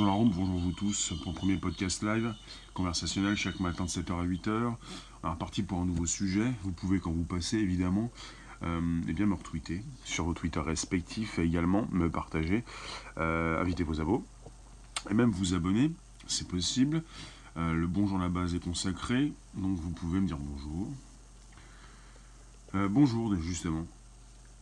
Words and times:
bonjour 0.00 0.14
la 0.14 0.18
room, 0.18 0.30
bonjour 0.34 0.58
vous 0.58 0.72
tous 0.72 1.12
pour 1.22 1.32
le 1.32 1.36
premier 1.36 1.56
podcast 1.58 2.02
live 2.02 2.34
conversationnel 2.72 3.36
chaque 3.36 3.60
matin 3.60 3.84
de 3.84 3.90
7h 3.90 4.18
à 4.18 4.24
8h. 4.24 4.74
On 5.22 5.28
est 5.28 5.30
reparti 5.30 5.62
pour 5.62 5.78
un 5.78 5.84
nouveau 5.84 6.06
sujet. 6.06 6.50
Vous 6.62 6.72
pouvez, 6.72 7.00
quand 7.00 7.10
vous 7.10 7.24
passez 7.24 7.58
évidemment, 7.58 8.10
euh, 8.62 8.80
eh 9.06 9.12
bien 9.12 9.26
me 9.26 9.34
retweeter 9.34 9.84
sur 10.04 10.24
vos 10.24 10.32
Twitter 10.32 10.60
respectifs 10.60 11.38
et 11.38 11.42
également 11.42 11.86
me 11.92 12.08
partager, 12.08 12.64
euh, 13.18 13.60
inviter 13.60 13.82
vos 13.82 14.00
abos 14.00 14.24
et 15.10 15.12
même 15.12 15.32
vous 15.32 15.52
abonner, 15.52 15.90
c'est 16.26 16.48
possible. 16.48 17.02
Euh, 17.58 17.74
le 17.74 17.86
bonjour 17.86 18.20
à 18.20 18.22
la 18.22 18.30
base 18.30 18.54
est 18.54 18.64
consacré, 18.64 19.34
donc 19.52 19.76
vous 19.76 19.90
pouvez 19.90 20.20
me 20.20 20.26
dire 20.26 20.38
bonjour. 20.38 20.88
bonjour, 22.88 23.34
justement. 23.36 23.86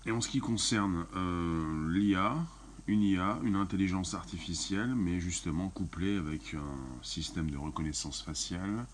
Et 0.04 0.10
en 0.10 0.20
ce 0.20 0.28
qui 0.28 0.40
concerne 0.40 1.06
l'IA, 1.90 2.34
une 2.88 3.02
IA, 3.02 3.38
une 3.44 3.56
intelligence 3.56 4.14
artificielle, 4.14 4.94
mais 4.96 5.20
justement 5.20 5.68
couplée 5.68 6.16
avec 6.16 6.54
un 6.54 7.04
système 7.04 7.50
de 7.50 7.58
reconnaissance 7.58 8.22
faciale. 8.22 8.86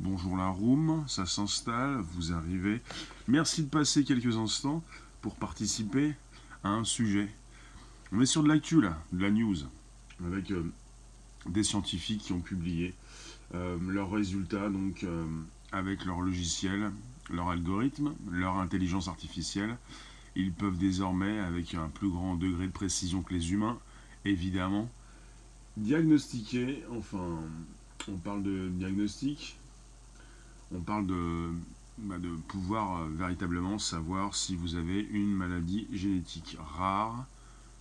Bonjour 0.00 0.36
la 0.36 0.48
room, 0.48 1.02
ça 1.08 1.24
s'installe, 1.24 1.96
vous 2.12 2.32
arrivez. 2.34 2.82
Merci 3.28 3.62
de 3.62 3.70
passer 3.70 4.04
quelques 4.04 4.36
instants 4.36 4.84
pour 5.22 5.34
participer 5.36 6.14
à 6.62 6.68
un 6.68 6.84
sujet. 6.84 7.28
On 8.12 8.20
est 8.20 8.26
sur 8.26 8.42
de 8.42 8.48
l'actu 8.48 8.82
là, 8.82 9.02
de 9.12 9.22
la 9.22 9.30
news, 9.30 9.56
avec 10.26 10.50
euh, 10.50 10.70
des 11.46 11.64
scientifiques 11.64 12.20
qui 12.20 12.34
ont 12.34 12.40
publié 12.40 12.94
euh, 13.54 13.78
leurs 13.88 14.10
résultats 14.10 14.68
donc 14.68 15.04
euh, 15.04 15.24
avec 15.72 16.04
leur 16.04 16.20
logiciel, 16.20 16.90
leur 17.30 17.48
algorithme, 17.48 18.12
leur 18.30 18.56
intelligence 18.58 19.08
artificielle 19.08 19.78
ils 20.36 20.52
peuvent 20.52 20.78
désormais, 20.78 21.38
avec 21.40 21.74
un 21.74 21.88
plus 21.88 22.08
grand 22.08 22.36
degré 22.36 22.66
de 22.66 22.72
précision 22.72 23.22
que 23.22 23.34
les 23.34 23.52
humains, 23.52 23.78
évidemment, 24.24 24.88
diagnostiquer, 25.76 26.84
enfin, 26.96 27.40
on 28.08 28.16
parle 28.16 28.42
de 28.42 28.68
diagnostic, 28.68 29.58
on 30.74 30.80
parle 30.80 31.06
de, 31.06 31.50
bah, 31.98 32.16
pouvoir 32.48 33.02
euh, 33.02 33.08
véritablement 33.10 33.78
savoir 33.78 34.34
si 34.34 34.56
vous 34.56 34.74
avez 34.74 35.00
une 35.00 35.32
maladie 35.32 35.86
génétique 35.92 36.56
rare. 36.58 37.26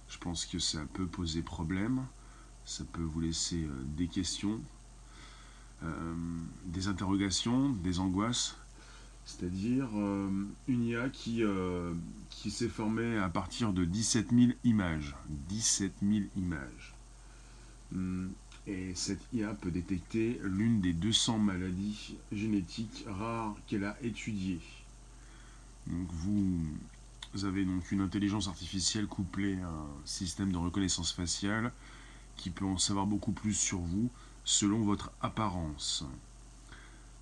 Je 0.10 0.18
pense 0.18 0.46
que 0.46 0.60
ça 0.60 0.80
peut 0.94 1.06
poser 1.06 1.42
problème, 1.42 2.06
ça 2.66 2.84
peut 2.92 3.02
vous 3.02 3.22
laisser 3.22 3.64
euh, 3.64 3.84
des 3.98 4.08
questions, 4.08 4.60
euh, 5.84 6.14
des 6.66 6.88
interrogations, 6.88 7.70
des 7.70 8.00
angoisses 8.00 8.58
c'est-à-dire 9.25 9.88
euh, 9.95 10.30
une 10.67 10.83
IA 10.83 11.09
qui, 11.09 11.44
euh, 11.44 11.94
qui 12.30 12.52
s'est 12.52 12.69
formée 12.69 13.17
à 13.17 13.30
partir 13.30 13.73
de 13.73 13.86
17 13.86 14.31
000 14.31 14.52
images. 14.64 15.16
17 15.50 15.94
000 16.02 16.25
images. 16.36 16.94
Hmm. 17.92 18.30
Et 18.67 18.94
cette 18.94 19.22
IA 19.33 19.53
peut 19.53 19.72
détecter 19.72 20.39
l'une 20.44 20.81
des 20.81 20.94
200 20.94 21.39
maladies 21.39 22.16
génétiques 22.31 23.05
rares 23.08 23.55
qu'elle 23.67 23.83
a 23.83 23.97
étudiées. 24.03 24.61
Donc 25.88 26.08
vous, 26.11 26.64
avez 27.44 27.65
donc 27.65 27.92
une 27.92 28.02
intelligence 28.02 28.48
artificielle 28.48 29.08
couplée 29.08 29.60
à 29.61 29.67
un 29.67 29.87
système 30.05 30.52
de 30.52 30.58
reconnaissance 30.58 31.11
faciale 31.11 31.71
qui 32.37 32.52
peut 32.52 32.65
en 32.65 32.77
savoir 32.77 33.08
beaucoup 33.08 33.31
plus 33.31 33.55
sur 33.55 33.80
vous 33.80 34.10
selon 34.43 34.81
votre 34.83 35.11
apparence. 35.21 36.05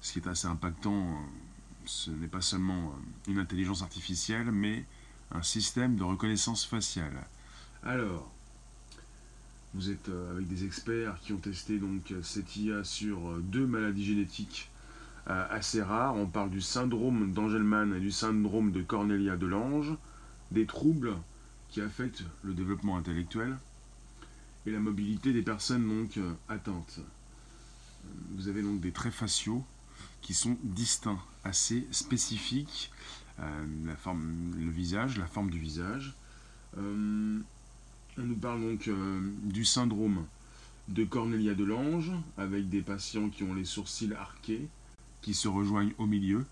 Ce 0.01 0.13
qui 0.13 0.19
est 0.19 0.27
assez 0.27 0.47
impactant 0.47 1.17
ce 1.89 2.11
n'est 2.11 2.27
pas 2.27 2.41
seulement 2.41 2.93
euh, 2.93 3.31
une 3.31 3.39
intelligence 3.39 3.81
artificielle, 3.81 4.51
mais 4.51 4.85
un 5.31 5.41
système 5.41 5.95
de 5.95 6.03
reconnaissance 6.03 6.63
faciale. 6.63 7.25
Alors, 7.83 8.31
vous 9.73 9.89
êtes 9.89 10.09
euh, 10.09 10.31
avec 10.31 10.47
des 10.47 10.65
experts 10.65 11.19
qui 11.21 11.33
ont 11.33 11.39
testé 11.39 11.79
donc 11.79 12.13
cette 12.21 12.55
IA 12.55 12.83
sur 12.83 13.29
euh, 13.29 13.39
deux 13.43 13.65
maladies 13.65 14.05
génétiques 14.05 14.69
assez 15.25 15.83
rares. 15.83 16.15
On 16.15 16.25
parle 16.25 16.49
du 16.49 16.61
syndrome 16.61 17.33
d'Angelman 17.33 17.93
et 17.93 17.99
du 17.99 18.09
syndrome 18.09 18.71
de 18.71 18.81
Cornelia 18.81 19.37
de 19.37 19.45
Lange, 19.45 19.93
des 20.49 20.65
troubles 20.65 21.13
qui 21.69 21.81
affectent 21.81 22.23
le 22.41 22.55
développement 22.55 22.97
intellectuel 22.97 23.55
et 24.65 24.71
la 24.71 24.79
mobilité 24.79 25.31
des 25.31 25.43
personnes 25.43 25.87
donc 25.87 26.19
atteintes. 26.47 27.01
Vous 28.31 28.47
avez 28.47 28.63
donc 28.63 28.79
des 28.79 28.91
traits 28.91 29.13
faciaux 29.13 29.63
qui 30.21 30.33
sont 30.33 30.57
distincts, 30.63 31.19
assez 31.43 31.87
spécifiques. 31.91 32.91
Euh, 33.39 33.65
la 33.85 33.95
forme, 33.95 34.53
le 34.57 34.69
visage, 34.69 35.17
la 35.17 35.27
forme 35.27 35.49
du 35.49 35.59
visage. 35.59 36.13
Euh, 36.77 37.39
on 38.17 38.21
nous 38.21 38.35
parle 38.35 38.61
donc 38.61 38.87
euh, 38.87 39.21
du 39.43 39.63
syndrome 39.63 40.25
de 40.89 41.05
Cornelia 41.05 41.53
de 41.53 41.63
Lange, 41.63 42.11
avec 42.37 42.69
des 42.69 42.81
patients 42.81 43.29
qui 43.29 43.43
ont 43.43 43.53
les 43.53 43.63
sourcils 43.63 44.13
arqués, 44.13 44.67
qui 45.21 45.33
se 45.33 45.47
rejoignent 45.47 45.93
au 45.97 46.05
milieu. 46.05 46.45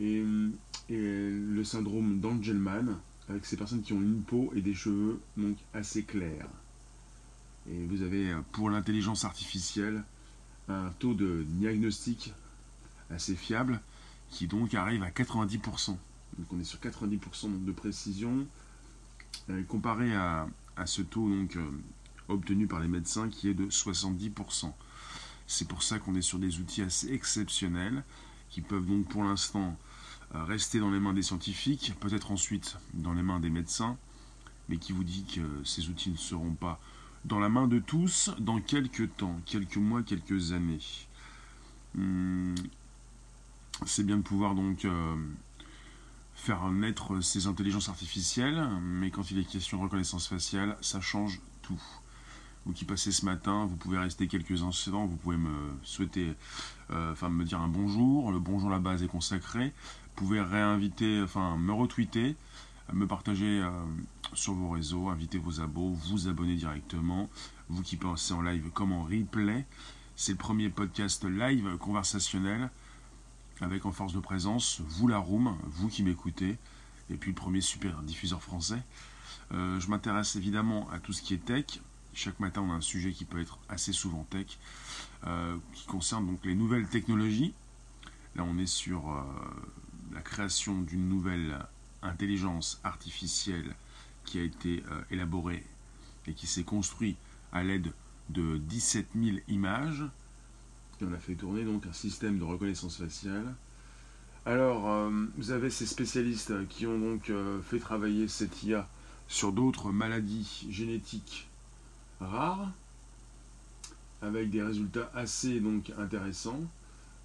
Et, 0.00 0.24
le 0.88 1.64
syndrome 1.64 2.20
d'Angelman, 2.20 2.98
avec 3.28 3.46
ces 3.46 3.56
personnes 3.56 3.82
qui 3.82 3.94
ont 3.94 4.02
une 4.02 4.20
peau 4.20 4.52
et 4.54 4.60
des 4.60 4.74
cheveux 4.74 5.20
donc 5.38 5.56
assez 5.72 6.02
clairs. 6.02 6.48
Et 7.70 7.86
vous 7.86 8.02
avez 8.02 8.34
pour 8.50 8.68
l'intelligence 8.68 9.24
artificielle 9.24 10.02
un 10.68 10.90
taux 10.98 11.14
de 11.14 11.46
diagnostic 11.48 12.34
assez 13.12 13.36
fiable, 13.36 13.80
qui 14.30 14.46
donc 14.46 14.74
arrive 14.74 15.02
à 15.02 15.10
90%. 15.10 15.88
Donc 15.88 15.98
on 16.52 16.60
est 16.60 16.64
sur 16.64 16.78
90% 16.78 17.64
de 17.64 17.72
précision, 17.72 18.46
euh, 19.50 19.62
comparé 19.64 20.14
à, 20.14 20.46
ce 20.86 21.02
taux 21.02 21.28
donc, 21.28 21.56
euh, 21.56 21.70
obtenu 22.28 22.66
par 22.66 22.80
les 22.80 22.88
médecins 22.88 23.28
qui 23.28 23.48
est 23.48 23.54
de 23.54 23.66
70%. 23.66 24.72
C'est 25.46 25.68
pour 25.68 25.82
ça 25.82 25.98
qu'on 25.98 26.14
est 26.14 26.22
sur 26.22 26.38
des 26.38 26.58
outils 26.58 26.82
assez 26.82 27.12
exceptionnels, 27.12 28.02
qui 28.50 28.60
peuvent 28.62 28.86
donc 28.86 29.08
pour 29.08 29.24
l'instant 29.24 29.76
euh, 30.34 30.44
rester 30.44 30.80
dans 30.80 30.90
les 30.90 31.00
mains 31.00 31.12
des 31.12 31.22
scientifiques, 31.22 31.94
peut-être 32.00 32.30
ensuite 32.30 32.76
dans 32.94 33.12
les 33.12 33.22
mains 33.22 33.40
des 33.40 33.50
médecins, 33.50 33.96
mais 34.68 34.78
qui 34.78 34.92
vous 34.92 35.04
dit 35.04 35.24
que 35.24 35.64
ces 35.64 35.88
outils 35.88 36.10
ne 36.10 36.16
seront 36.16 36.54
pas 36.54 36.80
dans 37.24 37.38
la 37.38 37.48
main 37.48 37.68
de 37.68 37.78
tous 37.78 38.30
dans 38.38 38.60
quelques 38.60 39.14
temps, 39.16 39.38
quelques 39.46 39.76
mois, 39.76 40.02
quelques 40.02 40.52
années. 40.52 40.80
Hmm, 41.94 42.54
c'est 43.86 44.04
bien 44.04 44.16
de 44.16 44.22
pouvoir 44.22 44.54
donc 44.54 44.84
euh, 44.84 45.16
faire 46.34 46.68
naître 46.70 47.20
ces 47.20 47.46
intelligences 47.46 47.88
artificielles, 47.88 48.68
mais 48.82 49.10
quand 49.10 49.30
il 49.30 49.38
est 49.38 49.44
question 49.44 49.78
de 49.78 49.82
reconnaissance 49.82 50.26
faciale, 50.26 50.76
ça 50.80 51.00
change 51.00 51.40
tout. 51.62 51.82
Vous 52.64 52.72
qui 52.72 52.84
passez 52.84 53.10
ce 53.10 53.24
matin, 53.24 53.66
vous 53.66 53.76
pouvez 53.76 53.98
rester 53.98 54.28
quelques 54.28 54.62
instants, 54.62 55.06
vous 55.06 55.16
pouvez 55.16 55.36
me 55.36 55.72
souhaiter, 55.82 56.34
euh, 56.90 57.14
me 57.28 57.44
dire 57.44 57.60
un 57.60 57.68
bonjour, 57.68 58.30
le 58.30 58.38
bonjour 58.38 58.68
à 58.68 58.72
la 58.72 58.78
base 58.78 59.02
est 59.02 59.08
consacré, 59.08 59.66
vous 59.66 60.26
pouvez 60.26 60.40
réinviter, 60.40 61.20
enfin 61.22 61.56
me 61.56 61.72
retweeter, 61.72 62.36
me 62.92 63.06
partager 63.06 63.60
euh, 63.60 63.70
sur 64.34 64.54
vos 64.54 64.70
réseaux, 64.70 65.08
inviter 65.08 65.38
vos 65.38 65.60
abos, 65.60 65.90
vous 65.90 66.28
abonner 66.28 66.54
directement, 66.54 67.28
vous 67.68 67.82
qui 67.82 67.96
pensez 67.96 68.32
en 68.32 68.42
live 68.42 68.70
comme 68.72 68.92
en 68.92 69.04
replay. 69.04 69.66
C'est 70.14 70.32
le 70.32 70.38
premier 70.38 70.68
podcast 70.68 71.24
live 71.24 71.76
conversationnel 71.78 72.70
avec 73.62 73.86
en 73.86 73.92
force 73.92 74.12
de 74.12 74.20
présence 74.20 74.80
vous 74.86 75.08
la 75.08 75.18
room, 75.18 75.56
vous 75.64 75.88
qui 75.88 76.02
m'écoutez, 76.02 76.58
et 77.10 77.14
puis 77.14 77.30
le 77.30 77.36
premier 77.36 77.60
super 77.60 78.02
diffuseur 78.02 78.42
français. 78.42 78.82
Euh, 79.52 79.78
je 79.80 79.88
m'intéresse 79.88 80.36
évidemment 80.36 80.88
à 80.90 80.98
tout 80.98 81.12
ce 81.12 81.22
qui 81.22 81.34
est 81.34 81.44
tech. 81.44 81.80
Chaque 82.14 82.40
matin, 82.40 82.62
on 82.62 82.70
a 82.70 82.74
un 82.74 82.80
sujet 82.80 83.12
qui 83.12 83.24
peut 83.24 83.40
être 83.40 83.58
assez 83.68 83.92
souvent 83.92 84.26
tech, 84.30 84.58
euh, 85.26 85.56
qui 85.74 85.86
concerne 85.86 86.26
donc 86.26 86.44
les 86.44 86.54
nouvelles 86.54 86.88
technologies. 86.88 87.54
Là, 88.34 88.44
on 88.44 88.58
est 88.58 88.66
sur 88.66 89.10
euh, 89.10 89.22
la 90.12 90.20
création 90.20 90.80
d'une 90.82 91.08
nouvelle 91.08 91.58
intelligence 92.02 92.80
artificielle 92.84 93.74
qui 94.24 94.38
a 94.38 94.42
été 94.42 94.82
élaborée 95.10 95.64
et 96.26 96.32
qui 96.32 96.46
s'est 96.46 96.62
construite 96.64 97.16
à 97.52 97.62
l'aide 97.62 97.92
de 98.30 98.58
17 98.58 99.08
000 99.14 99.36
images 99.48 100.04
on 101.04 101.12
a 101.14 101.18
fait 101.18 101.34
tourner 101.34 101.64
donc 101.64 101.86
un 101.86 101.92
système 101.92 102.38
de 102.38 102.44
reconnaissance 102.44 102.96
faciale. 102.96 103.54
Alors, 104.44 104.90
euh, 104.90 105.10
vous 105.36 105.52
avez 105.52 105.70
ces 105.70 105.86
spécialistes 105.86 106.66
qui 106.68 106.86
ont 106.86 106.98
donc 106.98 107.30
euh, 107.30 107.60
fait 107.62 107.78
travailler 107.78 108.26
cette 108.26 108.62
IA 108.64 108.88
sur 109.28 109.52
d'autres 109.52 109.92
maladies 109.92 110.66
génétiques 110.68 111.48
rares, 112.20 112.70
avec 114.20 114.50
des 114.50 114.62
résultats 114.62 115.10
assez 115.14 115.60
donc 115.60 115.92
intéressants. 115.96 116.60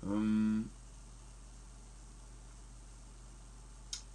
Euh, 0.07 0.59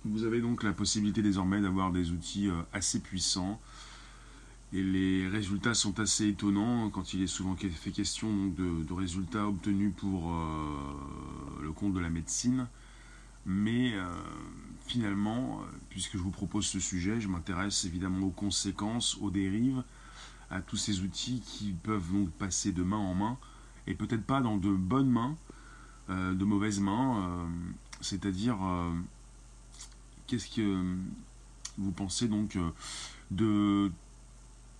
vous 0.04 0.24
avez 0.24 0.40
donc 0.40 0.62
la 0.62 0.72
possibilité 0.72 1.22
désormais 1.22 1.60
d'avoir 1.60 1.90
des 1.90 2.10
outils 2.10 2.50
assez 2.72 3.00
puissants 3.00 3.60
et 4.72 4.82
les 4.82 5.28
résultats 5.28 5.74
sont 5.74 6.00
assez 6.00 6.28
étonnants 6.28 6.88
quand 6.90 7.12
il 7.14 7.22
est 7.22 7.26
souvent 7.26 7.56
fait 7.56 7.90
question 7.90 8.48
de, 8.48 8.92
résultats 8.92 9.46
obtenus 9.46 9.92
pour 9.96 10.32
euh, 10.32 11.62
le 11.62 11.72
compte 11.72 11.92
de 11.94 12.00
la 12.00 12.10
médecine. 12.10 12.66
Mais 13.44 13.92
euh, 13.94 14.06
finalement, 14.86 15.60
puisque 15.90 16.12
je 16.12 16.22
vous 16.22 16.30
propose 16.30 16.66
ce 16.66 16.80
sujet, 16.80 17.20
je 17.20 17.28
m'intéresse 17.28 17.84
évidemment 17.84 18.26
aux 18.26 18.30
conséquences, 18.30 19.18
aux 19.20 19.30
dérives, 19.30 19.82
à 20.50 20.60
tous 20.60 20.76
ces 20.76 21.00
outils 21.00 21.42
qui 21.44 21.72
peuvent 21.72 22.12
donc 22.12 22.30
passer 22.30 22.72
de 22.72 22.82
main 22.82 22.98
en 22.98 23.14
main 23.14 23.38
et 23.86 23.94
peut-être 23.94 24.24
pas 24.24 24.40
dans 24.40 24.56
de 24.56 24.70
bonnes 24.70 25.10
mains, 25.10 25.36
euh, 26.10 26.34
de 26.34 26.44
mauvaises 26.44 26.80
mains. 26.80 27.18
Euh, 27.18 27.46
c'est-à-dire, 28.00 28.56
euh, 28.62 28.92
qu'est-ce 30.26 30.48
que 30.54 30.96
vous 31.78 31.92
pensez 31.92 32.28
donc 32.28 32.58
de 33.30 33.90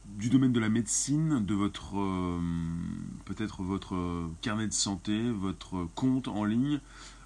du 0.06 0.28
domaine 0.28 0.52
de 0.52 0.60
la 0.60 0.68
médecine, 0.68 1.44
de 1.44 1.54
votre 1.54 1.94
peut-être 3.24 3.62
votre 3.62 4.30
carnet 4.40 4.66
de 4.66 4.72
santé, 4.72 5.30
votre 5.30 5.88
compte 5.94 6.28
en 6.28 6.44
ligne, 6.44 6.80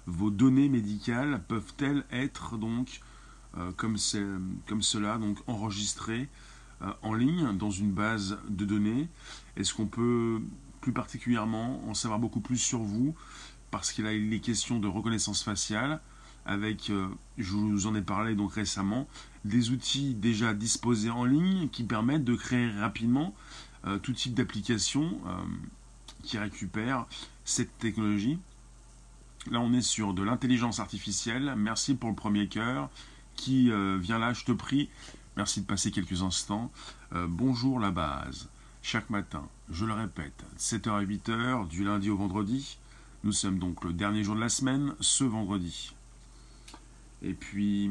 vos 0.05 0.29
données 0.29 0.69
médicales 0.69 1.43
peuvent-elles 1.47 2.05
être 2.11 2.57
donc 2.57 3.01
comme, 3.75 3.97
comme 4.67 4.81
cela 4.81 5.17
donc 5.17 5.37
enregistrées 5.47 6.29
en 7.01 7.13
ligne 7.13 7.57
dans 7.57 7.71
une 7.71 7.91
base 7.91 8.37
de 8.49 8.65
données? 8.65 9.09
Est-ce 9.57 9.73
qu'on 9.73 9.87
peut 9.87 10.41
plus 10.79 10.93
particulièrement 10.93 11.87
en 11.89 11.93
savoir 11.93 12.19
beaucoup 12.19 12.39
plus 12.39 12.57
sur 12.57 12.79
vous, 12.79 13.15
parce 13.71 13.91
qu'il 13.91 14.05
a 14.05 14.13
les 14.13 14.39
questions 14.39 14.79
de 14.79 14.87
reconnaissance 14.87 15.43
faciale, 15.43 15.99
avec, 16.47 16.89
euh, 16.89 17.07
je 17.37 17.51
vous 17.51 17.87
en 17.87 17.93
ai 17.93 18.01
parlé 18.01 18.33
donc 18.33 18.53
récemment, 18.53 19.07
des 19.45 19.69
outils 19.69 20.13
déjà 20.15 20.53
disposés 20.53 21.09
en 21.09 21.25
ligne 21.25 21.69
qui 21.69 21.83
permettent 21.83 22.23
de 22.23 22.35
créer 22.35 22.71
rapidement 22.71 23.35
euh, 23.85 23.99
tout 23.99 24.13
type 24.13 24.33
d'application 24.33 25.19
euh, 25.27 25.35
qui 26.23 26.37
récupère 26.37 27.05
cette 27.45 27.77
technologie. 27.77 28.39
Là, 29.51 29.59
on 29.59 29.73
est 29.73 29.81
sur 29.81 30.13
de 30.13 30.23
l'intelligence 30.23 30.79
artificielle. 30.79 31.53
Merci 31.57 31.95
pour 31.95 32.09
le 32.09 32.15
premier 32.15 32.47
cœur 32.47 32.89
qui 33.35 33.69
vient 33.99 34.17
là, 34.17 34.33
je 34.33 34.43
te 34.43 34.51
prie. 34.51 34.89
Merci 35.37 35.61
de 35.61 35.67
passer 35.67 35.91
quelques 35.91 36.23
instants. 36.23 36.71
bonjour 37.13 37.79
la 37.79 37.91
base 37.91 38.49
chaque 38.81 39.09
matin, 39.09 39.47
je 39.69 39.85
le 39.85 39.93
répète, 39.93 40.43
7h 40.57 40.89
à 40.89 41.03
8h, 41.03 41.67
du 41.67 41.83
lundi 41.83 42.09
au 42.09 42.17
vendredi. 42.17 42.77
Nous 43.23 43.33
sommes 43.33 43.59
donc 43.59 43.83
le 43.83 43.91
dernier 43.91 44.23
jour 44.23 44.35
de 44.35 44.39
la 44.39 44.49
semaine, 44.49 44.95
ce 45.01 45.25
vendredi. 45.25 45.93
Et 47.21 47.33
puis, 47.33 47.89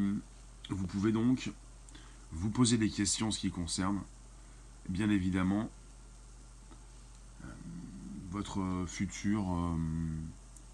vous 0.71 0.87
pouvez 0.87 1.13
donc 1.13 1.51
vous 2.33 2.51
poser 2.51 2.79
des 2.79 2.91
questions 2.91 3.31
ce 3.31 3.39
qui 3.39 3.51
concerne, 3.51 4.01
bien 4.89 5.11
évidemment, 5.11 5.69
euh, 7.45 7.49
votre 8.31 8.85
futur 8.87 9.43
euh, 9.51 9.77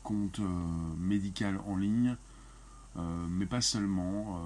compte 0.03 0.41
euh, 0.41 0.95
médical 0.99 1.61
en 1.67 1.77
ligne, 1.77 2.17
mais 3.31 3.47
pas 3.47 3.63
seulement. 3.63 4.39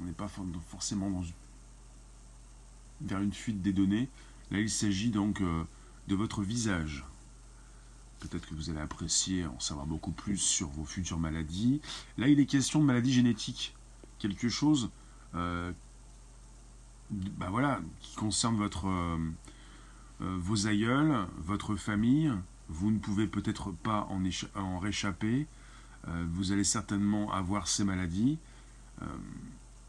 on 0.00 0.04
n'est 0.04 0.12
pas 0.12 0.28
forcément 0.68 1.08
dans, 1.08 1.22
vers 3.02 3.20
une 3.20 3.32
fuite 3.32 3.62
des 3.62 3.72
données, 3.72 4.08
Là, 4.50 4.58
il 4.58 4.70
s'agit 4.70 5.10
donc 5.10 5.40
de 5.40 6.14
votre 6.16 6.42
visage. 6.42 7.04
Peut-être 8.28 8.48
que 8.48 8.54
vous 8.54 8.70
allez 8.70 8.80
apprécier 8.80 9.46
en 9.46 9.60
savoir 9.60 9.86
beaucoup 9.86 10.10
plus 10.10 10.38
sur 10.38 10.68
vos 10.68 10.84
futures 10.84 11.18
maladies. 11.18 11.80
Là, 12.18 12.28
il 12.28 12.40
est 12.40 12.46
question 12.46 12.80
de 12.80 12.84
maladies 12.84 13.12
génétiques. 13.12 13.74
Quelque 14.18 14.48
chose 14.48 14.90
euh, 15.34 15.70
bah 17.10 17.48
voilà, 17.50 17.80
qui 18.00 18.16
concerne 18.16 18.56
votre, 18.56 18.88
euh, 18.88 19.18
vos 20.20 20.66
aïeuls, 20.66 21.14
votre 21.38 21.76
famille. 21.76 22.32
Vous 22.68 22.90
ne 22.90 22.98
pouvez 22.98 23.26
peut-être 23.26 23.70
pas 23.70 24.08
en, 24.10 24.20
en 24.60 24.78
réchapper. 24.78 25.46
vous 26.32 26.52
allez 26.52 26.64
certainement 26.64 27.32
avoir 27.32 27.68
ces 27.68 27.84
maladies. 27.84 28.38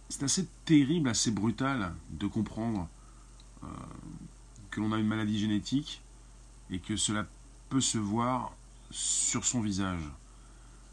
c'est 0.10 0.24
assez 0.24 0.48
terrible, 0.66 1.10
assez 1.10 1.32
brutal 1.32 1.94
de 2.12 2.28
comprendre 2.28 2.88
que 4.70 4.80
l'on 4.80 4.92
a 4.92 5.00
une 5.00 5.08
maladie 5.08 5.40
génétique 5.40 6.02
et 6.70 6.78
que 6.78 6.96
cela 6.96 7.26
peut 7.70 7.82
se 7.82 7.98
voir 7.98 8.54
sur 8.92 9.46
son 9.46 9.62
visage, 9.62 10.02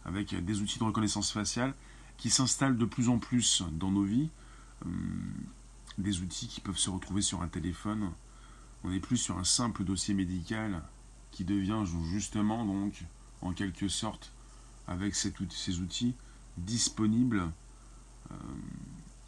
avec 0.05 0.35
des 0.45 0.61
outils 0.61 0.79
de 0.79 0.85
reconnaissance 0.85 1.31
faciale 1.31 1.75
qui 2.17 2.31
s'installent 2.31 2.77
de 2.77 2.85
plus 2.85 3.09
en 3.09 3.19
plus 3.19 3.63
dans 3.73 3.91
nos 3.91 4.03
vies, 4.03 4.29
hum, 4.85 5.33
des 5.99 6.21
outils 6.21 6.49
qui 6.49 6.61
peuvent 6.61 6.79
se 6.79 6.91
retrouver 6.91 7.23
sur 7.23 7.43
un 7.43 7.49
téléphone. 7.49 8.11
On 8.83 8.91
n'est 8.91 9.01
plus 9.01 9.17
sur 9.17 9.39
un 9.39 9.45
simple 9.45 9.85
dossier 9.85 10.15
médical 10.15 10.83
qui 11.31 11.45
devient 11.45 11.85
justement 12.11 12.65
donc 12.65 13.05
en 13.43 13.53
quelque 13.53 13.89
sorte 13.89 14.33
avec 14.87 15.15
ces 15.15 15.81
outils 15.81 16.15
disponibles. 16.59 17.51
Hum, 18.31 18.39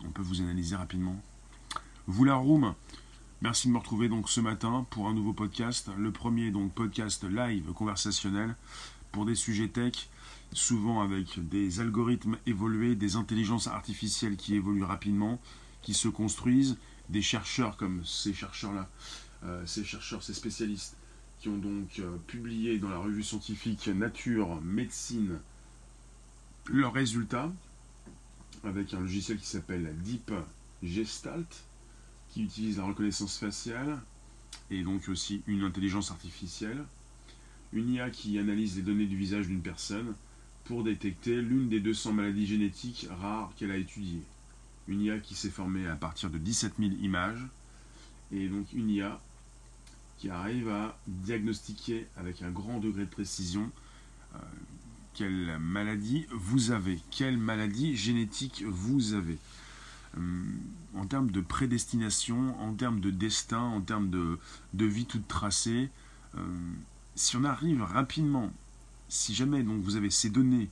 on 0.05 0.11
peut 0.11 0.23
vous 0.23 0.41
analyser 0.41 0.77
rapidement. 0.77 1.21
Vous 2.07 2.25
la 2.25 2.37
room, 2.37 2.75
Merci 3.43 3.69
de 3.69 3.73
me 3.75 3.79
retrouver 3.79 4.09
donc 4.09 4.31
ce 4.31 4.41
matin 4.41 4.87
pour 4.89 5.09
un 5.09 5.15
nouveau 5.15 5.35
podcast. 5.35 5.91
Le 5.99 6.11
premier 6.11 6.51
donc 6.51 6.73
podcast 6.73 7.23
live 7.25 7.71
conversationnel 7.75 8.57
pour 9.13 9.27
des 9.27 9.35
sujets 9.35 9.69
tech, 9.69 10.09
souvent 10.55 11.03
avec 11.03 11.47
des 11.47 11.81
algorithmes 11.81 12.39
évolués, 12.47 12.95
des 12.95 13.15
intelligences 13.17 13.67
artificielles 13.67 14.37
qui 14.37 14.55
évoluent 14.55 14.85
rapidement, 14.85 15.39
qui 15.83 15.93
se 15.93 16.09
construisent, 16.09 16.79
des 17.11 17.21
chercheurs 17.21 17.77
comme 17.77 18.03
ces 18.07 18.33
chercheurs-là, 18.33 18.89
euh, 19.45 19.67
ces 19.67 19.85
chercheurs, 19.85 20.23
ces 20.23 20.35
spécialistes 20.35 20.97
qui 21.39 21.51
ont 21.51 21.59
donc 21.59 21.99
euh, 21.99 22.17
publié 22.27 22.79
dans 22.79 22.89
la 22.89 22.99
revue 22.99 23.23
scientifique 23.23 23.87
Nature 23.89 24.63
Médecine 24.63 25.39
leurs 26.69 26.95
résultats 26.95 27.53
avec 28.65 28.95
un 28.95 29.01
logiciel 29.01 29.39
qui 29.39 29.47
s'appelle 29.47 29.95
Deep 30.03 30.33
Gestalt 30.83 31.66
qui 32.37 32.43
utilise 32.43 32.77
la 32.77 32.85
reconnaissance 32.85 33.39
faciale 33.39 33.99
et 34.71 34.83
donc 34.83 35.09
aussi 35.09 35.43
une 35.47 35.63
intelligence 35.63 36.11
artificielle. 36.11 36.85
Une 37.73 37.95
IA 37.95 38.11
qui 38.11 38.39
analyse 38.39 38.77
les 38.77 38.83
données 38.83 39.07
du 39.07 39.17
visage 39.17 39.47
d'une 39.47 39.63
personne 39.63 40.13
pour 40.65 40.85
détecter 40.85 41.41
l'une 41.41 41.71
des 41.71 41.81
200 41.81 42.13
maladies 42.13 42.47
génétiques 42.47 43.09
rares 43.23 43.55
qu'elle 43.57 43.71
a 43.71 43.79
étudiées. 43.79 44.23
Une 44.87 45.01
IA 45.01 45.19
qui 45.19 45.35
s'est 45.35 45.49
formée 45.49 45.87
à 45.87 45.97
partir 45.97 46.29
de 46.29 46.37
17 46.37 46.75
000 46.79 46.91
images 47.01 47.43
et 48.31 48.49
donc 48.49 48.71
une 48.75 48.91
IA 48.91 49.19
qui 50.19 50.29
arrive 50.29 50.69
à 50.69 50.99
diagnostiquer 51.07 52.07
avec 52.19 52.43
un 52.43 52.51
grand 52.51 52.81
degré 52.81 53.07
de 53.07 53.11
précision 53.11 53.71
euh, 54.35 54.39
quelle 55.15 55.59
maladie 55.59 56.27
vous 56.33 56.71
avez, 56.71 57.01
quelle 57.11 57.39
maladie 57.39 57.97
génétique 57.97 58.63
vous 58.69 59.15
avez. 59.15 59.39
Euh, 60.19 60.45
en 60.95 61.07
termes 61.07 61.31
de 61.31 61.41
prédestination, 61.41 62.59
en 62.61 62.73
termes 62.73 63.01
de 63.01 63.11
destin, 63.11 63.61
en 63.61 63.81
termes 63.81 64.09
de, 64.09 64.39
vie 64.85 65.05
toute 65.05 65.29
tracée, 65.29 65.91
euh, 66.37 66.41
si 67.15 67.37
on 67.37 67.45
arrive 67.45 67.83
rapidement, 67.83 68.51
si 69.09 69.35
jamais 69.35 69.63
donc 69.63 69.83
vous 69.83 69.97
avez 69.97 70.11
ces 70.11 70.31
données 70.31 70.71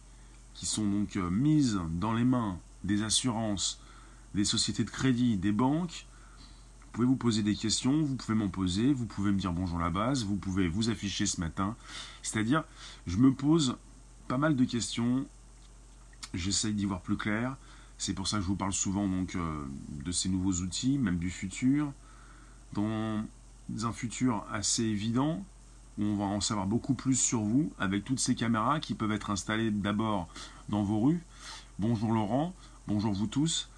qui 0.54 0.66
sont 0.66 0.88
donc 0.88 1.16
euh, 1.16 1.28
mises 1.30 1.78
dans 1.90 2.14
les 2.14 2.24
mains 2.24 2.58
des 2.84 3.02
assurances, 3.02 3.80
des 4.34 4.44
sociétés 4.44 4.84
de 4.84 4.90
crédit, 4.90 5.36
des 5.36 5.52
banques, 5.52 6.06
vous 6.80 6.92
pouvez 6.92 7.06
vous 7.06 7.16
poser 7.16 7.42
des 7.42 7.54
questions, 7.54 8.02
vous 8.02 8.14
pouvez 8.14 8.36
m'en 8.36 8.48
poser, 8.48 8.92
vous 8.92 9.06
pouvez 9.06 9.30
me 9.30 9.38
dire 9.38 9.52
bonjour 9.52 9.78
la 9.78 9.90
base, 9.90 10.24
vous 10.24 10.36
pouvez 10.36 10.68
vous 10.68 10.90
afficher 10.90 11.26
ce 11.26 11.40
matin. 11.40 11.76
C'est-à-dire, 12.22 12.64
je 13.06 13.18
me 13.18 13.32
pose 13.32 13.76
pas 14.28 14.38
mal 14.38 14.56
de 14.56 14.64
questions, 14.64 15.26
j'essaye 16.32 16.72
d'y 16.72 16.86
voir 16.86 17.00
plus 17.00 17.16
clair, 17.16 17.56
c'est 18.04 18.12
pour 18.12 18.28
ça 18.28 18.36
que 18.36 18.42
je 18.42 18.48
vous 18.48 18.56
parle 18.56 18.74
souvent 18.74 19.08
donc 19.08 19.34
euh, 19.34 19.64
de 20.04 20.12
ces 20.12 20.28
nouveaux 20.28 20.52
outils, 20.60 20.98
même 20.98 21.16
du 21.16 21.30
futur. 21.30 21.90
Dans 22.74 23.24
un 23.82 23.92
futur 23.94 24.44
assez 24.52 24.82
évident, 24.82 25.42
où 25.96 26.04
on 26.04 26.16
va 26.16 26.24
en 26.24 26.42
savoir 26.42 26.66
beaucoup 26.66 26.92
plus 26.92 27.14
sur 27.14 27.40
vous, 27.40 27.72
avec 27.78 28.04
toutes 28.04 28.20
ces 28.20 28.34
caméras 28.34 28.78
qui 28.78 28.92
peuvent 28.92 29.12
être 29.12 29.30
installées 29.30 29.70
d'abord 29.70 30.28
dans 30.68 30.82
vos 30.82 31.00
rues. 31.00 31.22
Bonjour 31.78 32.12
Laurent, 32.12 32.54
bonjour 32.88 33.14
vous 33.14 33.26
tous, 33.26 33.70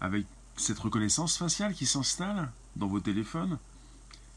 avec 0.00 0.24
cette 0.56 0.78
reconnaissance 0.78 1.36
faciale 1.36 1.74
qui 1.74 1.84
s'installe 1.84 2.50
dans 2.76 2.86
vos 2.86 3.00
téléphones, 3.00 3.58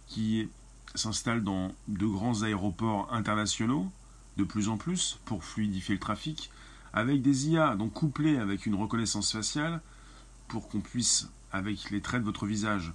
qui 0.08 0.50
s'installe 0.94 1.42
dans 1.42 1.72
de 1.88 2.06
grands 2.06 2.42
aéroports 2.44 3.14
internationaux, 3.14 3.90
de 4.36 4.44
plus 4.44 4.68
en 4.68 4.76
plus, 4.76 5.20
pour 5.24 5.46
fluidifier 5.46 5.96
le 5.96 6.02
trafic, 6.02 6.52
avec 6.98 7.22
des 7.22 7.50
IA, 7.50 7.76
donc 7.76 7.94
couplés 7.94 8.38
avec 8.38 8.66
une 8.66 8.74
reconnaissance 8.74 9.32
faciale, 9.32 9.82
pour 10.48 10.68
qu'on 10.68 10.80
puisse, 10.80 11.30
avec 11.52 11.92
les 11.92 12.02
traits 12.02 12.22
de 12.22 12.26
votre 12.26 12.48
visage, 12.48 12.92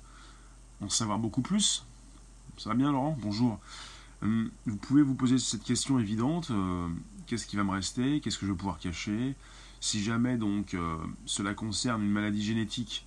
en 0.80 0.88
savoir 0.88 1.20
beaucoup 1.20 1.40
plus. 1.40 1.84
Ça 2.58 2.70
va 2.70 2.74
bien 2.74 2.90
Laurent? 2.90 3.16
Bonjour. 3.22 3.60
Hum, 4.22 4.50
vous 4.66 4.76
pouvez 4.76 5.02
vous 5.02 5.14
poser 5.14 5.38
cette 5.38 5.62
question 5.62 6.00
évidente, 6.00 6.50
euh, 6.50 6.88
qu'est-ce 7.28 7.46
qui 7.46 7.54
va 7.54 7.62
me 7.62 7.70
rester? 7.70 8.20
Qu'est-ce 8.20 8.38
que 8.38 8.46
je 8.46 8.50
vais 8.50 8.56
pouvoir 8.56 8.80
cacher? 8.80 9.36
Si 9.80 10.02
jamais 10.02 10.36
donc 10.36 10.74
euh, 10.74 10.98
cela 11.24 11.54
concerne 11.54 12.02
une 12.02 12.10
maladie 12.10 12.42
génétique, 12.42 13.06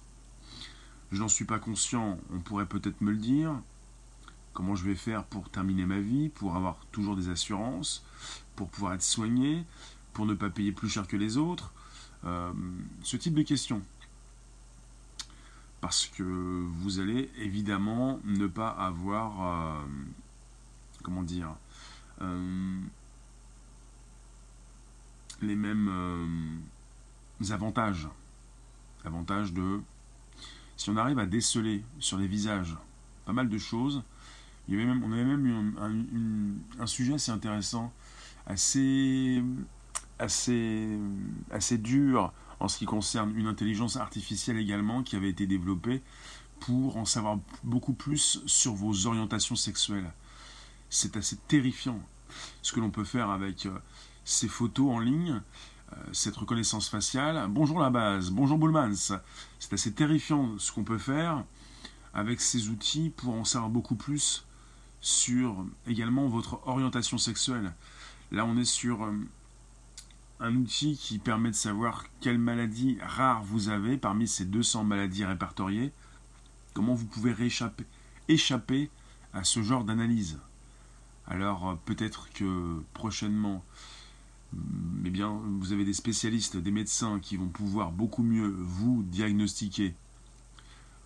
je 1.11 1.19
n'en 1.19 1.27
suis 1.27 1.45
pas 1.45 1.59
conscient, 1.59 2.17
on 2.33 2.39
pourrait 2.39 2.67
peut-être 2.67 3.01
me 3.01 3.11
le 3.11 3.17
dire. 3.17 3.51
Comment 4.53 4.75
je 4.75 4.85
vais 4.85 4.95
faire 4.95 5.25
pour 5.25 5.49
terminer 5.49 5.85
ma 5.85 5.99
vie, 5.99 6.29
pour 6.29 6.55
avoir 6.55 6.77
toujours 6.93 7.17
des 7.17 7.27
assurances, 7.27 8.01
pour 8.55 8.69
pouvoir 8.69 8.93
être 8.93 9.03
soigné? 9.03 9.65
Pour 10.15 10.25
ne 10.25 10.33
pas 10.33 10.49
payer 10.49 10.71
plus 10.71 10.89
cher 10.89 11.07
que 11.07 11.17
les 11.17 11.37
autres, 11.37 11.71
euh, 12.25 12.51
ce 13.03 13.17
type 13.17 13.35
de 13.35 13.43
questions. 13.43 13.83
parce 15.81 16.07
que 16.07 16.23
vous 16.23 16.99
allez 16.99 17.29
évidemment 17.37 18.19
ne 18.23 18.47
pas 18.47 18.69
avoir, 18.69 19.77
euh, 19.77 19.85
comment 21.03 21.21
dire, 21.21 21.53
euh, 22.21 22.79
les 25.43 25.55
mêmes 25.55 26.61
avantages. 27.51 28.07
Avantages 29.03 29.53
de, 29.53 29.79
si 30.75 30.89
on 30.89 30.97
arrive 30.97 31.19
à 31.19 31.27
déceler 31.27 31.83
sur 31.99 32.17
les 32.17 32.27
visages 32.27 32.75
pas 33.25 33.33
mal 33.33 33.47
de 33.47 33.57
choses, 33.59 34.01
on 34.69 35.11
avait 35.11 35.25
même 35.25 35.45
eu 35.45 36.79
un, 36.79 36.87
sujet 36.87 37.13
assez 37.13 37.31
intéressant, 37.31 37.93
assez, 38.47 39.43
assez, 40.19 40.97
assez 41.51 41.77
dur 41.77 42.31
en 42.59 42.67
ce 42.67 42.77
qui 42.77 42.85
concerne 42.85 43.37
une 43.37 43.47
intelligence 43.47 43.97
artificielle 43.97 44.57
également 44.57 45.03
qui 45.03 45.15
avait 45.15 45.29
été 45.29 45.45
développée 45.45 46.01
pour 46.59 46.97
en 46.97 47.05
savoir 47.05 47.39
beaucoup 47.63 47.93
plus 47.93 48.41
sur 48.45 48.73
vos 48.73 49.07
orientations 49.07 49.55
sexuelles. 49.55 50.11
C'est 50.89 51.17
assez 51.17 51.35
terrifiant 51.47 51.99
ce 52.61 52.71
que 52.71 52.79
l'on 52.79 52.89
peut 52.89 53.03
faire 53.03 53.29
avec 53.29 53.65
euh, 53.65 53.77
ces 54.23 54.47
photos 54.47 54.89
en 54.89 54.99
ligne, 54.99 55.41
euh, 55.93 55.95
cette 56.13 56.35
reconnaissance 56.35 56.89
faciale. 56.89 57.47
Bonjour 57.49 57.79
la 57.79 57.89
base, 57.89 58.31
bonjour 58.31 58.57
Bullmans. 58.57 59.19
C'est 59.59 59.73
assez 59.73 59.93
terrifiant 59.93 60.57
ce 60.57 60.71
qu'on 60.71 60.83
peut 60.83 60.97
faire 60.97 61.43
avec 62.13 62.39
ces 62.39 62.69
outils 62.69 63.11
pour 63.15 63.33
en 63.33 63.43
savoir 63.43 63.69
beaucoup 63.69 63.95
plus 63.95 64.45
sur 65.01 65.65
également 65.85 66.27
votre 66.27 66.65
orientation 66.67 67.17
sexuelle. 67.17 67.73
Là, 68.31 68.45
on 68.45 68.57
est 68.57 68.65
sur 68.65 69.03
euh, 69.03 69.13
un 70.39 70.55
outil 70.55 70.97
qui 70.97 71.19
permet 71.19 71.49
de 71.51 71.55
savoir 71.55 72.05
quelles 72.19 72.37
maladies 72.37 72.97
rares 73.01 73.43
vous 73.43 73.69
avez 73.69 73.97
parmi 73.97 74.27
ces 74.27 74.45
200 74.45 74.83
maladies 74.83 75.25
répertoriées, 75.25 75.91
comment 76.73 76.93
vous 76.93 77.05
pouvez 77.05 77.35
échapper 78.27 78.89
à 79.33 79.43
ce 79.43 79.61
genre 79.61 79.83
d'analyse? 79.83 80.37
Alors 81.27 81.69
euh, 81.69 81.75
peut-être 81.85 82.29
que 82.33 82.81
prochainement, 82.93 83.63
mm, 84.53 85.05
eh 85.05 85.09
bien, 85.09 85.29
vous 85.59 85.71
avez 85.71 85.85
des 85.85 85.93
spécialistes, 85.93 86.57
des 86.57 86.71
médecins 86.71 87.19
qui 87.19 87.37
vont 87.37 87.47
pouvoir 87.47 87.91
beaucoup 87.91 88.23
mieux 88.23 88.53
vous 88.59 89.03
diagnostiquer 89.03 89.93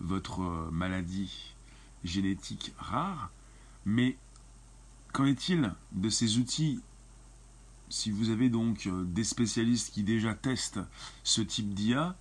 votre 0.00 0.42
euh, 0.42 0.70
maladie 0.70 1.54
génétique 2.04 2.72
rare, 2.78 3.30
mais 3.84 4.16
qu'en 5.12 5.26
est-il 5.26 5.72
de 5.92 6.08
ces 6.08 6.38
outils 6.38 6.80
si 7.90 8.10
vous 8.10 8.30
avez 8.30 8.48
donc 8.48 8.86
euh, 8.86 9.04
des 9.04 9.24
spécialistes 9.24 9.92
qui 9.92 10.02
déjà 10.02 10.34
testent 10.34 10.80
ce 11.24 11.42
type 11.42 11.74
d'IA, 11.74 12.16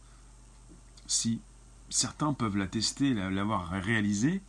si 1.08 1.40
certains 1.90 2.34
peuvent 2.34 2.58
la 2.58 2.68
tester, 2.68 3.14
l'avoir 3.14 3.70
réalisée, 3.70 4.42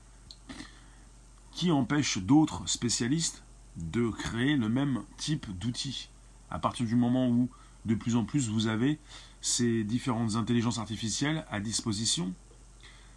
qui 1.53 1.71
empêche 1.71 2.19
d'autres 2.19 2.69
spécialistes 2.69 3.43
de 3.77 4.09
créer 4.11 4.57
le 4.57 4.69
même 4.69 5.03
type 5.17 5.47
d'outils? 5.59 6.09
À 6.51 6.59
partir 6.59 6.87
du 6.87 6.97
moment 6.97 7.29
où 7.29 7.49
de 7.85 7.95
plus 7.95 8.17
en 8.17 8.25
plus 8.25 8.49
vous 8.49 8.67
avez 8.67 8.99
ces 9.41 9.85
différentes 9.85 10.37
intelligences 10.37 10.79
artificielles 10.79 11.47
à 11.51 11.61
disposition 11.61 12.33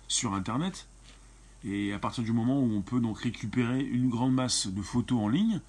sur 0.07 0.33
Internet, 0.33 0.87
et 1.65 1.93
à 1.93 1.99
partir 1.99 2.23
du 2.23 2.33
moment 2.33 2.59
où 2.59 2.71
on 2.73 2.81
peut 2.81 2.99
donc 2.99 3.19
récupérer 3.19 3.81
une 3.81 4.09
grande 4.09 4.33
masse 4.33 4.67
de 4.67 4.81
photos 4.81 5.19
en 5.19 5.29
ligne, 5.29 5.61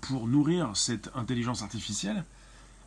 pour 0.00 0.28
nourrir 0.28 0.76
cette 0.76 1.10
intelligence 1.14 1.62
artificielle 1.62 2.24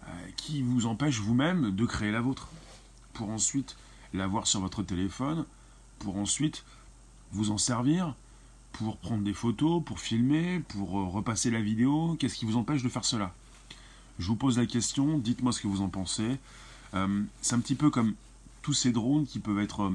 euh, 0.07 0.11
qui 0.37 0.61
vous 0.61 0.85
empêche 0.85 1.19
vous-même 1.19 1.75
de 1.75 1.85
créer 1.85 2.11
la 2.11 2.21
vôtre, 2.21 2.49
pour 3.13 3.29
ensuite 3.29 3.75
l'avoir 4.13 4.45
sur 4.45 4.59
votre 4.59 4.83
téléphone, 4.83 5.45
pour 5.99 6.17
ensuite 6.17 6.63
vous 7.31 7.51
en 7.51 7.57
servir, 7.57 8.13
pour 8.73 8.97
prendre 8.97 9.23
des 9.23 9.33
photos, 9.33 9.83
pour 9.83 9.99
filmer, 9.99 10.59
pour 10.67 10.99
euh, 10.99 11.05
repasser 11.05 11.49
la 11.49 11.61
vidéo. 11.61 12.15
Qu'est-ce 12.19 12.35
qui 12.35 12.45
vous 12.45 12.57
empêche 12.57 12.83
de 12.83 12.89
faire 12.89 13.05
cela? 13.05 13.33
Je 14.19 14.27
vous 14.27 14.35
pose 14.35 14.57
la 14.57 14.65
question, 14.65 15.17
dites-moi 15.17 15.51
ce 15.51 15.61
que 15.61 15.67
vous 15.67 15.81
en 15.81 15.89
pensez. 15.89 16.37
c'est 17.41 17.55
un 17.55 17.59
petit 17.59 17.75
peu 17.75 17.89
comme 17.89 18.13
tous 18.61 18.73
ces 18.73 18.93
drones 18.93 19.25
qui 19.25 19.39
peuvent 19.39 19.59
être 19.59 19.91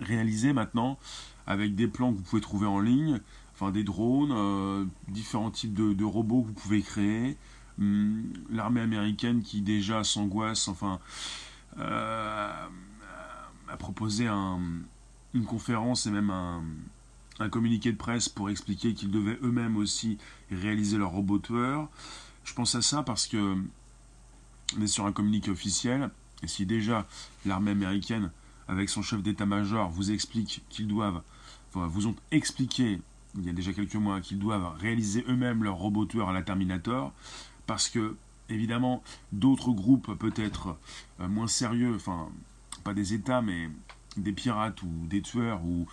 réalisés 0.00 0.52
maintenant 0.52 0.98
avec 1.46 1.74
des 1.74 1.86
plans 1.86 2.12
que 2.12 2.18
vous 2.18 2.22
pouvez 2.22 2.42
trouver 2.42 2.66
en 2.66 2.80
ligne, 2.80 3.20
enfin 3.56 3.70
des 3.70 3.84
drones, 3.84 4.32
euh, 4.32 4.84
différents 5.08 5.50
types 5.50 5.72
de, 5.72 6.04
robots 6.04 6.42
que 6.42 6.48
vous 6.48 6.52
pouvez 6.52 6.82
créer. 6.82 7.36
Hum, 7.80 8.24
l'armée 8.50 8.80
américaine 8.80 9.42
qui 9.42 9.60
déjà 9.62 10.04
s'angoisse, 10.04 10.68
enfin, 10.68 11.00
euh, 11.78 12.66
a 13.68 13.76
proposé 13.78 14.26
une 14.28 15.44
conférence 15.46 16.06
et 16.06 16.10
même 16.10 16.30
un, 16.30 17.48
communiqué 17.48 17.92
de 17.92 17.96
presse 17.96 18.28
pour 18.28 18.48
expliquer 18.48 18.94
qu'ils 18.94 19.10
devaient 19.10 19.38
eux-mêmes 19.42 19.76
aussi 19.76 20.18
réaliser 20.50 20.96
leur 20.98 21.10
robot 21.10 21.38
tueur. 21.38 21.88
Je 22.44 22.54
pense 22.54 22.74
à 22.74 22.82
ça 22.82 23.02
parce 23.02 23.26
que 23.26 23.56
on 24.76 24.82
est 24.82 24.86
sur 24.86 25.06
un 25.06 25.12
communiqué 25.12 25.50
officiel, 25.50 26.10
et 26.42 26.48
si 26.48 26.66
déjà 26.66 27.06
l'armée 27.44 27.70
américaine, 27.70 28.30
avec 28.68 28.88
son 28.88 29.02
chef 29.02 29.22
d'état-major, 29.22 29.90
vous 29.90 30.10
explique 30.10 30.62
qu'ils 30.70 30.88
doivent, 30.88 31.22
vous 31.72 32.06
ont 32.08 32.16
expliqué 32.32 33.00
il 33.38 33.46
y 33.46 33.50
a 33.50 33.52
déjà 33.52 33.72
quelques 33.72 33.96
mois, 33.96 34.20
qu'ils 34.20 34.38
doivent 34.38 34.76
réaliser 34.78 35.24
eux-mêmes 35.28 35.64
leur 35.64 35.76
robot 35.76 36.06
tueur 36.06 36.28
à 36.28 36.32
la 36.32 36.42
Terminator, 36.42 37.12
parce 37.66 37.88
que, 37.88 38.16
évidemment, 38.48 39.02
d'autres 39.32 39.72
groupes 39.72 40.14
peut-être 40.14 40.76
euh, 41.20 41.28
moins 41.28 41.48
sérieux, 41.48 41.94
enfin, 41.96 42.28
pas 42.84 42.94
des 42.94 43.14
États, 43.14 43.42
mais 43.42 43.68
des 44.16 44.32
pirates 44.32 44.82
ou 44.82 44.90
des 45.08 45.20
tueurs 45.20 45.60
ou, 45.64 45.86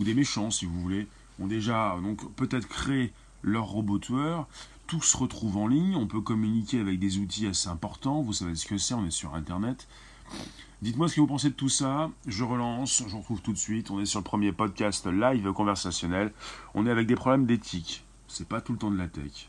des 0.00 0.14
méchants, 0.14 0.50
si 0.50 0.64
vous 0.64 0.80
voulez, 0.80 1.06
ont 1.40 1.46
déjà 1.46 1.96
donc 2.02 2.32
peut-être 2.34 2.68
créé 2.68 3.12
leur 3.42 3.66
robot 3.66 3.98
tueur. 3.98 4.46
Tout 4.86 5.02
se 5.02 5.16
retrouve 5.16 5.58
en 5.58 5.66
ligne, 5.66 5.94
on 5.96 6.06
peut 6.06 6.20
communiquer 6.20 6.80
avec 6.80 6.98
des 6.98 7.18
outils 7.18 7.46
assez 7.46 7.68
importants, 7.68 8.22
vous 8.22 8.32
savez 8.32 8.54
ce 8.54 8.66
que 8.66 8.78
c'est, 8.78 8.94
on 8.94 9.04
est 9.04 9.10
sur 9.10 9.34
Internet. 9.34 9.86
Dites-moi 10.80 11.08
ce 11.08 11.16
que 11.16 11.20
vous 11.20 11.26
pensez 11.26 11.48
de 11.48 11.54
tout 11.54 11.68
ça. 11.68 12.08
Je 12.26 12.44
relance, 12.44 13.02
je 13.08 13.16
retrouve 13.16 13.42
tout 13.42 13.52
de 13.52 13.58
suite. 13.58 13.90
On 13.90 13.98
est 14.00 14.06
sur 14.06 14.20
le 14.20 14.24
premier 14.24 14.52
podcast 14.52 15.08
live 15.08 15.52
conversationnel. 15.52 16.32
On 16.74 16.86
est 16.86 16.90
avec 16.90 17.08
des 17.08 17.16
problèmes 17.16 17.46
d'éthique. 17.46 18.04
C'est 18.28 18.46
pas 18.46 18.60
tout 18.60 18.72
le 18.72 18.78
temps 18.78 18.90
de 18.92 18.98
la 18.98 19.08
tech. 19.08 19.47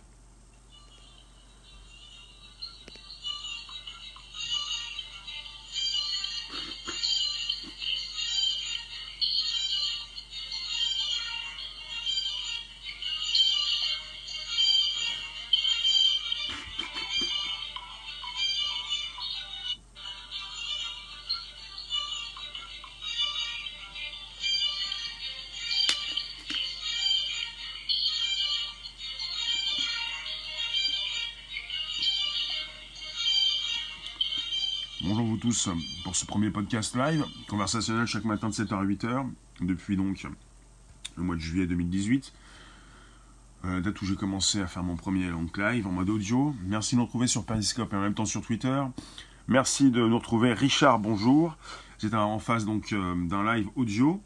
Pour 36.04 36.16
ce 36.16 36.26
premier 36.26 36.52
podcast 36.52 36.96
live, 36.96 37.26
conversationnel 37.48 38.06
chaque 38.06 38.26
matin 38.26 38.50
de 38.50 38.54
7h 38.54 38.74
à 38.74 38.84
8h, 38.84 39.26
depuis 39.62 39.98
donc 39.98 40.28
le 41.18 41.24
mois 41.24 41.36
de 41.36 41.42
juillet 41.42 41.66
2018. 41.66 42.32
Euh, 43.66 43.82
date 43.82 44.00
où 44.02 44.06
j'ai 44.06 44.16
commencé 44.16 44.62
à 44.62 44.68
faire 44.68 44.84
mon 44.84 44.96
premier 44.96 45.28
long 45.28 45.48
live 45.58 45.88
en 45.88 45.92
mode 45.92 46.10
audio. 46.12 46.56
Merci 46.66 46.94
de 46.94 47.00
nous 47.00 47.06
retrouver 47.06 47.26
sur 47.26 47.46
Periscope 47.46 47.92
et 47.94 47.96
en 47.96 48.02
même 48.02 48.14
temps 48.14 48.26
sur 48.26 48.44
Twitter. 48.44 48.80
Merci 49.48 49.90
de 49.90 50.08
nous 50.08 50.20
retrouver. 50.20 50.54
Richard, 50.54 51.00
bonjour. 51.00 51.58
Vous 52.02 52.14
en 52.14 52.38
face 52.38 52.66
donc 52.66 52.94
euh, 52.94 53.16
d'un 53.16 53.44
live 53.56 53.70
audio. 53.76 54.22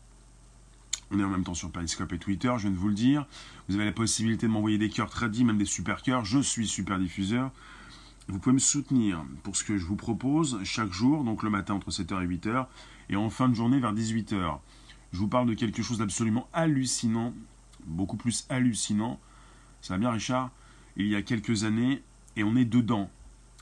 On 1.10 1.20
est 1.20 1.24
en 1.24 1.30
même 1.30 1.46
temps 1.46 1.54
sur 1.54 1.72
Periscope 1.72 2.12
et 2.12 2.18
Twitter, 2.18 2.52
je 2.58 2.64
viens 2.64 2.72
de 2.72 2.76
vous 2.76 2.90
le 2.90 2.96
dire. 2.96 3.26
Vous 3.70 3.76
avez 3.76 3.86
la 3.86 3.94
possibilité 3.94 4.46
de 4.46 4.52
m'envoyer 4.52 4.78
des 4.78 4.90
cœurs 4.90 5.10
tradis, 5.10 5.46
même 5.46 5.58
des 5.58 5.66
super 5.66 6.02
cœurs. 6.02 6.26
Je 6.26 6.40
suis 6.40 6.68
super 6.68 7.00
diffuseur. 7.00 7.52
Vous 8.30 8.40
pouvez 8.40 8.54
me 8.54 8.60
soutenir 8.60 9.22
pour 9.44 9.58
ce 9.58 9.66
que 9.66 9.78
je 9.78 9.86
vous 9.86 9.98
propose 9.98 10.60
chaque 10.64 10.94
jour, 10.94 11.26
donc 11.26 11.44
le 11.44 11.50
matin 11.50 11.74
entre 11.74 11.92
7h 11.92 12.24
et 12.24 12.28
8h, 12.28 12.68
et 13.10 13.18
en 13.18 13.30
fin 13.30 13.50
de 13.50 13.54
journée 13.54 13.82
vers 13.82 13.94
18h. 13.94 14.60
Je 15.12 15.18
vous 15.18 15.28
parle 15.28 15.48
de 15.48 15.54
quelque 15.54 15.84
chose 15.84 15.98
d'absolument 15.98 16.48
hallucinant, 16.54 17.34
beaucoup 17.86 18.16
plus 18.16 18.46
hallucinant. 18.48 19.20
Ça 19.82 19.96
va 19.96 19.98
bien 19.98 20.12
Richard 20.12 20.52
Il 20.96 21.08
y 21.08 21.18
a 21.18 21.22
quelques 21.22 21.66
années, 21.66 22.02
et 22.38 22.46
on 22.46 22.56
est 22.56 22.66
dedans. 22.66 23.10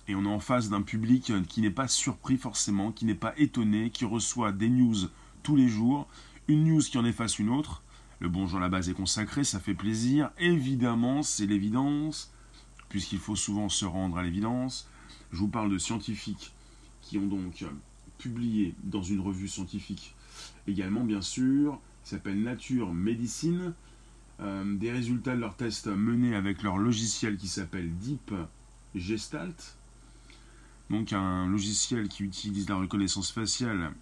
Et 0.08 0.14
on 0.14 0.26
est 0.26 0.34
en 0.34 0.40
face 0.40 0.70
d'un 0.70 0.84
public 0.84 1.34
qui 1.48 1.62
n'est 1.62 1.72
pas 1.72 1.88
surpris 1.88 2.38
forcément, 2.38 2.92
qui 2.92 3.06
n'est 3.06 3.16
pas 3.16 3.34
étonné, 3.38 3.90
qui 3.90 4.06
reçoit 4.06 4.52
des 4.52 4.70
news 4.70 5.10
tous 5.42 5.56
les 5.56 5.70
jours, 5.70 6.08
une 6.48 6.66
news 6.66 6.82
qui 6.82 7.00
en 7.00 7.06
efface 7.06 7.40
une 7.40 7.50
autre. 7.50 7.82
Le 8.20 8.30
bonjour 8.30 8.60
à 8.60 8.62
la 8.62 8.70
base 8.70 8.90
est 8.90 8.94
consacré, 8.94 9.44
ça 9.44 9.60
fait 9.60 9.74
plaisir. 9.74 10.30
Évidemment, 10.38 11.24
c'est 11.24 11.48
l'évidence 11.48 12.32
puisqu'il 12.92 13.20
faut 13.20 13.38
souvent 13.38 13.70
se 13.70 13.86
rendre 13.86 14.18
à 14.18 14.24
l'évidence. 14.24 14.86
Je 15.32 15.38
vous 15.38 15.48
parle 15.48 15.72
de 15.72 15.78
scientifiques 15.78 16.52
qui 17.02 17.18
ont 17.18 17.26
donc 17.26 17.64
publié 18.18 18.76
dans 18.84 19.02
une 19.02 19.22
revue 19.22 19.48
scientifique 19.48 20.14
également 20.68 21.06
bien 21.06 21.22
sûr, 21.22 21.80
qui 22.04 22.10
s'appelle 22.10 22.44
Nature 22.44 22.94
Médecine, 22.94 23.74
euh, 24.42 24.76
des 24.76 24.92
résultats 24.92 25.36
de 25.36 25.40
leurs 25.40 25.56
tests 25.56 25.88
menés 25.88 26.36
avec 26.36 26.64
leur 26.64 26.78
logiciel 26.78 27.38
qui 27.38 27.48
s'appelle 27.48 27.90
Deep 28.00 28.34
Gestalt. 28.94 29.78
Donc 30.90 31.14
un 31.14 31.48
logiciel 31.48 32.10
qui 32.10 32.24
utilise 32.24 32.68
la 32.68 32.76
reconnaissance 32.76 33.32
faciale 33.32 33.94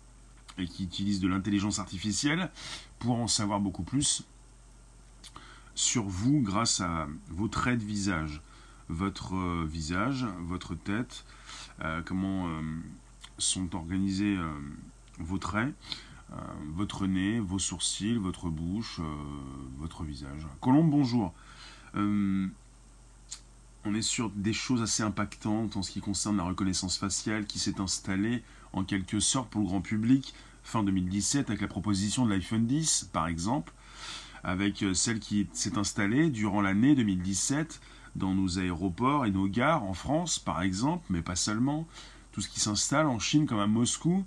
et 0.58 0.66
qui 0.66 0.84
utilise 0.84 1.20
de 1.20 1.28
l'intelligence 1.28 1.78
artificielle 1.78 2.50
pour 2.98 3.20
en 3.20 3.28
savoir 3.28 3.60
beaucoup 3.60 3.84
plus 3.84 4.24
sur 5.76 6.06
vous 6.06 6.42
grâce 6.42 6.82
à 6.82 7.08
vos 7.30 7.48
traits 7.48 7.80
de 7.80 7.86
visage, 7.86 8.42
votre 8.90 9.36
euh, 9.36 9.66
visage, 9.66 10.26
votre 10.42 10.76
tête, 10.76 11.24
euh, 11.82 12.02
comment 12.04 12.48
euh, 12.48 12.62
sont 13.38 13.76
organisés 13.76 14.38
vos 15.20 15.38
traits, 15.38 15.74
votre 16.76 17.08
nez, 17.08 17.40
vos 17.40 17.58
sourcils, 17.58 18.18
votre 18.18 18.50
bouche, 18.50 19.00
votre 19.78 20.04
visage. 20.04 20.46
Colombe, 20.60 20.90
bonjour. 20.92 21.34
on 21.96 22.50
est 23.96 24.02
sur 24.02 24.30
des 24.32 24.52
choses 24.52 24.82
assez 24.82 25.04
impactantes 25.04 25.78
en 25.78 25.84
ce 25.84 25.92
qui 25.92 26.02
concerne 26.02 26.36
la 26.36 26.44
reconnaissance 26.44 26.98
faciale 26.98 27.46
qui 27.46 27.60
s'est 27.60 27.80
installée 27.80 28.44
en 28.74 28.84
quelque 28.84 29.22
sorte 29.22 29.50
pour 29.50 29.62
le 29.62 29.68
grand 29.68 29.82
public 29.82 30.34
fin 30.66 30.84
2017 30.84 31.50
avec 31.50 31.62
la 31.62 31.70
proposition 31.70 32.26
de 32.26 32.32
l'iPhone 32.32 32.68
10 32.68 33.10
par 33.14 33.28
exemple 33.28 33.72
avec 34.44 34.84
celle 34.94 35.20
qui 35.20 35.48
s'est 35.54 35.78
installée 35.78 36.30
durant 36.30 36.60
l'année 36.60 36.94
2017 36.94 37.80
dans 38.16 38.34
nos 38.34 38.60
aéroports 38.60 39.26
et 39.26 39.32
nos 39.32 39.48
gares 39.48 39.84
en 39.84 39.94
France, 39.94 40.40
par 40.40 40.62
exemple, 40.62 41.06
mais 41.10 41.22
pas 41.22 41.36
seulement. 41.36 41.88
Tout 42.32 42.42
ce 42.42 42.50
qui 42.50 42.60
s'installe 42.60 43.08
en 43.08 43.20
Chine 43.20 43.46
comme 43.46 43.60
à 43.60 43.68
Moscou, 43.68 44.24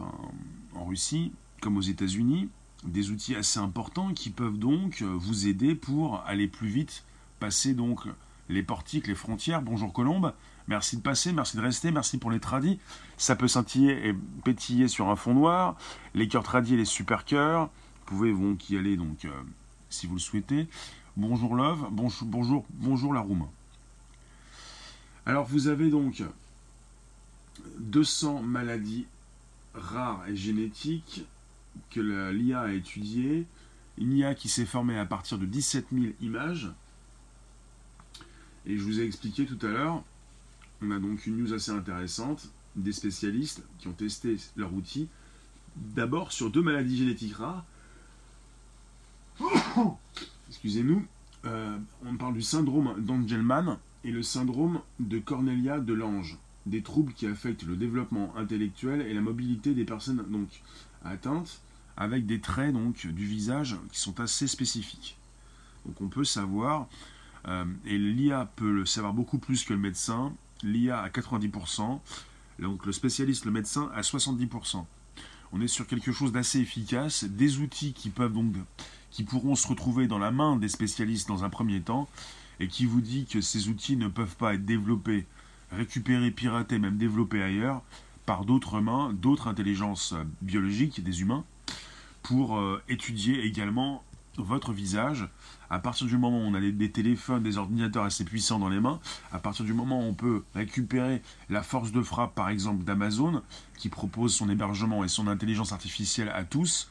en 0.00 0.84
Russie, 0.84 1.32
comme 1.60 1.76
aux 1.76 1.82
États-Unis, 1.82 2.48
des 2.84 3.10
outils 3.10 3.34
assez 3.34 3.58
importants 3.58 4.12
qui 4.12 4.30
peuvent 4.30 4.58
donc 4.58 5.02
euh, 5.02 5.06
vous 5.06 5.46
aider 5.46 5.74
pour 5.74 6.22
aller 6.26 6.46
plus 6.46 6.68
vite, 6.68 7.04
passer 7.40 7.74
donc 7.74 8.00
les 8.48 8.62
portiques, 8.62 9.06
les 9.06 9.14
frontières. 9.14 9.62
Bonjour 9.62 9.92
Colombe, 9.92 10.34
merci 10.68 10.96
de 10.96 11.02
passer, 11.02 11.32
merci 11.32 11.56
de 11.56 11.62
rester, 11.62 11.90
merci 11.90 12.18
pour 12.18 12.30
les 12.30 12.40
tradis. 12.40 12.78
Ça 13.16 13.36
peut 13.36 13.48
scintiller 13.48 14.08
et 14.08 14.14
pétiller 14.44 14.88
sur 14.88 15.08
un 15.08 15.16
fond 15.16 15.34
noir. 15.34 15.76
Les 16.14 16.28
cœurs 16.28 16.42
tradis 16.42 16.74
et 16.74 16.76
les 16.76 16.84
super 16.84 17.24
cœurs, 17.24 17.70
vous 18.06 18.16
pouvez 18.16 18.34
y 18.68 18.76
aller 18.76 18.96
donc, 18.96 19.24
euh, 19.24 19.30
si 19.88 20.06
vous 20.06 20.14
le 20.14 20.20
souhaitez. 20.20 20.68
Bonjour 21.16 21.54
Love, 21.54 21.86
bonjour, 21.92 22.66
bonjour, 22.70 23.14
la 23.14 23.20
room. 23.20 23.46
Alors 25.26 25.46
vous 25.46 25.68
avez 25.68 25.88
donc 25.88 26.24
200 27.78 28.42
maladies 28.42 29.06
rares 29.74 30.28
et 30.28 30.34
génétiques 30.34 31.24
que 31.90 32.00
l'IA 32.32 32.62
a 32.62 32.72
étudiées. 32.72 33.46
Une 33.96 34.12
IA 34.12 34.34
qui 34.34 34.48
s'est 34.48 34.66
formée 34.66 34.98
à 34.98 35.06
partir 35.06 35.38
de 35.38 35.46
17 35.46 35.86
000 35.92 36.06
images. 36.20 36.72
Et 38.66 38.76
je 38.76 38.82
vous 38.82 38.98
ai 38.98 39.04
expliqué 39.04 39.46
tout 39.46 39.64
à 39.64 39.70
l'heure, 39.70 40.02
on 40.82 40.90
a 40.90 40.98
donc 40.98 41.26
une 41.26 41.36
news 41.36 41.54
assez 41.54 41.70
intéressante 41.70 42.48
des 42.74 42.92
spécialistes 42.92 43.62
qui 43.78 43.86
ont 43.86 43.92
testé 43.92 44.36
leur 44.56 44.74
outil. 44.74 45.06
D'abord 45.76 46.32
sur 46.32 46.50
deux 46.50 46.62
maladies 46.62 46.98
génétiques 46.98 47.36
rares 47.36 47.64
excusez-nous, 50.64 51.04
euh, 51.44 51.76
on 52.06 52.16
parle 52.16 52.32
du 52.32 52.40
syndrome 52.40 52.94
d'Angelman 52.98 53.76
et 54.02 54.10
le 54.10 54.22
syndrome 54.22 54.80
de 54.98 55.18
Cornelia 55.18 55.78
de 55.78 55.92
Lange, 55.92 56.38
des 56.64 56.80
troubles 56.80 57.12
qui 57.12 57.26
affectent 57.26 57.64
le 57.64 57.76
développement 57.76 58.32
intellectuel 58.34 59.02
et 59.02 59.12
la 59.12 59.20
mobilité 59.20 59.74
des 59.74 59.84
personnes 59.84 60.24
donc 60.30 60.48
atteintes, 61.04 61.60
avec 61.98 62.24
des 62.24 62.40
traits 62.40 62.72
donc 62.72 63.06
du 63.06 63.26
visage 63.26 63.76
qui 63.92 64.00
sont 64.00 64.20
assez 64.20 64.46
spécifiques. 64.46 65.18
Donc 65.84 66.00
on 66.00 66.08
peut 66.08 66.24
savoir, 66.24 66.88
euh, 67.46 67.66
et 67.84 67.98
l'IA 67.98 68.50
peut 68.56 68.72
le 68.72 68.86
savoir 68.86 69.12
beaucoup 69.12 69.36
plus 69.36 69.64
que 69.64 69.74
le 69.74 69.80
médecin, 69.80 70.32
l'IA 70.62 70.98
à 70.98 71.10
90%, 71.10 72.00
donc 72.60 72.86
le 72.86 72.92
spécialiste, 72.92 73.44
le 73.44 73.50
médecin 73.50 73.90
à 73.94 74.00
70%. 74.00 74.86
On 75.52 75.60
est 75.60 75.68
sur 75.68 75.86
quelque 75.86 76.10
chose 76.10 76.32
d'assez 76.32 76.60
efficace, 76.60 77.24
des 77.24 77.58
outils 77.58 77.92
qui 77.92 78.08
peuvent 78.08 78.32
donc 78.32 78.54
qui 79.14 79.22
pourront 79.22 79.54
se 79.54 79.68
retrouver 79.68 80.08
dans 80.08 80.18
la 80.18 80.32
main 80.32 80.56
des 80.56 80.68
spécialistes 80.68 81.28
dans 81.28 81.44
un 81.44 81.48
premier 81.48 81.80
temps, 81.80 82.08
et 82.58 82.66
qui 82.66 82.84
vous 82.84 83.00
dit 83.00 83.26
que 83.26 83.40
ces 83.40 83.68
outils 83.68 83.96
ne 83.96 84.08
peuvent 84.08 84.34
pas 84.34 84.54
être 84.54 84.64
développés, 84.64 85.24
récupérés, 85.70 86.32
piratés, 86.32 86.80
même 86.80 86.96
développés 86.96 87.40
ailleurs, 87.40 87.82
par 88.26 88.44
d'autres 88.44 88.80
mains, 88.80 89.12
d'autres 89.12 89.46
intelligences 89.46 90.14
biologiques, 90.42 91.04
des 91.04 91.20
humains, 91.20 91.44
pour 92.24 92.58
euh, 92.58 92.82
étudier 92.88 93.44
également 93.44 94.02
votre 94.36 94.72
visage. 94.72 95.28
À 95.70 95.78
partir 95.78 96.08
du 96.08 96.18
moment 96.18 96.38
où 96.38 96.48
on 96.48 96.54
a 96.54 96.60
des 96.60 96.90
téléphones, 96.90 97.44
des 97.44 97.56
ordinateurs 97.56 98.04
assez 98.04 98.24
puissants 98.24 98.58
dans 98.58 98.68
les 98.68 98.80
mains, 98.80 98.98
à 99.30 99.38
partir 99.38 99.64
du 99.64 99.74
moment 99.74 100.00
où 100.00 100.08
on 100.08 100.14
peut 100.14 100.42
récupérer 100.56 101.22
la 101.50 101.62
force 101.62 101.92
de 101.92 102.02
frappe, 102.02 102.34
par 102.34 102.48
exemple, 102.48 102.82
d'Amazon, 102.82 103.42
qui 103.78 103.90
propose 103.90 104.34
son 104.34 104.50
hébergement 104.50 105.04
et 105.04 105.08
son 105.08 105.28
intelligence 105.28 105.70
artificielle 105.70 106.30
à 106.34 106.42
tous, 106.42 106.88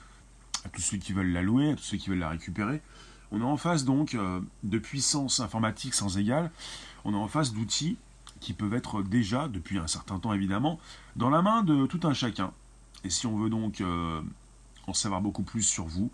à 0.65 0.69
tous 0.69 0.81
ceux 0.81 0.97
qui 0.97 1.13
veulent 1.13 1.31
la 1.31 1.41
louer, 1.41 1.71
à 1.71 1.75
tous 1.75 1.83
ceux 1.83 1.97
qui 1.97 2.09
veulent 2.09 2.19
la 2.19 2.29
récupérer. 2.29 2.81
On 3.31 3.41
est 3.41 3.45
en 3.45 3.57
face 3.57 3.83
donc 3.83 4.13
euh, 4.13 4.39
de 4.63 4.77
puissance 4.77 5.39
informatique 5.39 5.95
sans 5.95 6.17
égale, 6.17 6.51
on 7.03 7.13
est 7.13 7.17
en 7.17 7.27
face 7.27 7.51
d'outils 7.51 7.97
qui 8.39 8.53
peuvent 8.53 8.73
être 8.73 9.01
déjà, 9.01 9.47
depuis 9.47 9.79
un 9.79 9.87
certain 9.87 10.19
temps 10.19 10.33
évidemment, 10.33 10.79
dans 11.15 11.29
la 11.29 11.41
main 11.41 11.63
de 11.63 11.87
tout 11.87 12.01
un 12.03 12.13
chacun. 12.13 12.51
Et 13.03 13.09
si 13.09 13.25
on 13.25 13.35
veut 13.37 13.49
donc 13.49 13.81
euh, 13.81 14.21
en 14.85 14.93
savoir 14.93 15.21
beaucoup 15.21 15.43
plus 15.43 15.63
sur 15.63 15.85
vous, 15.85 16.11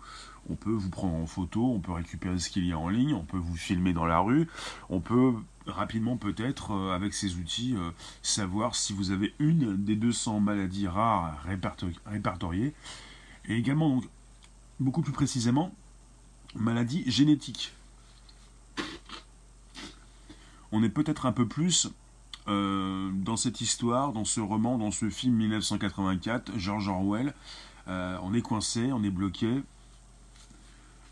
on 0.48 0.54
peut 0.54 0.70
vous 0.70 0.88
prendre 0.88 1.14
en 1.14 1.26
photo, 1.26 1.72
on 1.74 1.80
peut 1.80 1.92
récupérer 1.92 2.38
ce 2.38 2.48
qu'il 2.48 2.64
y 2.64 2.72
a 2.72 2.78
en 2.78 2.88
ligne, 2.88 3.12
on 3.12 3.24
peut 3.24 3.36
vous 3.36 3.56
filmer 3.56 3.92
dans 3.92 4.06
la 4.06 4.20
rue, 4.20 4.48
on 4.88 5.00
peut 5.00 5.34
rapidement 5.66 6.16
peut-être 6.16 6.72
euh, 6.72 6.94
avec 6.94 7.12
ces 7.12 7.34
outils 7.34 7.76
savoir 8.22 8.74
si 8.74 8.94
vous 8.94 9.10
avez 9.10 9.34
une 9.38 9.76
des 9.76 9.96
200 9.96 10.40
maladies 10.40 10.88
rares 10.88 11.44
répertoriées. 12.06 12.72
Et 13.46 13.56
également 13.56 13.90
donc 13.90 14.04
beaucoup 14.80 15.02
plus 15.02 15.12
précisément, 15.12 15.72
maladie 16.54 17.04
génétique. 17.08 17.72
On 20.72 20.82
est 20.82 20.88
peut-être 20.88 21.26
un 21.26 21.32
peu 21.32 21.46
plus 21.46 21.88
euh, 22.48 23.10
dans 23.12 23.36
cette 23.36 23.60
histoire, 23.60 24.12
dans 24.12 24.24
ce 24.24 24.40
roman, 24.40 24.78
dans 24.78 24.90
ce 24.90 25.10
film 25.10 25.36
1984, 25.36 26.52
George 26.56 26.88
Orwell. 26.88 27.34
Euh, 27.88 28.16
on 28.22 28.34
est 28.34 28.42
coincé, 28.42 28.92
on 28.92 29.02
est 29.04 29.10
bloqué. 29.10 29.62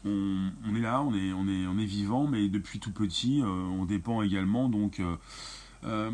On, 0.05 0.75
est 0.75 0.81
là, 0.81 1.03
on 1.03 1.13
est, 1.13 1.85
vivant, 1.85 2.27
mais 2.27 2.49
depuis 2.49 2.79
tout 2.79 2.93
petit, 2.93 3.43
euh, 3.43 3.47
on 3.47 3.85
dépend 3.85 4.23
également 4.23 4.71
donc 4.71 5.03
de 5.83 6.11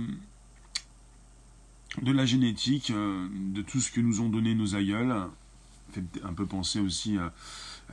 la 2.12 2.26
génétique, 2.26 2.90
de 2.90 3.62
tout 3.62 3.80
ce 3.80 3.92
que 3.92 4.00
nous 4.00 4.20
ont 4.20 4.28
donné 4.28 4.56
nos 4.56 4.74
aïeuls, 4.74 5.14
fait 5.94 6.24
un 6.24 6.32
peu 6.32 6.46
penser 6.46 6.80
aussi 6.80 7.18
à, 7.18 7.32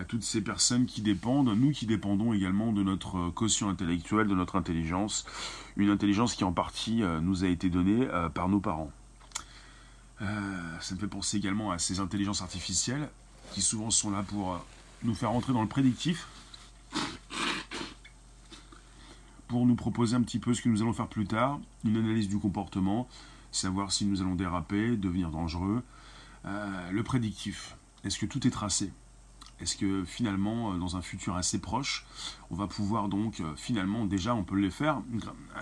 toutes 0.07 0.23
ces 0.23 0.41
personnes 0.41 0.85
qui 0.85 1.01
dépendent, 1.01 1.55
nous 1.55 1.71
qui 1.71 1.85
dépendons 1.85 2.33
également 2.33 2.71
de 2.71 2.81
notre 2.81 3.29
caution 3.29 3.69
intellectuelle, 3.69 4.27
de 4.27 4.35
notre 4.35 4.55
intelligence, 4.55 5.25
une 5.75 5.89
intelligence 5.89 6.35
qui 6.35 6.43
en 6.43 6.53
partie 6.53 7.03
euh, 7.03 7.19
nous 7.19 7.43
a 7.43 7.47
été 7.47 7.69
donnée 7.69 8.07
euh, 8.07 8.29
par 8.29 8.49
nos 8.49 8.59
parents. 8.59 8.91
Euh, 10.21 10.79
ça 10.79 10.95
me 10.95 10.99
fait 10.99 11.07
penser 11.07 11.37
également 11.37 11.71
à 11.71 11.79
ces 11.79 11.99
intelligences 11.99 12.41
artificielles 12.41 13.09
qui 13.53 13.61
souvent 13.61 13.89
sont 13.89 14.11
là 14.11 14.23
pour 14.23 14.63
nous 15.03 15.15
faire 15.15 15.31
entrer 15.31 15.51
dans 15.51 15.61
le 15.61 15.67
prédictif, 15.67 16.27
pour 19.47 19.65
nous 19.65 19.75
proposer 19.75 20.15
un 20.15 20.21
petit 20.21 20.39
peu 20.39 20.53
ce 20.53 20.61
que 20.61 20.69
nous 20.69 20.81
allons 20.81 20.93
faire 20.93 21.07
plus 21.07 21.25
tard, 21.25 21.59
une 21.83 21.97
analyse 21.97 22.29
du 22.29 22.37
comportement, 22.37 23.09
savoir 23.51 23.91
si 23.91 24.05
nous 24.05 24.21
allons 24.21 24.35
déraper, 24.35 24.95
devenir 24.95 25.31
dangereux, 25.31 25.81
le 26.45 27.01
prédictif. 27.01 27.75
Est-ce 28.03 28.17
que 28.17 28.25
tout 28.25 28.45
est 28.47 28.51
tracé? 28.51 28.91
Est-ce 29.61 29.77
que 29.77 30.03
finalement, 30.03 30.73
euh, 30.73 30.77
dans 30.77 30.97
un 30.97 31.01
futur 31.01 31.35
assez 31.35 31.59
proche, 31.59 32.05
on 32.49 32.55
va 32.55 32.67
pouvoir 32.67 33.09
donc, 33.09 33.39
euh, 33.39 33.55
finalement, 33.55 34.05
déjà, 34.05 34.33
on 34.33 34.43
peut 34.43 34.59
le 34.59 34.71
faire? 34.71 34.97
Euh, 34.97 35.61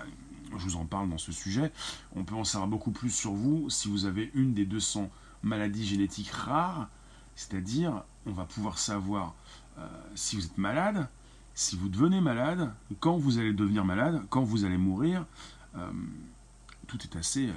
je 0.52 0.64
vous 0.64 0.76
en 0.76 0.86
parle 0.86 1.08
dans 1.10 1.18
ce 1.18 1.32
sujet, 1.32 1.70
on 2.16 2.24
peut 2.24 2.34
en 2.34 2.44
savoir 2.44 2.68
beaucoup 2.68 2.90
plus 2.90 3.10
sur 3.10 3.32
vous 3.32 3.70
si 3.70 3.88
vous 3.88 4.06
avez 4.06 4.30
une 4.34 4.52
des 4.52 4.64
200 4.64 5.08
maladies 5.42 5.86
génétiques 5.86 6.30
rares, 6.30 6.88
c'est-à-dire 7.36 8.02
on 8.26 8.32
va 8.32 8.44
pouvoir 8.44 8.78
savoir 8.78 9.34
si 10.16 10.34
vous 10.34 10.44
êtes 10.44 10.58
malade, 10.58 11.08
si 11.54 11.76
vous 11.76 11.88
devenez 11.88 12.20
malade, 12.20 12.74
quand 12.98 13.16
vous 13.16 13.38
allez 13.38 13.52
devenir 13.52 13.84
malade, 13.84 14.22
quand 14.28 14.42
vous 14.42 14.64
allez 14.64 14.76
mourir, 14.76 15.24
tout 16.88 16.98
est 17.04 17.16
assez 17.16 17.48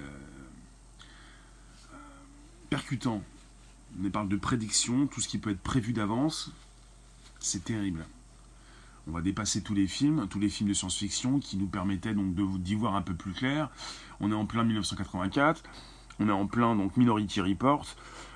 percutant 2.69 3.23
on 4.01 4.09
parle 4.09 4.29
de 4.29 4.35
prédiction, 4.35 5.07
tout 5.07 5.21
ce 5.21 5.27
qui 5.27 5.37
peut 5.37 5.51
être 5.51 5.61
prévu 5.61 5.93
d'avance, 5.93 6.51
c'est 7.39 7.63
terrible. 7.63 8.05
On 9.07 9.11
va 9.11 9.21
dépasser 9.21 9.61
tous 9.61 9.73
les 9.73 9.87
films, 9.87 10.27
tous 10.29 10.39
les 10.39 10.49
films 10.49 10.69
de 10.69 10.73
science-fiction 10.73 11.39
qui 11.39 11.57
nous 11.57 11.67
permettaient 11.67 12.13
donc 12.13 12.33
d'y 12.61 12.75
voir 12.75 12.95
un 12.95 13.01
peu 13.01 13.13
plus 13.13 13.33
clair. 13.33 13.69
On 14.21 14.31
est 14.31 14.35
en 14.35 14.45
plein 14.45 14.63
1984, 14.63 15.63
on 16.19 16.29
est 16.29 16.31
en 16.31 16.47
plein 16.47 16.75
donc 16.75 16.95
Minority 16.95 17.41
Report, 17.41 17.85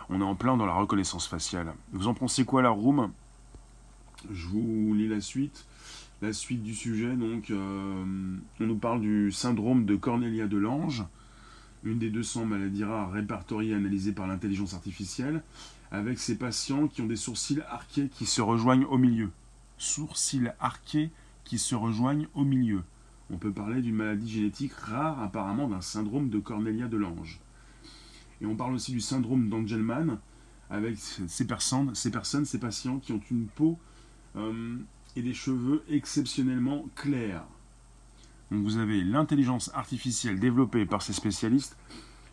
On 0.09 0.21
est 0.21 0.25
en 0.25 0.35
plein 0.35 0.57
dans 0.57 0.65
la 0.65 0.73
reconnaissance 0.73 1.27
faciale. 1.27 1.73
Vous 1.91 2.07
en 2.07 2.13
pensez 2.13 2.45
quoi, 2.45 2.61
la 2.61 2.69
room? 2.69 3.11
Je 4.31 4.47
vous 4.47 4.93
lis 4.93 5.07
la 5.07 5.21
suite. 5.21 5.65
La 6.21 6.33
suite 6.33 6.63
du 6.63 6.73
sujet, 6.73 7.15
donc, 7.15 7.51
euh, 7.51 8.03
on 8.59 8.63
nous 8.63 8.77
parle 8.77 9.01
du 9.01 9.31
syndrome 9.31 9.85
de 9.85 9.95
Cornelia 9.95 10.47
de 10.47 10.57
Lange, 10.57 11.03
une 11.83 11.99
des 11.99 12.09
200 12.09 12.45
maladies 12.45 12.83
rares 12.83 13.11
répertoriées 13.11 13.71
et 13.71 13.75
analysées 13.75 14.11
par 14.11 14.27
l'intelligence 14.27 14.73
artificielle, 14.73 15.43
avec 15.91 16.19
ces 16.19 16.35
patients 16.35 16.87
qui 16.87 17.01
ont 17.01 17.07
des 17.07 17.15
sourcils 17.15 17.61
arqués 17.69 18.09
qui 18.17 18.25
se 18.25 18.41
rejoignent 18.41 18.85
au 18.85 18.97
milieu. 18.97 19.29
Sourcils 19.77 20.49
arqués 20.59 21.09
qui 21.43 21.57
se 21.57 21.75
rejoignent 21.75 22.27
au 22.33 22.43
milieu. 22.43 22.81
On 23.29 23.37
peut 23.37 23.51
parler 23.51 23.81
d'une 23.81 23.95
maladie 23.95 24.29
génétique 24.29 24.73
rare, 24.73 25.21
apparemment 25.21 25.67
d'un 25.67 25.81
syndrome 25.81 26.29
de 26.29 26.39
Cornelia 26.39 26.87
de 26.87 26.97
Lange. 26.97 27.39
Et 28.41 28.45
on 28.45 28.55
parle 28.55 28.73
aussi 28.73 28.91
du 28.91 29.01
syndrome 29.01 29.49
d'Angelman, 29.49 30.17
avec 30.69 30.97
ces 30.97 31.47
personnes, 31.47 31.95
ces 31.95 32.11
personnes, 32.11 32.45
ces 32.45 32.59
patients 32.59 32.99
qui 32.99 33.13
ont 33.13 33.21
une 33.31 33.47
peau 33.47 33.79
euh, 34.35 34.77
et 35.15 35.21
des 35.21 35.33
cheveux 35.33 35.83
exceptionnellement 35.89 36.85
clairs. 36.95 37.43
Donc 38.51 38.63
vous 38.63 38.77
avez 38.77 39.03
l'intelligence 39.03 39.71
artificielle 39.73 40.39
développée 40.39 40.85
par 40.85 41.01
ces 41.01 41.13
spécialistes. 41.13 41.77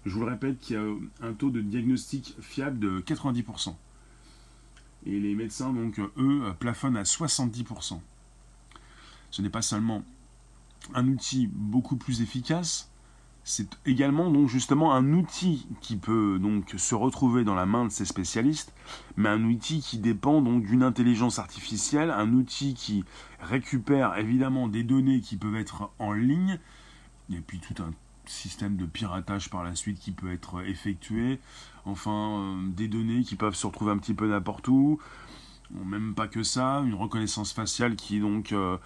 Je 0.07 0.13
vous 0.13 0.21
le 0.21 0.27
répète, 0.27 0.59
qui 0.61 0.77
a 0.77 0.83
un 1.23 1.33
taux 1.33 1.51
de 1.51 1.61
diagnostic 1.61 2.37
fiable 2.41 2.79
de 2.79 3.01
90%. 3.01 3.75
Et 5.07 5.19
les 5.19 5.35
médecins, 5.35 5.73
donc, 5.73 5.99
eux, 6.17 6.43
plafonnent 6.59 6.97
à 6.97 7.03
70%. 7.03 8.01
Ce 9.31 9.43
n'est 9.43 9.51
pas 9.51 9.63
seulement 9.63 10.05
un 10.95 11.09
outil 11.09 11.49
beaucoup 11.53 11.97
plus 11.97 12.21
efficace, 12.21 12.91
c'est 13.45 13.69
également 13.85 14.31
donc 14.31 14.49
justement 14.49 14.95
un 14.95 15.13
outil 15.13 15.67
qui 15.83 15.97
peut 15.97 16.39
donc 16.41 16.75
se 16.79 16.95
retrouver 16.95 17.45
dans 17.45 17.55
la 17.55 17.67
main 17.67 17.85
de 17.85 17.91
ces 17.91 18.07
spécialistes, 18.07 18.73
mais 19.17 19.29
un 19.29 19.45
outil 19.45 19.81
qui 19.81 19.99
dépend 19.99 20.41
donc 20.41 20.65
d'une 20.65 20.83
intelligence 20.83 21.39
artificielle, 21.39 22.11
un 22.11 22.33
outil 22.33 22.73
qui 22.75 23.05
récupère 23.41 24.17
évidemment 24.17 24.67
des 24.67 24.83
données 24.83 25.21
qui 25.21 25.37
peuvent 25.37 25.57
être 25.57 25.91
en 25.99 26.13
ligne, 26.13 26.59
et 27.31 27.41
puis 27.41 27.61
tout 27.61 27.81
un 27.83 27.93
système 28.27 28.77
de 28.77 28.87
piratage 28.87 29.51
par 29.51 29.63
la 29.63 29.75
suite 29.75 30.01
qui 30.01 30.11
peut 30.11 30.33
être 30.33 30.67
effectué, 30.67 31.39
enfin 31.85 32.39
euh, 32.39 32.69
des 32.69 32.89
données 32.89 33.23
qui 33.23 33.37
peuvent 33.37 33.55
se 33.55 33.67
retrouver 33.67 33.93
un 33.93 33.99
petit 33.99 34.15
peu 34.15 34.27
n'importe 34.27 34.69
où, 34.69 34.99
même 35.85 36.15
pas 36.15 36.29
que 36.29 36.43
ça, 36.43 36.83
une 36.87 36.95
reconnaissance 36.95 37.53
faciale 37.53 37.97
qui 37.97 38.21
donc 38.21 38.53
euh, 38.53 38.79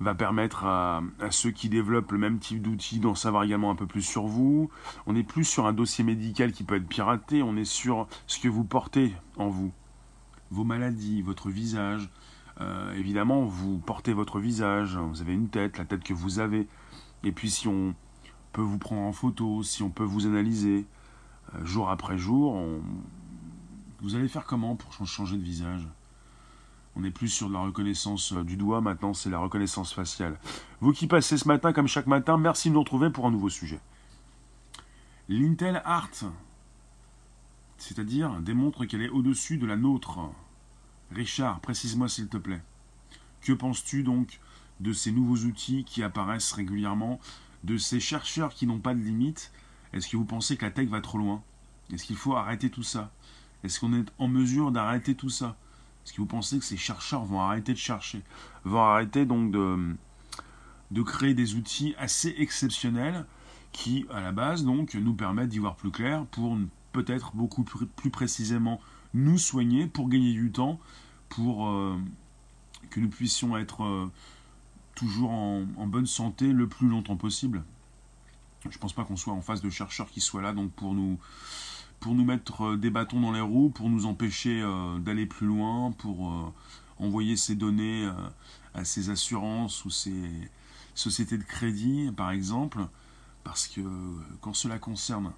va 0.00 0.14
permettre 0.14 0.64
à, 0.64 1.02
ceux 1.30 1.50
qui 1.50 1.68
développent 1.68 2.12
le 2.12 2.18
même 2.18 2.38
type 2.38 2.60
d'outils 2.60 2.98
d'en 2.98 3.14
savoir 3.14 3.44
également 3.44 3.70
un 3.70 3.74
peu 3.74 3.86
plus 3.86 4.02
sur 4.02 4.26
vous. 4.26 4.70
On 5.06 5.12
n'est 5.12 5.22
plus 5.22 5.44
sur 5.44 5.66
un 5.66 5.72
dossier 5.72 6.04
médical 6.04 6.52
qui 6.52 6.64
peut 6.64 6.76
être 6.76 6.88
piraté, 6.88 7.42
on 7.42 7.56
est 7.56 7.64
sur 7.64 8.08
ce 8.26 8.38
que 8.38 8.48
vous 8.48 8.64
portez 8.64 9.14
en 9.36 9.48
vous. 9.48 9.72
Vos 10.50 10.64
maladies, 10.64 11.22
votre 11.22 11.50
visage. 11.50 12.08
Euh, 12.60 12.94
évidemment, 12.94 13.44
vous 13.44 13.78
portez 13.78 14.12
votre 14.12 14.38
visage, 14.38 14.96
vous 14.96 15.20
avez 15.20 15.34
une 15.34 15.48
tête, 15.48 15.78
la 15.78 15.84
tête 15.84 16.02
que 16.02 16.14
vous 16.14 16.38
avez. 16.40 16.66
Et 17.24 17.32
puis 17.32 17.50
si 17.50 17.68
on 17.68 17.94
peut 18.52 18.62
vous 18.62 18.78
prendre 18.78 19.02
en 19.02 19.12
photo, 19.12 19.62
si 19.62 19.82
on 19.82 19.90
peut 19.90 20.04
vous 20.04 20.26
analyser 20.26 20.84
euh, 21.54 21.64
jour 21.64 21.90
après 21.90 22.18
jour, 22.18 22.60
vous 24.00 24.16
allez 24.16 24.28
faire 24.28 24.44
comment 24.44 24.74
pour 24.74 24.92
changer 25.06 25.36
de 25.36 25.42
visage? 25.42 25.86
On 26.96 27.00
n'est 27.00 27.10
plus 27.10 27.28
sur 27.28 27.48
de 27.48 27.54
la 27.54 27.60
reconnaissance 27.60 28.32
euh, 28.32 28.44
du 28.44 28.56
doigt, 28.56 28.80
maintenant 28.80 29.14
c'est 29.14 29.30
la 29.30 29.38
reconnaissance 29.38 29.92
faciale. 29.92 30.38
Vous 30.80 30.92
qui 30.92 31.06
passez 31.06 31.38
ce 31.38 31.48
matin 31.48 31.72
comme 31.72 31.88
chaque 31.88 32.06
matin, 32.06 32.36
merci 32.36 32.68
de 32.68 32.74
nous 32.74 32.80
retrouver 32.80 33.10
pour 33.10 33.26
un 33.26 33.30
nouveau 33.30 33.48
sujet. 33.48 33.80
L'Intel 35.28 35.80
Art, 35.84 36.10
c'est-à-dire 37.78 38.30
démontre 38.40 38.84
qu'elle 38.84 39.02
est 39.02 39.08
au-dessus 39.08 39.56
de 39.56 39.66
la 39.66 39.76
nôtre. 39.76 40.18
Richard, 41.12 41.60
précise-moi 41.60 42.08
s'il 42.08 42.28
te 42.28 42.36
plaît. 42.36 42.62
Que 43.40 43.52
penses-tu 43.52 44.02
donc 44.02 44.40
de 44.80 44.92
ces 44.92 45.12
nouveaux 45.12 45.46
outils 45.46 45.84
qui 45.84 46.02
apparaissent 46.02 46.52
régulièrement, 46.52 47.20
de 47.64 47.76
ces 47.76 48.00
chercheurs 48.00 48.52
qui 48.54 48.66
n'ont 48.66 48.80
pas 48.80 48.94
de 48.94 49.00
limite 49.00 49.52
Est-ce 49.92 50.08
que 50.08 50.16
vous 50.16 50.24
pensez 50.24 50.56
que 50.56 50.64
la 50.64 50.70
tech 50.70 50.88
va 50.88 51.00
trop 51.00 51.18
loin? 51.18 51.42
Est-ce 51.92 52.04
qu'il 52.04 52.16
faut 52.16 52.36
arrêter 52.36 52.70
tout 52.70 52.82
ça? 52.82 53.12
Est-ce 53.64 53.78
qu'on 53.80 53.94
est 53.94 54.06
en 54.18 54.28
mesure 54.28 54.72
d'arrêter 54.72 55.14
tout 55.14 55.30
ça? 55.30 55.56
Est-ce 56.04 56.12
que 56.12 56.20
vous 56.20 56.26
pensez 56.26 56.58
que 56.58 56.64
ces 56.64 56.76
chercheurs 56.76 57.24
vont 57.24 57.40
arrêter 57.40 57.72
de 57.72 57.78
chercher 57.78 58.22
Vont 58.64 58.82
arrêter 58.82 59.24
donc 59.24 59.52
de, 59.52 61.02
créer 61.02 61.34
des 61.34 61.54
outils 61.54 61.94
assez 61.98 62.34
exceptionnels 62.38 63.24
qui, 63.70 64.06
à 64.10 64.20
la 64.20 64.32
base, 64.32 64.64
donc, 64.64 64.94
nous 64.94 65.14
permettent 65.14 65.48
d'y 65.48 65.58
voir 65.58 65.76
plus 65.76 65.90
clair 65.90 66.26
pour 66.26 66.58
peut-être 66.92 67.34
beaucoup 67.34 67.64
plus 67.64 68.10
précisément 68.10 68.80
nous 69.14 69.38
soigner, 69.38 69.86
pour 69.86 70.08
gagner 70.08 70.32
du 70.32 70.50
temps, 70.50 70.78
pour 71.28 71.68
euh, 71.68 71.96
que 72.90 73.00
nous 73.00 73.08
puissions 73.08 73.56
être 73.56 73.84
euh, 73.84 74.10
toujours 74.94 75.30
en, 75.30 75.64
en, 75.76 75.86
bonne 75.86 76.06
santé 76.06 76.52
le 76.52 76.66
plus 76.66 76.88
longtemps 76.88 77.16
possible. 77.16 77.62
Je 78.64 78.68
ne 78.68 78.80
pense 78.80 78.92
pas 78.92 79.04
qu'on 79.04 79.16
soit 79.16 79.32
en 79.32 79.40
face 79.40 79.60
de 79.60 79.70
chercheurs 79.70 80.10
qui 80.10 80.20
soient 80.20 80.42
là 80.42 80.52
donc 80.52 80.70
pour 80.72 80.94
nous 80.94 81.18
pour 82.02 82.16
nous 82.16 82.24
mettre 82.24 82.64
euh, 82.64 82.76
des 82.76 82.90
bâtons 82.90 83.20
dans 83.20 83.32
les 83.32 83.40
roues, 83.40 83.70
pour 83.70 83.88
nous 83.88 84.04
empêcher 84.06 84.60
euh, 84.60 84.98
d'aller 84.98 85.24
plus 85.24 85.46
loin, 85.46 85.92
pour 85.92 86.30
euh, 86.30 86.52
envoyer 86.98 87.36
ces 87.36 87.54
données 87.54 88.10
à 88.74 88.84
ces 88.84 89.10
assurances 89.10 89.84
ou 89.84 89.90
ces 89.90 90.30
sociétés 90.94 91.38
de 91.38 91.42
crédit, 91.42 92.10
par 92.16 92.30
exemple, 92.30 92.78
parce 93.44 93.66
que 93.66 93.80
quand 94.40 94.54
cela 94.54 94.78
concerne 94.78 95.32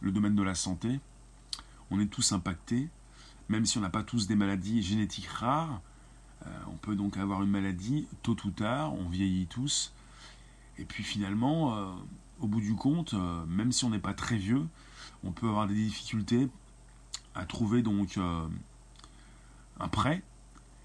le 0.00 0.12
domaine 0.12 0.34
de 0.34 0.42
la 0.42 0.54
santé, 0.54 1.00
on 1.90 2.00
est 2.00 2.06
tous 2.06 2.32
impactés, 2.32 2.88
même 3.48 3.64
si 3.64 3.78
on 3.78 3.80
n'a 3.80 3.88
pas 3.88 4.02
tous 4.02 4.26
des 4.26 4.36
maladies 4.36 4.82
génétiques 4.82 5.28
rares, 5.28 5.80
on 6.66 6.76
peut 6.76 6.96
donc 6.96 7.16
avoir 7.16 7.42
une 7.42 7.50
maladie 7.50 8.06
tôt 8.22 8.36
ou 8.44 8.50
tard, 8.50 8.92
on 8.92 9.08
vieillit 9.08 9.46
tous, 9.46 9.94
et 10.76 10.84
puis 10.84 11.02
finalement, 11.02 11.94
au 12.40 12.46
bout 12.46 12.60
du 12.60 12.74
compte, 12.74 13.14
même 13.48 13.72
si 13.72 13.86
on 13.86 13.90
n'est 13.90 13.98
pas 13.98 14.14
très 14.14 14.36
vieux, 14.36 14.66
on 15.24 15.32
peut 15.32 15.48
avoir 15.48 15.66
des 15.66 15.74
difficultés 15.74 16.48
à 17.34 17.44
trouver 17.44 17.82
donc 17.82 18.16
euh, 18.16 18.46
un 19.78 19.88
prêt 19.88 20.22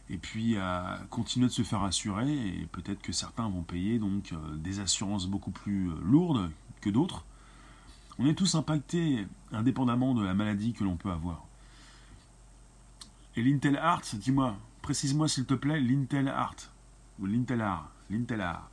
et 0.09 0.17
puis 0.17 0.57
à 0.57 0.99
continuer 1.09 1.47
de 1.47 1.51
se 1.51 1.63
faire 1.63 1.83
assurer 1.83 2.31
et 2.31 2.67
peut-être 2.71 3.01
que 3.01 3.11
certains 3.11 3.49
vont 3.49 3.63
payer 3.63 3.97
donc 3.97 4.31
euh, 4.31 4.55
des 4.57 4.79
assurances 4.79 5.27
beaucoup 5.27 5.51
plus 5.51 5.89
euh, 5.89 5.95
lourdes 6.03 6.51
que 6.81 6.89
d'autres. 6.89 7.25
On 8.19 8.25
est 8.27 8.35
tous 8.35 8.55
impactés 8.55 9.27
indépendamment 9.51 10.13
de 10.13 10.23
la 10.23 10.33
maladie 10.33 10.73
que 10.73 10.83
l'on 10.83 10.95
peut 10.95 11.11
avoir. 11.11 11.45
Et 13.35 13.41
l'Intel 13.41 13.77
Art, 13.77 14.03
dis-moi, 14.13 14.55
précise-moi 14.81 15.27
s'il 15.27 15.45
te 15.45 15.53
plaît, 15.53 15.81
l'Intel 15.81 16.29
Art 16.29 16.55
ou 17.19 17.25
l'Intel 17.25 17.61
Art, 17.61 17.91
l'Intel 18.09 18.41
Art. 18.41 18.69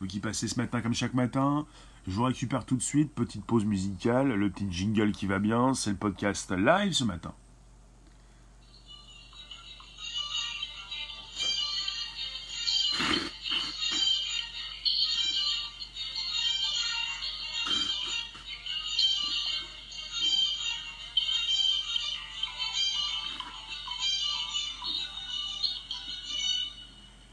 Vous 0.00 0.06
qui 0.06 0.20
passez 0.20 0.48
ce 0.48 0.56
matin 0.56 0.80
comme 0.80 0.94
chaque 0.94 1.14
matin, 1.14 1.66
je 2.06 2.12
vous 2.12 2.24
récupère 2.24 2.64
tout 2.64 2.76
de 2.76 2.82
suite, 2.82 3.12
petite 3.12 3.44
pause 3.44 3.64
musicale, 3.64 4.28
le 4.28 4.50
petit 4.50 4.66
jingle 4.70 5.12
qui 5.12 5.26
va 5.26 5.38
bien, 5.38 5.74
c'est 5.74 5.90
le 5.90 5.96
podcast 5.96 6.52
live 6.52 6.92
ce 6.92 7.04
matin. 7.04 7.32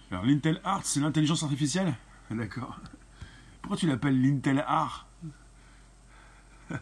Alors 0.09 0.25
l'Intel 0.25 0.61
Art, 0.63 0.81
c'est 0.83 0.99
l'intelligence 0.99 1.43
artificielle? 1.43 1.93
D'accord. 2.31 2.79
Tu 3.75 3.87
l'appelles 3.87 4.21
l'Intel 4.21 4.63
Art 4.67 5.07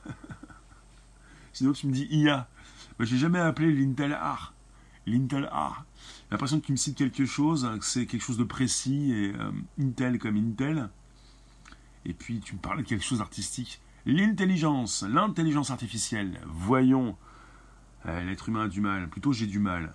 Sinon 1.54 1.74
tu 1.74 1.88
me 1.88 1.94
dis 1.94 2.08
IA. 2.10 2.48
Je 3.00 3.06
j'ai 3.06 3.18
jamais 3.18 3.40
appelé 3.40 3.72
l'Intel 3.74 4.14
Art. 4.14 4.54
L'Intel 5.08 5.50
Art. 5.52 5.86
J'ai 5.98 6.32
l'impression 6.32 6.60
que 6.60 6.66
tu 6.66 6.72
me 6.72 6.78
cites 6.78 6.98
quelque 6.98 7.26
chose, 7.26 7.70
que 7.80 7.86
c'est 7.86 8.06
quelque 8.06 8.22
chose 8.22 8.38
de 8.38 8.44
précis, 8.44 9.12
et 9.12 9.34
euh, 9.36 9.52
Intel 9.80 10.20
comme 10.20 10.38
Intel. 10.38 10.90
Et 12.06 12.14
puis 12.14 12.40
tu 12.40 12.56
me 12.56 12.60
parlais 12.60 12.84
de 12.84 12.88
quelque 12.88 13.04
chose 13.04 13.20
d'artistique. 13.20 13.82
L'intelligence, 14.06 15.04
l'intelligence 15.04 15.72
artificielle. 15.72 16.40
Voyons. 16.46 17.16
Euh, 18.06 18.24
l'être 18.24 18.50
humain 18.50 18.66
a 18.66 18.68
du 18.68 18.82
mal. 18.82 19.10
Plutôt 19.10 19.34
j'ai 19.34 19.48
du 19.48 19.60
mal. 19.60 19.94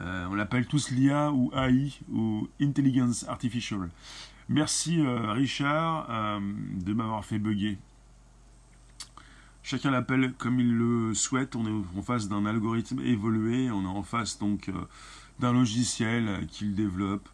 Euh, 0.00 0.26
on 0.30 0.34
l'appelle 0.34 0.66
tous 0.66 0.90
l'IA 0.90 1.32
ou 1.32 1.52
AI 1.54 1.92
ou 2.10 2.48
Intelligence 2.60 3.24
Artificial. 3.28 3.90
Merci 4.50 5.00
euh, 5.00 5.32
Richard 5.32 6.06
euh, 6.10 6.40
de 6.84 6.92
m'avoir 6.92 7.24
fait 7.24 7.38
bugger. 7.38 7.78
Chacun 9.62 9.90
l'appelle 9.90 10.34
comme 10.34 10.60
il 10.60 10.74
le 10.76 11.14
souhaite. 11.14 11.56
On 11.56 11.66
est 11.66 11.98
en 11.98 12.02
face 12.02 12.28
d'un 12.28 12.44
algorithme 12.44 13.00
évolué. 13.00 13.70
On 13.70 13.84
est 13.84 13.86
en 13.86 14.02
face 14.02 14.38
donc 14.38 14.68
euh, 14.68 14.72
d'un 15.38 15.54
logiciel 15.54 16.46
qu'il 16.50 16.74
développe. 16.74 17.26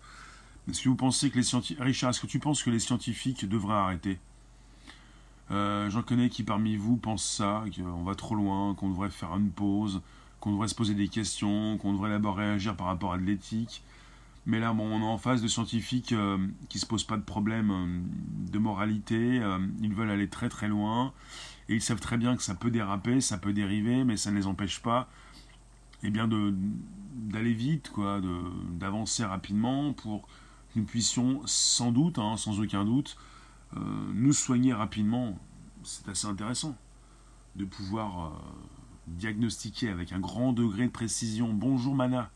Est-ce 0.68 0.82
que 0.82 0.88
vous 0.88 0.94
pensez 0.94 1.30
que 1.30 1.36
les 1.36 1.42
scientifiques... 1.42 1.78
Richard, 1.80 2.10
est-ce 2.10 2.20
que 2.20 2.28
tu 2.28 2.38
penses 2.38 2.62
que 2.62 2.70
les 2.70 2.78
scientifiques 2.78 3.48
devraient 3.48 3.74
arrêter? 3.74 4.18
J'en 5.50 6.02
connais 6.04 6.28
qui 6.28 6.44
parmi 6.44 6.76
vous 6.76 6.96
pensent 6.96 7.28
ça, 7.28 7.64
qu'on 7.74 8.04
va 8.04 8.14
trop 8.14 8.36
loin, 8.36 8.72
qu'on 8.76 8.88
devrait 8.90 9.10
faire 9.10 9.34
une 9.34 9.50
pause, 9.50 10.00
qu'on 10.38 10.52
devrait 10.52 10.68
se 10.68 10.76
poser 10.76 10.94
des 10.94 11.08
questions, 11.08 11.76
qu'on 11.78 11.92
devrait 11.92 12.10
d'abord 12.10 12.36
réagir 12.36 12.76
par 12.76 12.86
rapport 12.86 13.14
à 13.14 13.18
de 13.18 13.24
l'éthique. 13.24 13.82
Mais 14.46 14.58
là, 14.58 14.72
bon, 14.72 14.84
on 14.84 15.00
est 15.00 15.10
en 15.10 15.18
face 15.18 15.42
de 15.42 15.48
scientifiques 15.48 16.12
euh, 16.12 16.38
qui 16.68 16.78
se 16.78 16.86
posent 16.86 17.04
pas 17.04 17.16
de 17.16 17.22
problème 17.22 17.70
euh, 17.70 18.50
de 18.50 18.58
moralité. 18.58 19.42
ils 19.82 19.94
veulent 19.94 20.10
aller 20.10 20.28
très 20.28 20.48
très 20.48 20.68
loin. 20.68 21.12
Et 21.68 21.74
ils 21.74 21.82
savent 21.82 22.00
très 22.00 22.16
bien 22.16 22.36
que 22.36 22.42
ça 22.42 22.54
peut 22.54 22.70
déraper, 22.70 23.20
ça 23.20 23.38
peut 23.38 23.52
dériver, 23.52 24.02
mais 24.04 24.16
ça 24.16 24.30
ne 24.30 24.36
les 24.36 24.46
empêche 24.46 24.80
pas 24.80 25.08
eh 26.02 26.10
bien, 26.10 26.28
d'aller 26.28 27.52
vite, 27.52 27.90
quoi, 27.90 28.20
d'avancer 28.72 29.24
rapidement 29.24 29.92
pour 29.92 30.22
que 30.22 30.78
nous 30.80 30.84
puissions 30.84 31.42
sans 31.44 31.92
doute, 31.92 32.18
hein, 32.18 32.36
sans 32.36 32.58
aucun 32.58 32.84
doute, 32.84 33.16
nous 34.14 34.32
soigner 34.32 34.72
rapidement. 34.72 35.38
C'est 35.84 36.08
assez 36.08 36.26
intéressant 36.26 36.74
de 37.54 37.64
pouvoir 37.66 38.32
diagnostiqué 39.06 39.88
avec 39.90 40.12
un 40.12 40.20
grand 40.20 40.52
degré 40.52 40.86
de 40.86 40.90
précision. 40.90 41.52
Bonjour 41.52 41.94
Mana. 41.94 42.30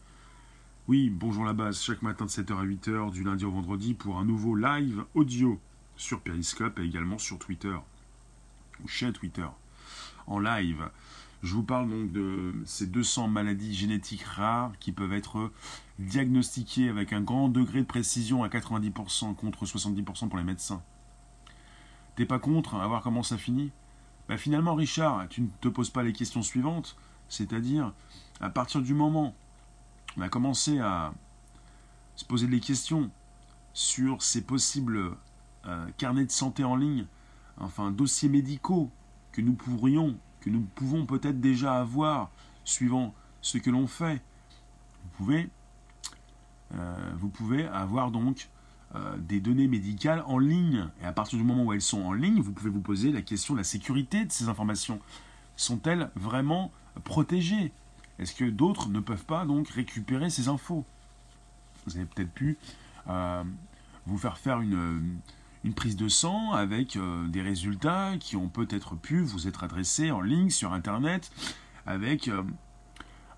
Oui, 0.86 1.08
bonjour 1.08 1.46
la 1.46 1.54
base, 1.54 1.80
chaque 1.80 2.02
matin 2.02 2.26
de 2.26 2.30
7h 2.30 2.58
à 2.58 2.64
8h, 2.66 3.10
du 3.10 3.24
lundi 3.24 3.46
au 3.46 3.50
vendredi, 3.50 3.94
pour 3.94 4.18
un 4.18 4.24
nouveau 4.26 4.54
live 4.54 5.02
audio 5.14 5.58
sur 5.96 6.20
Periscope 6.20 6.78
et 6.78 6.82
également 6.82 7.16
sur 7.16 7.38
Twitter, 7.38 7.74
ou 8.82 8.86
chez 8.86 9.10
Twitter, 9.10 9.46
en 10.26 10.38
live. 10.38 10.90
Je 11.42 11.54
vous 11.54 11.62
parle 11.62 11.88
donc 11.88 12.12
de 12.12 12.52
ces 12.66 12.86
200 12.86 13.28
maladies 13.28 13.74
génétiques 13.74 14.24
rares 14.24 14.72
qui 14.78 14.92
peuvent 14.92 15.14
être 15.14 15.50
diagnostiquées 15.98 16.90
avec 16.90 17.14
un 17.14 17.22
grand 17.22 17.48
degré 17.48 17.80
de 17.80 17.86
précision 17.86 18.44
à 18.44 18.48
90% 18.48 19.34
contre 19.36 19.64
70% 19.64 20.28
pour 20.28 20.36
les 20.36 20.44
médecins. 20.44 20.82
T'es 22.14 22.26
pas 22.26 22.38
contre 22.38 22.74
à 22.74 22.86
voir 22.86 23.02
comment 23.02 23.22
ça 23.22 23.38
finit? 23.38 23.72
Bah, 24.28 24.36
finalement, 24.36 24.74
Richard, 24.74 25.28
tu 25.30 25.40
ne 25.40 25.48
te 25.62 25.68
poses 25.68 25.88
pas 25.88 26.02
les 26.02 26.12
questions 26.12 26.42
suivantes, 26.42 26.94
c'est-à-dire, 27.30 27.94
à 28.42 28.50
partir 28.50 28.82
du 28.82 28.92
moment 28.92 29.34
on 30.16 30.22
a 30.22 30.28
commencé 30.28 30.78
à 30.78 31.12
se 32.16 32.24
poser 32.24 32.46
des 32.46 32.60
questions 32.60 33.10
sur 33.72 34.22
ces 34.22 34.42
possibles 34.42 35.16
euh, 35.66 35.86
carnets 35.98 36.24
de 36.24 36.30
santé 36.30 36.62
en 36.62 36.76
ligne, 36.76 37.06
enfin 37.58 37.90
dossiers 37.90 38.28
médicaux 38.28 38.90
que 39.32 39.40
nous 39.40 39.54
pourrions, 39.54 40.16
que 40.40 40.50
nous 40.50 40.60
pouvons 40.60 41.06
peut-être 41.06 41.40
déjà 41.40 41.80
avoir 41.80 42.30
suivant 42.64 43.14
ce 43.42 43.58
que 43.58 43.70
l'on 43.70 43.86
fait, 43.86 44.22
vous 45.02 45.24
pouvez, 45.24 45.50
euh, 46.74 47.72
avoir 47.72 48.10
donc 48.10 48.48
euh, 48.94 49.16
des 49.18 49.40
données 49.40 49.66
médicales 49.66 50.22
en 50.26 50.38
ligne. 50.38 50.88
Et 51.02 51.04
à 51.04 51.12
partir 51.12 51.38
du 51.38 51.44
moment 51.44 51.64
où 51.64 51.72
elles 51.72 51.82
sont 51.82 52.02
en 52.02 52.12
ligne, 52.12 52.40
vous 52.40 52.52
pouvez 52.52 52.70
vous 52.70 52.80
poser 52.80 53.10
la 53.10 53.22
question 53.22 53.54
de 53.54 53.58
la 53.58 53.64
sécurité 53.64 54.24
de 54.24 54.32
ces 54.32 54.48
informations. 54.48 55.00
Sont-elles 55.56 56.10
vraiment 56.14 56.70
protégées? 57.02 57.72
Est-ce 58.18 58.34
que 58.34 58.44
d'autres 58.44 58.88
ne 58.88 59.00
peuvent 59.00 59.24
pas 59.24 59.44
donc 59.44 59.68
récupérer 59.68 60.30
ces 60.30 60.48
infos? 60.48 60.84
Vous 61.86 61.96
avez 61.96 62.06
peut-être 62.06 62.32
pu 62.32 62.56
euh, 63.08 63.44
vous 64.06 64.18
faire 64.18 64.38
faire 64.38 64.60
une, 64.60 65.18
une, 65.64 65.74
prise 65.74 65.96
de 65.96 66.08
sang 66.08 66.52
avec 66.52 66.96
euh, 66.96 67.26
des 67.28 67.42
résultats 67.42 68.12
qui 68.18 68.36
ont 68.36 68.48
peut-être 68.48 68.96
pu 68.96 69.20
vous 69.20 69.48
être 69.48 69.64
adressés 69.64 70.10
en 70.10 70.20
ligne 70.20 70.50
sur 70.50 70.72
Internet 70.72 71.30
avec 71.86 72.30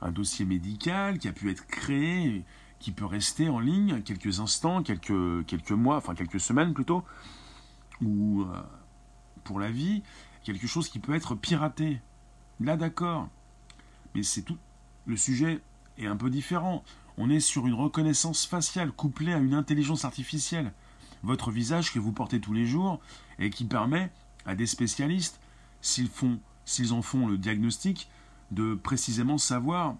un 0.02 0.12
dossier 0.12 0.44
médical 0.44 1.18
qui 1.18 1.26
a 1.26 1.32
pu 1.32 1.50
être 1.50 1.66
créé 1.66 2.44
qui 2.78 2.92
peut 2.92 3.06
rester 3.06 3.48
en 3.48 3.58
ligne 3.58 4.02
quelques 4.02 4.40
instants, 4.40 4.82
quelques, 4.82 5.46
quelques 5.46 5.72
mois, 5.72 5.96
enfin 5.96 6.14
quelques 6.14 6.40
semaines 6.40 6.74
plutôt, 6.74 7.04
ou 8.02 8.42
euh, 8.42 8.62
pour 9.44 9.58
la 9.58 9.70
vie, 9.70 10.02
quelque 10.44 10.66
chose 10.66 10.88
qui 10.88 10.98
peut 10.98 11.14
être 11.14 11.34
piraté. 11.34 12.00
Là 12.60 12.76
d'accord, 12.76 13.28
mais 14.14 14.22
c'est 14.22 14.42
tout. 14.42 14.58
Le 15.06 15.16
sujet 15.16 15.60
est 15.98 16.06
un 16.06 16.16
peu 16.16 16.30
différent. 16.30 16.84
On 17.16 17.30
est 17.30 17.40
sur 17.40 17.66
une 17.66 17.74
reconnaissance 17.74 18.44
faciale 18.44 18.90
couplée 18.90 19.32
à 19.32 19.38
une 19.38 19.54
intelligence 19.54 20.04
artificielle. 20.04 20.72
Votre 21.22 21.50
visage 21.50 21.92
que 21.92 21.98
vous 21.98 22.12
portez 22.12 22.40
tous 22.40 22.52
les 22.52 22.66
jours 22.66 23.00
et 23.38 23.50
qui 23.50 23.64
permet 23.64 24.10
à 24.44 24.54
des 24.54 24.66
spécialistes, 24.66 25.40
s'ils 25.80 26.08
font, 26.08 26.38
s'ils 26.64 26.92
en 26.92 27.02
font 27.02 27.26
le 27.26 27.38
diagnostic, 27.38 28.08
de 28.50 28.74
précisément 28.74 29.38
savoir 29.38 29.94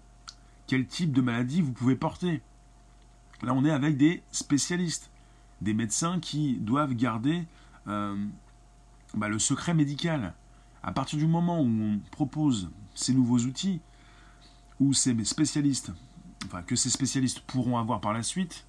quel 0.67 0.85
type 0.85 1.13
de 1.13 1.21
maladie 1.21 1.61
vous 1.61 1.71
pouvez 1.71 1.95
porter. 1.95 2.41
Là, 3.41 3.53
on 3.53 3.63
est 3.63 3.71
avec 3.71 3.97
des 3.97 4.21
spécialistes, 4.31 5.09
des 5.61 5.73
médecins 5.73 6.19
qui 6.19 6.55
doivent 6.55 6.93
garder 6.93 7.45
euh, 7.87 8.15
bah, 9.13 9.29
le 9.29 9.39
secret 9.39 9.73
médical. 9.73 10.33
À 10.83 10.91
partir 10.91 11.17
du 11.17 11.27
moment 11.27 11.61
où 11.61 11.65
on 11.65 11.99
propose 12.11 12.69
ces 12.93 13.13
nouveaux 13.13 13.39
outils, 13.39 13.79
où 14.79 14.93
ces 14.93 15.15
spécialistes, 15.25 15.91
enfin 16.45 16.61
que 16.61 16.75
ces 16.75 16.89
spécialistes 16.89 17.39
pourront 17.41 17.77
avoir 17.77 17.99
par 18.01 18.13
la 18.13 18.23
suite, 18.23 18.65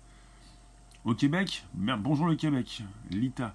au 1.05 1.15
Québec, 1.15 1.65
bonjour 1.75 2.27
le 2.27 2.35
Québec, 2.35 2.83
Lita, 3.11 3.55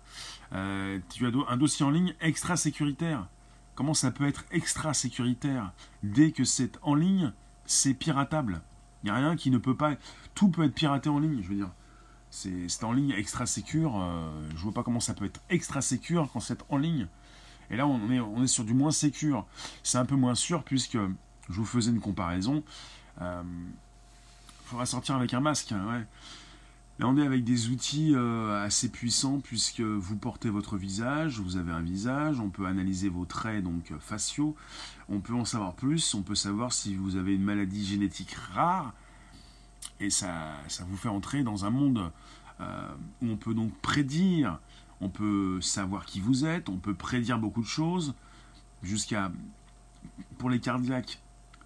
euh, 0.54 1.00
tu 1.10 1.26
as 1.26 1.32
un 1.50 1.58
dossier 1.58 1.86
en 1.86 1.92
ligne 1.92 2.16
extra 2.22 2.58
sécuritaire. 2.58 3.28
Comment 3.76 3.94
ça 3.94 4.12
peut 4.12 4.28
être 4.28 4.46
extra 4.52 4.94
sécuritaire 4.94 5.72
Dès 6.04 6.32
que 6.32 6.44
c'est 6.44 6.78
en 6.84 6.96
ligne, 6.96 7.32
c'est 7.66 7.94
piratable. 7.94 8.62
Il 9.04 9.08
n'y 9.08 9.12
a 9.12 9.16
rien 9.16 9.36
qui 9.36 9.52
ne 9.52 9.58
peut 9.58 9.76
pas. 9.76 9.96
Tout 10.36 10.50
peut 10.50 10.64
être 10.64 10.74
piraté 10.74 11.10
en 11.10 11.20
ligne, 11.20 11.42
je 11.42 11.48
veux 11.48 11.56
dire. 11.56 11.72
C'est 12.30 12.84
en 12.84 12.92
ligne 12.92 13.12
extra 13.12 13.46
sécure. 13.46 14.00
Euh, 14.00 14.50
je 14.56 14.62
vois 14.62 14.74
pas 14.74 14.84
comment 14.84 15.00
ça 15.00 15.14
peut 15.14 15.26
être 15.26 15.42
extra 15.50 15.82
sécure 15.82 16.30
quand 16.32 16.40
c'est 16.40 16.60
en 16.70 16.78
ligne. 16.78 17.08
Et 17.70 17.76
là, 17.76 17.88
on 17.88 18.10
est, 18.12 18.20
on 18.20 18.44
est 18.44 18.48
sur 18.48 18.64
du 18.64 18.74
moins 18.74 18.92
sécure. 18.92 19.46
C'est 19.84 19.98
un 19.98 20.06
peu 20.06 20.16
moins 20.16 20.36
sûr 20.36 20.64
puisque 20.64 20.98
je 21.50 21.56
vous 21.56 21.66
faisais 21.66 21.92
une 21.92 22.00
comparaison. 22.00 22.64
Il 23.18 23.24
euh, 23.24 23.44
faudra 24.66 24.86
sortir 24.86 25.16
avec 25.16 25.34
un 25.34 25.40
masque. 25.40 25.72
Hein, 25.72 25.86
ouais. 25.88 26.06
On 27.00 27.18
est 27.18 27.26
avec 27.26 27.44
des 27.44 27.70
outils 27.70 28.14
euh, 28.16 28.64
assez 28.64 28.90
puissants 28.90 29.40
puisque 29.40 29.82
vous 29.82 30.16
portez 30.16 30.50
votre 30.50 30.78
visage, 30.78 31.40
vous 31.40 31.58
avez 31.58 31.72
un 31.72 31.82
visage, 31.82 32.40
on 32.40 32.50
peut 32.50 32.66
analyser 32.66 33.10
vos 33.10 33.26
traits 33.26 33.64
donc 33.64 33.92
faciaux, 34.00 34.56
on 35.10 35.20
peut 35.20 35.34
en 35.34 35.44
savoir 35.44 35.74
plus, 35.74 36.14
on 36.14 36.22
peut 36.22 36.36
savoir 36.36 36.72
si 36.72 36.96
vous 36.96 37.16
avez 37.16 37.34
une 37.34 37.44
maladie 37.44 37.84
génétique 37.84 38.36
rare 38.54 38.94
et 40.00 40.12
ça, 40.12 40.54
ça 40.68 40.84
vous 40.88 40.96
fait 40.96 41.10
entrer 41.10 41.44
dans 41.44 41.66
un 41.66 41.72
monde 41.72 42.12
euh, 42.62 42.90
où 43.22 43.32
on 43.32 43.38
peut 43.38 43.56
donc 43.56 43.74
prédire, 43.82 44.60
on 45.02 45.10
peut 45.10 45.60
savoir 45.62 46.06
qui 46.06 46.20
vous 46.22 46.46
êtes, 46.46 46.70
on 46.70 46.78
peut 46.78 46.94
prédire 46.94 47.40
beaucoup 47.40 47.62
de 47.62 47.68
choses 47.68 48.14
jusqu'à 48.84 49.32
pour 50.38 50.50
les 50.50 50.60
cardiaques 50.60 51.23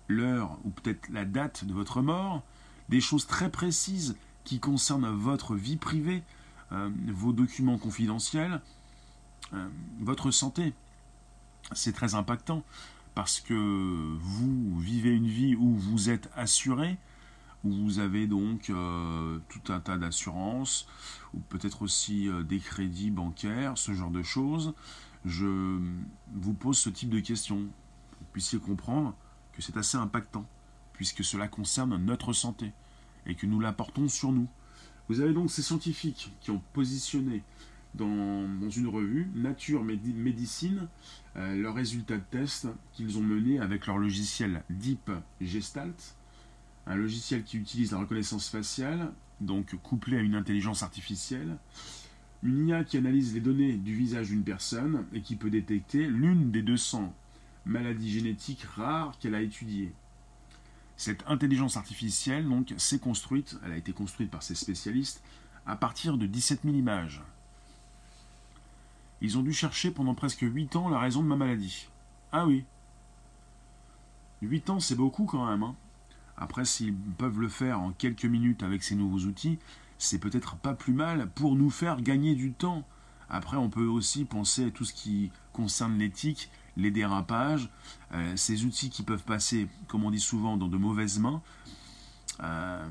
l'heure 0.07 0.57
ou 0.63 0.69
peut-être 0.69 1.09
la 1.09 1.25
date 1.25 1.65
de 1.65 1.73
votre 1.73 2.01
mort, 2.01 2.43
des 2.89 3.01
choses 3.01 3.27
très 3.27 3.51
précises 3.51 4.15
qui 4.43 4.59
concerne 4.59 5.09
votre 5.09 5.55
vie 5.55 5.75
privée, 5.75 6.23
euh, 6.71 6.89
vos 7.07 7.33
documents 7.33 7.77
confidentiels, 7.77 8.61
euh, 9.53 9.67
votre 9.99 10.31
santé. 10.31 10.73
C'est 11.73 11.91
très 11.91 12.15
impactant 12.15 12.63
parce 13.13 13.41
que 13.41 13.53
vous 14.19 14.79
vivez 14.79 15.09
une 15.09 15.27
vie 15.27 15.55
où 15.55 15.75
vous 15.75 16.09
êtes 16.09 16.29
assuré, 16.35 16.97
où 17.63 17.71
vous 17.71 17.99
avez 17.99 18.27
donc 18.27 18.69
euh, 18.69 19.39
tout 19.49 19.73
un 19.73 19.79
tas 19.79 19.97
d'assurances, 19.97 20.87
ou 21.33 21.39
peut-être 21.39 21.81
aussi 21.81 22.29
des 22.45 22.59
crédits 22.59 23.11
bancaires, 23.11 23.77
ce 23.77 23.93
genre 23.93 24.11
de 24.11 24.23
choses. 24.23 24.73
Je 25.25 25.79
vous 26.33 26.53
pose 26.53 26.77
ce 26.77 26.89
type 26.89 27.09
de 27.09 27.19
questions, 27.19 27.57
pour 27.57 27.65
que 27.65 28.19
vous 28.19 28.31
puissiez 28.31 28.59
comprendre 28.59 29.13
c'est 29.61 29.77
assez 29.77 29.97
impactant, 29.97 30.45
puisque 30.93 31.23
cela 31.23 31.47
concerne 31.47 31.97
notre 31.97 32.33
santé 32.33 32.71
et 33.25 33.35
que 33.35 33.45
nous 33.45 33.59
l'apportons 33.59 34.07
sur 34.07 34.31
nous. 34.31 34.47
Vous 35.09 35.21
avez 35.21 35.33
donc 35.33 35.51
ces 35.51 35.61
scientifiques 35.61 36.31
qui 36.41 36.51
ont 36.51 36.61
positionné 36.73 37.43
dans, 37.95 38.69
une 38.69 38.87
revue, 38.87 39.29
Nature 39.35 39.83
Médecine, 39.83 40.87
euh, 41.35 41.55
leurs 41.55 41.75
résultats 41.75 42.17
de 42.17 42.23
test 42.29 42.67
qu'ils 42.93 43.17
ont 43.17 43.21
menés 43.21 43.59
avec 43.59 43.87
leur 43.87 43.97
logiciel 43.97 44.63
Deep 44.69 45.11
Gestalt, 45.41 46.15
un 46.85 46.95
logiciel 46.95 47.43
qui 47.43 47.57
utilise 47.57 47.91
la 47.91 47.99
reconnaissance 47.99 48.49
faciale, 48.49 49.11
donc 49.41 49.75
couplé 49.81 50.17
à 50.17 50.21
une 50.21 50.35
intelligence 50.35 50.83
artificielle, 50.83 51.57
une 52.43 52.67
IA 52.67 52.83
qui 52.83 52.97
analyse 52.97 53.33
les 53.33 53.39
données 53.39 53.73
du 53.73 53.95
visage 53.95 54.27
d'une 54.27 54.43
personne 54.43 55.05
et 55.13 55.21
qui 55.21 55.35
peut 55.35 55.49
détecter 55.49 56.05
l'une 56.05 56.51
des 56.51 56.61
200 56.61 57.13
maladies 57.67 58.11
génétiques 58.11 58.63
rares 58.63 59.17
qu'elle 59.19 59.35
a 59.35 59.41
étudiées. 59.41 59.93
Cette 60.97 61.23
intelligence 61.27 61.77
artificielle, 61.77 62.47
donc, 62.47 62.73
s'est 62.77 62.99
construite, 62.99 63.57
elle 63.63 63.73
a 63.73 63.77
été 63.77 63.93
construite 63.93 64.31
par 64.31 64.41
ces 64.41 64.55
spécialistes, 64.55 65.21
à 65.67 65.75
partir 65.75 66.17
de 66.17 66.25
17 66.25 66.61
000 66.63 66.75
images. 66.75 67.21
Ils 69.21 69.37
ont 69.37 69.43
dû 69.43 69.53
chercher 69.53 69.91
pendant 69.91 70.15
presque 70.15 70.41
8 70.41 70.75
ans 70.75 70.89
la 70.89 70.99
raison 70.99 71.21
de 71.21 71.27
ma 71.27 71.35
maladie. 71.35 71.87
Ah 72.31 72.45
oui. 72.45 72.65
8 74.41 74.69
ans, 74.69 74.79
c'est 74.79 74.95
beaucoup 74.95 75.25
quand 75.25 75.45
même. 75.45 75.63
Hein. 75.63 75.75
Après, 76.37 76.65
s'ils 76.65 76.93
peuvent 76.93 77.39
le 77.39 77.49
faire 77.49 77.79
en 77.79 77.91
quelques 77.91 78.25
minutes 78.25 78.63
avec 78.63 78.83
ces 78.83 78.95
nouveaux 78.95 79.25
outils, 79.27 79.57
c'est 79.97 80.19
peut-être 80.19 80.55
pas 80.55 80.73
plus 80.73 80.93
mal 80.93 81.29
pour 81.31 81.55
nous 81.55 81.71
faire 81.71 82.01
gagner 82.01 82.35
du 82.35 82.51
temps 82.51 82.83
Après, 83.29 83.57
on 83.57 83.69
peut 83.69 83.87
aussi 83.87 84.25
penser 84.25 84.65
à 84.65 84.71
tout 84.71 84.85
ce 84.85 84.93
qui 84.93 85.31
concerne 85.51 85.97
l'éthique, 85.97 86.49
les 86.77 86.91
dérapages, 86.91 87.69
euh, 88.13 88.37
ces 88.37 88.63
outils 88.63 88.89
qui 88.89 89.03
peuvent 89.03 89.23
passer, 89.23 89.67
comme 89.87 90.05
on 90.05 90.11
dit 90.11 90.19
souvent, 90.19 90.55
dans 90.55 90.67
de 90.67 90.77
mauvaises 90.77 91.19
mains. 91.19 91.41
Euh, 92.41 92.87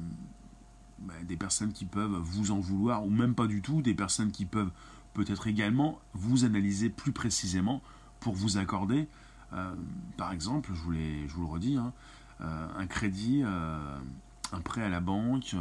bah, 0.98 1.14
des 1.22 1.36
personnes 1.36 1.72
qui 1.72 1.84
peuvent 1.84 2.16
vous 2.16 2.50
en 2.50 2.58
vouloir, 2.58 3.04
ou 3.06 3.10
même 3.10 3.34
pas 3.34 3.46
du 3.46 3.62
tout, 3.62 3.80
des 3.80 3.94
personnes 3.94 4.32
qui 4.32 4.44
peuvent 4.44 4.72
peut-être 5.14 5.46
également 5.46 6.00
vous 6.14 6.44
analyser 6.44 6.90
plus 6.90 7.12
précisément 7.12 7.80
pour 8.18 8.34
vous 8.34 8.58
accorder, 8.58 9.08
euh, 9.52 9.74
par 10.16 10.32
exemple, 10.32 10.70
je 10.74 10.80
vous, 10.80 10.94
je 10.94 11.32
vous 11.32 11.42
le 11.42 11.48
redis, 11.48 11.76
hein, 11.76 11.92
un 12.40 12.86
crédit, 12.86 13.42
un 13.42 14.60
prêt 14.62 14.82
à 14.82 14.88
la 14.88 15.00
banque, 15.00 15.54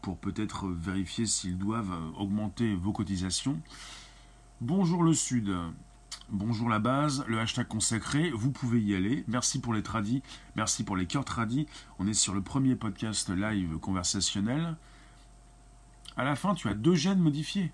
pour 0.00 0.16
peut-être 0.16 0.68
vérifier 0.68 1.26
s'ils 1.26 1.58
doivent 1.58 1.94
augmenter 2.16 2.74
vos 2.74 2.92
cotisations. 2.92 3.60
Bonjour 4.60 5.02
le 5.02 5.14
Sud, 5.14 5.54
bonjour 6.30 6.68
la 6.68 6.78
base, 6.78 7.24
le 7.26 7.38
hashtag 7.40 7.66
consacré, 7.66 8.30
vous 8.30 8.50
pouvez 8.50 8.80
y 8.80 8.94
aller. 8.94 9.24
Merci 9.28 9.60
pour 9.60 9.74
les 9.74 9.82
tradis, 9.82 10.22
merci 10.56 10.84
pour 10.84 10.96
les 10.96 11.06
cœurs 11.06 11.24
tradis. 11.24 11.66
On 11.98 12.06
est 12.06 12.14
sur 12.14 12.34
le 12.34 12.40
premier 12.40 12.76
podcast 12.76 13.30
live 13.30 13.78
conversationnel. 13.78 14.76
À 16.16 16.24
la 16.24 16.36
fin, 16.36 16.54
tu 16.54 16.68
as 16.68 16.74
deux 16.74 16.94
gènes 16.94 17.18
modifiés. 17.18 17.72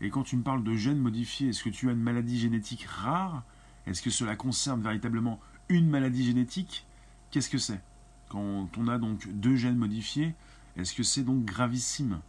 Et 0.00 0.10
quand 0.10 0.22
tu 0.22 0.36
me 0.36 0.42
parles 0.42 0.62
de 0.62 0.74
gènes 0.74 0.98
modifiés, 0.98 1.48
est-ce 1.48 1.62
que 1.62 1.70
tu 1.70 1.88
as 1.88 1.92
une 1.92 2.02
maladie 2.02 2.38
génétique 2.38 2.84
rare? 2.84 3.42
Est-ce 3.86 4.02
que 4.02 4.10
cela 4.10 4.36
concerne 4.36 4.82
véritablement 4.82 5.40
une 5.68 5.88
maladie 5.88 6.24
génétique? 6.24 6.86
Qu'est-ce 7.30 7.50
que 7.50 7.58
c'est? 7.58 7.80
Quand 8.28 8.68
on 8.76 8.88
a 8.88 8.98
donc 8.98 9.28
deux 9.28 9.56
gènes 9.56 9.76
modifiés, 9.76 10.34
est-ce 10.76 10.94
que 10.94 11.02
c'est 11.02 11.22
donc 11.22 11.44
gravissime? 11.44 12.20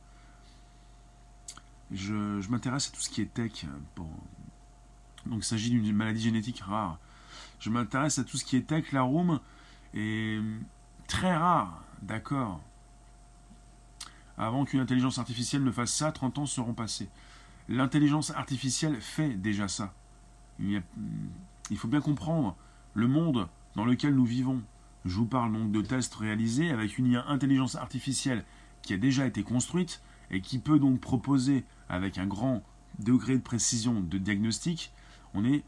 Je, 1.92 2.48
m'intéresse 2.50 2.90
à 2.90 2.96
tout 2.96 3.02
ce 3.02 3.10
qui 3.10 3.22
est 3.22 3.34
tech. 3.34 3.66
Donc 5.26 5.40
il 5.40 5.46
s'agit 5.46 5.70
d'une 5.70 5.96
maladie 5.96 6.22
génétique 6.22 6.62
rare. 6.62 6.98
Je 7.60 7.70
m'intéresse 7.70 8.20
à 8.20 8.24
tout 8.24 8.38
ce 8.38 8.46
qui 8.46 8.56
est 8.56 8.68
tech, 8.68 8.92
la 8.92 9.02
room, 9.02 9.40
est 9.94 10.42
très 11.08 11.36
rare, 11.36 11.84
d'accord. 12.02 12.62
Avant 14.38 14.64
qu'une 14.64 14.80
intelligence 14.80 15.20
artificielle 15.20 15.64
ne 15.64 15.72
fasse 15.72 15.94
ça, 15.94 16.12
30 16.12 16.40
ans 16.40 16.46
seront 16.46 16.74
passés. 16.74 17.10
L'intelligence 17.68 18.32
artificielle 18.32 19.02
fait 19.02 19.30
déjà 19.30 19.68
ça. 19.68 19.94
il 20.60 20.82
faut 21.76 21.88
bien 21.88 22.02
comprendre 22.02 22.56
le 22.94 23.08
monde 23.08 23.48
dans 23.76 23.86
lequel 23.86 24.16
nous 24.16 24.26
vivons. 24.26 24.62
Je 25.06 25.16
vous 25.16 25.26
parle 25.26 25.54
donc 25.54 25.72
de 25.72 25.82
tests 25.82 26.16
réalisés 26.16 26.72
avec 26.72 26.98
une 26.98 27.16
intelligence 27.28 27.76
artificielle 27.76 28.44
qui 28.82 28.94
a 28.94 28.98
déjà 28.98 29.26
été 29.26 29.44
construite 29.44 30.02
et 30.32 30.42
qui 30.42 30.60
peut 30.60 30.80
donc 30.80 31.00
proposer 31.00 31.66
avec 31.90 32.18
un 32.18 32.26
grand 32.26 32.64
degré 33.00 33.36
de 33.38 33.42
précision 33.42 34.02
de 34.02 34.18
diagnostic, 34.18 34.92
on 35.34 35.46
est 35.46 35.64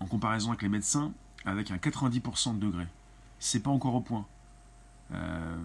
en 0.00 0.06
comparaison 0.06 0.50
avec 0.50 0.62
les 0.62 0.68
médecins 0.68 1.12
avec 1.44 1.70
un 1.70 1.76
90% 1.76 2.54
de 2.54 2.66
degré. 2.66 2.86
C'est 3.38 3.60
pas 3.60 3.70
encore 3.70 3.94
au 3.94 4.00
point. 4.00 4.26
Euh, 5.12 5.56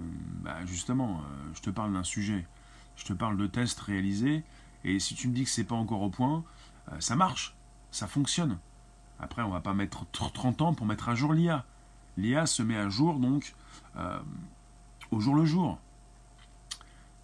bah, 0.41 0.65
justement, 0.65 1.19
euh, 1.19 1.51
je 1.53 1.61
te 1.61 1.69
parle 1.69 1.93
d'un 1.93 2.03
sujet, 2.03 2.45
je 2.97 3.05
te 3.05 3.13
parle 3.13 3.37
de 3.37 3.47
tests 3.47 3.79
réalisés, 3.79 4.43
et 4.83 4.99
si 4.99 5.15
tu 5.15 5.27
me 5.27 5.33
dis 5.33 5.43
que 5.43 5.49
c'est 5.49 5.63
pas 5.63 5.75
encore 5.75 6.01
au 6.01 6.09
point, 6.09 6.43
euh, 6.91 6.99
ça 6.99 7.15
marche, 7.15 7.53
ça 7.91 8.07
fonctionne. 8.07 8.57
Après, 9.19 9.41
on 9.43 9.49
va 9.49 9.59
pas 9.59 9.73
mettre 9.73 10.05
30 10.11 10.61
ans 10.61 10.73
pour 10.73 10.85
mettre 10.85 11.09
à 11.09 11.15
jour 11.15 11.33
l'IA. 11.33 11.63
L'IA 12.17 12.45
se 12.45 12.63
met 12.63 12.77
à 12.77 12.89
jour 12.89 13.19
donc 13.19 13.53
au 15.11 15.19
jour 15.21 15.35
le 15.35 15.45
jour. 15.45 15.79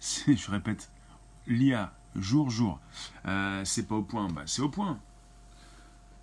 Je 0.00 0.50
répète, 0.50 0.90
l'IA 1.46 1.92
jour 2.16 2.48
jour. 2.50 2.80
C'est 3.64 3.86
pas 3.86 3.96
au 3.96 4.02
point, 4.02 4.28
bah, 4.28 4.42
c'est 4.46 4.62
au 4.62 4.70
point. 4.70 4.98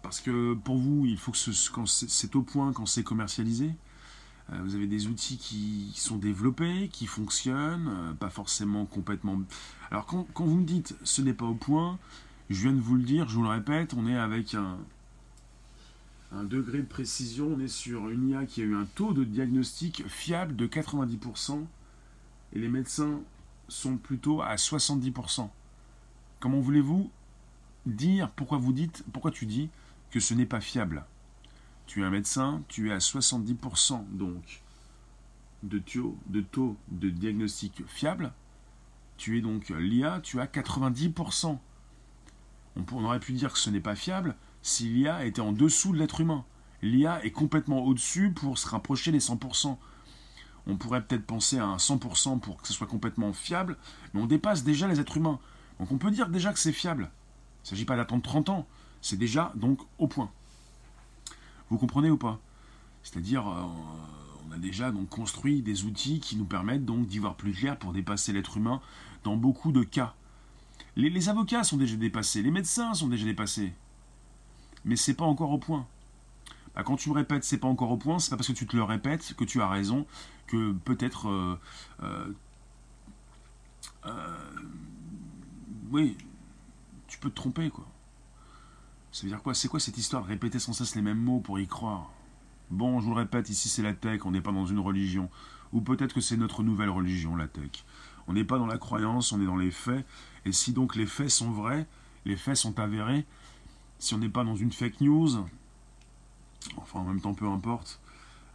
Parce 0.10 0.22
que 0.22 0.56
pour 0.56 0.76
vous, 0.76 1.06
il 1.06 1.20
faut 1.20 1.32
que 1.32 1.38
c'est 1.38 2.36
au 2.36 2.42
point 2.42 2.74
quand 2.74 2.88
c'est 2.88 3.04
commercialisé. 3.04 3.76
Euh, 4.52 4.60
vous 4.64 4.74
avez 4.74 4.88
des 4.88 5.06
outils 5.06 5.38
qui 5.38 5.94
sont 5.96 6.18
développés, 6.18 6.90
qui 6.92 7.06
fonctionnent, 7.06 8.16
pas 8.20 8.32
forcément 8.32 8.88
complètement. 8.88 9.40
Alors 9.92 10.08
quand, 10.08 10.26
quand 10.34 10.46
vous 10.46 10.56
me 10.56 10.66
dites 10.66 10.96
ce 11.04 11.22
n'est 11.22 11.36
pas 11.36 11.46
au 11.46 11.54
point, 11.54 12.00
je 12.50 12.60
viens 12.64 12.74
de 12.74 12.80
vous 12.80 12.96
le 12.96 13.04
dire, 13.04 13.30
je 13.30 13.36
vous 13.36 13.44
le 13.44 13.50
répète, 13.50 13.94
on 13.94 14.08
est 14.08 14.18
avec 14.18 14.56
un, 14.56 14.80
un 16.32 16.44
degré 16.44 16.80
de 16.80 16.88
précision, 16.88 17.54
on 17.56 17.60
est 17.60 17.68
sur 17.68 18.10
une 18.10 18.30
IA 18.30 18.46
qui 18.48 18.62
a 18.62 18.64
eu 18.64 18.76
un 18.76 18.88
taux 18.96 19.14
de 19.14 19.24
diagnostic 19.24 20.08
fiable 20.08 20.56
de 20.56 20.66
90%, 20.66 21.64
et 22.54 22.58
les 22.58 22.68
médecins 22.68 23.20
sont 23.68 23.98
plutôt 23.98 24.42
à 24.42 24.56
70%. 24.56 25.50
Comment 26.40 26.62
voulez-vous 26.62 27.12
dire, 27.86 28.32
pourquoi 28.32 28.58
vous 28.58 28.74
dites, 28.74 29.04
pourquoi 29.14 29.30
tu 29.30 29.46
dis 29.46 29.70
que 30.12 30.20
ce 30.20 30.34
n'est 30.34 30.46
pas 30.46 30.62
fiable 30.62 31.06
Tu 31.88 32.02
es 32.02 32.06
un 32.06 32.10
médecin, 32.10 32.64
tu 32.68 32.90
es 32.90 32.94
à 32.94 32.98
70% 32.98 34.06
donc 34.12 34.62
de 35.64 35.80
taux, 35.80 36.18
de 36.28 36.42
taux 36.42 36.78
de 36.90 37.10
diagnostic 37.10 37.84
fiable, 37.88 38.32
tu 39.18 39.38
es 39.38 39.42
donc 39.42 39.70
l'IA, 39.70 40.22
tu 40.24 40.40
as 40.40 40.46
90%. 40.46 41.58
On 42.92 43.04
aurait 43.04 43.20
pu 43.20 43.34
dire 43.34 43.52
que 43.52 43.60
ce 43.60 43.70
n'est 43.70 43.82
pas 43.82 43.96
fiable, 43.96 44.36
si 44.62 44.88
l'IA 44.88 45.26
était 45.26 45.42
en 45.42 45.52
dessous 45.52 45.92
de 45.92 45.98
l'être 45.98 46.22
humain. 46.22 46.46
L'IA 46.82 47.24
est 47.26 47.32
complètement 47.32 47.84
au-dessus 47.84 48.32
pour 48.32 48.58
se 48.58 48.68
rapprocher 48.70 49.12
des 49.12 49.20
100%. 49.20 49.78
On 50.68 50.78
pourrait 50.78 51.02
peut-être 51.04 51.26
penser 51.26 51.58
à 51.58 51.66
un 51.66 51.78
100% 51.78 52.40
pour 52.40 52.62
que 52.62 52.68
ce 52.68 52.74
soit 52.74 52.88
complètement 52.88 53.34
fiable, 53.34 53.76
mais 54.14 54.22
on 54.22 54.28
dépasse 54.28 54.64
déjà 54.64 54.88
les 54.88 55.00
êtres 55.00 55.18
humains. 55.18 55.40
Donc 55.80 55.92
on 55.92 55.98
peut 55.98 56.12
dire 56.12 56.30
déjà 56.30 56.54
que 56.54 56.60
c'est 56.60 56.72
fiable. 56.72 57.12
Il 57.60 57.66
ne 57.66 57.70
s'agit 57.70 57.86
pas 57.86 57.98
d'attendre 57.98 58.24
30 58.24 58.50
ans, 58.50 58.68
c'est 59.02 59.18
déjà 59.18 59.52
donc 59.56 59.80
au 59.98 60.08
point. 60.08 60.32
Vous 61.70 61.78
comprenez 61.78 62.10
ou 62.10 62.18
pas? 62.18 62.40
C'est-à-dire, 63.04 63.48
euh, 63.48 63.64
on 64.48 64.52
a 64.52 64.58
déjà 64.58 64.92
donc 64.92 65.10
construit 65.10 65.62
des 65.62 65.86
outils 65.86 66.20
qui 66.20 66.36
nous 66.36 66.46
permettent 66.46 66.86
donc 66.86 67.08
d'y 67.08 67.20
voir 67.20 67.36
plus 67.36 67.54
clair 67.54 67.78
pour 67.78 67.94
dépasser 67.94 68.34
l'être 68.34 68.58
humain 68.58 68.82
dans 69.24 69.38
beaucoup 69.38 69.72
de 69.72 69.84
cas. 69.84 70.14
Les, 70.96 71.30
avocats 71.30 71.64
sont 71.64 71.78
déjà 71.78 71.96
dépassés, 71.96 72.42
les 72.42 72.52
médecins 72.52 72.94
sont 72.94 73.08
déjà 73.08 73.26
dépassés 73.26 73.74
mais 74.86 74.96
c'est 74.96 75.14
pas 75.14 75.26
encore 75.26 75.52
au 75.52 75.58
point. 75.58 75.86
Bah, 76.76 76.84
quand 76.84 76.96
tu 76.96 77.10
me 77.10 77.16
répètes 77.16 77.44
c'est 77.44 77.58
pas 77.58 77.68
encore 77.68 77.92
au 77.92 77.98
point, 77.98 78.20
c'est 78.20 78.30
pas 78.30 78.38
parce 78.38 78.48
que 78.48 78.54
tu 78.54 78.66
te 78.66 78.76
le 78.76 78.84
répètes 78.84 79.34
que 79.36 79.44
tu 79.44 79.62
as 79.62 79.68
raison, 79.68 80.06
que 80.48 80.72
peut-être 80.72 81.30
euh, 81.30 81.60
euh, 84.06 84.50
oui, 85.92 86.18
tu 87.08 87.18
peux 87.20 87.30
te 87.30 87.36
tromper 87.36 87.70
quoi. 87.70 87.88
Ça 89.12 89.24
veut 89.24 89.30
dire 89.30 89.42
quoi? 89.42 89.54
C'est 89.54 89.68
quoi 89.68 89.80
cette 89.80 89.98
histoire 89.98 90.24
de 90.24 90.28
répéter 90.28 90.60
sans 90.60 90.74
cesse 90.74 90.96
les 90.96 91.02
mêmes 91.02 91.22
mots 91.22 91.40
pour 91.40 91.60
y 91.60 91.68
croire? 91.68 92.12
Bon, 92.70 93.00
je 93.00 93.06
vous 93.06 93.12
le 93.12 93.18
répète, 93.18 93.50
ici 93.50 93.68
c'est 93.68 93.82
la 93.82 93.94
tech, 93.94 94.26
on 94.26 94.32
n'est 94.32 94.42
pas 94.42 94.52
dans 94.52 94.66
une 94.66 94.80
religion. 94.80 95.30
Ou 95.74 95.82
peut-être 95.82 96.14
que 96.14 96.22
c'est 96.22 96.38
notre 96.38 96.62
nouvelle 96.62 96.90
religion, 96.90 97.36
la 97.36 97.48
tech. 97.48 97.84
On 98.28 98.34
n'est 98.34 98.44
pas 98.44 98.60
dans 98.60 98.68
la 98.68 98.78
croyance, 98.78 99.32
on 99.32 99.42
est 99.42 99.46
dans 99.46 99.58
les 99.58 99.72
faits. 99.72 100.06
Et 100.46 100.52
si 100.52 100.72
donc 100.72 100.96
les 100.96 101.08
faits 101.08 101.32
sont 101.32 101.50
vrais, 101.52 101.88
les 102.26 102.36
faits 102.36 102.56
sont 102.56 102.80
avérés, 102.80 103.26
si 103.98 104.14
on 104.14 104.20
n'est 104.20 104.30
pas 104.30 104.44
dans 104.44 104.56
une 104.56 104.72
fake 104.72 105.02
news, 105.02 105.30
enfin 106.78 107.00
en 107.00 107.06
même 107.06 107.22
temps 107.22 107.34
peu 107.34 107.48
importe, 107.48 108.00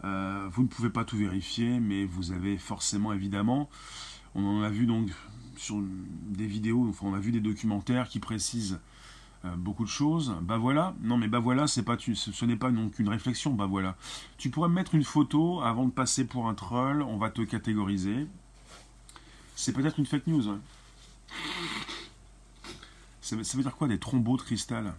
euh, 0.04 0.48
vous 0.52 0.62
ne 0.62 0.68
pouvez 0.68 0.90
pas 0.90 1.04
tout 1.04 1.16
vérifier, 1.16 1.80
mais 1.80 2.04
vous 2.04 2.30
avez 2.30 2.56
forcément 2.56 3.12
évidemment, 3.12 3.68
on 4.34 4.44
en 4.44 4.62
a 4.62 4.70
vu 4.70 4.86
donc 4.86 5.10
sur 5.56 5.80
des 5.80 6.46
vidéos, 6.46 6.86
enfin 6.88 7.06
on 7.08 7.14
a 7.14 7.20
vu 7.20 7.32
des 7.32 7.40
documentaires 7.40 8.08
qui 8.08 8.20
précisent 8.20 8.78
beaucoup 9.56 9.84
de 9.84 9.90
choses. 9.90 10.34
Bah 10.42 10.56
voilà, 10.56 10.94
non 11.02 11.16
mais 11.16 11.28
bah 11.28 11.38
voilà, 11.38 11.66
c'est 11.66 11.82
pas 11.82 11.96
ce, 11.98 12.44
n'est 12.44 12.56
pas 12.56 12.70
donc 12.70 12.98
une 12.98 13.08
réflexion, 13.08 13.52
bah 13.52 13.66
voilà. 13.66 13.96
Tu 14.38 14.50
pourrais 14.50 14.68
me 14.68 14.74
mettre 14.74 14.94
une 14.94 15.04
photo 15.04 15.60
avant 15.60 15.84
de 15.84 15.90
passer 15.90 16.24
pour 16.26 16.48
un 16.48 16.54
troll, 16.54 17.02
on 17.02 17.18
va 17.18 17.30
te 17.30 17.42
catégoriser. 17.42 18.26
C'est 19.56 19.72
peut-être 19.72 19.98
une 19.98 20.06
fake 20.06 20.26
news. 20.26 20.48
Hein. 20.48 20.60
Ça, 23.20 23.42
ça 23.42 23.56
veut 23.56 23.62
dire 23.62 23.76
quoi 23.76 23.88
des 23.88 23.98
trombeaux 23.98 24.36
de 24.36 24.42
cristal? 24.42 24.94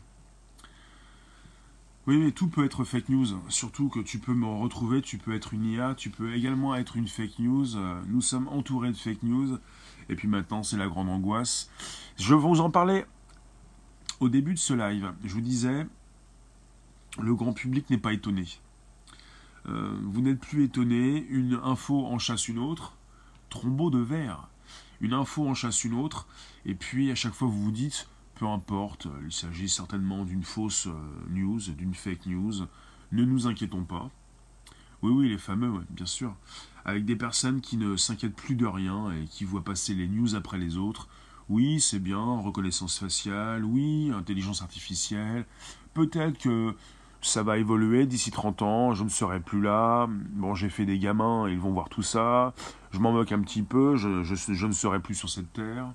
Oui, 2.07 2.17
mais 2.17 2.31
tout 2.31 2.47
peut 2.47 2.63
être 2.63 2.83
fake 2.83 3.09
news. 3.09 3.25
Surtout 3.49 3.89
que 3.89 3.99
tu 3.99 4.19
peux 4.19 4.33
me 4.33 4.45
retrouver, 4.45 5.01
tu 5.01 5.17
peux 5.17 5.33
être 5.33 5.55
une 5.55 5.65
IA, 5.65 5.95
tu 5.95 6.11
peux 6.11 6.35
également 6.35 6.75
être 6.75 6.97
une 6.97 7.07
fake 7.07 7.39
news. 7.39 7.75
Euh, 7.77 7.99
nous 8.07 8.21
sommes 8.21 8.47
entourés 8.49 8.91
de 8.91 8.97
fake 8.97 9.23
news. 9.23 9.57
Et 10.09 10.15
puis 10.15 10.27
maintenant, 10.27 10.61
c'est 10.61 10.77
la 10.77 10.87
grande 10.87 11.09
angoisse. 11.09 11.71
Je 12.17 12.35
vais 12.35 12.39
vous 12.39 12.61
en 12.61 12.69
parler 12.69 13.05
au 14.19 14.29
début 14.29 14.53
de 14.53 14.59
ce 14.59 14.73
live. 14.73 15.13
Je 15.23 15.33
vous 15.33 15.41
disais, 15.41 15.87
le 17.19 17.35
grand 17.35 17.53
public 17.53 17.89
n'est 17.89 17.97
pas 17.97 18.13
étonné. 18.13 18.45
Euh, 19.67 19.97
vous 20.03 20.21
n'êtes 20.21 20.39
plus 20.39 20.63
étonné. 20.65 21.25
Une 21.29 21.59
info 21.63 22.05
en 22.05 22.19
chasse 22.19 22.47
une 22.47 22.59
autre. 22.59 22.93
Trombeau 23.49 23.89
de 23.89 23.99
verre. 23.99 24.47
Une 25.01 25.13
info 25.13 25.47
en 25.47 25.53
chasse 25.53 25.83
une 25.83 25.93
autre. 25.93 26.27
Et 26.65 26.75
puis 26.75 27.11
à 27.11 27.15
chaque 27.15 27.33
fois, 27.33 27.47
vous 27.47 27.63
vous 27.63 27.71
dites 27.71 28.07
peu 28.35 28.47
importe, 28.47 29.07
il 29.23 29.31
s'agit 29.31 29.69
certainement 29.69 30.25
d'une 30.25 30.43
fausse 30.43 30.87
euh, 30.87 31.29
news, 31.29 31.59
d'une 31.77 31.95
fake 31.95 32.25
news. 32.25 32.53
Ne 33.13 33.23
nous 33.23 33.47
inquiétons 33.47 33.85
pas. 33.85 34.11
Oui, 35.01 35.11
oui, 35.11 35.29
les 35.29 35.37
fameux, 35.37 35.71
bien 35.89 36.05
sûr. 36.05 36.35
Avec 36.83 37.05
des 37.05 37.15
personnes 37.15 37.61
qui 37.61 37.77
ne 37.77 37.95
s'inquiètent 37.95 38.35
plus 38.35 38.55
de 38.55 38.65
rien 38.65 39.11
et 39.11 39.25
qui 39.25 39.45
voient 39.45 39.63
passer 39.63 39.95
les 39.95 40.07
news 40.07 40.35
après 40.35 40.57
les 40.57 40.75
autres. 40.77 41.07
Oui, 41.49 41.79
c'est 41.79 41.99
bien, 41.99 42.39
reconnaissance 42.39 42.99
faciale, 42.99 43.63
oui, 43.63 44.11
intelligence 44.15 44.61
artificielle. 44.61 45.45
Peut-être 45.93 46.37
que 46.39 46.75
ça 47.21 47.43
va 47.43 47.57
évoluer 47.57 48.05
d'ici 48.05 48.31
30 48.31 48.61
ans, 48.61 48.93
je 48.93 49.03
ne 49.03 49.09
serai 49.09 49.39
plus 49.39 49.61
là. 49.61 50.07
Bon, 50.09 50.55
j'ai 50.55 50.69
fait 50.69 50.85
des 50.85 50.99
gamins, 50.99 51.49
ils 51.49 51.59
vont 51.59 51.71
voir 51.71 51.89
tout 51.89 52.03
ça. 52.03 52.53
Je 52.91 52.99
m'en 52.99 53.11
moque 53.11 53.31
un 53.31 53.41
petit 53.41 53.63
peu, 53.63 53.95
je, 53.95 54.07
ne 54.65 54.71
serai 54.73 54.99
plus 54.99 55.15
sur 55.15 55.29
cette 55.29 55.51
terre. 55.53 55.91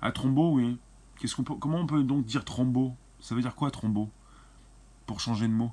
À 0.00 0.12
Trombo, 0.12 0.52
oui. 0.52 0.78
Comment 1.60 1.78
on 1.78 1.86
peut 1.86 2.02
donc 2.02 2.24
dire 2.24 2.44
Trombo? 2.44 2.94
Ça 3.20 3.34
veut 3.34 3.42
dire 3.42 3.54
quoi 3.54 3.70
Trombo? 3.70 4.08
Pour 5.06 5.20
changer 5.20 5.46
de 5.46 5.52
mot? 5.52 5.72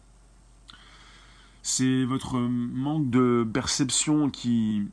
C'est 1.62 2.06
votre 2.06 2.38
manque 2.40 3.10
de 3.10 3.48
perception 3.52 4.30
qui, 4.30 4.88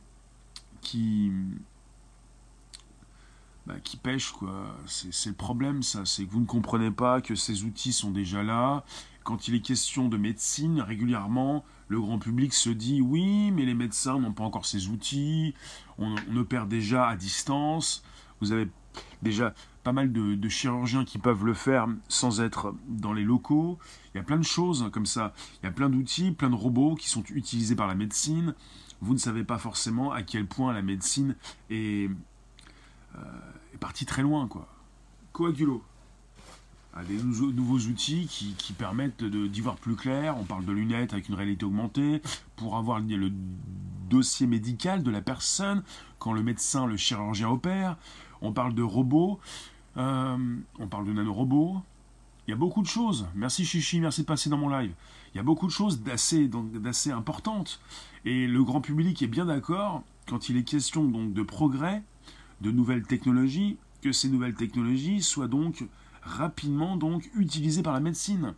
bah, 3.67 3.75
qui 3.83 3.97
pêche, 3.97 4.31
quoi. 4.31 4.77
C'est 4.85 5.29
le 5.29 5.35
problème, 5.35 5.83
ça. 5.83 6.05
C'est 6.05 6.25
que 6.25 6.31
vous 6.31 6.39
ne 6.39 6.45
comprenez 6.45 6.89
pas 6.89 7.19
que 7.19 7.35
ces 7.35 7.65
outils 7.65 7.91
sont 7.91 8.11
déjà 8.11 8.41
là. 8.41 8.85
Quand 9.25 9.49
il 9.49 9.55
est 9.55 9.59
question 9.59 10.07
de 10.07 10.15
médecine, 10.15 10.79
régulièrement, 10.79 11.65
le 11.89 11.99
grand 11.99 12.17
public 12.17 12.53
se 12.53 12.69
dit 12.69 13.01
oui, 13.01 13.51
mais 13.51 13.65
les 13.65 13.73
médecins 13.73 14.19
n'ont 14.19 14.31
pas 14.31 14.45
encore 14.45 14.65
ces 14.65 14.87
outils. 14.87 15.53
On, 15.97 16.15
opère 16.37 16.65
déjà 16.65 17.09
à 17.09 17.17
distance. 17.17 18.03
Vous 18.39 18.53
avez 18.53 18.69
déjà 19.21 19.53
pas 19.83 19.91
mal 19.91 20.13
de, 20.13 20.47
chirurgiens 20.47 21.03
qui 21.03 21.17
peuvent 21.17 21.43
le 21.43 21.53
faire 21.53 21.89
sans 22.07 22.39
être 22.39 22.73
dans 22.87 23.11
les 23.11 23.23
locaux. 23.23 23.77
Il 24.13 24.17
y 24.17 24.21
a 24.21 24.23
plein 24.23 24.37
de 24.37 24.43
choses 24.43 24.89
comme 24.93 25.05
ça. 25.05 25.33
Il 25.61 25.65
y 25.65 25.69
a 25.69 25.73
plein 25.73 25.89
d'outils, 25.89 26.31
plein 26.31 26.49
de 26.49 26.55
robots 26.55 26.95
qui 26.95 27.09
sont 27.09 27.23
utilisés 27.31 27.75
par 27.75 27.87
la 27.87 27.95
médecine. 27.95 28.55
Vous 29.01 29.13
ne 29.13 29.19
savez 29.19 29.43
pas 29.43 29.57
forcément 29.57 30.13
à 30.13 30.23
quel 30.23 30.45
point 30.45 30.71
la 30.71 30.81
médecine 30.81 31.35
est, 31.69 32.09
euh, 33.15 33.19
est 33.77 33.79
partie 33.79 34.05
très 34.05 34.23
loin, 34.23 34.47
quoi. 34.47 34.67
Coagulo. 35.33 35.83
A 36.95 37.03
des 37.03 37.21
nouveaux, 37.21 37.77
outils 37.77 38.25
qui, 38.25 38.73
permettent 38.73 39.23
d'y 39.23 39.61
voir 39.61 39.75
plus 39.75 39.95
clair. 39.95 40.35
On 40.39 40.43
parle 40.43 40.65
de 40.65 40.71
lunettes 40.71 41.13
avec 41.13 41.29
une 41.29 41.35
réalité 41.35 41.63
augmentée 41.63 42.23
pour 42.55 42.75
avoir 42.75 42.99
le 42.99 43.31
dossier 44.09 44.47
médical 44.47 45.03
de 45.03 45.11
la 45.11 45.21
personne 45.21 45.83
quand 46.17 46.33
le 46.33 46.41
médecin, 46.41 46.87
le 46.87 46.97
chirurgien 46.97 47.49
opère. 47.49 47.97
On 48.41 48.51
parle 48.51 48.73
de 48.73 48.81
robots, 48.81 49.39
euh, 49.97 50.37
on 50.79 50.87
parle 50.87 51.05
de 51.05 51.13
nanorobots. 51.13 51.83
Il 52.47 52.51
y 52.51 52.53
a 52.53 52.57
beaucoup 52.57 52.81
de 52.81 52.87
choses. 52.87 53.27
Merci 53.35 53.63
Chichi, 53.63 53.99
merci 53.99 54.21
de 54.21 54.25
passer 54.25 54.49
dans 54.49 54.57
mon 54.57 54.69
live. 54.69 54.93
Il 55.35 55.37
y 55.37 55.39
a 55.39 55.43
beaucoup 55.43 55.67
de 55.67 55.71
choses 55.71 56.01
d'assez 56.01 57.11
importantes. 57.11 57.79
Et 58.25 58.47
le 58.47 58.63
grand 58.63 58.81
public 58.81 59.21
est 59.21 59.27
bien 59.27 59.45
d'accord 59.45 60.01
quand 60.27 60.49
il 60.49 60.57
est 60.57 60.63
question 60.63 61.03
donc 61.05 61.33
de 61.33 61.43
progrès 61.43 62.01
de 62.61 62.71
nouvelles 62.71 63.03
technologies, 63.03 63.77
que 64.01 64.11
ces 64.11 64.29
nouvelles 64.29 64.55
technologies 64.55 65.21
soient 65.21 65.47
donc 65.47 65.85
rapidement 66.21 66.97
donc 66.97 67.29
utilisées 67.35 67.83
par 67.83 67.93
la 67.93 67.99
médecine. 67.99 68.53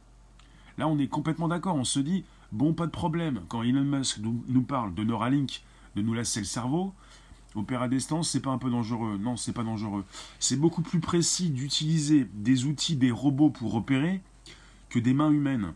Là, 0.78 0.88
on 0.88 0.97
est 0.97 1.08
complètement 1.08 1.47
d'accord. 1.47 1.76
On 1.76 1.84
se 1.84 2.00
dit, 2.00 2.24
bon, 2.52 2.74
pas 2.74 2.86
de 2.86 2.91
problème. 2.91 3.41
Quand 3.47 3.64
Elon 3.64 3.84
Musk 3.84 4.20
nous 4.20 4.64
parle 4.64 4.93
de 4.93 5.04
Neuralink, 5.04 5.62
de 5.95 6.02
nous 6.02 6.14
lasser 6.14 6.39
le 6.39 6.45
cerveau, 6.45 6.93
opérer 7.56 7.86
à 7.86 7.88
distance, 7.88 8.30
c'est 8.30 8.39
pas 8.39 8.52
un 8.52 8.58
peu 8.58 8.70
dangereux. 8.70 9.18
Non, 9.18 9.36
c'est 9.36 9.54
pas 9.54 9.64
dangereux. 9.64 10.06
C'est 10.39 10.56
beaucoup 10.56 10.82
plus 10.82 11.00
précis 11.00 11.50
d'utiliser 11.50 12.28
des 12.34 12.66
outils, 12.66 12.95
des 12.95 13.12
robots 13.12 13.50
pour 13.50 13.76
opérer 13.76 14.22
que 14.89 15.00
des 15.00 15.14
mains 15.14 15.32
humaines. 15.32 15.74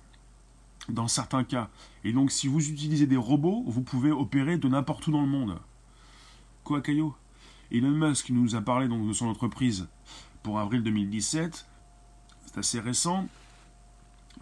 Dans 0.89 1.07
certains 1.07 1.43
cas. 1.43 1.69
Et 2.03 2.11
donc, 2.11 2.32
si 2.32 2.47
vous 2.47 2.69
utilisez 2.69 3.07
des 3.07 3.17
robots, 3.17 3.63
vous 3.67 3.82
pouvez 3.82 4.11
opérer 4.11 4.57
de 4.57 4.67
n'importe 4.67 5.07
où 5.07 5.11
dans 5.11 5.21
le 5.21 5.28
monde. 5.28 5.57
Quoi, 6.63 6.82
Caillot? 6.82 7.15
Elon 7.74 7.89
Musk 7.89 8.30
nous 8.30 8.55
a 8.55 8.61
parlé 8.61 8.88
donc 8.88 9.07
de 9.07 9.13
son 9.13 9.26
entreprise 9.26 9.88
pour 10.43 10.59
avril 10.59 10.84
2017. 10.84 11.65
C'est 12.45 12.57
assez 12.59 12.80
récent. 12.80 13.28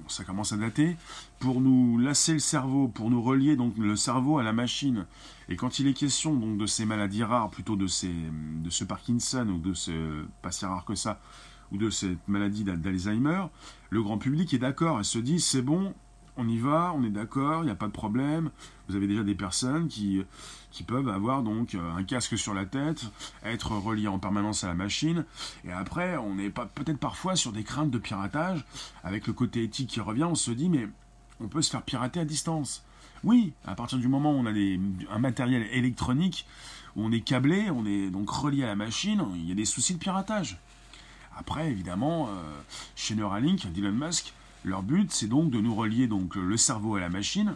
Ça 0.09 0.25
commence 0.25 0.51
à 0.51 0.57
dater. 0.57 0.97
Pour 1.39 1.61
nous 1.61 1.97
lasser 1.97 2.33
le 2.33 2.39
cerveau, 2.39 2.89
pour 2.89 3.09
nous 3.09 3.21
relier 3.21 3.55
donc 3.55 3.77
le 3.77 3.95
cerveau 3.95 4.37
à 4.37 4.43
la 4.43 4.51
machine. 4.51 5.05
Et 5.47 5.55
quand 5.55 5.79
il 5.79 5.87
est 5.87 5.93
question 5.93 6.35
donc 6.35 6.57
de 6.57 6.65
ces 6.65 6.85
maladies 6.85 7.23
rares, 7.23 7.49
plutôt 7.49 7.77
de, 7.77 7.85
de 7.85 8.69
ce 8.69 8.83
Parkinson 8.83 9.47
ou 9.47 9.59
de 9.59 9.73
ce, 9.73 10.25
pas 10.41 10.51
si 10.51 10.65
rare 10.65 10.83
que 10.83 10.95
ça, 10.95 11.21
ou 11.71 11.77
de 11.77 11.89
cette 11.89 12.27
maladie 12.27 12.65
d'Alzheimer, 12.65 13.45
le 13.91 14.03
grand 14.03 14.17
public 14.17 14.53
est 14.53 14.59
d'accord 14.59 14.99
et 14.99 15.05
se 15.05 15.19
dit 15.19 15.39
c'est 15.39 15.61
bon, 15.61 15.93
on 16.35 16.49
y 16.49 16.57
va, 16.57 16.93
on 16.95 17.03
est 17.03 17.09
d'accord, 17.09 17.63
il 17.63 17.65
n'y 17.65 17.71
a 17.71 17.75
pas 17.75 17.87
de 17.87 17.93
problème. 17.93 18.49
Vous 18.91 18.97
avez 18.97 19.07
déjà 19.07 19.23
des 19.23 19.35
personnes 19.35 19.87
qui, 19.87 20.21
qui 20.69 20.83
peuvent 20.83 21.07
avoir 21.07 21.43
donc 21.43 21.75
euh, 21.75 21.95
un 21.95 22.03
casque 22.03 22.37
sur 22.37 22.53
la 22.53 22.65
tête, 22.65 23.05
être 23.45 23.71
reliés 23.71 24.09
en 24.09 24.19
permanence 24.19 24.65
à 24.65 24.67
la 24.67 24.73
machine. 24.73 25.23
Et 25.63 25.71
après, 25.71 26.17
on 26.17 26.35
pas 26.49 26.65
peut-être 26.65 26.97
parfois 26.97 27.37
sur 27.37 27.53
des 27.53 27.63
craintes 27.63 27.89
de 27.89 27.97
piratage. 27.97 28.65
Avec 29.05 29.27
le 29.27 29.33
côté 29.33 29.63
éthique 29.63 29.89
qui 29.89 30.01
revient, 30.01 30.25
on 30.25 30.35
se 30.35 30.51
dit 30.51 30.67
mais 30.67 30.89
on 31.39 31.47
peut 31.47 31.61
se 31.61 31.71
faire 31.71 31.83
pirater 31.83 32.19
à 32.19 32.25
distance. 32.25 32.83
Oui, 33.23 33.53
à 33.65 33.75
partir 33.75 33.97
du 33.97 34.09
moment 34.09 34.33
où 34.33 34.35
on 34.35 34.45
a 34.45 34.51
des, 34.51 34.77
un 35.09 35.19
matériel 35.19 35.65
électronique, 35.71 36.45
où 36.97 37.05
on 37.05 37.13
est 37.13 37.21
câblé, 37.21 37.69
on 37.69 37.85
est 37.85 38.09
donc 38.09 38.29
relié 38.29 38.65
à 38.65 38.67
la 38.67 38.75
machine, 38.75 39.23
il 39.35 39.47
y 39.47 39.53
a 39.53 39.55
des 39.55 39.63
soucis 39.63 39.93
de 39.93 39.99
piratage. 39.99 40.59
Après, 41.37 41.71
évidemment, 41.71 42.27
euh, 42.27 42.33
chez 42.97 43.15
Neuralink, 43.15 43.65
Elon 43.77 43.93
Musk, 43.93 44.33
leur 44.65 44.83
but, 44.83 45.13
c'est 45.13 45.27
donc 45.27 45.49
de 45.49 45.61
nous 45.61 45.73
relier 45.73 46.07
donc 46.07 46.35
le 46.35 46.57
cerveau 46.57 46.95
à 46.95 46.99
la 46.99 47.09
machine 47.09 47.55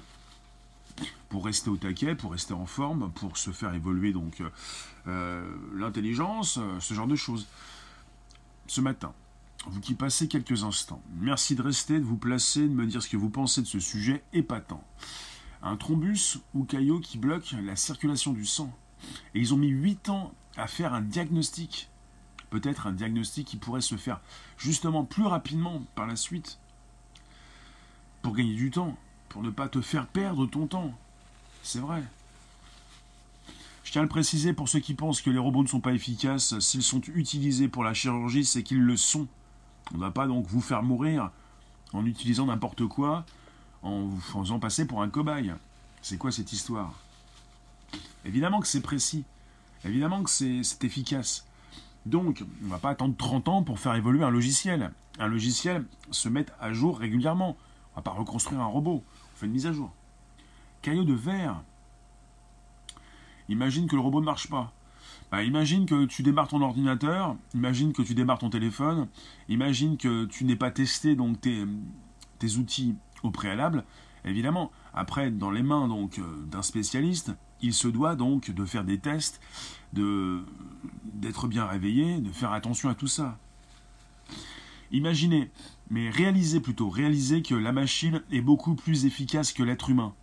pour 1.30 1.46
rester 1.46 1.70
au 1.70 1.78
taquet, 1.78 2.16
pour 2.16 2.32
rester 2.32 2.54
en 2.54 2.66
forme, 2.66 3.12
pour 3.12 3.38
se 3.38 3.52
faire 3.52 3.74
évoluer 3.74 4.14
donc 4.14 4.42
euh, 5.08 5.58
l'intelligence, 5.74 6.58
euh, 6.58 6.80
ce 6.80 6.94
genre 6.94 7.08
de 7.08 7.16
choses. 7.16 7.48
Ce 8.68 8.82
matin, 8.82 9.14
vous 9.68 9.80
qui 9.80 9.94
passez 9.94 10.28
quelques 10.28 10.64
instants, 10.64 11.02
merci 11.20 11.56
de 11.56 11.62
rester, 11.62 12.00
de 12.00 12.06
vous 12.06 12.18
placer, 12.18 12.62
de 12.62 12.74
me 12.74 12.86
dire 12.86 13.02
ce 13.02 13.10
que 13.10 13.18
vous 13.18 13.30
pensez 13.30 13.62
de 13.62 13.68
ce 13.68 13.80
sujet 13.80 14.24
épatant. 14.34 14.84
Un 15.62 15.78
thrombus 15.78 16.40
ou 16.54 16.64
caillot 16.64 17.00
qui 17.00 17.18
bloque 17.18 17.56
la 17.64 17.76
circulation 17.76 18.32
du 18.32 18.46
sang. 18.46 18.72
Et 19.34 19.40
ils 19.40 19.54
ont 19.54 19.58
mis 19.58 19.70
8 19.70 20.10
ans 20.10 20.34
à 20.58 20.68
faire 20.68 20.94
un 20.94 21.02
diagnostic. 21.02 21.90
Peut-être 22.50 22.88
un 22.88 22.92
diagnostic 22.92 23.48
qui 23.48 23.58
pourrait 23.58 23.82
se 23.82 23.96
faire 23.96 24.22
justement 24.58 25.04
plus 25.04 25.26
rapidement 25.26 25.84
par 25.96 26.08
la 26.08 26.16
suite 26.16 26.60
pour 28.22 28.36
gagner 28.36 28.56
du 28.56 28.72
temps, 28.72 28.98
pour 29.36 29.44
ne 29.44 29.50
pas 29.50 29.68
te 29.68 29.82
faire 29.82 30.08
perdre 30.08 30.46
ton 30.46 30.66
temps. 30.66 30.94
C'est 31.62 31.80
vrai. 31.80 32.02
Je 33.84 33.92
tiens 33.92 34.00
à 34.00 34.04
le 34.04 34.10
préciser 34.10 34.54
pour 34.54 34.70
ceux 34.70 34.80
qui 34.80 34.94
pensent 34.94 35.22
que 35.22 35.30
les 35.30 35.38
robots 35.38 35.62
ne 35.62 35.68
sont 35.68 35.82
pas 35.82 35.92
efficaces, 35.92 36.58
s'ils 36.60 36.82
sont 36.82 37.02
utilisés 37.14 37.68
pour 37.68 37.84
la 37.84 37.94
chirurgie, 37.94 38.46
c'est 38.46 38.64
qu'ils 38.64 38.80
le 38.80 38.96
sont. 38.96 39.28
On 39.92 39.98
ne 39.98 40.00
va 40.00 40.10
pas 40.10 40.26
donc 40.26 40.48
vous 40.48 40.62
faire 40.62 40.84
mourir 40.84 41.32
en 41.92 42.06
utilisant 42.06 42.46
n'importe 42.46 42.88
quoi, 42.88 43.26
en 43.84 44.04
vous 44.06 44.22
faisant 44.22 44.58
passer 44.58 44.86
pour 44.86 45.02
un 45.02 45.10
cobaye. 45.10 45.54
C'est 46.02 46.18
quoi 46.18 46.32
cette 46.32 46.54
histoire? 46.54 46.94
Évidemment 48.24 48.62
que 48.62 48.68
c'est 48.68 48.80
précis. 48.80 49.26
Évidemment 49.84 50.24
que 50.24 50.30
c'est 50.30 50.82
efficace. 50.86 51.46
Donc, 52.06 52.42
on 52.62 52.68
ne 52.68 52.72
va 52.72 52.78
pas 52.78 52.92
attendre 52.92 53.18
30 53.18 53.50
ans 53.50 53.64
pour 53.64 53.80
faire 53.80 53.96
évoluer 53.96 54.24
un 54.24 54.32
logiciel. 54.32 54.94
Un 55.20 55.28
logiciel 55.28 55.84
se 56.10 56.30
met 56.30 56.46
à 56.62 56.72
jour 56.72 56.98
régulièrement. 56.98 57.58
On 57.92 57.96
va 57.98 58.02
pas 58.02 58.12
reconstruire 58.12 58.62
un 58.62 58.68
robot. 58.68 59.04
Fait 59.36 59.46
une 59.46 59.52
mise 59.52 59.68
à 59.68 59.74
jour. 59.74 59.92
Caillot 60.82 61.04
de 61.04 61.14
verre. 61.14 61.62
Imagine 63.50 63.88
que 63.88 63.96
le 63.96 64.02
robot 64.02 64.22
ne 64.22 64.26
marche 64.26 64.50
pas. 64.50 64.74
Bah, 65.32 65.44
imagine 65.44 65.86
que 65.86 66.06
tu 66.06 66.24
démarres 66.24 66.48
ton 66.48 66.62
ordinateur, 66.62 67.36
imagine 67.54 67.94
que 67.94 68.02
tu 68.02 68.14
démarres 68.14 68.40
ton 68.40 68.50
téléphone, 68.50 69.08
imagine 69.50 69.98
que 69.98 70.26
tu 70.26 70.46
n'es 70.46 70.56
pas 70.56 70.72
testé 70.72 71.16
donc 71.16 71.42
tes, 71.42 71.66
outils 72.58 72.96
au 73.24 73.32
préalable. 73.32 73.84
Évidemment, 74.24 74.72
après, 74.94 75.32
dans 75.32 75.52
les 75.52 75.64
mains 75.64 75.88
donc 75.88 76.20
euh, 76.20 76.24
d'un 76.46 76.62
spécialiste, 76.62 77.34
il 77.62 77.74
se 77.74 77.88
doit 77.88 78.16
donc 78.16 78.52
de 78.52 78.66
faire 78.66 78.84
des 78.84 79.00
tests, 79.00 79.42
d'être 79.94 81.48
bien 81.48 81.66
réveillé, 81.66 82.20
de 82.20 82.32
faire 82.32 82.52
attention 82.52 82.90
à 82.90 82.96
tout 82.96 83.08
ça. 83.08 83.38
Imaginez, 84.92 85.50
mais 85.90 86.10
réalisez 86.10 86.60
plutôt, 86.60 86.90
réalisez 86.90 87.42
que 87.42 87.56
la 87.56 87.72
machine 87.72 88.24
est 88.32 88.42
beaucoup 88.42 88.76
plus 88.76 89.06
efficace 89.06 89.54
que 89.54 89.64
l'être 89.64 89.90
humain. 89.90 90.14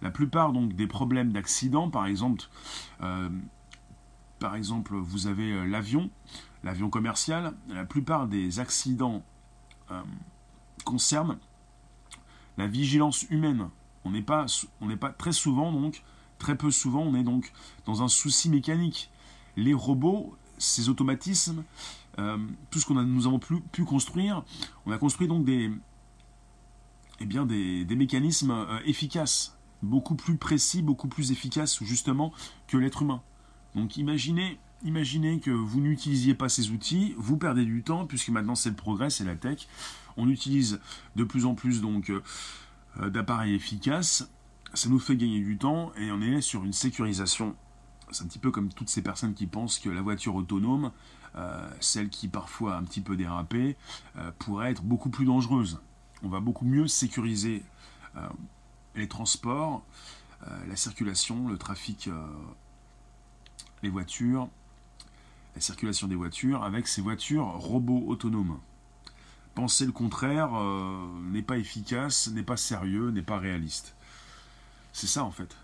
La 0.00 0.10
plupart 0.10 0.52
donc 0.52 0.74
des 0.74 0.86
problèmes 0.86 1.32
d'accident, 1.32 1.90
par 1.90 2.06
exemple, 2.06 2.44
euh, 3.02 3.28
par 4.40 4.56
exemple, 4.56 4.96
vous 4.96 5.28
avez 5.28 5.52
euh, 5.52 5.64
l'avion, 5.64 6.10
l'avion 6.64 6.90
commercial, 6.90 7.54
la 7.68 7.84
plupart 7.84 8.26
des 8.26 8.58
accidents 8.58 9.22
euh, 9.92 10.02
concernent 10.84 11.38
la 12.58 12.66
vigilance 12.66 13.22
humaine. 13.30 13.68
On 14.04 14.10
n'est 14.10 14.22
pas, 14.22 14.46
on 14.80 14.86
n'est 14.86 14.96
pas 14.96 15.10
très 15.10 15.30
souvent 15.30 15.70
donc, 15.70 16.02
très 16.38 16.56
peu 16.56 16.72
souvent, 16.72 17.02
on 17.02 17.14
est 17.14 17.22
donc 17.22 17.52
dans 17.86 18.02
un 18.02 18.08
souci 18.08 18.50
mécanique. 18.50 19.10
Les 19.56 19.74
robots, 19.74 20.36
ces 20.58 20.88
automatismes, 20.88 21.62
euh, 22.18 22.38
tout 22.70 22.78
ce 22.78 22.86
que 22.86 22.92
nous 22.92 23.26
avons 23.26 23.38
pu, 23.38 23.84
construire, 23.84 24.44
on 24.86 24.92
a 24.92 24.98
construit 24.98 25.28
donc 25.28 25.44
des, 25.44 25.70
eh 27.20 27.26
bien 27.26 27.46
des, 27.46 27.86
mécanismes 27.96 28.50
euh, 28.50 28.78
efficaces, 28.84 29.58
beaucoup 29.82 30.14
plus 30.14 30.36
précis, 30.36 30.82
beaucoup 30.82 31.08
plus 31.08 31.32
efficaces 31.32 31.82
justement 31.82 32.32
que 32.66 32.76
l'être 32.76 33.02
humain. 33.02 33.22
Donc 33.74 33.96
imaginez 33.96 34.58
imaginez 34.84 35.38
que 35.38 35.50
vous 35.50 35.80
n'utilisiez 35.80 36.34
pas 36.34 36.48
ces 36.48 36.70
outils, 36.70 37.14
vous 37.16 37.36
perdez 37.36 37.64
du 37.64 37.82
temps, 37.84 38.04
puisque 38.04 38.30
maintenant 38.30 38.56
c'est 38.56 38.70
le 38.70 38.76
progrès, 38.76 39.10
c'est 39.10 39.24
la 39.24 39.36
tech. 39.36 39.68
On 40.16 40.28
utilise 40.28 40.80
de 41.16 41.24
plus 41.24 41.46
en 41.46 41.54
plus 41.54 41.80
donc 41.80 42.10
euh, 42.10 43.10
d'appareils 43.10 43.54
efficaces, 43.54 44.28
ça 44.74 44.88
nous 44.88 44.98
fait 44.98 45.16
gagner 45.16 45.40
du 45.40 45.58
temps 45.58 45.92
et 45.96 46.10
on 46.10 46.20
est 46.20 46.40
sur 46.40 46.64
une 46.64 46.72
sécurisation. 46.72 47.54
C'est 48.10 48.24
un 48.24 48.26
petit 48.26 48.38
peu 48.38 48.50
comme 48.50 48.70
toutes 48.70 48.90
ces 48.90 49.02
personnes 49.02 49.34
qui 49.34 49.46
pensent 49.46 49.78
que 49.78 49.88
la 49.88 50.02
voiture 50.02 50.34
autonome, 50.34 50.92
celle 51.80 52.08
qui 52.08 52.28
parfois 52.28 52.76
un 52.76 52.84
petit 52.84 53.00
peu 53.00 53.16
dérapé, 53.16 53.76
euh, 54.16 54.30
pourrait 54.38 54.70
être 54.70 54.82
beaucoup 54.82 55.10
plus 55.10 55.24
dangereuse. 55.24 55.80
On 56.22 56.28
va 56.28 56.40
beaucoup 56.40 56.64
mieux 56.64 56.86
sécuriser 56.86 57.64
les 58.94 59.08
transports, 59.08 59.82
la 60.68 60.76
circulation, 60.76 61.48
le 61.48 61.56
trafic, 61.56 62.10
les 63.82 63.88
voitures, 63.88 64.48
la 65.54 65.60
circulation 65.60 66.08
des 66.08 66.14
voitures 66.14 66.62
avec 66.62 66.88
ces 66.88 67.02
voitures 67.02 67.46
robots 67.46 68.04
autonomes. 68.06 68.58
Penser 69.54 69.84
le 69.84 69.92
contraire 69.92 70.54
euh, 70.54 71.06
n'est 71.30 71.42
pas 71.42 71.58
efficace, 71.58 72.28
n'est 72.28 72.42
pas 72.42 72.56
sérieux, 72.56 73.10
n'est 73.10 73.22
pas 73.22 73.38
réaliste. 73.38 73.94
C'est 74.92 75.06
ça 75.06 75.24
en 75.24 75.30
fait. 75.30 75.54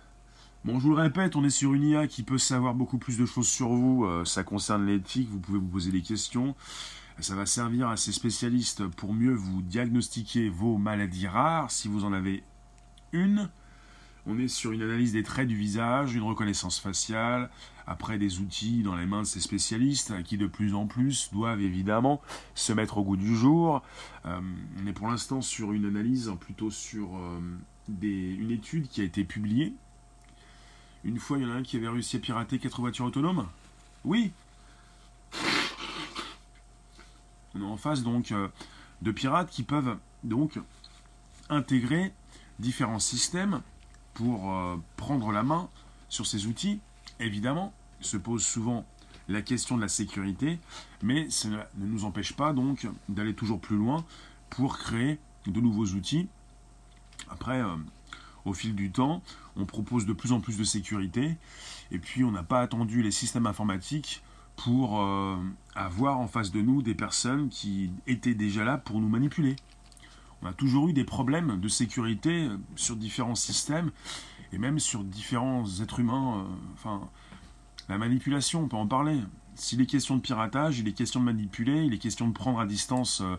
Bon, 0.64 0.80
je 0.80 0.84
vous 0.84 0.94
le 0.94 1.00
répète, 1.00 1.36
on 1.36 1.44
est 1.44 1.50
sur 1.50 1.72
une 1.72 1.84
IA 1.84 2.08
qui 2.08 2.24
peut 2.24 2.36
savoir 2.36 2.74
beaucoup 2.74 2.98
plus 2.98 3.16
de 3.16 3.24
choses 3.26 3.48
sur 3.48 3.68
vous. 3.68 4.04
Euh, 4.04 4.24
ça 4.24 4.42
concerne 4.42 4.86
l'éthique, 4.86 5.28
vous 5.30 5.38
pouvez 5.38 5.58
vous 5.58 5.68
poser 5.68 5.92
des 5.92 6.02
questions. 6.02 6.56
Ça 7.20 7.36
va 7.36 7.46
servir 7.46 7.88
à 7.88 7.96
ces 7.96 8.12
spécialistes 8.12 8.86
pour 8.86 9.14
mieux 9.14 9.34
vous 9.34 9.62
diagnostiquer 9.62 10.48
vos 10.48 10.76
maladies 10.76 11.28
rares, 11.28 11.70
si 11.70 11.86
vous 11.86 12.04
en 12.04 12.12
avez 12.12 12.42
une. 13.12 13.48
On 14.26 14.36
est 14.38 14.48
sur 14.48 14.72
une 14.72 14.82
analyse 14.82 15.12
des 15.12 15.22
traits 15.22 15.46
du 15.46 15.56
visage, 15.56 16.14
une 16.14 16.24
reconnaissance 16.24 16.80
faciale, 16.80 17.50
après 17.86 18.18
des 18.18 18.40
outils 18.40 18.82
dans 18.82 18.96
les 18.96 19.06
mains 19.06 19.22
de 19.22 19.26
ces 19.26 19.40
spécialistes 19.40 20.22
qui 20.24 20.36
de 20.38 20.46
plus 20.46 20.74
en 20.74 20.86
plus 20.86 21.30
doivent 21.32 21.62
évidemment 21.62 22.20
se 22.54 22.72
mettre 22.72 22.98
au 22.98 23.04
goût 23.04 23.16
du 23.16 23.36
jour. 23.36 23.82
Euh, 24.26 24.40
on 24.82 24.86
est 24.86 24.92
pour 24.92 25.08
l'instant 25.08 25.40
sur 25.40 25.72
une 25.72 25.86
analyse 25.86 26.32
plutôt 26.40 26.70
sur 26.70 27.16
euh, 27.16 27.40
une 28.02 28.50
étude 28.50 28.88
qui 28.88 29.00
a 29.00 29.04
été 29.04 29.24
publiée. 29.24 29.74
Une 31.04 31.18
fois, 31.18 31.38
il 31.38 31.44
y 31.44 31.46
en 31.46 31.50
a 31.50 31.54
un 31.54 31.62
qui 31.62 31.76
avait 31.76 31.88
réussi 31.88 32.16
à 32.16 32.20
pirater 32.20 32.58
quatre 32.58 32.80
voitures 32.80 33.06
autonomes. 33.06 33.46
Oui. 34.04 34.32
On 37.54 37.60
est 37.60 37.64
en 37.64 37.76
face 37.76 38.02
donc 38.02 38.32
euh, 38.32 38.48
de 39.02 39.10
pirates 39.10 39.50
qui 39.50 39.62
peuvent 39.62 39.96
donc 40.24 40.58
intégrer 41.48 42.12
différents 42.58 42.98
systèmes 42.98 43.62
pour 44.14 44.52
prendre 44.96 45.30
la 45.30 45.44
main 45.44 45.70
sur 46.08 46.26
ces 46.26 46.46
outils, 46.46 46.80
évidemment, 47.20 47.72
se 48.00 48.16
pose 48.16 48.44
souvent 48.44 48.84
la 49.28 49.42
question 49.42 49.76
de 49.76 49.82
la 49.82 49.88
sécurité, 49.88 50.58
mais 51.02 51.30
ça 51.30 51.48
ne 51.48 51.86
nous 51.86 52.04
empêche 52.04 52.32
pas 52.32 52.52
donc 52.52 52.86
d'aller 53.08 53.34
toujours 53.34 53.60
plus 53.60 53.76
loin 53.76 54.04
pour 54.50 54.78
créer 54.78 55.18
de 55.46 55.60
nouveaux 55.60 55.86
outils. 55.86 56.28
Après, 57.30 57.60
euh, 57.60 57.76
au 58.48 58.54
fil 58.54 58.74
du 58.74 58.90
temps, 58.90 59.22
on 59.56 59.64
propose 59.64 60.06
de 60.06 60.12
plus 60.12 60.32
en 60.32 60.40
plus 60.40 60.56
de 60.56 60.64
sécurité, 60.64 61.36
et 61.90 61.98
puis 61.98 62.24
on 62.24 62.32
n'a 62.32 62.42
pas 62.42 62.60
attendu 62.60 63.02
les 63.02 63.10
systèmes 63.10 63.46
informatiques 63.46 64.22
pour 64.56 65.00
euh, 65.00 65.36
avoir 65.74 66.18
en 66.18 66.26
face 66.26 66.50
de 66.50 66.60
nous 66.60 66.82
des 66.82 66.94
personnes 66.94 67.48
qui 67.48 67.90
étaient 68.06 68.34
déjà 68.34 68.64
là 68.64 68.76
pour 68.76 69.00
nous 69.00 69.08
manipuler. 69.08 69.56
On 70.42 70.46
a 70.46 70.52
toujours 70.52 70.88
eu 70.88 70.92
des 70.92 71.04
problèmes 71.04 71.60
de 71.60 71.68
sécurité 71.68 72.48
sur 72.76 72.96
différents 72.96 73.34
systèmes 73.34 73.90
et 74.52 74.58
même 74.58 74.78
sur 74.78 75.04
différents 75.04 75.64
êtres 75.80 76.00
humains. 76.00 76.38
Euh, 76.38 76.44
enfin, 76.74 77.08
la 77.88 77.98
manipulation, 77.98 78.64
on 78.64 78.68
peut 78.68 78.76
en 78.76 78.86
parler. 78.86 79.20
S'il 79.54 79.80
est 79.80 79.86
question 79.86 80.16
de 80.16 80.20
piratage, 80.20 80.78
il 80.78 80.86
est 80.86 80.92
question 80.92 81.20
de 81.20 81.24
manipuler, 81.24 81.84
il 81.84 81.92
est 81.92 81.98
question 81.98 82.28
de 82.28 82.32
prendre 82.32 82.60
à 82.60 82.66
distance 82.66 83.20
euh, 83.20 83.36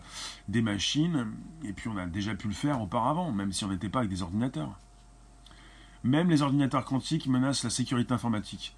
des 0.48 0.60
machines, 0.60 1.28
et 1.64 1.72
puis 1.72 1.88
on 1.88 1.96
a 1.96 2.06
déjà 2.06 2.34
pu 2.34 2.48
le 2.48 2.54
faire 2.54 2.82
auparavant, 2.82 3.32
même 3.32 3.52
si 3.52 3.64
on 3.64 3.68
n'était 3.68 3.88
pas 3.88 4.00
avec 4.00 4.10
des 4.10 4.22
ordinateurs. 4.22 4.78
Même 6.02 6.30
les 6.30 6.42
ordinateurs 6.42 6.84
quantiques 6.84 7.26
menacent 7.26 7.64
la 7.64 7.70
sécurité 7.70 8.14
informatique. 8.14 8.74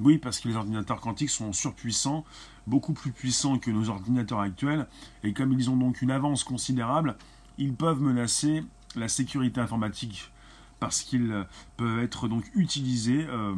Oui, 0.00 0.18
parce 0.18 0.40
que 0.40 0.48
les 0.48 0.56
ordinateurs 0.56 1.00
quantiques 1.00 1.30
sont 1.30 1.52
surpuissants, 1.52 2.24
beaucoup 2.66 2.92
plus 2.92 3.10
puissants 3.10 3.58
que 3.58 3.70
nos 3.70 3.88
ordinateurs 3.88 4.40
actuels, 4.40 4.86
et 5.24 5.32
comme 5.32 5.52
ils 5.52 5.70
ont 5.70 5.76
donc 5.76 6.02
une 6.02 6.10
avance 6.10 6.44
considérable, 6.44 7.16
ils 7.58 7.74
peuvent 7.74 8.00
menacer 8.00 8.64
la 8.94 9.08
sécurité 9.08 9.60
informatique, 9.60 10.30
parce 10.78 11.02
qu'ils 11.02 11.46
peuvent 11.76 11.98
être 11.98 12.28
donc 12.28 12.44
utilisés 12.54 13.26
euh, 13.28 13.54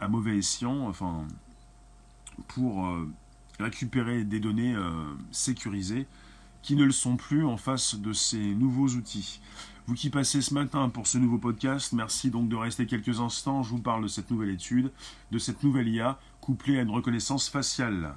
à 0.00 0.08
mauvais 0.08 0.38
escient, 0.38 0.88
enfin, 0.88 1.26
pour 2.48 2.86
euh, 2.86 3.08
récupérer 3.60 4.24
des 4.24 4.40
données 4.40 4.74
euh, 4.74 4.90
sécurisées 5.30 6.06
qui 6.62 6.74
ne 6.74 6.84
le 6.84 6.92
sont 6.92 7.16
plus 7.16 7.44
en 7.44 7.56
face 7.56 7.94
de 7.94 8.12
ces 8.12 8.54
nouveaux 8.54 8.88
outils. 8.88 9.40
Vous 9.86 9.94
qui 9.94 10.10
passez 10.10 10.42
ce 10.42 10.52
matin 10.52 10.88
pour 10.88 11.06
ce 11.06 11.16
nouveau 11.16 11.38
podcast, 11.38 11.92
merci 11.92 12.28
donc 12.28 12.48
de 12.48 12.56
rester 12.56 12.86
quelques 12.86 13.20
instants. 13.20 13.62
Je 13.62 13.70
vous 13.70 13.80
parle 13.80 14.02
de 14.02 14.08
cette 14.08 14.32
nouvelle 14.32 14.50
étude, 14.50 14.90
de 15.30 15.38
cette 15.38 15.62
nouvelle 15.62 15.86
IA 15.86 16.18
couplée 16.40 16.80
à 16.80 16.82
une 16.82 16.90
reconnaissance 16.90 17.48
faciale. 17.48 18.16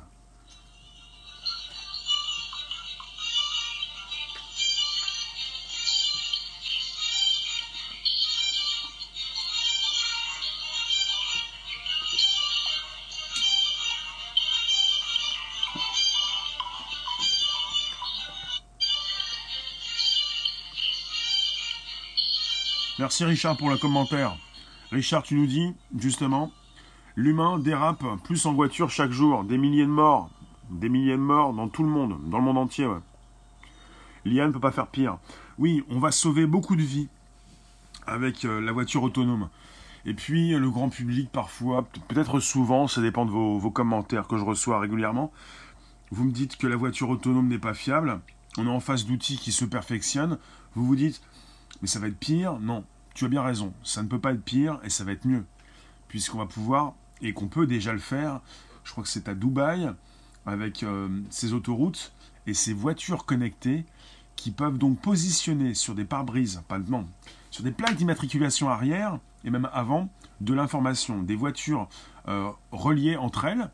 Merci 23.09 23.25
Richard 23.25 23.57
pour 23.57 23.71
le 23.71 23.77
commentaire. 23.79 24.37
Richard, 24.91 25.23
tu 25.23 25.33
nous 25.33 25.47
dis, 25.47 25.73
justement, 25.97 26.51
l'humain 27.15 27.57
dérape 27.57 28.03
plus 28.23 28.45
en 28.45 28.53
voiture 28.53 28.91
chaque 28.91 29.09
jour. 29.09 29.43
Des 29.43 29.57
milliers 29.57 29.87
de 29.87 29.89
morts. 29.89 30.29
Des 30.69 30.89
milliers 30.89 31.13
de 31.13 31.17
morts 31.17 31.51
dans 31.53 31.69
tout 31.69 31.81
le 31.81 31.89
monde, 31.89 32.19
dans 32.29 32.37
le 32.37 32.43
monde 32.43 32.59
entier. 32.59 32.87
L'IA 34.25 34.45
ne 34.45 34.51
peut 34.51 34.59
pas 34.59 34.71
faire 34.71 34.85
pire. 34.85 35.17
Oui, 35.57 35.83
on 35.89 35.97
va 35.97 36.11
sauver 36.11 36.45
beaucoup 36.45 36.75
de 36.75 36.83
vies 36.83 37.07
avec 38.05 38.45
euh, 38.45 38.61
la 38.61 38.71
voiture 38.71 39.01
autonome. 39.01 39.49
Et 40.05 40.13
puis, 40.13 40.51
le 40.51 40.69
grand 40.69 40.89
public, 40.89 41.31
parfois, 41.31 41.87
peut-être 42.09 42.39
souvent, 42.39 42.87
ça 42.87 43.01
dépend 43.01 43.25
de 43.25 43.31
vos, 43.31 43.57
vos 43.57 43.71
commentaires 43.71 44.27
que 44.27 44.37
je 44.37 44.45
reçois 44.45 44.79
régulièrement. 44.79 45.31
Vous 46.11 46.25
me 46.25 46.31
dites 46.31 46.57
que 46.57 46.67
la 46.67 46.75
voiture 46.75 47.09
autonome 47.09 47.47
n'est 47.47 47.57
pas 47.57 47.73
fiable. 47.73 48.21
On 48.59 48.67
est 48.67 48.69
en 48.69 48.79
face 48.79 49.07
d'outils 49.07 49.39
qui 49.39 49.51
se 49.51 49.65
perfectionnent. 49.65 50.37
Vous 50.75 50.85
vous 50.85 50.95
dites, 50.95 51.23
mais 51.81 51.87
ça 51.87 51.97
va 51.97 52.05
être 52.05 52.19
pire? 52.19 52.59
Non, 52.59 52.85
tu 53.19 53.25
as 53.25 53.27
bien 53.27 53.43
raison, 53.43 53.73
ça 53.83 54.01
ne 54.01 54.07
peut 54.07 54.17
pas 54.17 54.31
être 54.31 54.41
pire 54.41 54.79
et 54.81 54.89
ça 54.89 55.03
va 55.03 55.11
être 55.11 55.25
mieux. 55.25 55.43
Puisqu'on 56.07 56.37
va 56.37 56.45
pouvoir, 56.45 56.93
et 57.21 57.33
qu'on 57.33 57.49
peut 57.49 57.67
déjà 57.67 57.91
le 57.91 57.99
faire, 57.99 58.39
je 58.85 58.91
crois 58.93 59.03
que 59.03 59.09
c'est 59.09 59.27
à 59.27 59.33
Dubaï, 59.35 59.91
avec 60.45 60.83
euh, 60.83 61.09
ces 61.29 61.51
autoroutes 61.51 62.13
et 62.47 62.53
ces 62.53 62.71
voitures 62.71 63.25
connectées 63.25 63.83
qui 64.37 64.51
peuvent 64.51 64.77
donc 64.77 65.01
positionner 65.01 65.73
sur 65.73 65.95
des 65.95 66.05
pare-brises, 66.05 66.63
pas 66.69 66.79
non, 66.79 67.05
sur 67.51 67.61
des 67.61 67.73
plaques 67.73 67.97
d'immatriculation 67.97 68.69
arrière 68.69 69.19
et 69.43 69.49
même 69.49 69.67
avant 69.73 70.07
de 70.39 70.53
l'information, 70.53 71.21
des 71.21 71.35
voitures 71.35 71.89
euh, 72.29 72.49
reliées 72.71 73.17
entre 73.17 73.43
elles 73.43 73.69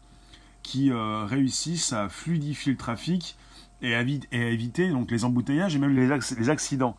qui 0.64 0.90
euh, 0.90 1.24
réussissent 1.24 1.94
à 1.94 2.10
fluidifier 2.10 2.72
le 2.72 2.80
trafic 2.80 3.38
et 3.84 3.94
à, 3.94 4.02
éviter 4.02 4.90
donc 4.90 5.12
les 5.12 5.24
embouteillages 5.24 5.76
et 5.76 5.80
même 5.80 5.96
les 5.96 6.50
accidents 6.50 6.98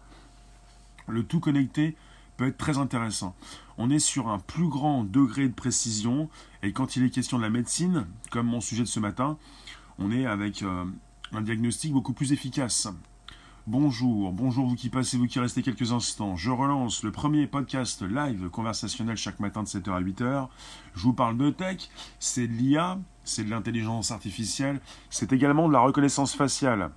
le 1.09 1.25
tout 1.25 1.41
connecté 1.41 1.97
peut 2.37 2.47
être 2.47 2.59
très 2.59 2.79
intéressant. 2.79 3.35
On 3.79 3.91
est 3.91 3.99
sur 3.99 4.29
un 4.29 4.39
plus 4.39 4.69
grand 4.69 5.05
degré 5.05 5.49
de 5.49 5.55
précision 5.55 6.29
et 6.63 6.73
quand 6.73 6.97
il 6.97 7.05
est 7.05 7.11
question 7.11 7.37
de 7.39 7.43
la 7.43 7.51
médecine, 7.51 8.07
comme 8.31 8.47
mon 8.47 8.61
sujet 8.61 8.83
de 8.83 8.89
ce 8.89 9.01
matin, 9.01 9.39
on 9.99 10.11
est 10.11 10.27
avec 10.27 10.63
euh, 10.63 10.85
un 11.33 11.41
diagnostic 11.41 11.93
beaucoup 11.93 12.13
plus 12.13 12.33
efficace. 12.33 12.89
Bonjour, 13.69 14.33
bonjour 14.33 14.65
vous 14.69 14.77
qui 14.77 14.91
passez, 14.91 15.17
vous 15.17 15.27
qui 15.27 15.41
restez 15.41 15.61
quelques 15.61 15.91
instants. 15.91 16.37
Je 16.37 16.53
relance 16.53 17.03
le 17.03 17.11
premier 17.11 17.49
podcast 17.49 18.03
live 18.03 18.49
conversationnel 18.49 19.17
chaque 19.17 19.41
matin 19.41 19.65
de 19.65 19.69
7h 19.69 19.91
à 19.91 20.01
8h. 20.01 20.49
Je 20.95 21.03
vous 21.03 21.13
parle 21.13 21.37
de 21.37 21.51
tech, 21.51 21.89
c'est 22.21 22.47
de 22.47 22.53
l'IA, 22.53 22.99
c'est 23.25 23.43
de 23.43 23.51
l'intelligence 23.51 24.13
artificielle, 24.13 24.81
c'est 25.11 25.33
également 25.33 25.67
de 25.67 25.73
la 25.73 25.81
reconnaissance 25.81 26.33
faciale. 26.37 26.93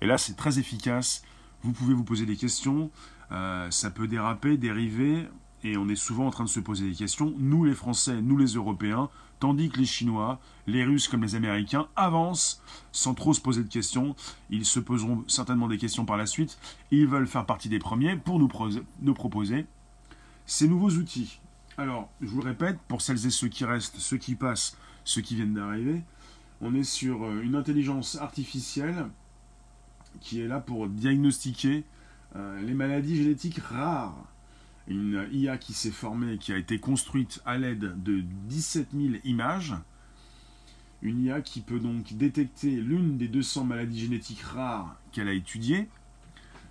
Et 0.00 0.06
là, 0.06 0.18
c'est 0.18 0.34
très 0.34 0.58
efficace. 0.58 1.22
Vous 1.62 1.70
pouvez 1.70 1.94
vous 1.94 2.02
poser 2.02 2.26
des 2.26 2.34
questions, 2.34 2.90
euh, 3.32 3.70
ça 3.70 3.90
peut 3.90 4.08
déraper, 4.08 4.56
dériver, 4.56 5.28
et 5.64 5.76
on 5.76 5.88
est 5.88 5.96
souvent 5.96 6.26
en 6.26 6.30
train 6.30 6.44
de 6.44 6.48
se 6.48 6.60
poser 6.60 6.88
des 6.88 6.94
questions, 6.94 7.34
nous 7.38 7.64
les 7.64 7.74
Français, 7.74 8.20
nous 8.20 8.36
les 8.36 8.54
Européens, 8.54 9.08
tandis 9.40 9.70
que 9.70 9.78
les 9.78 9.86
Chinois, 9.86 10.40
les 10.66 10.84
Russes 10.84 11.08
comme 11.08 11.22
les 11.22 11.34
Américains 11.34 11.88
avancent 11.96 12.62
sans 12.92 13.14
trop 13.14 13.32
se 13.32 13.40
poser 13.40 13.64
de 13.64 13.68
questions. 13.68 14.14
Ils 14.50 14.64
se 14.64 14.78
poseront 14.78 15.24
certainement 15.26 15.66
des 15.66 15.78
questions 15.78 16.04
par 16.04 16.16
la 16.16 16.26
suite. 16.26 16.58
Ils 16.92 17.08
veulent 17.08 17.26
faire 17.26 17.44
partie 17.44 17.68
des 17.68 17.80
premiers 17.80 18.16
pour 18.16 18.38
nous, 18.38 18.48
nous 19.00 19.14
proposer 19.14 19.66
ces 20.46 20.68
nouveaux 20.68 20.90
outils. 20.90 21.40
Alors, 21.76 22.08
je 22.20 22.28
vous 22.28 22.40
le 22.40 22.48
répète, 22.48 22.78
pour 22.86 23.02
celles 23.02 23.26
et 23.26 23.30
ceux 23.30 23.48
qui 23.48 23.64
restent, 23.64 23.96
ceux 23.96 24.18
qui 24.18 24.34
passent 24.34 24.76
ceux 25.04 25.22
qui 25.22 25.34
viennent 25.34 25.54
d'arriver. 25.54 26.02
On 26.60 26.74
est 26.74 26.84
sur 26.84 27.24
euh, 27.24 27.42
une 27.42 27.56
intelligence 27.56 28.16
artificielle 28.16 29.06
qui 30.20 30.40
est 30.40 30.46
là 30.46 30.60
pour 30.60 30.86
diagnostiquer 30.86 31.84
les 32.34 32.74
maladies 32.74 33.16
génétiques 33.16 33.58
rares. 33.58 34.16
Une 34.88 35.28
IA 35.32 35.58
qui 35.58 35.74
s'est 35.74 35.90
formée, 35.90 36.38
qui 36.38 36.52
a 36.52 36.56
été 36.56 36.78
construite 36.78 37.40
à 37.46 37.56
l'aide 37.56 38.02
de 38.02 38.20
17 38.48 38.88
000 38.92 39.14
images. 39.24 39.74
Une 41.02 41.24
IA 41.24 41.40
qui 41.40 41.60
peut 41.60 41.80
donc 41.80 42.14
détecter 42.14 42.70
l'une 42.70 43.16
des 43.16 43.28
200 43.28 43.64
maladies 43.64 44.00
génétiques 44.00 44.42
rares 44.42 44.96
qu'elle 45.12 45.28
a 45.28 45.32
étudiées. 45.32 45.88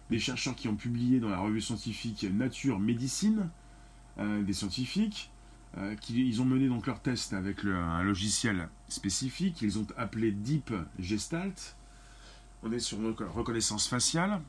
Des 0.09 0.20
chercheurs 0.20 0.55
qui 0.55 0.68
ont 0.68 0.76
publié 0.76 1.20
dans 1.20 1.30
la 1.30 1.39
revue 1.39 1.62
scientifique 1.62 2.24
Nature 2.24 2.80
Médecine, 2.80 3.49
euh, 4.20 4.41
des 4.43 4.53
scientifiques, 4.53 5.32
euh, 5.78 5.95
qui, 5.95 6.28
ils 6.28 6.41
ont 6.41 6.45
mené 6.45 6.68
donc 6.68 6.88
leur 6.88 7.01
test 7.01 7.32
avec 7.32 7.64
un 7.64 8.03
logiciel 8.03 8.68
spécifique, 8.89 9.62
ils 9.62 9.80
ont 9.80 9.88
appelé 9.95 10.32
Deep 10.32 10.74
Gestalt. 10.99 11.78
On 12.64 12.72
est 12.74 12.80
sur 12.80 12.97
reconnaissance 13.34 13.88
faciale. 13.88 14.41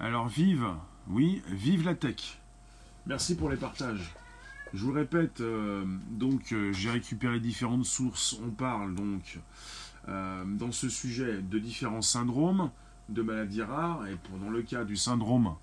Alors 0.00 0.28
vive, 0.28 0.66
oui, 1.08 1.42
vive 1.46 1.84
la 1.84 1.94
tech. 1.94 2.38
Merci 3.06 3.36
pour 3.36 3.50
les 3.50 3.58
partages. 3.58 4.14
Je 4.72 4.82
vous 4.82 4.92
répète, 4.92 5.42
euh, 5.42 5.84
donc 6.10 6.52
euh, 6.52 6.72
j'ai 6.72 6.90
récupéré 6.90 7.38
différentes 7.38 7.84
sources. 7.84 8.40
On 8.42 8.48
parle 8.50 8.94
donc 8.94 9.38
dans 10.08 10.72
ce 10.72 10.88
sujet 10.88 11.40
de 11.40 11.58
différents 11.58 12.02
syndromes, 12.02 12.70
de 13.10 13.22
maladies 13.22 13.62
rares, 13.62 14.08
et 14.08 14.16
pour, 14.16 14.38
dans 14.38 14.48
le 14.48 14.62
cas 14.62 14.84
du 14.84 14.96
syndrome 14.96 15.54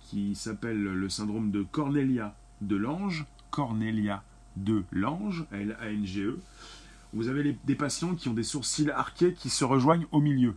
qui 0.00 0.34
s'appelle 0.34 0.82
le 0.82 1.08
syndrome 1.08 1.50
de 1.50 1.62
Cornelia 1.62 2.34
de 2.62 2.76
l'ange, 2.76 3.26
Cornelia 3.50 4.24
de 4.56 4.82
l'Ange, 4.90 5.44
L-A-N-G-E. 5.52 6.40
Vous 7.12 7.28
avez 7.28 7.56
des 7.64 7.74
patients 7.74 8.14
qui 8.14 8.28
ont 8.28 8.34
des 8.34 8.42
sourcils 8.42 8.90
arqués 8.90 9.34
qui 9.34 9.50
se 9.50 9.64
rejoignent 9.64 10.06
au 10.10 10.20
milieu. 10.20 10.56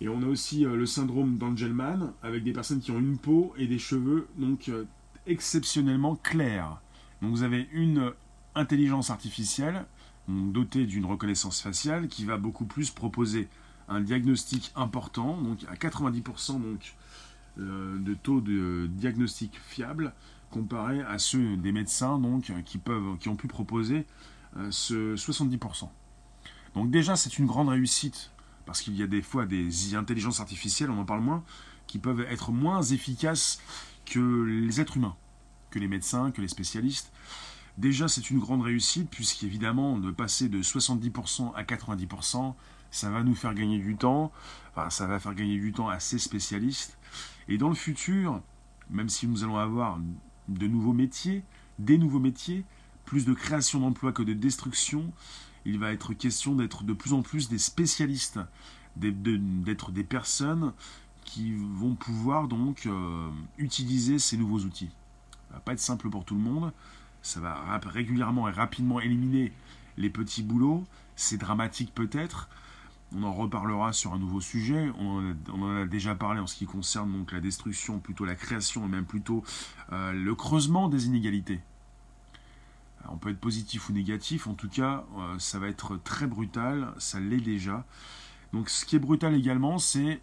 Et 0.00 0.08
on 0.08 0.22
a 0.22 0.26
aussi 0.26 0.64
euh, 0.64 0.76
le 0.76 0.86
syndrome 0.86 1.36
d'Angelman, 1.36 2.12
avec 2.22 2.44
des 2.44 2.52
personnes 2.52 2.80
qui 2.80 2.90
ont 2.90 2.98
une 2.98 3.18
peau 3.18 3.52
et 3.56 3.66
des 3.66 3.78
cheveux 3.78 4.28
donc 4.36 4.68
euh, 4.68 4.84
exceptionnellement 5.26 6.16
clairs. 6.16 6.80
Donc 7.22 7.32
vous 7.32 7.42
avez 7.42 7.68
une 7.72 8.12
intelligence 8.54 9.10
artificielle 9.10 9.84
dotée 10.28 10.86
d'une 10.86 11.06
reconnaissance 11.06 11.60
faciale 11.60 12.08
qui 12.08 12.24
va 12.24 12.36
beaucoup 12.36 12.64
plus 12.64 12.90
proposer 12.90 13.48
un 13.88 14.00
diagnostic 14.00 14.72
important, 14.76 15.36
donc 15.40 15.58
à 15.68 15.74
90% 15.74 16.60
donc, 16.60 16.94
euh, 17.58 17.98
de 17.98 18.14
taux 18.14 18.40
de 18.40 18.86
diagnostic 18.88 19.58
fiable, 19.60 20.12
comparé 20.50 21.02
à 21.02 21.18
ceux 21.18 21.56
des 21.56 21.72
médecins 21.72 22.18
donc, 22.18 22.52
qui, 22.64 22.78
peuvent, 22.78 23.18
qui 23.18 23.28
ont 23.28 23.36
pu 23.36 23.48
proposer 23.48 24.06
euh, 24.56 24.68
ce 24.70 25.16
70%. 25.16 25.88
Donc 26.74 26.90
déjà, 26.90 27.16
c'est 27.16 27.38
une 27.38 27.46
grande 27.46 27.68
réussite, 27.68 28.30
parce 28.70 28.82
qu'il 28.82 28.94
y 28.94 29.02
a 29.02 29.08
des 29.08 29.20
fois 29.20 29.46
des 29.46 29.96
intelligences 29.96 30.38
artificielles, 30.38 30.90
on 30.90 31.00
en 31.00 31.04
parle 31.04 31.22
moins, 31.22 31.42
qui 31.88 31.98
peuvent 31.98 32.20
être 32.20 32.52
moins 32.52 32.82
efficaces 32.82 33.60
que 34.04 34.44
les 34.44 34.80
êtres 34.80 34.96
humains, 34.96 35.16
que 35.72 35.80
les 35.80 35.88
médecins, 35.88 36.30
que 36.30 36.40
les 36.40 36.46
spécialistes. 36.46 37.10
Déjà, 37.78 38.06
c'est 38.06 38.30
une 38.30 38.38
grande 38.38 38.62
réussite, 38.62 39.10
puisqu'évidemment, 39.10 39.98
de 39.98 40.12
passer 40.12 40.48
de 40.48 40.62
70% 40.62 41.52
à 41.56 41.64
90%, 41.64 42.54
ça 42.92 43.10
va 43.10 43.24
nous 43.24 43.34
faire 43.34 43.54
gagner 43.54 43.80
du 43.80 43.96
temps, 43.96 44.30
enfin, 44.70 44.88
ça 44.88 45.08
va 45.08 45.18
faire 45.18 45.34
gagner 45.34 45.58
du 45.58 45.72
temps 45.72 45.88
à 45.88 45.98
ces 45.98 46.20
spécialistes. 46.20 46.96
Et 47.48 47.58
dans 47.58 47.70
le 47.70 47.74
futur, 47.74 48.40
même 48.88 49.08
si 49.08 49.26
nous 49.26 49.42
allons 49.42 49.58
avoir 49.58 49.98
de 50.46 50.68
nouveaux 50.68 50.92
métiers, 50.92 51.42
des 51.80 51.98
nouveaux 51.98 52.20
métiers, 52.20 52.64
plus 53.04 53.24
de 53.24 53.34
création 53.34 53.80
d'emplois 53.80 54.12
que 54.12 54.22
de 54.22 54.32
destruction. 54.32 55.12
Il 55.64 55.78
va 55.78 55.92
être 55.92 56.14
question 56.14 56.54
d'être 56.54 56.84
de 56.84 56.92
plus 56.92 57.12
en 57.12 57.22
plus 57.22 57.48
des 57.48 57.58
spécialistes, 57.58 58.40
d'être 58.96 59.92
des 59.92 60.04
personnes 60.04 60.72
qui 61.24 61.54
vont 61.54 61.94
pouvoir 61.94 62.48
donc 62.48 62.86
euh, 62.86 63.28
utiliser 63.58 64.18
ces 64.18 64.36
nouveaux 64.36 64.60
outils. 64.60 64.90
Ça 65.48 65.54
va 65.54 65.60
pas 65.60 65.72
être 65.72 65.80
simple 65.80 66.08
pour 66.10 66.24
tout 66.24 66.34
le 66.34 66.40
monde. 66.40 66.72
Ça 67.22 67.40
va 67.40 67.78
régulièrement 67.84 68.48
et 68.48 68.52
rapidement 68.52 69.00
éliminer 69.00 69.52
les 69.96 70.10
petits 70.10 70.42
boulots. 70.42 70.84
C'est 71.16 71.36
dramatique 71.36 71.94
peut-être, 71.94 72.48
on 73.14 73.24
en 73.24 73.32
reparlera 73.32 73.92
sur 73.92 74.12
un 74.12 74.18
nouveau 74.18 74.40
sujet. 74.40 74.90
On 74.98 75.34
en, 75.52 75.76
a, 75.76 75.86
déjà 75.86 76.14
parlé 76.14 76.40
en 76.40 76.46
ce 76.46 76.54
qui 76.54 76.66
concerne 76.66 77.12
donc 77.12 77.32
la 77.32 77.40
destruction, 77.40 77.98
plutôt 77.98 78.24
la 78.24 78.34
création 78.34 78.84
et 78.86 78.88
même 78.88 79.04
plutôt 79.04 79.42
euh, 79.92 80.12
le 80.12 80.34
creusement 80.34 80.88
des 80.88 81.06
inégalités. 81.06 81.60
On 83.08 83.16
peut 83.16 83.30
être 83.30 83.40
positif 83.40 83.88
ou 83.88 83.92
négatif, 83.92 84.46
en 84.46 84.54
tout 84.54 84.68
cas, 84.68 85.04
euh, 85.18 85.38
ça 85.38 85.58
va 85.58 85.68
être 85.68 85.96
très 85.96 86.26
brutal, 86.26 86.92
ça 86.98 87.20
l'est 87.20 87.40
déjà. 87.40 87.84
Donc 88.52 88.68
ce 88.68 88.84
qui 88.84 88.96
est 88.96 89.00
brutal 89.00 89.34
également, 89.34 89.78
c'est 89.78 90.20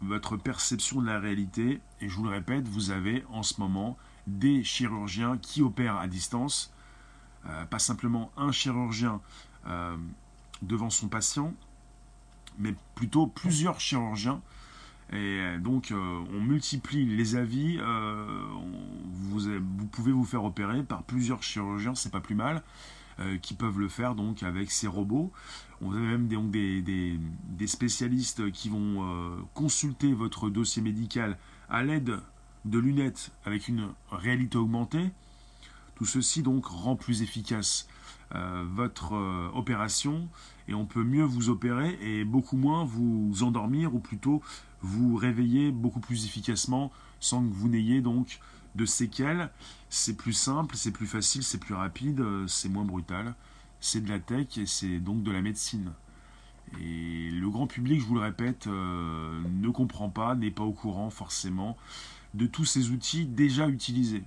votre 0.00 0.36
perception 0.36 1.00
de 1.00 1.06
la 1.06 1.18
réalité. 1.18 1.80
Et 2.00 2.08
je 2.08 2.16
vous 2.16 2.24
le 2.24 2.30
répète, 2.30 2.66
vous 2.68 2.90
avez 2.90 3.24
en 3.30 3.42
ce 3.42 3.60
moment 3.60 3.96
des 4.26 4.64
chirurgiens 4.64 5.36
qui 5.38 5.62
opèrent 5.62 5.98
à 5.98 6.06
distance. 6.06 6.72
Euh, 7.46 7.64
pas 7.66 7.78
simplement 7.78 8.30
un 8.36 8.52
chirurgien 8.52 9.20
devant 10.62 10.88
son 10.88 11.08
patient, 11.08 11.52
mais 12.58 12.74
plutôt 12.94 13.26
plusieurs 13.26 13.78
chirurgiens. 13.78 14.40
Et 15.12 15.58
donc, 15.58 15.90
euh, 15.90 16.20
on 16.32 16.40
multiplie 16.40 17.04
les 17.04 17.36
avis. 17.36 17.78
Euh, 17.80 18.44
vous, 19.12 19.86
pouvez 19.90 20.12
vous 20.12 20.24
faire 20.24 20.44
opérer 20.44 20.82
par 20.82 21.02
plusieurs 21.02 21.42
chirurgiens, 21.42 21.94
c'est 21.94 22.12
pas 22.12 22.20
plus 22.20 22.36
mal, 22.36 22.62
euh, 23.18 23.36
qui 23.38 23.54
peuvent 23.54 23.78
le 23.78 23.88
faire 23.88 24.14
donc 24.14 24.42
avec 24.42 24.70
ces 24.70 24.86
robots. 24.86 25.32
On 25.80 25.92
a 25.92 25.98
même 25.98 26.28
donc, 26.28 26.50
des, 26.50 26.80
des, 26.82 27.18
des, 27.48 27.66
spécialistes 27.66 28.52
qui 28.52 28.68
vont 28.68 29.38
consulter 29.54 30.12
votre 30.12 30.50
dossier 30.50 30.82
médical 30.82 31.38
à 31.68 31.82
l'aide 31.82 32.20
de 32.66 32.78
lunettes 32.78 33.32
avec 33.44 33.66
une 33.68 33.88
réalité 34.10 34.58
augmentée. 34.58 35.10
Tout 35.94 36.04
ceci 36.04 36.42
donc 36.42 36.66
rend 36.66 36.96
plus 36.96 37.22
efficace 37.22 37.88
euh, 38.36 38.64
votre 38.72 39.14
euh, 39.16 39.50
opération 39.54 40.28
et 40.68 40.74
on 40.74 40.86
peut 40.86 41.02
mieux 41.02 41.24
vous 41.24 41.48
opérer 41.48 41.98
et 42.00 42.24
beaucoup 42.24 42.56
moins 42.56 42.84
vous 42.84 43.42
endormir 43.42 43.92
ou 43.92 43.98
plutôt 43.98 44.40
vous 44.82 45.16
réveiller 45.16 45.70
beaucoup 45.72 46.00
plus 46.00 46.24
efficacement 46.24 46.90
sans 47.20 47.42
que 47.42 47.52
vous 47.52 47.68
n'ayez 47.68 48.00
donc 48.00 48.40
de 48.74 48.84
séquelles. 48.84 49.50
C'est 49.88 50.16
plus 50.16 50.32
simple, 50.32 50.76
c'est 50.76 50.92
plus 50.92 51.06
facile, 51.06 51.42
c'est 51.42 51.58
plus 51.58 51.74
rapide, 51.74 52.20
euh, 52.20 52.46
c'est 52.46 52.68
moins 52.68 52.84
brutal. 52.84 53.34
C'est 53.80 54.02
de 54.02 54.08
la 54.08 54.18
tech 54.18 54.58
et 54.58 54.66
c'est 54.66 54.98
donc 54.98 55.22
de 55.22 55.30
la 55.30 55.40
médecine. 55.40 55.92
Et 56.80 57.30
le 57.30 57.50
grand 57.50 57.66
public, 57.66 58.00
je 58.00 58.04
vous 58.04 58.14
le 58.14 58.20
répète, 58.20 58.66
ne 58.66 59.70
comprend 59.70 60.08
pas, 60.08 60.36
n'est 60.36 60.52
pas 60.52 60.62
au 60.62 60.72
courant 60.72 61.10
forcément 61.10 61.76
de 62.34 62.46
tous 62.46 62.64
ces 62.64 62.90
outils 62.90 63.24
déjà 63.24 63.68
utilisés. 63.68 64.22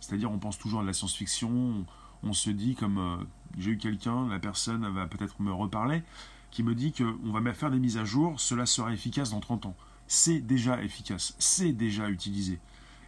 C'est-à-dire, 0.00 0.30
on 0.30 0.38
pense 0.38 0.58
toujours 0.58 0.80
à 0.80 0.84
la 0.84 0.92
science-fiction, 0.92 1.84
on 2.22 2.32
se 2.32 2.50
dit, 2.50 2.74
comme 2.74 2.98
euh, 2.98 3.16
j'ai 3.58 3.72
eu 3.72 3.78
quelqu'un, 3.78 4.28
la 4.28 4.38
personne 4.38 4.86
va 4.88 5.06
peut-être 5.06 5.40
me 5.40 5.52
reparler, 5.52 6.02
qui 6.54 6.62
me 6.62 6.76
dit 6.76 6.92
qu'on 6.92 7.32
va 7.32 7.52
faire 7.52 7.72
des 7.72 7.80
mises 7.80 7.98
à 7.98 8.04
jour, 8.04 8.38
cela 8.38 8.64
sera 8.64 8.92
efficace 8.92 9.30
dans 9.30 9.40
30 9.40 9.66
ans. 9.66 9.76
C'est 10.06 10.38
déjà 10.38 10.80
efficace, 10.82 11.34
c'est 11.40 11.72
déjà 11.72 12.08
utilisé. 12.08 12.60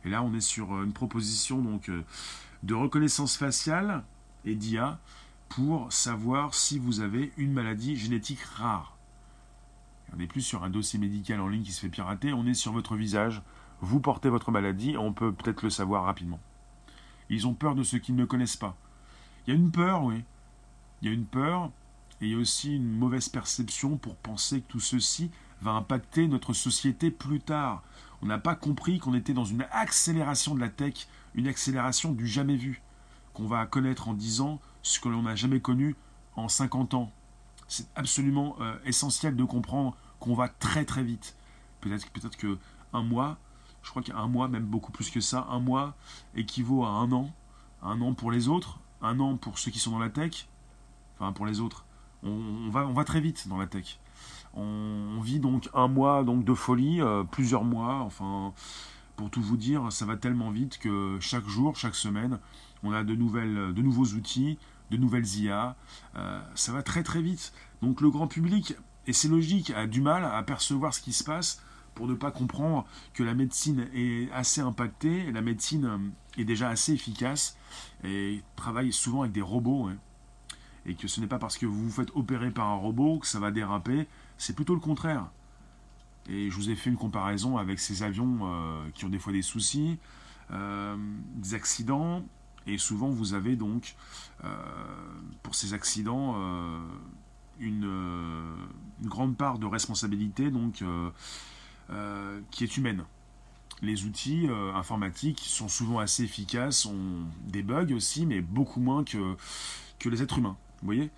Et 0.05 0.11
là, 0.11 0.23
on 0.25 0.35
est 0.35 0.41
sur 0.41 0.75
euh, 0.75 0.85
une 0.85 0.93
proposition 0.93 1.63
donc 1.63 1.89
euh, 1.89 2.05
de 2.65 2.75
reconnaissance 2.75 3.37
faciale 3.37 4.03
et 4.45 4.57
d'IA 4.57 4.99
pour 5.49 5.93
savoir 5.93 6.55
si 6.55 6.81
vous 6.81 7.01
avez 7.01 7.33
une 7.37 7.53
maladie 7.53 7.97
génétique 7.97 8.43
rare. 8.43 8.97
On 10.13 10.17
n'est 10.17 10.27
plus 10.27 10.43
sur 10.43 10.65
un 10.65 10.71
dossier 10.71 10.99
médical 10.99 11.41
en 11.41 11.47
ligne 11.47 11.63
qui 11.63 11.73
se 11.73 11.81
fait 11.81 11.89
pirater, 11.89 12.33
on 12.33 12.47
est 12.47 12.55
sur 12.55 12.73
votre 12.73 12.97
visage, 12.97 13.43
vous 13.81 14.01
portez 14.01 14.29
votre 14.29 14.51
maladie, 14.51 14.97
on 14.97 15.13
peut 15.13 15.33
peut-être 15.33 15.63
le 15.63 15.71
savoir 15.71 16.05
rapidement. 16.05 16.41
Ils 17.31 17.47
ont 17.47 17.55
peur 17.55 17.77
de 17.77 17.85
ce 17.85 17.97
qu'ils 17.97 18.17
ne 18.17 18.25
connaissent 18.25 18.57
pas. 18.57 18.77
Il 19.47 19.55
y 19.55 19.57
a 19.57 19.61
une 19.61 19.71
peur, 19.71 20.03
oui. 20.03 20.25
Il 21.01 21.09
y 21.09 21.11
a 21.13 21.15
une 21.15 21.27
peur 21.27 21.71
et 22.21 22.27
il 22.27 22.33
y 22.33 22.35
a 22.35 22.39
aussi 22.39 22.77
une 22.77 22.97
mauvaise 22.97 23.29
perception 23.29 23.97
pour 23.97 24.17
penser 24.17 24.61
que 24.61 24.73
tout 24.73 24.81
ceci 24.81 25.31
va 25.61 25.73
impacter 25.73 26.29
notre 26.29 26.53
société 26.53 27.11
plus 27.11 27.41
tard. 27.41 27.83
On 28.23 28.27
n'a 28.27 28.39
pas 28.39 28.55
compris 28.55 28.99
qu'on 28.99 29.15
était 29.15 29.35
dans 29.35 29.45
une 29.45 29.67
accélération 29.71 30.55
de 30.55 30.61
la 30.61 30.69
tech, 30.69 31.09
une 31.35 31.49
accélération 31.49 32.13
du 32.13 32.27
jamais 32.27 32.57
vu, 32.57 32.83
qu'on 33.35 33.47
va 33.47 33.67
connaître 33.67 34.09
en 34.09 34.15
10 34.15 34.41
ans 34.41 34.61
ce 34.83 35.01
que 35.01 35.09
l'on 35.09 35.23
n'a 35.23 35.35
jamais 35.35 35.61
connu 35.61 35.95
en 36.37 36.49
50 36.49 36.95
ans. 36.95 37.13
C'est 37.69 37.89
absolument 37.97 38.57
euh, 38.61 38.79
essentiel 38.85 39.37
de 39.37 39.45
comprendre 39.45 39.97
qu'on 40.21 40.35
va 40.35 40.49
très 40.49 40.85
très 40.85 41.03
vite. 41.03 41.37
Peut-être 41.81 42.09
peut-être 42.11 42.37
que 42.37 42.59
un 42.93 43.03
mois, 43.03 43.37
je 43.83 43.91
crois 43.91 44.03
qu'un 44.03 44.27
mois, 44.27 44.49
même 44.49 44.65
beaucoup 44.65 44.93
plus 44.93 45.11
que 45.11 45.21
ça, 45.21 45.47
un 45.51 45.61
mois 45.61 45.95
équivaut 46.35 46.85
à 46.85 46.89
un 46.89 47.13
an. 47.13 47.33
Un 47.83 48.01
an 48.01 48.15
pour 48.15 48.31
les 48.31 48.49
autres, 48.49 48.81
un 49.03 49.21
an 49.21 49.37
pour 49.37 49.59
ceux 49.59 49.71
qui 49.71 49.79
sont 49.79 49.91
dans 49.91 49.99
la 49.99 50.09
tech, 50.09 50.49
enfin 51.19 51.33
pour 51.33 51.45
les 51.47 51.61
autres. 51.61 51.86
On, 52.27 52.71
va, 52.71 52.87
on 52.87 52.93
va 52.93 53.05
très 53.05 53.21
vite 53.21 53.49
dans 53.49 53.59
la 53.59 53.67
tech. 53.67 53.99
On, 54.55 55.21
vit 55.21 55.39
donc 55.39 55.69
un 55.75 55.89
mois 55.89 56.25
donc 56.25 56.45
de 56.45 56.55
folie, 56.55 57.01
euh, 57.01 57.25
plusieurs 57.25 57.65
mois, 57.65 57.97
enfin 58.01 58.53
pour 59.17 59.31
tout 59.31 59.43
vous 59.43 59.57
dire, 59.57 59.91
ça 59.93 60.05
va 60.05 60.17
tellement 60.17 60.51
vite 60.51 60.79
que 60.79 61.17
chaque 61.21 61.47
jour, 61.47 61.75
chaque 61.77 61.95
semaine, 61.95 62.39
on 62.83 62.93
a 62.93 63.03
de, 63.03 63.15
nouvelles, 63.15 63.73
de 63.73 63.83
nouveaux 63.83 64.05
outils, 64.15 64.59
de 64.91 64.99
nouvelles 64.99 65.27
IA, 65.39 65.75
ça 66.55 66.73
va 66.73 66.83
très 66.83 67.03
très 67.03 67.23
vite. 67.23 67.55
Donc 67.81 68.03
le 68.03 68.11
grand 68.11 68.27
public, 68.27 68.77
et 69.07 69.15
c'est 69.15 69.29
logique, 69.29 69.71
a 69.71 69.87
du 69.87 70.03
mal 70.03 70.25
à 70.25 70.43
percevoir 70.43 70.93
ce 70.93 71.01
qui 71.01 71.15
se 71.15 71.25
passe 71.25 71.63
pour 71.95 72.07
ne 72.07 72.15
pas 72.15 72.31
comprendre 72.31 72.85
que 73.15 73.23
la 73.23 73.35
médecine 73.35 73.89
est 73.95 74.31
assez 74.33 74.61
impactée, 74.61 75.33
la 75.33 75.41
médecine 75.41 76.13
est 76.37 76.45
déjà 76.45 76.69
assez 76.69 76.93
efficace 76.93 77.57
et 78.05 78.43
travaille 78.55 78.93
souvent 78.93 79.23
avec 79.23 79.33
des 79.33 79.43
robots. 79.43 79.87
Hein. 79.87 79.97
Et 80.87 80.95
que 80.95 81.09
ce 81.09 81.21
n'est 81.21 81.27
pas 81.27 81.39
parce 81.39 81.59
que 81.59 81.67
vous 81.67 81.85
vous 81.85 81.91
faites 81.91 82.15
opérer 82.15 82.51
par 82.51 82.69
un 82.69 82.77
robot 82.77 83.19
que 83.19 83.27
ça 83.27 83.41
va 83.41 83.51
déraper, 83.51 84.07
c'est 84.39 84.55
plutôt 84.55 84.75
le 84.75 84.81
contraire. 84.81 85.27
Et 86.29 86.51
je 86.51 86.57
vous 86.57 86.71
ai 86.71 86.77
fait 86.77 86.91
une 86.91 86.97
comparaison 86.97 87.57
avec 87.57 87.79
ces 87.79 88.03
avions 88.03 88.39
euh, 88.43 88.89
qui 88.95 89.05
ont 89.05 89.09
des 89.09 89.19
fois 89.19 89.33
des 89.33 89.43
soucis, 89.43 89.99
euh, 90.53 90.97
des 91.37 91.55
accidents, 91.55 92.25
et 92.67 92.79
souvent 92.79 93.09
vous 93.09 93.35
avez 93.35 93.57
donc 93.57 93.95
euh, 94.45 94.49
pour 95.43 95.55
ces 95.55 95.73
accidents 95.75 96.35
une, 97.61 97.85
une, 97.85 99.09
grande 99.09 99.37
part 99.37 99.59
de 99.59 99.67
responsabilité 99.67 100.51
donc 100.51 100.83
qui 102.51 102.65
est 102.65 102.77
humaine 102.77 103.05
les 103.83 104.05
outils 104.05 104.49
informatiques 104.75 105.43
sont 105.45 105.69
souvent 105.69 105.99
assez 105.99 106.25
efficaces, 106.25 106.87
ont 106.87 107.27
des 107.45 107.63
bugs 107.63 107.93
aussi, 107.95 108.25
mais 108.25 108.41
beaucoup 108.41 108.81
moins 108.81 109.05
que, 109.05 109.37
que 109.99 110.09
les 110.09 110.23
êtres 110.23 110.39
humains. 110.39 110.57
Vous 110.81 110.87
voyez 110.87 111.11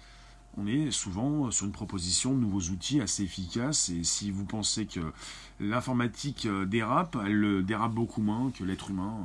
on 0.57 0.67
est 0.67 0.91
souvent 0.91 1.51
sur 1.53 1.67
une 1.67 1.73
proposition 1.73 2.35
de 2.35 2.41
nouveaux 2.41 2.73
outils 2.73 3.01
assez 3.01 3.23
efficaces 3.23 3.91
et 3.91 4.03
si 4.03 4.33
vous 4.33 4.45
pensez 4.45 4.87
que 4.87 5.13
l'informatique 5.61 6.47
euh, 6.47 6.65
dérape, 6.65 7.17
elle 7.25 7.65
dérape 7.65 7.93
beaucoup 7.93 8.23
moins 8.23 8.51
que 8.51 8.65
l'être 8.65 8.91
humain. 8.91 9.19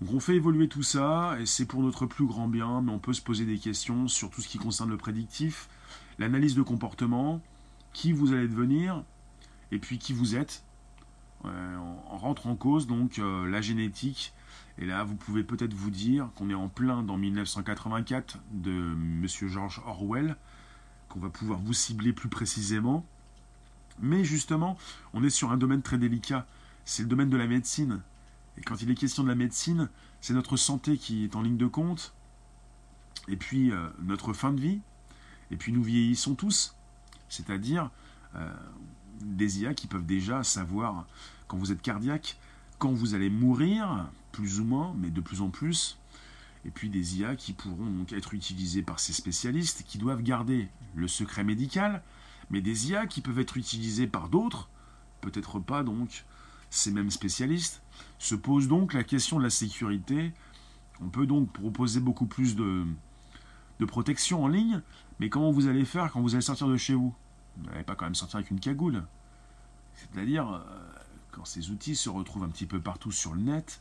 Donc 0.00 0.14
on 0.14 0.20
fait 0.20 0.36
évoluer 0.36 0.68
tout 0.68 0.82
ça 0.82 1.36
et 1.38 1.44
c'est 1.44 1.66
pour 1.66 1.82
notre 1.82 2.06
plus 2.06 2.24
grand 2.24 2.48
bien, 2.48 2.80
mais 2.80 2.92
on 2.92 2.98
peut 2.98 3.12
se 3.12 3.20
poser 3.20 3.44
des 3.44 3.58
questions 3.58 4.08
sur 4.08 4.30
tout 4.30 4.40
ce 4.40 4.48
qui 4.48 4.58
concerne 4.58 4.88
le 4.88 4.96
prédictif, 4.96 5.68
l'analyse 6.18 6.54
de 6.54 6.62
comportement, 6.62 7.42
qui 7.92 8.12
vous 8.12 8.32
allez 8.32 8.48
devenir 8.48 9.02
et 9.70 9.78
puis 9.78 9.98
qui 9.98 10.14
vous 10.14 10.34
êtes 10.34 10.62
euh, 11.44 11.76
on 12.10 12.16
rentre 12.16 12.46
en 12.46 12.56
cause 12.56 12.86
donc 12.86 13.18
euh, 13.18 13.48
la 13.48 13.60
génétique. 13.60 14.32
Et 14.78 14.86
là, 14.86 15.04
vous 15.04 15.14
pouvez 15.14 15.44
peut-être 15.44 15.74
vous 15.74 15.90
dire 15.90 16.28
qu'on 16.34 16.50
est 16.50 16.54
en 16.54 16.68
plein 16.68 17.02
dans 17.02 17.16
1984 17.16 18.38
de 18.50 18.70
Monsieur 18.70 19.48
George 19.48 19.80
Orwell, 19.86 20.36
qu'on 21.08 21.20
va 21.20 21.28
pouvoir 21.28 21.60
vous 21.60 21.72
cibler 21.72 22.12
plus 22.12 22.28
précisément. 22.28 23.06
Mais 24.00 24.24
justement, 24.24 24.76
on 25.12 25.22
est 25.22 25.30
sur 25.30 25.52
un 25.52 25.56
domaine 25.56 25.82
très 25.82 25.98
délicat. 25.98 26.46
C'est 26.84 27.02
le 27.02 27.08
domaine 27.08 27.30
de 27.30 27.36
la 27.36 27.46
médecine. 27.46 28.00
Et 28.58 28.62
quand 28.62 28.82
il 28.82 28.90
est 28.90 28.94
question 28.94 29.22
de 29.22 29.28
la 29.28 29.36
médecine, 29.36 29.88
c'est 30.20 30.34
notre 30.34 30.56
santé 30.56 30.98
qui 30.98 31.24
est 31.24 31.36
en 31.36 31.42
ligne 31.42 31.56
de 31.56 31.66
compte. 31.66 32.12
Et 33.28 33.36
puis 33.36 33.70
euh, 33.70 33.88
notre 34.02 34.32
fin 34.32 34.52
de 34.52 34.60
vie. 34.60 34.80
Et 35.50 35.56
puis 35.56 35.72
nous 35.72 35.82
vieillissons 35.82 36.34
tous. 36.34 36.74
C'est-à-dire, 37.28 37.90
des 39.20 39.60
IA 39.60 39.74
qui 39.74 39.86
peuvent 39.86 40.06
déjà 40.06 40.42
savoir 40.42 41.06
quand 41.46 41.56
vous 41.56 41.72
êtes 41.72 41.82
cardiaque, 41.82 42.36
quand 42.78 42.92
vous 42.92 43.14
allez 43.14 43.30
mourir, 43.30 44.08
plus 44.32 44.60
ou 44.60 44.64
moins, 44.64 44.94
mais 44.98 45.10
de 45.10 45.20
plus 45.20 45.40
en 45.40 45.48
plus. 45.48 45.98
Et 46.66 46.70
puis 46.70 46.88
des 46.88 47.18
IA 47.18 47.36
qui 47.36 47.52
pourront 47.52 47.90
donc 47.90 48.12
être 48.12 48.34
utilisées 48.34 48.82
par 48.82 48.98
ces 48.98 49.12
spécialistes 49.12 49.84
qui 49.86 49.98
doivent 49.98 50.22
garder 50.22 50.68
le 50.94 51.08
secret 51.08 51.44
médical, 51.44 52.02
mais 52.50 52.60
des 52.60 52.90
IA 52.90 53.06
qui 53.06 53.20
peuvent 53.20 53.38
être 53.38 53.56
utilisées 53.56 54.06
par 54.06 54.28
d'autres, 54.28 54.68
peut-être 55.20 55.58
pas 55.58 55.82
donc 55.82 56.24
ces 56.70 56.90
mêmes 56.90 57.10
spécialistes. 57.10 57.82
Se 58.18 58.34
pose 58.34 58.66
donc 58.68 58.94
la 58.94 59.04
question 59.04 59.38
de 59.38 59.44
la 59.44 59.50
sécurité. 59.50 60.32
On 61.00 61.08
peut 61.08 61.26
donc 61.26 61.52
proposer 61.52 62.00
beaucoup 62.00 62.26
plus 62.26 62.56
de, 62.56 62.84
de 63.78 63.84
protection 63.84 64.44
en 64.44 64.48
ligne, 64.48 64.80
mais 65.20 65.28
comment 65.28 65.50
vous 65.50 65.68
allez 65.68 65.84
faire 65.84 66.10
quand 66.12 66.20
vous 66.20 66.34
allez 66.34 66.42
sortir 66.42 66.68
de 66.68 66.76
chez 66.76 66.94
vous? 66.94 67.14
Vous 67.56 67.70
n'allez 67.70 67.84
pas 67.84 67.94
quand 67.94 68.06
même 68.06 68.14
sortir 68.14 68.38
avec 68.38 68.50
une 68.50 68.60
cagoule. 68.60 69.04
C'est-à-dire, 69.94 70.50
euh, 70.50 70.60
quand 71.34 71.44
ces 71.44 71.70
outils 71.70 71.96
se 71.96 72.08
retrouvent 72.08 72.44
un 72.44 72.48
petit 72.48 72.66
peu 72.66 72.80
partout 72.80 73.12
sur 73.12 73.34
le 73.34 73.40
net, 73.40 73.80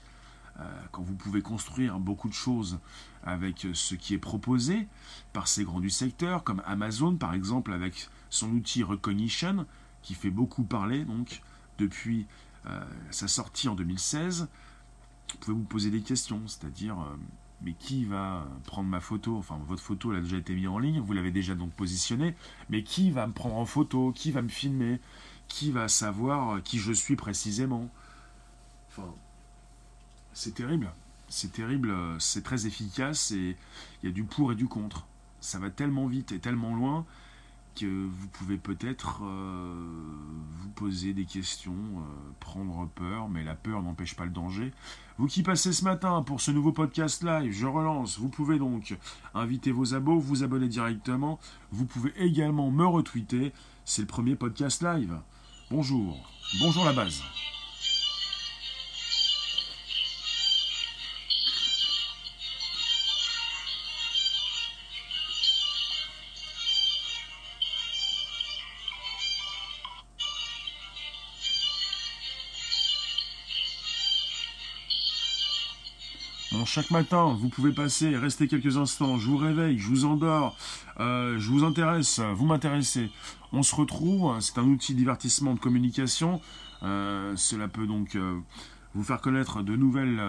euh, 0.59 0.63
quand 0.91 1.01
vous 1.01 1.15
pouvez 1.15 1.41
construire 1.41 1.99
beaucoup 1.99 2.29
de 2.29 2.33
choses 2.33 2.79
avec 3.23 3.67
ce 3.73 3.95
qui 3.95 4.13
est 4.13 4.19
proposé 4.19 4.87
par 5.31 5.47
ces 5.47 5.63
grands 5.63 5.79
du 5.79 5.89
secteur, 5.89 6.43
comme 6.43 6.61
Amazon 6.65 7.15
par 7.15 7.33
exemple 7.33 7.73
avec 7.73 8.09
son 8.29 8.49
outil 8.51 8.83
Recognition, 8.83 9.65
qui 10.01 10.13
fait 10.13 10.31
beaucoup 10.31 10.63
parler 10.63 11.05
donc 11.05 11.41
depuis 11.77 12.27
euh, 12.65 12.83
sa 13.11 13.27
sortie 13.27 13.67
en 13.67 13.75
2016, 13.75 14.47
vous 15.31 15.37
pouvez 15.39 15.57
vous 15.57 15.63
poser 15.63 15.89
des 15.89 16.01
questions, 16.01 16.41
c'est-à-dire 16.47 16.97
mais 17.63 17.73
qui 17.73 18.05
va 18.05 18.45
prendre 18.65 18.89
ma 18.89 18.99
photo? 18.99 19.37
Enfin, 19.37 19.59
votre 19.67 19.81
photo 19.81 20.11
elle 20.11 20.19
a 20.19 20.21
déjà 20.21 20.37
été 20.37 20.53
mise 20.53 20.67
en 20.67 20.79
ligne, 20.79 20.99
vous 20.99 21.13
l'avez 21.13 21.31
déjà 21.31 21.55
donc 21.55 21.71
positionnée, 21.71 22.35
mais 22.69 22.83
qui 22.83 23.09
va 23.11 23.25
me 23.25 23.33
prendre 23.33 23.55
en 23.55 23.65
photo? 23.65 24.11
Qui 24.11 24.31
va 24.31 24.41
me 24.41 24.49
filmer? 24.49 24.99
Qui 25.47 25.71
va 25.71 25.87
savoir 25.87 26.61
qui 26.63 26.79
je 26.79 26.91
suis 26.91 27.15
précisément 27.15 27.89
Enfin, 28.95 29.09
c'est 30.33 30.53
terrible. 30.53 30.91
C'est 31.27 31.51
terrible, 31.51 31.91
c'est 32.19 32.43
très 32.43 32.67
efficace 32.67 33.31
et 33.31 33.57
il 34.01 34.09
y 34.09 34.11
a 34.11 34.13
du 34.13 34.23
pour 34.23 34.51
et 34.51 34.55
du 34.55 34.67
contre. 34.67 35.07
Ça 35.41 35.57
va 35.57 35.71
tellement 35.71 36.05
vite 36.05 36.31
et 36.31 36.39
tellement 36.39 36.75
loin 36.75 37.05
que 37.75 37.87
vous 37.87 38.27
pouvez 38.27 38.57
peut-être 38.57 39.21
euh, 39.23 39.73
vous 40.61 40.69
poser 40.69 41.13
des 41.13 41.25
questions, 41.25 41.73
euh, 41.73 42.31
prendre 42.39 42.87
peur, 42.93 43.29
mais 43.29 43.43
la 43.43 43.55
peur 43.55 43.81
n'empêche 43.81 44.15
pas 44.15 44.25
le 44.25 44.31
danger. 44.31 44.71
Vous 45.17 45.25
qui 45.25 45.41
passez 45.41 45.73
ce 45.73 45.83
matin 45.83 46.21
pour 46.21 46.39
ce 46.39 46.51
nouveau 46.51 46.71
podcast 46.71 47.23
live, 47.23 47.51
je 47.51 47.65
relance, 47.65 48.19
vous 48.19 48.29
pouvez 48.29 48.59
donc 48.59 48.95
inviter 49.33 49.71
vos 49.71 49.95
abos, 49.95 50.19
vous 50.19 50.43
abonner 50.43 50.67
directement, 50.67 51.39
vous 51.71 51.87
pouvez 51.87 52.13
également 52.17 52.69
me 52.69 52.85
retweeter, 52.85 53.53
c'est 53.85 54.03
le 54.03 54.07
premier 54.07 54.35
podcast 54.35 54.83
live. 54.83 55.17
Bonjour, 55.73 56.15
bonjour 56.59 56.85
la 56.85 56.93
base. 56.93 57.23
Chaque 76.65 76.91
matin, 76.91 77.35
vous 77.39 77.49
pouvez 77.49 77.71
passer 77.71 78.15
rester 78.15 78.47
quelques 78.47 78.77
instants. 78.77 79.17
Je 79.17 79.27
vous 79.27 79.37
réveille, 79.37 79.77
je 79.77 79.87
vous 79.87 80.05
endors, 80.05 80.55
euh, 80.99 81.37
je 81.39 81.49
vous 81.49 81.63
intéresse, 81.63 82.19
vous 82.19 82.45
m'intéressez. 82.45 83.09
On 83.51 83.63
se 83.63 83.75
retrouve, 83.75 84.39
c'est 84.39 84.57
un 84.57 84.63
outil 84.63 84.93
de 84.93 84.99
divertissement 84.99 85.53
de 85.53 85.59
communication. 85.59 86.41
Euh, 86.83 87.35
cela 87.35 87.67
peut 87.67 87.87
donc 87.87 88.15
euh, 88.15 88.39
vous 88.93 89.03
faire 89.03 89.19
connaître 89.19 89.61
de 89.61 89.75
nouvelles 89.75 90.21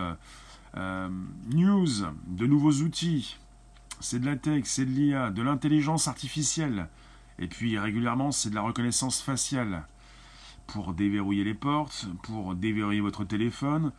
news, 1.51 1.89
de 2.27 2.47
nouveaux 2.47 2.73
outils. 2.83 3.37
C'est 4.01 4.19
de 4.19 4.27
la 4.27 4.37
tech, 4.37 4.63
c'est 4.65 4.87
de 4.87 4.91
l'IA, 4.91 5.31
de 5.31 5.43
l'intelligence 5.43 6.09
artificielle. 6.09 6.89
Et 7.39 7.47
puis 7.47 7.79
régulièrement, 7.79 8.33
c'est 8.33 8.51
de 8.51 8.55
la 8.55 8.63
reconnaissance 8.63 9.21
faciale 9.21 9.87
pour 10.67 10.95
déverrouiller 10.95 11.45
les 11.45 11.55
portes, 11.55 12.07
pour 12.23 12.55
déverrouiller 12.55 13.01
votre 13.01 13.25
téléphone, 13.25 13.93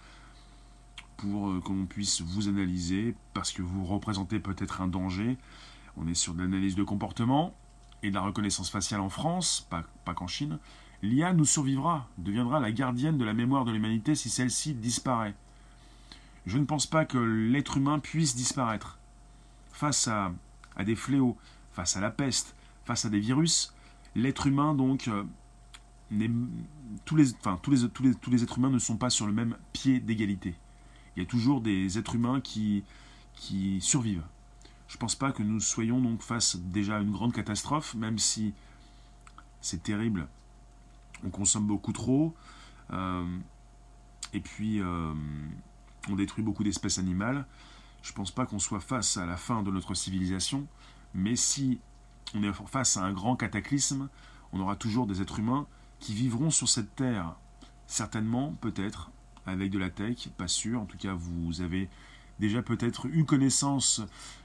pour 1.18 1.50
euh, 1.50 1.62
qu'on 1.62 1.86
puisse 1.86 2.22
vous 2.22 2.48
analyser 2.48 3.16
parce 3.34 3.52
que 3.52 3.62
vous 3.62 3.86
représentez 3.86 4.40
peut-être 4.40 4.82
un 4.82 4.88
danger. 4.88 5.38
On 5.98 6.08
est 6.08 6.16
sur 6.16 6.34
de 6.34 6.42
l'analyse 6.42 6.76
de 6.76 6.84
comportement 6.84 7.56
et 8.04 8.10
de 8.10 8.16
la 8.16 8.22
reconnaissance 8.22 8.70
faciale 8.70 9.02
en 9.02 9.10
France, 9.10 9.68
pas, 9.70 10.14
qu'en 10.14 10.28
Chine. 10.28 10.60
L'IA 11.02 11.34
nous 11.34 11.46
survivra, 11.46 12.08
deviendra 12.18 12.60
la 12.60 12.72
gardienne 12.72 13.18
de 13.18 13.26
la 13.26 13.34
mémoire 13.34 13.66
de 13.66 13.72
l'humanité 13.72 14.16
si 14.16 14.30
celle-ci 14.30 14.74
disparaît. 14.74 15.36
Je 16.46 16.58
ne 16.58 16.66
pense 16.66 16.86
pas 16.86 17.06
que 17.06 17.18
l'être 17.18 17.78
humain 17.78 18.00
puisse 18.00 18.36
disparaître. 18.36 19.00
Face 19.72 20.08
à, 20.08 20.32
à, 20.76 20.84
des 20.84 20.96
fléaux, 20.96 21.38
face 21.74 21.98
à 21.98 22.02
la 22.02 22.12
peste, 22.12 22.56
face 22.86 23.06
à 23.06 23.10
des 23.10 23.20
virus, 23.20 23.74
l'être 24.16 24.48
humain 24.48 24.74
donc 24.74 25.08
euh, 25.08 25.24
tous 27.04 27.16
les, 27.16 27.34
enfin, 27.36 27.60
tous, 27.62 27.72
les, 27.72 27.90
tous, 27.90 28.04
les, 28.04 28.16
tous 28.16 28.30
les 28.30 28.44
êtres 28.44 28.58
humains 28.58 28.70
ne 28.70 28.80
sont 28.80 28.98
pas 28.98 29.10
sur 29.10 29.26
le 29.26 29.34
même 29.34 29.58
pied 29.74 30.00
d'égalité 30.00 30.56
il 31.16 31.24
y 31.24 31.26
a 31.26 31.30
toujours 31.30 31.62
des 31.62 31.98
êtres 31.98 32.16
humains 32.16 32.42
qui, 32.42 32.84
qui 33.36 33.80
survivent. 33.82 34.24
Je 34.88 34.96
ne 34.96 35.00
pense 35.00 35.16
pas 35.16 35.32
que 35.32 35.44
nous 35.44 35.60
soyons 35.60 36.00
donc 36.00 36.22
face 36.22 36.58
déjà 36.58 36.98
à 36.98 37.02
une 37.02 37.12
grande 37.12 37.34
catastrophe, 37.34 37.96
même 37.96 38.20
si 38.20 38.54
c'est 39.62 39.82
terrible. 39.82 40.28
On 41.24 41.30
consomme 41.30 41.66
beaucoup 41.66 41.94
trop, 41.94 42.36
euh, 42.92 43.38
et 44.34 44.40
puis 44.40 44.80
euh, 44.80 45.14
on 46.10 46.16
détruit 46.16 46.44
beaucoup 46.44 46.64
d'espèces 46.64 47.00
animales. 47.00 47.46
Je 48.04 48.12
ne 48.12 48.16
pense 48.16 48.32
pas 48.32 48.46
qu'on 48.46 48.60
soit 48.60 48.80
face 48.80 49.18
à 49.18 49.26
la 49.26 49.38
fin 49.38 49.64
de 49.64 49.72
notre 49.72 49.96
civilisation, 49.96 50.68
mais 51.14 51.36
si 51.36 51.80
on 52.36 52.44
est 52.44 52.54
face 52.68 52.98
à 52.98 53.04
un 53.04 53.14
grand 53.14 53.36
cataclysme, 53.36 54.10
on 54.54 54.60
aura 54.60 54.76
toujours 54.76 55.08
des 55.08 55.22
êtres 55.22 55.40
humains 55.40 55.66
qui 56.00 56.14
vivront 56.14 56.52
sur 56.52 56.70
cette 56.70 56.96
terre, 56.96 57.36
certainement, 57.88 58.54
peut-être, 58.62 59.10
avec 59.46 59.72
de 59.72 59.80
la 59.80 59.90
tech, 59.90 60.30
pas 60.38 60.48
sûr. 60.48 60.82
En 60.82 60.86
tout 60.86 60.98
cas, 60.98 61.14
vous 61.14 61.62
avez 61.62 61.90
déjà 62.40 62.62
peut-être 62.62 63.08
eu 63.08 63.26
connaissance 63.26 64.02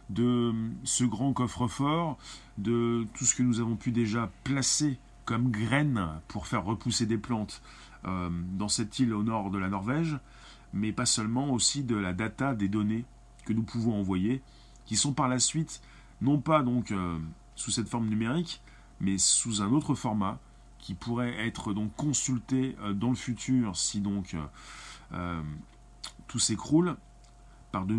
de 0.09 0.53
ce 0.85 1.05
grand 1.05 1.33
coffre-fort, 1.33 2.19
de 2.59 3.07
tout 3.15 3.25
ce 3.25 3.35
que 3.35 3.43
nous 3.43 3.61
avons 3.61 3.77
pu 3.77 3.93
déjà 3.93 4.31
placer 4.45 4.99
comme 5.25 5.51
graines 5.51 6.09
pour 6.29 6.47
faire 6.47 6.65
repousser 6.65 7.07
des 7.07 7.19
plantes 7.19 7.63
euh, 8.05 8.31
dans 8.59 8.69
cette 8.69 8.99
île 8.99 9.15
au 9.15 9.23
nord 9.23 9.51
de 9.51 9.59
la 9.59 9.69
Norvège, 9.69 10.19
mais 10.73 10.93
pas 10.93 11.07
seulement, 11.07 11.51
aussi 11.51 11.85
de 11.85 11.97
la 11.97 12.13
data 12.13 12.55
des 12.55 12.69
données 12.69 13.05
que 13.45 13.53
nous 13.53 13.63
pouvons 13.63 13.95
envoyer, 13.99 14.43
qui 14.87 14.97
sont 14.97 15.13
par 15.13 15.29
la 15.29 15.39
suite, 15.39 15.81
non 16.21 16.39
pas 16.41 16.63
donc 16.63 16.91
euh, 16.91 17.19
sous 17.55 17.71
cette 17.71 17.89
forme 17.89 18.09
numérique, 18.09 18.61
mais 19.01 19.19
sous 19.19 19.63
un 19.63 19.71
autre 19.71 19.95
format, 19.95 20.39
qui 20.79 20.95
pourrait 20.95 21.47
être 21.47 21.75
donc 21.75 21.95
consulté 21.95 22.75
euh, 22.81 22.93
dans 22.93 23.11
le 23.11 23.17
futur 23.17 23.77
si 23.77 24.01
donc 24.01 24.35
tout 26.29 26.39
s'écroule 26.39 26.97
par 27.73 27.87
de, 27.87 27.95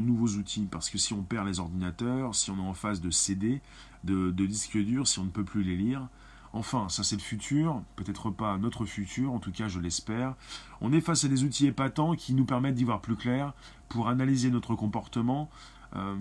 nouveaux 0.00 0.38
outils. 0.38 0.66
Parce 0.70 0.90
que 0.90 0.98
si 0.98 1.12
on 1.12 1.22
perd 1.22 1.46
les 1.46 1.60
ordinateurs, 1.60 2.34
si 2.34 2.50
on 2.50 2.56
est 2.56 2.68
en 2.68 2.74
phase 2.74 3.00
de 3.00 3.10
CD, 3.10 3.60
de, 4.04 4.30
disques 4.30 4.78
durs, 4.78 5.06
si 5.06 5.18
on 5.18 5.24
ne 5.24 5.30
peut 5.30 5.44
plus 5.44 5.62
les 5.62 5.76
lire, 5.76 6.08
Enfin, 6.52 6.88
ça 6.88 7.04
c'est 7.04 7.14
le 7.14 7.22
futur, 7.22 7.80
peut-être 7.94 8.28
pas 8.30 8.58
notre 8.58 8.84
futur, 8.84 9.32
en 9.32 9.38
tout 9.38 9.52
cas 9.52 9.68
je 9.68 9.78
l'espère. 9.78 10.34
On 10.80 10.92
est 10.92 11.00
face 11.00 11.24
à 11.24 11.28
des 11.28 11.44
outils 11.44 11.68
épatants 11.68 12.16
qui 12.16 12.34
nous 12.34 12.44
permettent 12.44 12.74
d'y 12.74 12.82
voir 12.82 13.00
plus 13.00 13.14
clair, 13.14 13.52
pour 13.88 14.08
analyser 14.08 14.50
notre 14.50 14.74
comportement, 14.74 15.48
euh, 15.94 16.16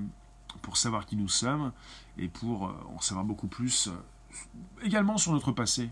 pour 0.61 0.77
savoir 0.77 1.07
qui 1.07 1.15
nous 1.15 1.29
sommes, 1.29 1.71
et 2.19 2.27
pour 2.27 2.67
euh, 2.67 2.73
en 2.95 2.99
savoir 2.99 3.25
beaucoup 3.25 3.47
plus 3.47 3.87
euh, 3.87 4.83
également 4.83 5.17
sur 5.17 5.31
notre 5.31 5.51
passé. 5.51 5.89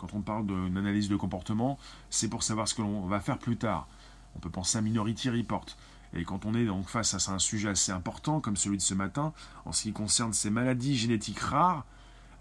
Quand 0.00 0.14
on 0.14 0.22
parle 0.22 0.46
d'une 0.46 0.78
analyse 0.78 1.10
de 1.10 1.16
comportement, 1.16 1.78
c'est 2.08 2.30
pour 2.30 2.42
savoir 2.42 2.66
ce 2.66 2.74
que 2.74 2.80
l'on 2.80 3.02
va 3.06 3.20
faire 3.20 3.38
plus 3.38 3.58
tard. 3.58 3.86
On 4.34 4.38
peut 4.38 4.48
penser 4.48 4.78
à 4.78 4.80
Minority 4.80 5.28
Report. 5.28 5.66
Et 6.14 6.24
quand 6.24 6.46
on 6.46 6.54
est 6.54 6.64
donc 6.64 6.88
face 6.88 7.28
à 7.28 7.32
un 7.32 7.38
sujet 7.38 7.68
assez 7.68 7.92
important 7.92 8.40
comme 8.40 8.56
celui 8.56 8.78
de 8.78 8.82
ce 8.82 8.94
matin, 8.94 9.34
en 9.66 9.72
ce 9.72 9.82
qui 9.82 9.92
concerne 9.92 10.32
ces 10.32 10.48
maladies 10.48 10.96
génétiques 10.96 11.40
rares, 11.40 11.84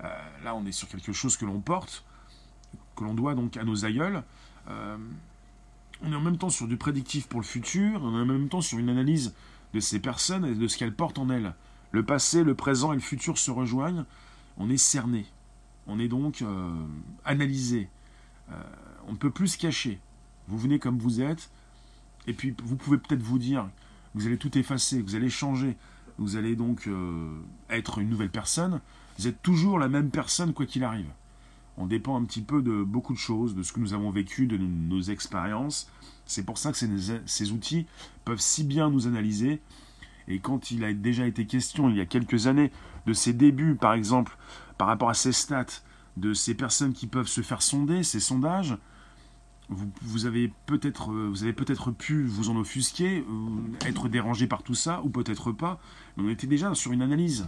euh, 0.06 0.08
là, 0.46 0.56
on 0.56 0.66
est 0.66 0.72
sur 0.72 0.88
quelque 0.88 1.12
chose 1.12 1.36
que 1.36 1.44
l'on 1.44 1.60
porte, 1.60 2.06
que 2.96 3.04
l'on 3.04 3.14
doit 3.14 3.36
donc 3.36 3.58
à 3.58 3.66
nos 3.66 3.84
aïeuls. 3.84 4.24
Euh, 4.70 4.98
on 6.02 6.14
est 6.14 6.16
en 6.16 6.22
même 6.22 6.38
temps 6.38 6.50
sur 6.50 6.66
du 6.66 6.78
prédictif 6.78 7.28
pour 7.28 7.42
le 7.42 7.46
futur, 7.46 8.02
on 8.02 8.18
est 8.18 8.22
en 8.22 8.26
même 8.26 8.48
temps 8.48 8.62
sur 8.62 8.80
une 8.80 8.88
analyse 8.88 9.34
de 9.74 9.82
ces 9.82 10.00
personnes 10.00 10.46
et 10.46 10.56
de 10.56 10.68
ce 10.70 10.78
qu'elles 10.78 10.96
portent 10.96 11.20
en 11.20 11.30
elles. 11.30 11.54
Le 11.92 12.06
passé, 12.06 12.46
le 12.46 12.56
présent 12.56 12.94
et 12.94 12.96
le 12.96 13.02
futur 13.02 13.38
se 13.38 13.52
rejoignent. 13.52 14.06
On 14.56 14.70
est 14.70 14.78
cerné. 14.78 15.26
On 15.90 16.00
est 16.00 16.08
donc 16.08 16.42
euh, 16.42 16.72
analysé. 17.26 17.90
on 19.08 19.12
ne 19.12 19.18
peut 19.18 19.32
plus 19.32 19.50
se 19.50 19.58
cacher. 19.58 20.00
Vous 20.48 20.58
venez 20.58 20.80
comme 20.80 20.98
vous 20.98 21.22
êtes, 21.22 21.50
et 22.26 22.34
puis 22.34 22.56
vous 22.64 22.76
pouvez 22.76 22.98
peut-être 22.98 23.22
vous 23.22 23.38
dire, 23.38 23.70
vous 24.16 24.26
allez 24.26 24.38
tout 24.38 24.58
effacer, 24.58 25.02
vous 25.02 25.16
allez 25.16 25.30
changer, 25.30 25.76
vous 26.18 26.38
allez 26.38 26.56
donc 26.56 26.90
être 27.70 28.00
une 28.00 28.10
nouvelle 28.10 28.32
personne. 28.32 28.82
Vous 29.20 29.28
êtes 29.28 29.42
toujours 29.44 29.78
la 29.78 29.90
même 29.90 30.10
personne 30.10 30.54
quoi 30.54 30.66
qu'il 30.66 30.84
arrive. 30.84 31.12
On 31.80 31.88
dépend 31.88 32.18
un 32.18 32.26
petit 32.26 32.42
peu 32.42 32.62
de 32.62 32.84
beaucoup 32.84 33.14
de 33.14 33.18
choses, 33.18 33.56
de 33.56 33.64
ce 33.64 33.72
que 33.72 33.80
nous 33.80 33.94
avons 33.94 34.12
vécu, 34.12 34.48
de 34.48 34.58
nos, 34.58 35.02
expériences. 35.02 35.90
C'est 36.26 36.44
pour 36.44 36.58
ça 36.58 36.74
que 36.74 36.78
ces, 36.78 37.52
outils 37.54 37.86
peuvent 38.26 38.42
si 38.42 38.66
bien 38.66 38.90
nous 38.90 39.08
analyser. 39.08 39.62
Et 40.28 40.40
quand 40.40 40.72
il 40.72 40.84
a 40.84 40.92
déjà 40.92 41.26
été 41.26 41.46
question, 41.46 41.90
il 41.90 41.96
y 41.96 42.02
a 42.02 42.06
quelques 42.06 42.48
années, 42.48 42.72
de 43.06 43.14
ces 43.14 43.32
débuts, 43.32 43.76
par 43.76 43.94
exemple, 43.94 44.38
par 44.80 44.88
rapport 44.88 45.10
à 45.10 45.14
ces 45.14 45.34
stats, 45.34 45.84
de 46.16 46.34
ces 46.34 46.56
personnes 46.56 46.94
qui 46.94 47.06
peuvent 47.06 47.28
se 47.28 47.42
faire 47.42 47.62
sonder, 47.62 48.02
ces 48.02 48.22
sondages, 48.22 48.78
vous, 49.68 50.26
avez 50.26 50.52
peut-être 50.66 51.12
vous 51.12 51.44
avez 51.44 51.54
peut-être 51.54 51.92
pu 51.92 52.24
vous 52.24 52.50
en 52.50 52.56
offusquer, 52.56 53.20
euh, 53.20 53.88
être 53.88 54.08
dérangé 54.08 54.48
par 54.48 54.64
tout 54.64 54.74
ça, 54.74 55.02
ou 55.04 55.10
peut-être 55.10 55.52
pas. 55.52 55.80
On 56.18 56.30
était 56.30 56.48
déjà 56.48 56.74
sur 56.74 56.94
une 56.94 57.02
analyse. 57.02 57.48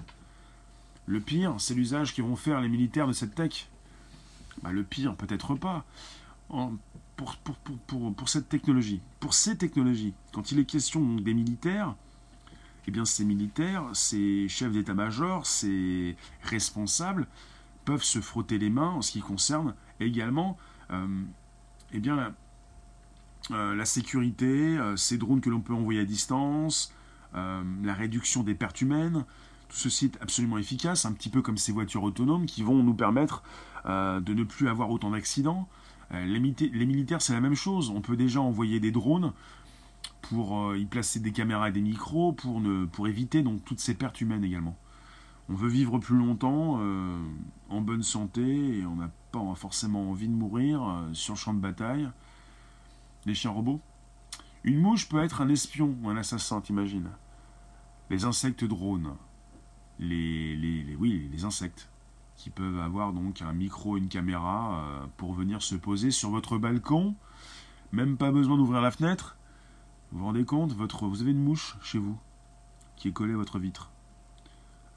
Le 1.07 1.19
pire, 1.21 1.55
c'est 1.57 1.73
l'usage 1.73 2.13
qu'ils 2.13 2.25
vont 2.25 2.36
faire 2.36 2.59
les 2.61 2.69
militaires 2.69 3.07
de 3.07 3.13
cette 3.13 3.34
tech. 3.34 3.69
Bah, 4.61 4.71
le 4.71 4.84
pire, 4.84 5.15
peut-être 5.15 5.55
pas. 5.55 5.86
pour, 6.49 7.38
pour, 7.88 8.29
cette 8.29 8.49
technologie, 8.49 8.99
pour 9.21 9.34
ces 9.34 9.57
technologies, 9.57 10.13
quand 10.34 10.51
il 10.51 10.59
est 10.59 10.65
question 10.65 11.15
des 11.15 11.34
militaires, 11.34 11.95
eh 12.88 12.91
bien 12.91 13.05
ces 13.05 13.25
militaires, 13.25 13.84
ces 13.93 14.47
chefs 14.47 14.71
d'état-major, 14.71 15.45
ces 15.45 16.15
responsables 16.43 17.27
peuvent 17.86 18.03
se 18.03 18.21
frotter 18.21 18.57
les 18.57 18.69
mains 18.69 18.89
en 18.89 19.01
ce 19.01 19.11
qui 19.11 19.21
concerne 19.21 19.75
également 19.99 20.57
euh, 20.91 21.07
eh 21.93 21.99
bien, 21.99 22.15
la, 22.15 22.32
euh, 23.51 23.86
sécurité, 23.86 24.77
euh, 24.77 24.95
ces 24.95 25.17
drones 25.17 25.41
que 25.41 25.49
l'on 25.49 25.61
peut 25.61 25.73
envoyer 25.73 26.01
à 26.01 26.05
distance, 26.05 26.93
la 27.34 27.93
réduction 27.93 28.43
des 28.43 28.55
pertes 28.55 28.82
humaines, 28.82 29.23
tout 29.71 29.77
ceci 29.77 30.05
est 30.05 30.21
absolument 30.21 30.57
efficace, 30.57 31.05
un 31.05 31.13
petit 31.13 31.29
peu 31.29 31.41
comme 31.41 31.57
ces 31.57 31.71
voitures 31.71 32.03
autonomes 32.03 32.45
qui 32.45 32.61
vont 32.61 32.84
nous 32.84 32.93
permettre 32.93 33.41
euh, 33.86 34.19
de 34.19 34.34
ne 34.34 34.43
plus 34.43 34.67
avoir 34.67 34.91
autant 34.91 35.11
d'accidents. 35.11 35.69
Euh, 36.13 36.25
les, 36.25 36.39
militaires, 36.41 37.21
c'est 37.21 37.32
la 37.32 37.39
même 37.39 37.55
chose. 37.55 37.89
On 37.89 38.01
peut 38.01 38.17
déjà 38.17 38.41
envoyer 38.41 38.82
des 38.82 38.91
drones 38.91 39.32
pour 40.22 40.59
euh, 40.59 40.78
y 40.78 40.86
placer 40.86 41.19
des 41.19 41.32
caméras 41.32 41.69
et 41.69 41.72
des 41.72 41.82
micros 41.82 42.34
pour, 42.34 42.61
ne, 42.61 42.86
pour 42.86 43.07
éviter 43.07 43.43
donc 43.43 43.63
toutes 43.65 43.80
ces 43.80 43.93
pertes 43.93 44.22
humaines 44.22 44.43
également. 44.43 44.78
On 45.49 45.55
veut 45.55 45.69
vivre 45.69 45.99
plus 45.99 46.15
longtemps, 46.15 46.80
en 47.69 47.82
bonne 47.82 48.03
santé, 48.03 48.78
et 48.78 48.86
on 48.86 48.95
n'a 48.95 49.11
pas 49.34 49.41
forcément 49.55 50.09
envie 50.09 50.30
de 50.30 50.34
mourir 50.34 51.03
sur 51.11 51.34
le 51.34 51.38
champ 51.38 51.53
de 51.53 51.59
bataille. 51.59 52.09
Les 53.26 53.34
chiens 53.34 53.51
robots 53.51 53.82
Une 54.63 54.80
mouche 54.80 55.09
peut 55.09 55.22
être 55.22 55.41
un 55.41 55.49
espion 55.49 55.97
ou 56.01 56.09
un 56.09 56.15
assassin, 56.15 56.61
t'imagines 56.61 57.09
Les 58.09 58.24
insectes 58.24 58.63
drones 58.63 59.13
les, 60.01 60.95
oui, 60.99 61.30
les 61.32 61.45
insectes 61.45 61.89
qui 62.36 62.49
peuvent 62.49 62.80
avoir 62.80 63.13
donc 63.13 63.41
un 63.41 63.53
micro, 63.53 63.97
une 63.97 64.07
caméra 64.07 64.84
euh, 64.84 65.05
pour 65.17 65.34
venir 65.34 65.61
se 65.61 65.76
poser 65.76 66.11
sur 66.11 66.32
votre 66.32 66.57
balcon. 66.57 67.15
Même 67.91 68.17
pas 68.17 68.32
besoin 68.32 68.57
d'ouvrir 68.57 68.82
la 68.82 68.91
fenêtre. 68.91 69.38
Vous 70.12 70.20
vous 70.20 70.26
rendez 70.26 70.43
compte, 70.43 70.74
votre, 70.74 71.07
vous 71.07 71.22
avez 71.22 71.32
une 71.32 71.43
mouche 71.43 71.78
chez 71.82 71.97
vous 71.97 72.18
qui 72.97 73.07
est 73.07 73.14
collée 73.14 73.34
à 73.34 73.38
votre 73.38 73.59
vitre. 73.59 73.91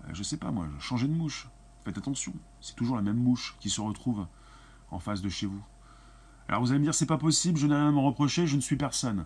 Euh, 0.05 0.11
je 0.12 0.23
sais 0.23 0.37
pas 0.37 0.51
moi, 0.51 0.67
changez 0.81 1.07
de 1.07 1.12
mouche. 1.12 1.49
Faites 1.85 1.99
attention, 1.99 2.33
c'est 2.61 2.75
toujours 2.75 2.97
la 2.97 3.03
même 3.03 3.17
mouche 3.17 3.57
qui 3.61 3.71
se 3.71 3.81
retrouve 3.81 4.27
en 4.91 4.99
face 4.99 5.23
de 5.23 5.29
chez 5.29 5.47
vous. 5.47 5.62
Alors 6.49 6.62
vous 6.62 6.71
allez 6.71 6.81
me 6.81 6.85
dire 6.85 6.95
c'est 6.95 7.07
pas 7.07 7.19
possible, 7.19 7.59
je 7.59 7.67
n'ai 7.67 7.75
rien 7.75 7.89
à 7.89 7.93
me 7.93 8.01
reprocher, 8.01 8.47
je 8.47 8.57
ne 8.57 8.61
suis 8.61 8.77
personne. 8.77 9.25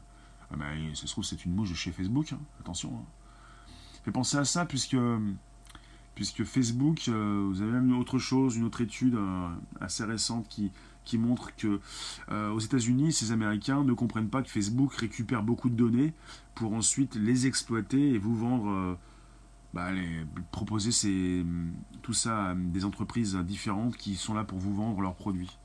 Ah 0.51 0.57
ben, 0.57 0.95
ça 0.95 1.07
se 1.07 1.13
trouve 1.13 1.25
c'est 1.25 1.45
une 1.45 1.55
mouche 1.55 1.71
de 1.71 1.75
chez 1.75 1.93
Facebook, 1.93 2.33
hein. 2.33 2.41
attention. 2.61 2.93
Hein. 2.95 3.73
Faites 4.05 4.15
penser 4.15 4.37
à 4.37 4.45
ça 4.45 4.67
puisque 4.67 4.97
Facebook, 6.45 7.09
euh, 7.09 7.47
vous 7.49 7.63
avez 7.63 7.73
même 7.73 7.89
une 7.89 7.97
autre 7.97 8.19
chose, 8.19 8.57
une 8.57 8.65
autre 8.65 8.81
étude 8.81 9.15
euh, 9.15 9.49
assez 9.81 10.05
récente 10.05 10.49
qui, 10.49 10.71
qui 11.09 11.19
montre 11.19 11.57
que 11.57 11.81
euh, 12.31 12.51
aux 12.51 12.61
États-Unis, 12.61 13.13
ces 13.13 13.33
Américains 13.33 13.83
ne 13.83 13.93
comprennent 13.93 14.29
pas 14.29 14.43
que 14.43 14.51
Facebook 14.51 14.93
récupère 14.95 15.43
beaucoup 15.43 15.71
de 15.71 15.75
données 15.75 16.13
pour 16.55 16.75
ensuite 16.75 17.15
les 17.17 17.47
exploiter 17.47 18.11
et 18.11 18.19
vous 18.19 18.37
vendre, 18.37 18.99
bah, 19.73 19.91
proposer 20.51 20.93
ces, 20.93 21.45
tout 22.03 22.13
ça 22.13 22.51
à 22.51 22.55
des 22.55 22.85
entreprises 22.85 23.37
différentes 23.37 23.97
qui 23.97 24.17
sont 24.17 24.35
là 24.35 24.45
pour 24.45 24.59
vous 24.59 24.75
vendre 24.75 25.01
leurs 25.01 25.15
produits. 25.15 25.59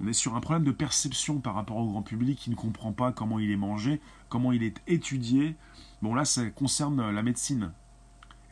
On 0.00 0.06
est 0.06 0.12
sur 0.12 0.36
un 0.36 0.40
problème 0.40 0.64
de 0.64 0.72
perception 0.72 1.40
par 1.40 1.54
rapport 1.54 1.78
au 1.78 1.86
grand 1.86 2.02
public 2.02 2.38
qui 2.38 2.50
ne 2.50 2.54
comprend 2.54 2.92
pas 2.92 3.12
comment 3.12 3.38
il 3.38 3.50
est 3.50 3.56
mangé, 3.56 4.00
comment 4.28 4.52
il 4.52 4.62
est 4.62 4.82
étudié. 4.86 5.56
Bon 6.02 6.14
là, 6.14 6.24
ça 6.24 6.48
concerne 6.50 7.10
la 7.10 7.22
médecine. 7.22 7.72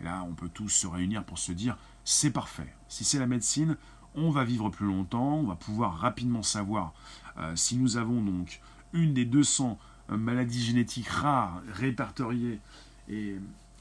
Et 0.00 0.04
là, 0.04 0.24
on 0.28 0.34
peut 0.34 0.48
tous 0.48 0.70
se 0.70 0.86
réunir 0.86 1.24
pour 1.24 1.38
se 1.38 1.52
dire, 1.52 1.76
c'est 2.04 2.30
parfait. 2.30 2.72
Si 2.88 3.04
c'est 3.04 3.18
la 3.18 3.26
médecine, 3.26 3.76
on 4.14 4.30
va 4.30 4.44
vivre 4.44 4.70
plus 4.70 4.86
longtemps, 4.86 5.36
on 5.36 5.44
va 5.44 5.56
pouvoir 5.56 5.98
rapidement 5.98 6.42
savoir 6.42 6.92
euh, 7.38 7.54
si 7.56 7.76
nous 7.76 7.96
avons 7.96 8.22
donc 8.22 8.60
une 8.92 9.12
des 9.12 9.24
200 9.24 9.78
euh, 10.10 10.16
maladies 10.16 10.62
génétiques 10.62 11.08
rares 11.08 11.62
répertoriées 11.72 12.60
et 13.08 13.36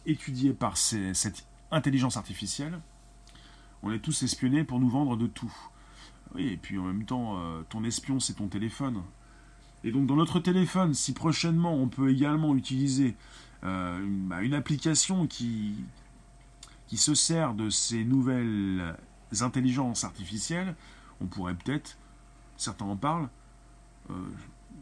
étudiées 0.05 0.53
par 0.53 0.75
cette 0.77 1.45
intelligence 1.71 2.17
artificielle. 2.17 2.79
On 3.83 3.91
est 3.91 3.99
tous 3.99 4.23
espionnés 4.23 4.63
pour 4.63 4.79
nous 4.79 4.89
vendre 4.89 5.17
de 5.17 5.27
tout. 5.27 5.53
Oui, 6.35 6.47
et 6.47 6.57
puis 6.57 6.77
en 6.79 6.83
même 6.83 7.05
temps, 7.05 7.37
euh, 7.37 7.61
ton 7.69 7.83
espion, 7.83 8.19
c'est 8.19 8.33
ton 8.33 8.47
téléphone. 8.47 9.01
Et 9.83 9.91
donc 9.91 10.07
dans 10.07 10.15
notre 10.15 10.39
téléphone, 10.39 10.93
si 10.93 11.13
prochainement 11.13 11.75
on 11.75 11.89
peut 11.89 12.09
également 12.09 12.55
utiliser 12.55 13.15
bah, 13.61 14.41
une 14.41 14.53
application 14.53 15.25
qui, 15.25 15.75
qui 16.87 16.97
se 16.97 17.13
sert 17.13 17.53
de 17.53 17.69
ces 17.69 18.03
nouvelles 18.03 18.95
intelligences 19.41 20.03
artificielles, 20.03 20.75
on 21.21 21.25
pourrait 21.25 21.55
peut-être, 21.55 21.97
certains 22.57 22.85
en 22.85 22.95
parlent, 22.95 23.29
euh, 24.09 24.13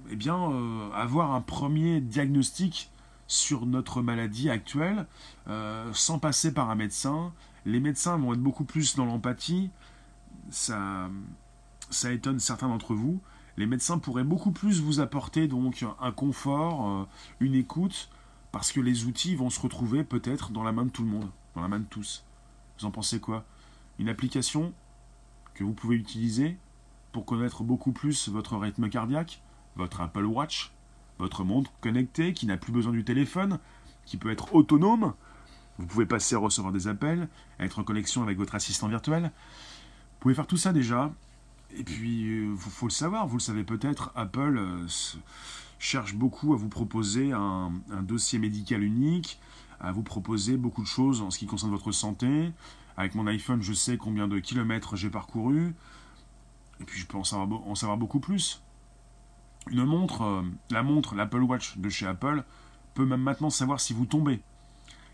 eh 0.09 0.15
bien, 0.15 0.51
euh, 0.51 0.91
avoir 0.93 1.31
un 1.31 1.41
premier 1.41 2.01
diagnostic 2.01 2.89
sur 3.27 3.65
notre 3.65 4.01
maladie 4.01 4.49
actuelle 4.49 5.05
euh, 5.47 5.89
sans 5.93 6.19
passer 6.19 6.53
par 6.53 6.69
un 6.69 6.75
médecin. 6.75 7.31
Les 7.65 7.79
médecins 7.79 8.17
vont 8.17 8.33
être 8.33 8.41
beaucoup 8.41 8.65
plus 8.65 8.95
dans 8.95 9.05
l'empathie. 9.05 9.69
Ça, 10.49 11.09
ça 11.89 12.11
étonne 12.11 12.39
certains 12.39 12.67
d'entre 12.67 12.93
vous. 12.93 13.21
Les 13.57 13.67
médecins 13.67 13.99
pourraient 13.99 14.23
beaucoup 14.23 14.51
plus 14.51 14.81
vous 14.81 14.99
apporter 14.99 15.47
donc 15.47 15.85
un 15.99 16.11
confort, 16.11 17.07
une 17.39 17.53
écoute, 17.53 18.09
Parce 18.51 18.71
que 18.71 18.79
les 18.79 19.05
outils 19.05 19.35
vont 19.35 19.49
se 19.49 19.59
retrouver 19.59 20.03
peut-être 20.03 20.51
dans 20.51 20.63
la 20.63 20.71
main 20.71 20.85
de 20.85 20.89
tout 20.89 21.03
le 21.03 21.09
monde, 21.09 21.29
dans 21.55 21.61
la 21.61 21.67
main 21.67 21.79
de 21.79 21.85
tous. 21.85 22.23
Vous 22.79 22.85
en 22.85 22.91
pensez 22.91 23.19
quoi? 23.19 23.45
Une 23.99 24.09
application 24.09 24.73
que 25.53 25.63
vous 25.63 25.73
pouvez 25.73 25.95
utiliser 25.95 26.57
pour 27.11 27.25
connaître 27.25 27.63
beaucoup 27.63 27.91
plus 27.91 28.29
votre 28.29 28.57
rythme 28.57 28.89
cardiaque, 28.89 29.41
votre 29.75 30.01
Apple 30.01 30.25
Watch, 30.25 30.71
votre 31.19 31.43
montre 31.43 31.71
connectée 31.81 32.33
qui 32.33 32.45
n'a 32.45 32.57
plus 32.57 32.71
besoin 32.71 32.91
du 32.91 33.03
téléphone, 33.03 33.59
qui 34.05 34.17
peut 34.17 34.31
être 34.31 34.55
autonome. 34.55 35.13
Vous 35.77 35.85
pouvez 35.85 36.05
passer 36.05 36.35
à 36.35 36.39
recevoir 36.39 36.73
des 36.73 36.87
appels, 36.87 37.27
être 37.59 37.79
en 37.79 37.83
connexion 37.83 38.23
avec 38.23 38.37
votre 38.37 38.55
assistant 38.55 38.87
virtuel. 38.87 39.23
Vous 39.23 40.19
pouvez 40.19 40.33
faire 40.33 40.47
tout 40.47 40.57
ça 40.57 40.73
déjà. 40.73 41.11
Et 41.75 41.83
puis, 41.83 42.21
il 42.21 42.51
euh, 42.51 42.55
faut, 42.57 42.87
le 42.87 42.91
savoir, 42.91 43.27
vous 43.27 43.37
le 43.37 43.41
savez 43.41 43.63
peut-être, 43.63 44.11
Apple 44.15 44.57
euh, 44.57 44.87
cherche 45.79 46.15
beaucoup 46.15 46.53
à 46.53 46.57
vous 46.57 46.67
proposer 46.67 47.31
un, 47.31 47.71
dossier 48.01 48.37
médical 48.37 48.83
unique, 48.83 49.39
à 49.79 49.91
vous 49.91 50.03
proposer 50.03 50.57
beaucoup 50.57 50.81
de 50.81 50.87
choses 50.87 51.21
en 51.21 51.31
ce 51.31 51.39
qui 51.39 51.47
concerne 51.47 51.71
votre 51.71 51.91
santé. 51.91 52.51
Avec 52.97 53.15
mon 53.15 53.27
iPhone, 53.27 53.61
je 53.61 53.73
sais 53.73 53.97
combien 53.97 54.27
de 54.27 54.39
kilomètres 54.39 54.95
j'ai 54.95 55.09
parcouru. 55.09 55.73
Et 56.79 56.83
puis, 56.83 56.99
je 56.99 57.05
peux 57.05 57.17
en 57.17 57.23
savoir, 57.23 57.97
beaucoup 57.97 58.19
plus. 58.19 58.61
Une 59.69 59.85
montre, 59.85 60.23
euh, 60.23 60.41
la 60.71 60.83
montre, 60.83 61.15
l'Apple 61.15 61.43
Watch 61.43 61.77
de 61.77 61.89
chez 61.89 62.07
Apple, 62.07 62.43
peut 62.95 63.05
même 63.05 63.21
maintenant 63.21 63.49
savoir 63.49 63.79
si 63.79 63.93
vous 63.93 64.05
tombez. 64.05 64.41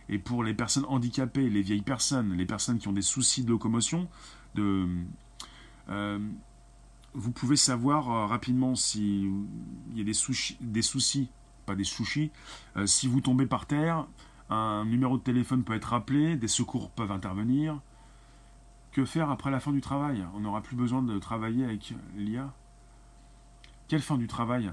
Et 0.09 0.19
pour 0.19 0.43
les 0.43 0.53
personnes 0.53 0.85
handicapées, 0.87 1.49
les 1.49 1.61
vieilles 1.61 1.81
personnes, 1.81 2.33
les 2.33 2.45
personnes 2.45 2.77
qui 2.77 2.87
ont 2.87 2.93
des 2.93 3.01
soucis 3.01 3.43
de 3.43 3.49
locomotion, 3.49 4.07
euh, 4.57 6.19
vous 7.13 7.31
pouvez 7.31 7.57
savoir 7.57 8.09
euh, 8.09 8.25
rapidement 8.25 8.75
s'il 8.75 9.45
y 9.93 10.01
a 10.01 10.03
des, 10.05 10.13
des, 10.61 10.81
soucis, 10.81 11.29
pas 11.65 11.75
des 11.75 11.83
sushis, 11.83 12.31
si 12.85 13.07
vous 13.07 13.19
tombez 13.19 13.45
par 13.45 13.65
terre, 13.65 14.07
un 14.49 14.85
numéro 14.85 15.17
de 15.17 15.23
téléphone 15.23 15.63
peut 15.63 15.75
être 15.75 15.93
appelé, 15.93 16.35
des 16.35 16.47
secours 16.47 16.89
peuvent 16.91 17.11
intervenir. 17.11 17.79
Que 18.91 19.05
faire 19.05 19.29
après 19.29 19.51
la 19.51 19.59
fin 19.59 19.71
du 19.71 19.81
travail? 19.81 20.25
On 20.35 20.39
n'aura 20.39 20.61
plus 20.61 20.75
besoin 20.75 21.01
de 21.01 21.19
travailler 21.19 21.65
avec 21.65 21.93
l'IA 22.15 22.51
quelle 23.87 24.01
fin 24.01 24.17
du 24.17 24.27
travail? 24.27 24.71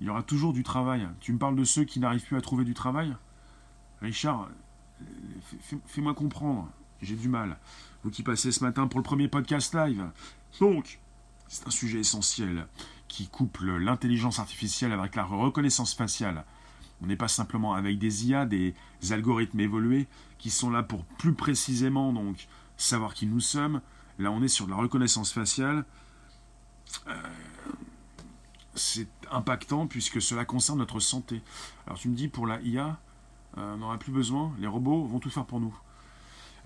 Il 0.00 0.06
y 0.06 0.10
aura 0.10 0.22
toujours 0.22 0.52
du 0.52 0.64
travail. 0.64 1.06
Tu 1.20 1.32
me 1.32 1.38
parles 1.38 1.54
de 1.54 1.64
ceux 1.64 1.84
qui 1.84 2.00
n'arrivent 2.00 2.24
plus 2.24 2.36
à 2.36 2.40
trouver 2.40 2.64
du 2.64 2.74
travail? 2.74 3.14
Richard, 4.00 4.48
fais-moi 5.86 6.14
comprendre. 6.14 6.68
J'ai 7.00 7.14
du 7.14 7.28
mal. 7.28 7.58
Vous 8.02 8.10
qui 8.10 8.24
passez 8.24 8.50
ce 8.50 8.64
matin 8.64 8.88
pour 8.88 8.98
le 8.98 9.04
premier 9.04 9.28
podcast 9.28 9.74
live. 9.74 10.04
Donc, 10.58 10.98
c'est 11.46 11.66
un 11.66 11.70
sujet 11.70 12.00
essentiel 12.00 12.66
qui 13.06 13.28
couple 13.28 13.76
l'intelligence 13.76 14.40
artificielle 14.40 14.92
avec 14.92 15.14
la 15.14 15.24
reconnaissance 15.24 15.94
faciale. 15.94 16.44
On 17.02 17.06
n'est 17.06 17.16
pas 17.16 17.28
simplement 17.28 17.74
avec 17.74 17.98
des 17.98 18.28
IA, 18.28 18.46
des 18.46 18.74
algorithmes 19.10 19.60
évolués 19.60 20.06
qui 20.38 20.50
sont 20.50 20.70
là 20.70 20.82
pour 20.82 21.04
plus 21.04 21.34
précisément 21.34 22.14
savoir 22.76 23.14
qui 23.14 23.26
nous 23.26 23.40
sommes. 23.40 23.80
Là, 24.18 24.30
on 24.30 24.42
est 24.42 24.48
sur 24.48 24.66
de 24.66 24.70
la 24.70 24.76
reconnaissance 24.76 25.32
faciale. 25.32 25.84
Euh, 27.08 27.14
c'est 28.74 29.08
impactant 29.30 29.86
puisque 29.86 30.22
cela 30.22 30.44
concerne 30.44 30.78
notre 30.78 31.00
santé. 31.00 31.42
Alors 31.86 31.98
tu 31.98 32.08
me 32.08 32.14
dis 32.14 32.28
pour 32.28 32.46
la 32.46 32.60
IA, 32.62 32.98
euh, 33.58 33.74
on 33.74 33.78
n'aura 33.78 33.98
plus 33.98 34.12
besoin, 34.12 34.52
les 34.58 34.66
robots 34.66 35.04
vont 35.04 35.18
tout 35.18 35.30
faire 35.30 35.44
pour 35.44 35.60
nous. 35.60 35.74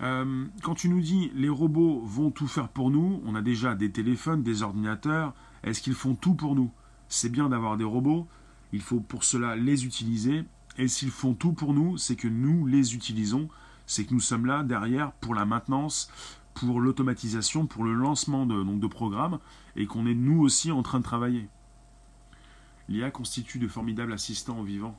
Euh, 0.01 0.45
quand 0.61 0.75
tu 0.75 0.89
nous 0.89 1.01
dis 1.01 1.31
les 1.33 1.49
robots 1.49 2.01
vont 2.05 2.29
tout 2.29 2.47
faire 2.47 2.69
pour 2.69 2.91
nous, 2.91 3.21
on 3.25 3.35
a 3.35 3.41
déjà 3.41 3.75
des 3.75 3.91
téléphones, 3.91 4.43
des 4.43 4.61
ordinateurs, 4.61 5.33
est-ce 5.63 5.81
qu'ils 5.81 5.95
font 5.95 6.15
tout 6.15 6.35
pour 6.35 6.55
nous? 6.55 6.71
C'est 7.09 7.29
bien 7.29 7.49
d'avoir 7.49 7.77
des 7.77 7.83
robots, 7.83 8.27
il 8.73 8.81
faut 8.81 8.99
pour 8.99 9.23
cela 9.23 9.55
les 9.55 9.85
utiliser, 9.85 10.43
et 10.77 10.87
s'ils 10.87 11.11
font 11.11 11.33
tout 11.33 11.53
pour 11.53 11.73
nous, 11.73 11.97
c'est 11.97 12.15
que 12.15 12.27
nous 12.27 12.65
les 12.65 12.95
utilisons, 12.95 13.49
c'est 13.85 14.05
que 14.05 14.13
nous 14.13 14.19
sommes 14.19 14.45
là 14.45 14.63
derrière 14.63 15.11
pour 15.13 15.33
la 15.33 15.45
maintenance, 15.45 16.11
pour 16.53 16.81
l'automatisation, 16.81 17.65
pour 17.65 17.83
le 17.83 17.93
lancement 17.93 18.45
de, 18.45 18.87
programmes, 18.87 19.39
et 19.75 19.85
qu'on 19.85 20.05
est 20.05 20.15
nous 20.15 20.41
aussi 20.41 20.71
en 20.71 20.83
train 20.83 20.99
de 20.99 21.03
travailler. 21.03 21.47
L'IA 22.89 23.11
constitue 23.11 23.59
de 23.59 23.67
formidables 23.67 24.13
assistants 24.13 24.63
vivants. 24.63 24.97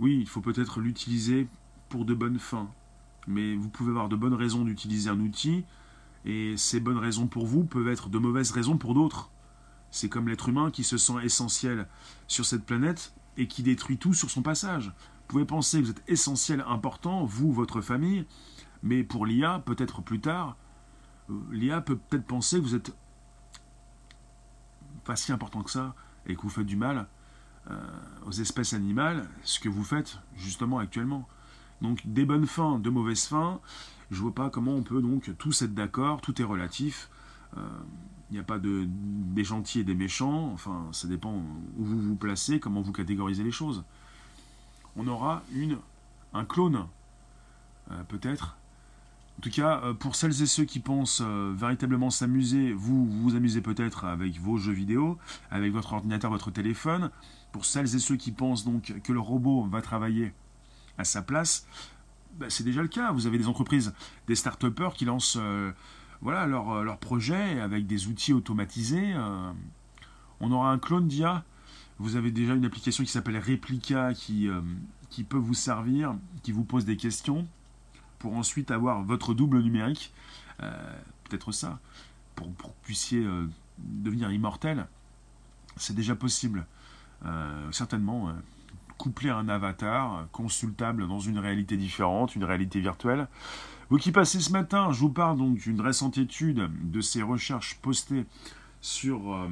Oui, 0.00 0.18
il 0.20 0.28
faut 0.28 0.40
peut-être 0.40 0.80
l'utiliser 0.80 1.46
pour 1.88 2.04
de 2.04 2.14
bonnes 2.14 2.38
fins, 2.38 2.68
mais 3.26 3.54
vous 3.54 3.68
pouvez 3.68 3.90
avoir 3.90 4.08
de 4.08 4.16
bonnes 4.16 4.34
raisons 4.34 4.64
d'utiliser 4.64 5.10
un 5.10 5.20
outil, 5.20 5.64
et 6.24 6.56
ces 6.56 6.80
bonnes 6.80 6.98
raisons 6.98 7.26
pour 7.26 7.46
vous 7.46 7.64
peuvent 7.64 7.88
être 7.88 8.08
de 8.08 8.18
mauvaises 8.18 8.50
raisons 8.50 8.76
pour 8.76 8.94
d'autres. 8.94 9.30
C'est 9.90 10.08
comme 10.08 10.28
l'être 10.28 10.48
humain 10.48 10.70
qui 10.70 10.84
se 10.84 10.98
sent 10.98 11.14
essentiel 11.22 11.88
sur 12.26 12.44
cette 12.44 12.64
planète 12.64 13.14
et 13.36 13.48
qui 13.48 13.62
détruit 13.62 13.98
tout 13.98 14.14
sur 14.14 14.30
son 14.30 14.42
passage. 14.42 14.86
Vous 14.86 15.26
pouvez 15.28 15.44
penser 15.44 15.80
que 15.80 15.84
vous 15.84 15.90
êtes 15.90 16.02
essentiel, 16.08 16.64
important, 16.66 17.24
vous, 17.24 17.52
votre 17.52 17.80
famille, 17.80 18.26
mais 18.82 19.02
pour 19.02 19.26
l'IA, 19.26 19.62
peut-être 19.64 20.02
plus 20.02 20.20
tard, 20.20 20.56
euh, 21.30 21.34
l'IA 21.50 21.80
peut 21.80 21.96
peut-être 21.96 22.26
penser 22.26 22.56
que 22.56 22.62
vous 22.62 22.74
êtes 22.74 22.94
pas 25.04 25.16
si 25.16 25.32
important 25.32 25.62
que 25.62 25.70
ça, 25.70 25.94
et 26.26 26.36
que 26.36 26.42
vous 26.42 26.50
faites 26.50 26.66
du 26.66 26.76
mal 26.76 27.06
euh, 27.70 27.76
aux 28.26 28.32
espèces 28.32 28.74
animales, 28.74 29.28
ce 29.42 29.58
que 29.58 29.68
vous 29.68 29.84
faites 29.84 30.18
justement 30.36 30.78
actuellement. 30.78 31.26
Donc 31.80 32.02
des 32.04 32.26
bonnes 32.26 32.46
fins, 32.46 32.78
de 32.78 32.90
mauvaises 32.90 33.24
fins, 33.24 33.60
je 34.10 34.20
vois 34.20 34.34
pas 34.34 34.50
comment 34.50 34.74
on 34.74 34.82
peut 34.82 35.00
donc 35.00 35.30
tous 35.38 35.62
être 35.62 35.74
d'accord, 35.74 36.20
tout 36.20 36.40
est 36.40 36.44
relatif. 36.44 37.08
Il 38.30 38.34
n'y 38.34 38.40
a 38.40 38.44
pas 38.44 38.58
de, 38.58 38.86
des 38.86 39.44
gentils 39.44 39.80
et 39.80 39.84
des 39.84 39.94
méchants, 39.94 40.52
enfin 40.52 40.88
ça 40.92 41.08
dépend 41.08 41.34
où 41.78 41.84
vous 41.84 42.00
vous 42.00 42.16
placez, 42.16 42.60
comment 42.60 42.82
vous 42.82 42.92
catégorisez 42.92 43.42
les 43.42 43.50
choses. 43.50 43.84
On 44.96 45.06
aura 45.06 45.42
une, 45.52 45.78
un 46.34 46.44
clone, 46.44 46.86
euh, 47.90 48.02
peut-être, 48.04 48.58
en 49.38 49.40
tout 49.40 49.50
cas, 49.50 49.80
euh, 49.84 49.94
pour 49.94 50.16
celles 50.16 50.42
et 50.42 50.46
ceux 50.46 50.64
qui 50.64 50.80
pensent 50.80 51.22
euh, 51.24 51.54
véritablement 51.56 52.10
s'amuser, 52.10 52.72
vous 52.72 53.06
vous, 53.06 53.36
amusez 53.36 53.60
peut-être 53.60 54.04
avec 54.04 54.40
vos 54.40 54.56
jeux 54.56 54.72
vidéo, 54.72 55.16
avec 55.52 55.72
votre 55.72 55.92
ordinateur, 55.92 56.28
votre 56.32 56.50
téléphone. 56.50 57.10
Pour 57.52 57.64
celles 57.64 57.94
et 57.94 58.00
ceux 58.00 58.16
qui 58.16 58.32
pensent 58.32 58.64
donc 58.64 58.92
que 59.04 59.12
le 59.12 59.20
robot 59.20 59.64
va 59.70 59.80
travailler 59.80 60.32
à 60.98 61.04
sa 61.04 61.22
place, 61.22 61.68
bah, 62.36 62.46
c'est 62.48 62.64
déjà 62.64 62.82
le 62.82 62.88
cas. 62.88 63.12
Vous 63.12 63.28
avez 63.28 63.38
des 63.38 63.46
entreprises, 63.46 63.94
des 64.26 64.34
start 64.34 64.64
qui 64.94 65.04
lancent 65.04 65.38
voilà, 66.22 66.46
leur, 66.46 66.82
leur, 66.84 66.98
projet 66.98 67.60
avec 67.60 67.86
des 67.86 68.08
outils 68.08 68.32
automatisés. 68.32 69.14
on 70.40 70.50
aura 70.50 70.72
un 70.72 70.78
clone 70.78 71.08
d'IA. 71.08 71.44
Vous 71.98 72.16
avez 72.16 72.30
déjà 72.30 72.54
une 72.54 72.64
application 72.64 73.04
qui 73.04 73.10
s'appelle 73.10 73.38
Replica 73.38 74.14
qui, 74.14 74.48
qui 75.10 75.24
peut 75.24 75.38
vous 75.38 75.54
servir, 75.54 76.14
qui 76.42 76.52
vous 76.52 76.64
pose 76.64 76.84
des 76.84 76.96
questions 76.96 77.46
pour 78.18 78.36
ensuite 78.36 78.70
avoir 78.70 79.02
votre 79.02 79.34
double 79.34 79.60
numérique. 79.60 80.12
Euh, 80.62 80.98
peut-être 81.24 81.52
ça, 81.52 81.78
pour, 82.34 82.46
que 82.56 82.62
vous 82.64 82.72
puissiez 82.82 83.24
euh, 83.24 83.46
devenir 83.78 84.30
immortel. 84.30 84.86
C'est 85.76 85.94
déjà 85.94 86.14
possible. 86.16 86.66
Euh, 87.24 87.72
certainement, 87.72 88.32
coupler 88.96 89.30
un 89.30 89.48
avatar 89.48 90.26
consultable 90.32 91.06
dans 91.06 91.20
une 91.20 91.38
réalité 91.38 91.76
différente, 91.76 92.34
une 92.34 92.44
réalité 92.44 92.80
virtuelle. 92.80 93.28
Vous 93.90 93.96
qui 93.96 94.12
passez 94.12 94.40
ce 94.40 94.52
matin, 94.52 94.92
je 94.92 95.00
vous 95.00 95.08
parle 95.08 95.38
donc 95.38 95.58
d'une 95.58 95.80
récente 95.80 96.18
étude 96.18 96.68
de 96.90 97.00
ces 97.00 97.22
recherches 97.22 97.78
postées 97.80 98.26
sur 98.82 99.48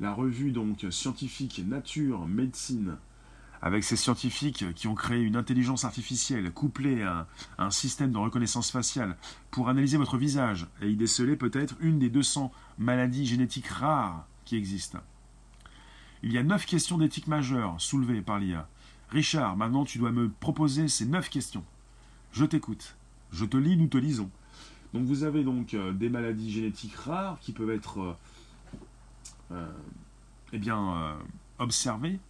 la 0.00 0.12
revue 0.12 0.50
donc 0.50 0.84
scientifique 0.90 1.62
Nature 1.64 2.26
Médecine 2.26 2.96
avec 3.62 3.82
ces 3.82 3.96
scientifiques 3.96 4.74
qui 4.74 4.88
ont 4.88 4.94
créé 4.94 5.22
une 5.22 5.36
intelligence 5.36 5.86
artificielle 5.86 6.52
couplée 6.52 7.02
à 7.02 7.26
un 7.56 7.70
système 7.70 8.12
de 8.12 8.18
reconnaissance 8.18 8.70
faciale 8.70 9.16
pour 9.50 9.70
analyser 9.70 9.96
votre 9.96 10.18
visage 10.18 10.66
et 10.82 10.90
y 10.90 10.96
déceler 10.96 11.36
peut-être 11.36 11.76
une 11.80 11.98
des 11.98 12.10
200 12.10 12.52
maladies 12.76 13.24
génétiques 13.24 13.68
rares 13.68 14.26
qui 14.44 14.56
existent. 14.56 14.98
Il 16.22 16.32
y 16.32 16.38
a 16.38 16.42
neuf 16.42 16.66
questions 16.66 16.98
d'éthique 16.98 17.28
majeures 17.28 17.80
soulevées 17.80 18.20
par 18.20 18.38
l'IA. 18.38 18.68
Richard, 19.08 19.56
maintenant 19.56 19.84
tu 19.84 19.98
dois 19.98 20.12
me 20.12 20.28
proposer 20.28 20.88
ces 20.88 21.06
neuf 21.06 21.30
questions. 21.30 21.64
Je 22.32 22.44
t'écoute. 22.44 22.96
Je 23.34 23.44
te 23.44 23.56
lis, 23.56 23.76
nous 23.76 23.88
te 23.88 23.98
lisons. 23.98 24.30
Donc 24.92 25.06
vous 25.06 25.24
avez 25.24 25.42
donc 25.42 25.74
euh, 25.74 25.92
des 25.92 26.08
maladies 26.08 26.52
génétiques 26.52 26.94
rares 26.94 27.40
qui 27.40 27.50
peuvent 27.50 27.70
être 27.70 27.98
euh, 28.00 28.16
euh, 29.50 29.72
eh 30.52 30.58
bien, 30.58 31.18
observées 31.58 32.20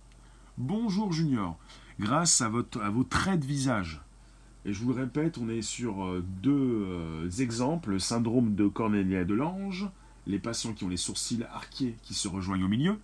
Bonjour 0.57 1.12
Junior, 1.12 1.59
grâce 2.00 2.40
à, 2.40 2.48
votre, 2.48 2.80
à 2.80 2.88
vos 2.88 3.05
traits 3.05 3.40
de 3.40 3.44
visage. 3.44 4.00
Et 4.64 4.72
je 4.72 4.82
vous 4.82 4.94
le 4.94 5.02
répète, 5.02 5.36
on 5.36 5.50
est 5.50 5.61
sur 5.61 6.22
deux 6.42 7.28
exemples, 7.38 7.90
le 7.90 7.98
syndrome 7.98 8.55
de 8.55 8.66
Cornelia 8.66 9.24
de 9.24 9.34
l'Ange, 9.34 9.90
les 10.26 10.38
patients 10.38 10.72
qui 10.72 10.84
ont 10.84 10.88
les 10.88 10.96
sourcils 10.96 11.44
arqués 11.52 11.96
qui 12.02 12.14
se 12.14 12.28
rejoignent 12.28 12.64
au 12.64 12.68
milieu. 12.68 12.98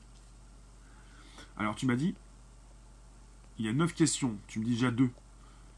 Alors 1.58 1.74
tu 1.74 1.84
m'as 1.84 1.96
dit, 1.96 2.14
il 3.58 3.66
y 3.66 3.68
a 3.68 3.74
neuf 3.74 3.92
questions, 3.92 4.38
tu 4.46 4.60
me 4.60 4.64
dis 4.64 4.70
déjà 4.70 4.90
deux. 4.90 5.10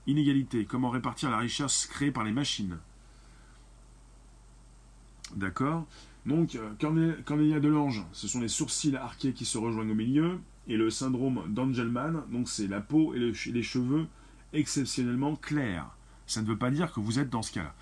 Inégalité, 0.07 0.65
comment 0.65 0.91
répartir 0.91 1.31
la 1.31 1.39
richesse 1.39 1.87
créée 1.87 2.11
par 2.11 2.25
les 2.25 2.33
machines 2.33 2.79
D'accord? 5.37 5.87
Donc, 6.27 6.55
euh, 6.55 7.15
Cornelia 7.25 7.61
de 7.61 7.69
l'Ange, 7.69 8.05
ce 8.13 8.29
sont 8.29 8.41
les 8.41 8.49
sourcils 8.49 8.97
arqués 8.97 9.33
qui 9.33 9.45
se 9.45 9.59
rejoignent 9.59 9.93
au 9.93 9.97
milieu. 9.97 10.41
et 10.69 10.77
le 10.77 10.91
syndrome 10.91 11.43
d'Angelman, 11.49 12.23
donc 12.31 12.49
c'est 12.49 12.69
la 12.69 12.81
peau 12.81 13.15
et 13.15 13.19
les 13.19 13.63
cheveux 13.65 14.07
exceptionnellement 14.53 15.35
clairs. 15.35 15.91
Ça 16.27 16.41
ne 16.41 16.47
veut 16.47 16.57
pas 16.57 16.71
dire 16.71 16.93
que 16.93 17.01
vous 17.01 17.19
êtes 17.19 17.31
dans 17.31 17.43
ce 17.43 17.53
cas-là. 17.53 17.75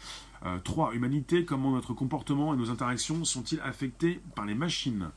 3. 0.64 0.88
Euh, 0.88 0.92
humanité, 0.92 1.44
comment 1.44 1.72
notre 1.72 1.92
comportement 1.92 2.54
et 2.54 2.56
nos 2.56 2.70
interactions 2.70 3.24
sont-ils 3.24 3.60
affectés 3.60 4.22
par 4.34 4.46
les 4.46 4.54
machines? 4.54 5.10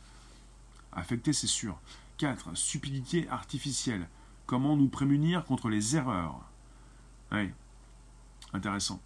Affectés, 0.91 1.33
c'est 1.33 1.47
sûr. 1.47 1.79
4. 2.17 2.55
Stupidité 2.57 3.27
artificielle. 3.29 4.07
Comment 4.45 4.75
nous 4.75 4.89
prémunir 4.89 5.45
contre 5.45 5.69
les 5.69 5.95
erreurs? 5.95 6.41
Oui, 7.33 7.49
intéressant. 8.53 9.01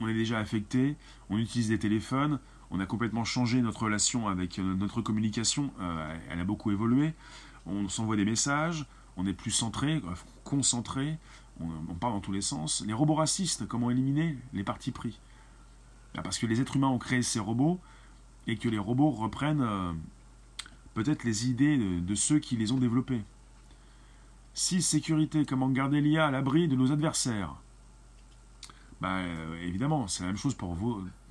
On 0.00 0.08
est 0.08 0.14
déjà 0.14 0.38
affecté, 0.38 0.96
on 1.30 1.38
utilise 1.38 1.68
des 1.68 1.78
téléphones, 1.78 2.38
on 2.70 2.80
a 2.80 2.86
complètement 2.86 3.24
changé 3.24 3.60
notre 3.62 3.84
relation 3.84 4.28
avec 4.28 4.58
euh, 4.58 4.74
notre 4.74 5.00
communication, 5.00 5.72
euh, 5.80 6.16
elle 6.30 6.40
a 6.40 6.44
beaucoup 6.44 6.70
évolué. 6.70 7.14
On 7.66 7.88
s'envoie 7.88 8.16
des 8.16 8.24
messages, 8.24 8.86
on 9.16 9.26
est 9.26 9.32
plus 9.32 9.50
centré, 9.50 10.02
concentré, 10.44 11.18
on, 11.60 11.94
parle 11.94 12.14
dans 12.14 12.20
tous 12.20 12.32
les 12.32 12.40
sens. 12.40 12.82
Les 12.86 12.92
robots 12.92 13.14
racistes, 13.14 13.66
comment 13.66 13.90
éliminer 13.90 14.36
les 14.52 14.64
partis 14.64 14.90
pris? 14.90 15.20
Bah, 16.14 16.22
Parce 16.22 16.38
que 16.38 16.46
les 16.46 16.60
êtres 16.60 16.76
humains 16.76 16.88
ont 16.88 16.98
créé 16.98 17.22
ces 17.22 17.38
robots 17.38 17.80
et 18.46 18.56
que 18.56 18.68
les 18.68 18.78
robots 18.78 19.10
reprennent 19.10 19.62
euh, 19.62 19.92
peut-être 20.94 21.24
les 21.24 21.48
idées 21.48 21.78
de, 21.78 22.14
ceux 22.14 22.38
qui 22.38 22.56
les 22.56 22.72
ont 22.72 22.78
développés. 22.78 23.22
6. 24.54 24.82
Sécurité, 24.82 25.44
comment 25.46 25.68
garder 25.68 26.00
l'IA 26.00 26.26
à 26.26 26.30
l'abri 26.30 26.68
de 26.68 26.76
nos 26.76 26.92
adversaires? 26.92 27.56
Bah, 29.00 29.18
euh, 29.18 29.60
Évidemment, 29.62 30.08
c'est 30.08 30.22
la 30.22 30.28
même 30.28 30.36
chose 30.36 30.54
pour 30.54 30.76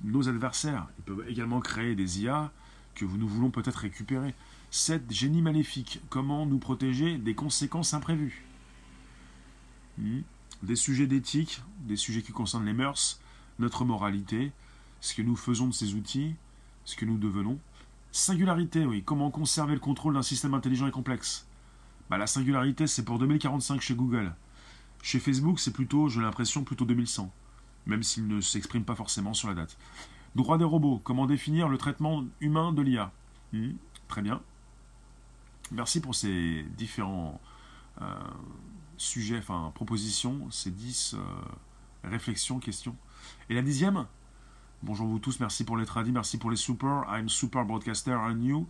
nos 0.02 0.28
adversaires. 0.28 0.86
Ils 0.98 1.04
peuvent 1.04 1.24
également 1.28 1.60
créer 1.60 1.94
des 1.94 2.22
IA 2.22 2.52
que 2.94 3.04
nous 3.04 3.28
voulons 3.28 3.50
peut-être 3.50 3.76
récupérer. 3.76 4.34
7. 4.70 5.10
Génie 5.10 5.42
maléfique, 5.42 6.00
comment 6.08 6.46
nous 6.46 6.58
protéger 6.58 7.16
des 7.18 7.34
conséquences 7.34 7.94
imprévues 7.94 8.44
Hmm. 9.98 10.20
Des 10.62 10.76
sujets 10.76 11.06
d'éthique, 11.06 11.62
des 11.80 11.96
sujets 11.96 12.22
qui 12.22 12.32
concernent 12.32 12.64
les 12.64 12.72
mœurs, 12.72 13.20
notre 13.58 13.84
moralité, 13.84 14.50
ce 15.00 15.14
que 15.14 15.22
nous 15.22 15.36
faisons 15.36 15.68
de 15.68 15.74
ces 15.74 15.94
outils, 15.94 16.34
ce 16.84 16.96
que 16.96 17.04
nous 17.04 17.18
devenons. 17.18 17.58
Singularité, 18.10 18.86
oui. 18.86 19.02
Comment 19.04 19.30
conserver 19.30 19.74
le 19.74 19.80
contrôle 19.80 20.14
d'un 20.14 20.22
système 20.22 20.54
intelligent 20.54 20.86
et 20.86 20.90
complexe 20.90 21.46
bah, 22.10 22.18
La 22.18 22.26
singularité, 22.26 22.86
c'est 22.86 23.04
pour 23.04 23.18
2045 23.18 23.80
chez 23.80 23.94
Google. 23.94 24.34
Chez 25.02 25.20
Facebook, 25.20 25.60
c'est 25.60 25.72
plutôt, 25.72 26.08
j'ai 26.08 26.20
l'impression, 26.20 26.64
plutôt 26.64 26.84
2100, 26.84 27.30
même 27.86 28.02
s'il 28.02 28.26
ne 28.26 28.40
s'exprime 28.40 28.84
pas 28.84 28.94
forcément 28.94 29.34
sur 29.34 29.48
la 29.48 29.54
date. 29.54 29.76
Droit 30.34 30.58
des 30.58 30.64
robots, 30.64 31.00
comment 31.04 31.26
définir 31.26 31.68
le 31.68 31.78
traitement 31.78 32.24
humain 32.40 32.72
de 32.72 32.82
l'IA 32.82 33.12
hmm. 33.52 33.72
Très 34.08 34.22
bien. 34.22 34.42
Merci 35.72 36.00
pour 36.00 36.14
ces 36.14 36.64
différents 36.76 37.40
euh, 38.02 38.04
sujets, 38.96 39.38
enfin 39.38 39.72
propositions, 39.74 40.50
ces 40.50 40.70
10 40.70 41.14
euh, 41.14 41.18
réflexions, 42.04 42.58
questions. 42.58 42.96
Et 43.48 43.54
la 43.54 43.62
dixième, 43.62 44.06
bonjour 44.82 45.06
vous 45.06 45.18
tous, 45.18 45.40
merci 45.40 45.64
pour 45.64 45.76
les 45.76 45.86
tradis, 45.86 46.12
merci 46.12 46.38
pour 46.38 46.50
les 46.50 46.56
super, 46.56 47.04
I'm 47.08 47.28
super 47.28 47.64
broadcaster, 47.64 48.12
I'm 48.12 48.38
new. 48.38 48.66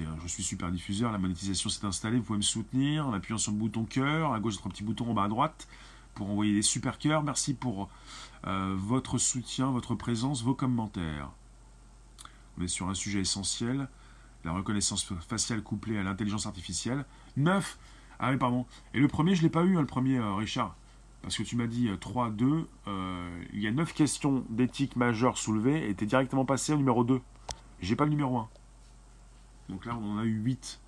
Euh, 0.00 0.04
je 0.22 0.28
suis 0.28 0.42
super 0.42 0.72
diffuseur, 0.72 1.12
la 1.12 1.18
monétisation 1.18 1.68
s'est 1.68 1.86
installée, 1.86 2.18
vous 2.18 2.24
pouvez 2.24 2.38
me 2.38 2.42
soutenir 2.42 3.06
en 3.06 3.12
appuyant 3.12 3.38
sur 3.38 3.52
le 3.52 3.58
bouton 3.58 3.84
cœur, 3.84 4.32
à 4.32 4.40
gauche, 4.40 4.54
votre 4.54 4.70
petit 4.70 4.82
bouton 4.82 5.10
en 5.10 5.14
bas 5.14 5.24
à 5.24 5.28
droite 5.28 5.68
pour 6.14 6.30
envoyer 6.30 6.54
des 6.54 6.62
super 6.62 6.98
cœurs. 6.98 7.22
Merci 7.22 7.54
pour 7.54 7.88
euh, 8.46 8.74
votre 8.76 9.18
soutien, 9.18 9.70
votre 9.70 9.94
présence, 9.94 10.42
vos 10.42 10.54
commentaires. 10.54 11.30
On 12.58 12.62
est 12.62 12.68
sur 12.68 12.88
un 12.88 12.94
sujet 12.94 13.20
essentiel, 13.20 13.88
la 14.44 14.52
reconnaissance 14.52 15.04
faciale 15.26 15.62
couplée 15.62 15.98
à 15.98 16.02
l'intelligence 16.02 16.46
artificielle. 16.46 17.04
9. 17.36 17.78
Ah 18.18 18.30
oui, 18.30 18.36
pardon. 18.36 18.66
Et 18.92 19.00
le 19.00 19.08
premier, 19.08 19.34
je 19.34 19.40
ne 19.40 19.44
l'ai 19.44 19.50
pas 19.50 19.64
eu, 19.64 19.76
hein, 19.76 19.80
le 19.80 19.86
premier, 19.86 20.18
euh, 20.18 20.34
Richard. 20.34 20.76
Parce 21.24 21.38
que 21.38 21.42
tu 21.42 21.56
m'as 21.56 21.66
dit 21.66 21.88
3-2. 21.88 22.44
Euh, 22.44 22.64
euh, 22.86 23.44
il 23.54 23.60
y 23.60 23.66
a 23.66 23.72
9 23.72 23.94
questions 23.94 24.44
d'éthique 24.50 24.94
majeures 24.94 25.38
soulevées 25.38 25.88
et 25.88 25.94
tu 25.94 26.04
es 26.04 26.06
directement 26.06 26.44
passé 26.44 26.74
au 26.74 26.76
numéro 26.76 27.02
2. 27.02 27.20
J'ai 27.80 27.96
pas 27.96 28.04
le 28.04 28.10
numéro 28.10 28.36
1. 28.36 28.48
Donc 29.70 29.86
là, 29.86 29.96
on 29.98 30.12
en 30.12 30.18
a 30.18 30.24
eu 30.24 30.34
8. 30.34 30.80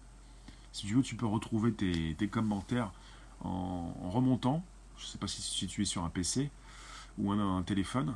Si 0.73 0.87
tu 0.87 0.95
veux, 0.95 1.03
tu 1.03 1.17
peux 1.17 1.27
retrouver 1.27 1.73
tes, 1.73 2.29
commentaires 2.29 2.93
en, 3.41 3.95
remontant. 4.11 4.63
Je 4.99 5.05
ne 5.05 5.09
sais 5.09 5.19
pas 5.19 5.27
si, 5.27 5.67
tu 5.67 5.83
es 5.83 5.85
sur 5.85 6.05
un 6.05 6.11
PC 6.11 6.51
ou 7.19 7.33
un, 7.33 7.63
téléphone. 7.63 8.15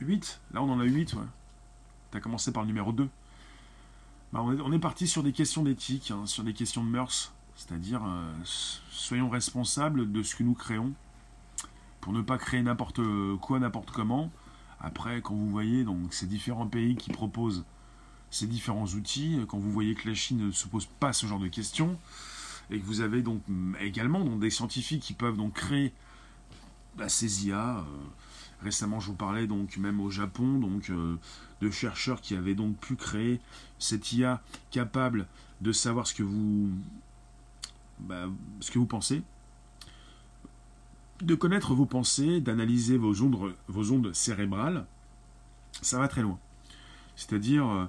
8 0.00 0.40
Là, 0.52 0.62
on 0.62 0.70
en 0.70 0.80
a 0.80 0.84
eu 0.84 0.90
8, 0.90 1.14
ouais. 1.14 1.24
Tu 2.10 2.18
as 2.18 2.20
commencé 2.20 2.52
par 2.52 2.62
le 2.62 2.68
numéro 2.68 2.92
2. 2.92 3.08
Bah, 4.32 4.42
on, 4.42 4.72
est, 4.72 4.78
parti 4.78 5.08
sur 5.08 5.22
des 5.22 5.32
questions 5.32 5.62
d'éthique, 5.62 6.10
hein, 6.10 6.24
sur 6.26 6.44
des 6.44 6.52
questions 6.54 6.84
de 6.84 6.88
mœurs, 6.88 7.32
c'est-à-dire 7.56 8.02
euh, 8.06 8.32
soyons 8.44 9.28
responsables 9.28 10.12
de 10.12 10.22
ce 10.22 10.36
que 10.36 10.44
nous 10.44 10.54
créons 10.54 10.92
pour 12.00 12.12
ne 12.12 12.22
pas 12.22 12.38
créer 12.38 12.62
n'importe 12.62 13.00
quoi, 13.40 13.58
n'importe 13.58 13.90
comment. 13.90 14.30
Après, 14.80 15.20
quand 15.20 15.34
vous 15.34 15.50
voyez 15.50 15.84
donc 15.84 16.14
ces 16.14 16.26
différents 16.26 16.66
pays 16.66 16.96
qui 16.96 17.10
proposent 17.10 17.64
ces 18.30 18.46
différents 18.46 18.86
outils, 18.86 19.44
quand 19.48 19.58
vous 19.58 19.72
voyez 19.72 19.94
que 19.94 20.08
la 20.08 20.14
Chine 20.14 20.46
ne 20.46 20.50
se 20.52 20.68
pose 20.68 20.86
pas 20.86 21.12
ce 21.12 21.26
genre 21.26 21.40
de 21.40 21.48
questions, 21.48 21.98
et 22.70 22.78
que 22.78 22.84
vous 22.84 23.00
avez 23.00 23.22
donc 23.22 23.42
également 23.80 24.24
donc, 24.24 24.40
des 24.40 24.50
scientifiques 24.50 25.02
qui 25.02 25.14
peuvent 25.14 25.36
donc 25.36 25.54
créer 25.54 25.92
bah, 26.96 27.08
ces 27.08 27.46
IA. 27.46 27.78
Euh, 27.78 27.82
récemment, 28.62 29.00
je 29.00 29.06
vous 29.06 29.14
parlais 29.14 29.46
donc 29.46 29.76
même 29.76 30.00
au 30.00 30.10
Japon, 30.10 30.58
donc 30.58 30.90
euh, 30.90 31.16
de 31.60 31.70
chercheurs 31.70 32.20
qui 32.20 32.34
avaient 32.36 32.54
donc 32.54 32.76
pu 32.76 32.96
créer 32.96 33.40
cette 33.78 34.12
IA 34.12 34.42
capable 34.70 35.26
de 35.60 35.72
savoir 35.72 36.06
ce 36.06 36.14
que 36.14 36.22
vous, 36.22 36.70
bah, 37.98 38.28
ce 38.60 38.70
que 38.70 38.78
vous 38.78 38.86
pensez, 38.86 39.22
de 41.20 41.34
connaître 41.34 41.74
vos 41.74 41.86
pensées, 41.86 42.40
d'analyser 42.40 42.96
vos 42.96 43.22
ondes, 43.22 43.54
vos 43.68 43.92
ondes 43.92 44.14
cérébrales, 44.14 44.86
ça 45.82 45.98
va 45.98 46.08
très 46.08 46.22
loin. 46.22 46.38
C'est-à-dire, 47.16 47.66
euh, 47.66 47.86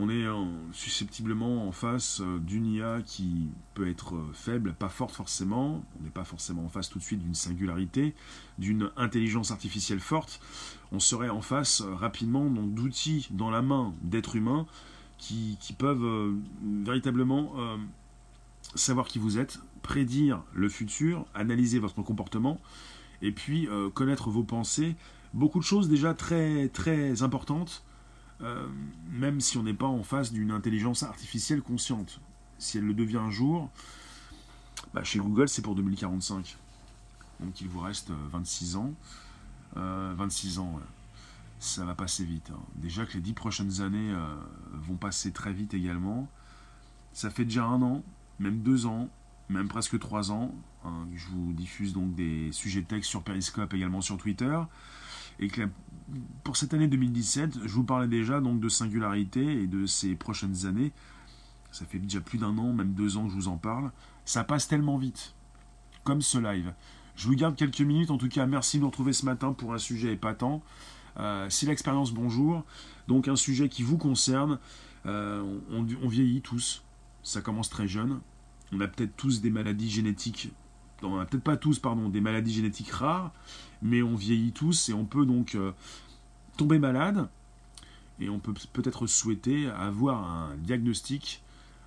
on 0.00 0.08
est 0.08 0.24
susceptiblement 0.72 1.66
en 1.66 1.72
face 1.72 2.20
euh, 2.20 2.38
d'une 2.38 2.66
IA 2.66 3.02
qui 3.04 3.48
peut 3.74 3.88
être 3.88 4.14
euh, 4.14 4.30
faible, 4.32 4.74
pas 4.74 4.88
forte 4.88 5.14
forcément, 5.14 5.82
on 5.98 6.04
n'est 6.04 6.10
pas 6.10 6.24
forcément 6.24 6.64
en 6.64 6.68
face 6.68 6.88
tout 6.88 6.98
de 6.98 7.04
suite 7.04 7.20
d'une 7.20 7.34
singularité, 7.34 8.14
d'une 8.58 8.90
intelligence 8.96 9.50
artificielle 9.50 10.00
forte, 10.00 10.40
on 10.92 11.00
serait 11.00 11.30
en 11.30 11.40
face 11.40 11.80
euh, 11.80 11.94
rapidement 11.94 12.44
d'outils 12.48 13.28
dans 13.30 13.50
la 13.50 13.60
main 13.60 13.92
d'êtres 14.02 14.36
humains 14.36 14.66
qui, 15.18 15.58
peuvent 15.76 16.32
véritablement 16.62 17.52
savoir 18.76 19.08
qui 19.08 19.18
vous 19.18 19.36
êtes, 19.36 19.58
prédire 19.82 20.44
le 20.54 20.68
futur, 20.68 21.26
analyser 21.34 21.80
votre 21.80 22.00
comportement, 22.02 22.60
et 23.20 23.32
puis 23.32 23.68
connaître 23.94 24.30
vos 24.30 24.44
pensées, 24.44 24.94
beaucoup 25.34 25.58
de 25.58 25.64
choses 25.64 25.88
déjà 25.88 26.14
très 26.14 26.68
très 26.68 27.24
importantes 27.24 27.82
euh, 28.42 28.68
même 29.10 29.40
si 29.40 29.58
on 29.58 29.64
n'est 29.64 29.74
pas 29.74 29.86
en 29.86 30.02
face 30.02 30.32
d'une 30.32 30.50
intelligence 30.50 31.02
artificielle 31.02 31.62
consciente. 31.62 32.20
Si 32.58 32.78
elle 32.78 32.84
le 32.84 32.94
devient 32.94 33.18
un 33.18 33.30
jour, 33.30 33.70
bah, 34.94 35.04
chez 35.04 35.18
Google 35.18 35.48
c'est 35.48 35.62
pour 35.62 35.74
2045. 35.74 36.56
Donc 37.40 37.60
il 37.60 37.68
vous 37.68 37.80
reste 37.80 38.10
26 38.32 38.76
euh, 38.76 38.78
ans. 38.78 38.94
26 39.74 40.58
euh, 40.58 40.60
ans, 40.60 40.80
ça 41.60 41.84
va 41.84 41.94
passer 41.94 42.24
vite. 42.24 42.50
Hein. 42.52 42.60
Déjà 42.76 43.06
que 43.06 43.14
les 43.14 43.20
10 43.20 43.32
prochaines 43.32 43.80
années 43.80 44.14
vont 44.72 44.96
passer 44.96 45.32
très 45.32 45.52
vite 45.52 45.74
également. 45.74 46.28
Ça 47.12 47.30
fait 47.30 47.44
déjà 47.44 47.64
un 47.64 47.82
an, 47.82 48.02
même 48.38 48.60
deux 48.60 48.86
ans, 48.86 49.08
même 49.48 49.68
presque 49.68 49.98
trois 49.98 50.30
ans. 50.30 50.54
Hein, 50.84 51.06
je 51.14 51.26
vous 51.26 51.52
diffuse 51.52 51.92
donc 51.92 52.14
des 52.14 52.52
sujets 52.52 52.82
de 52.82 52.86
texte 52.86 53.10
sur 53.10 53.22
Periscope, 53.22 53.74
également 53.74 54.00
sur 54.00 54.16
Twitter. 54.16 54.58
Et 55.40 55.48
que 55.48 55.62
pour 56.42 56.56
cette 56.56 56.74
année 56.74 56.88
2017, 56.88 57.58
je 57.64 57.72
vous 57.72 57.84
parlais 57.84 58.08
déjà 58.08 58.40
donc 58.40 58.60
de 58.60 58.68
singularité 58.68 59.62
et 59.62 59.66
de 59.66 59.86
ces 59.86 60.14
prochaines 60.14 60.66
années. 60.66 60.92
Ça 61.70 61.84
fait 61.84 61.98
déjà 61.98 62.20
plus 62.20 62.38
d'un 62.38 62.56
an, 62.58 62.72
même 62.72 62.94
deux 62.94 63.16
ans 63.16 63.24
que 63.24 63.30
je 63.30 63.36
vous 63.36 63.48
en 63.48 63.56
parle. 63.56 63.90
Ça 64.24 64.44
passe 64.44 64.68
tellement 64.68 64.96
vite, 64.96 65.34
comme 66.04 66.22
ce 66.22 66.38
live. 66.38 66.72
Je 67.16 67.28
vous 67.28 67.34
garde 67.34 67.56
quelques 67.56 67.80
minutes. 67.80 68.10
En 68.10 68.18
tout 68.18 68.28
cas, 68.28 68.46
merci 68.46 68.78
de 68.78 68.82
nous 68.82 68.88
retrouver 68.88 69.12
ce 69.12 69.26
matin 69.26 69.52
pour 69.52 69.74
un 69.74 69.78
sujet 69.78 70.12
épatant. 70.12 70.62
Euh, 71.18 71.46
c'est 71.50 71.66
l'expérience 71.66 72.12
bonjour. 72.12 72.64
Donc 73.06 73.28
un 73.28 73.36
sujet 73.36 73.68
qui 73.68 73.82
vous 73.82 73.98
concerne. 73.98 74.58
Euh, 75.06 75.42
on, 75.70 75.86
on 76.02 76.08
vieillit 76.08 76.40
tous. 76.40 76.82
Ça 77.22 77.40
commence 77.40 77.68
très 77.68 77.88
jeune. 77.88 78.20
On 78.72 78.80
a 78.80 78.88
peut-être 78.88 79.16
tous 79.16 79.40
des 79.40 79.50
maladies 79.50 79.90
génétiques 79.90 80.50
peut-être 81.00 81.42
pas 81.42 81.56
tous, 81.56 81.78
pardon, 81.78 82.08
des 82.08 82.20
maladies 82.20 82.52
génétiques 82.52 82.90
rares, 82.90 83.32
mais 83.82 84.02
on 84.02 84.14
vieillit 84.14 84.52
tous 84.52 84.88
et 84.88 84.92
on 84.92 85.04
peut 85.04 85.26
donc 85.26 85.54
euh, 85.54 85.72
tomber 86.56 86.78
malade 86.78 87.28
et 88.20 88.28
on 88.28 88.38
peut 88.38 88.54
peut-être 88.72 89.06
souhaiter 89.06 89.68
avoir 89.68 90.24
un 90.24 90.56
diagnostic 90.56 91.42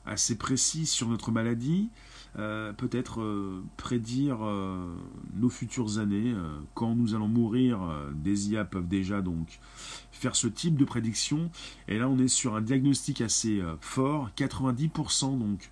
assez 0.06 0.38
précis 0.38 0.86
sur 0.86 1.10
notre 1.10 1.32
maladie, 1.32 1.90
euh, 2.40 2.72
peut-être 2.74 3.22
euh, 3.22 3.64
prédire 3.76 4.40
nos 5.36 5.50
futures 5.50 6.00
années. 6.00 6.34
quand 6.74 6.96
nous 6.96 7.14
allons 7.16 7.28
mourir, 7.28 7.80
des 8.16 8.52
IA 8.52 8.64
peuvent 8.64 8.88
déjà 8.88 9.22
donc 9.22 9.60
faire 10.12 10.36
ce 10.36 10.48
type 10.48 10.78
de 10.78 10.86
prédiction. 10.86 11.52
Et 11.90 12.00
là, 12.00 12.08
on 12.08 12.18
est 12.18 12.30
sur 12.30 12.56
un 12.56 12.62
diagnostic 12.62 13.22
assez 13.22 13.62
fort, 13.82 14.30
90% 14.38 15.38
donc. 15.38 15.70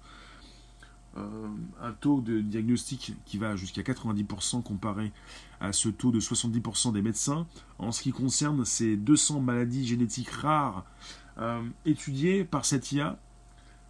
Un 1.82 1.91
taux 1.94 2.22
de 2.22 2.41
diagnostic 2.41 3.16
qui 3.26 3.38
va 3.38 3.56
jusqu'à 3.56 3.82
90% 3.82 4.64
comparé 4.64 5.12
à 5.60 5.74
ce 5.74 5.90
taux 5.90 6.12
de 6.12 6.20
70% 6.20 6.94
des 6.94 7.02
médecins. 7.02 7.48
En 7.78 7.91
ce 7.91 8.02
qui 8.02 8.12
concerne 8.12 8.66
ces 8.66 8.96
200 8.96 9.41
maladies 9.41 9.86
génétiques 9.88 10.30
rares 10.30 10.86
étudiées 11.86 12.44
par 12.44 12.66
cette 12.66 12.91
IA, 12.91 13.18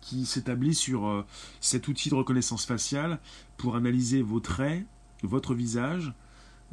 qui 0.02 0.26
s'établit 0.26 0.76
sur 0.76 1.08
euh, 1.08 1.26
cet 1.60 1.88
outil 1.88 2.10
de 2.10 2.16
reconnaissance 2.16 2.66
faciale 2.66 3.20
pour 3.58 3.76
analyser 3.76 4.22
vos 4.22 4.40
traits, 4.40 4.86
votre 5.24 5.54
visage, 5.54 6.14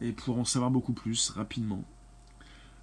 et 0.01 0.13
pour 0.13 0.39
en 0.39 0.45
savoir 0.45 0.71
beaucoup 0.71 0.93
plus 0.93 1.31
rapidement. 1.31 1.83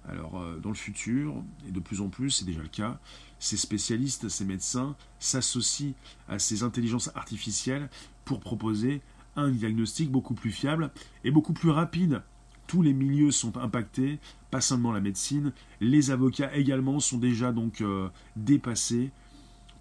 Alors, 0.08 0.40
euh, 0.40 0.58
dans 0.58 0.68
le 0.68 0.74
futur, 0.74 1.34
et 1.66 1.70
de 1.70 1.80
plus 1.80 2.00
en 2.00 2.08
plus, 2.08 2.30
c'est 2.30 2.44
déjà 2.44 2.60
le 2.60 2.68
cas, 2.68 2.98
ces 3.44 3.56
spécialistes, 3.58 4.28
ces 4.28 4.44
médecins 4.44 4.96
s'associent 5.18 5.92
à 6.28 6.38
ces 6.38 6.62
intelligences 6.62 7.10
artificielles 7.14 7.90
pour 8.24 8.40
proposer 8.40 9.02
un 9.36 9.50
diagnostic 9.50 10.10
beaucoup 10.10 10.34
plus 10.34 10.50
fiable 10.50 10.90
et 11.24 11.30
beaucoup 11.30 11.52
plus 11.52 11.68
rapide. 11.70 12.22
Tous 12.66 12.80
les 12.80 12.94
milieux 12.94 13.30
sont 13.30 13.58
impactés, 13.58 14.18
pas 14.50 14.62
seulement 14.62 14.92
la 14.92 15.00
médecine, 15.00 15.52
les 15.80 16.10
avocats 16.10 16.56
également 16.56 17.00
sont 17.00 17.18
déjà 17.18 17.52
donc 17.52 17.82
euh, 17.82 18.08
dépassés 18.36 19.10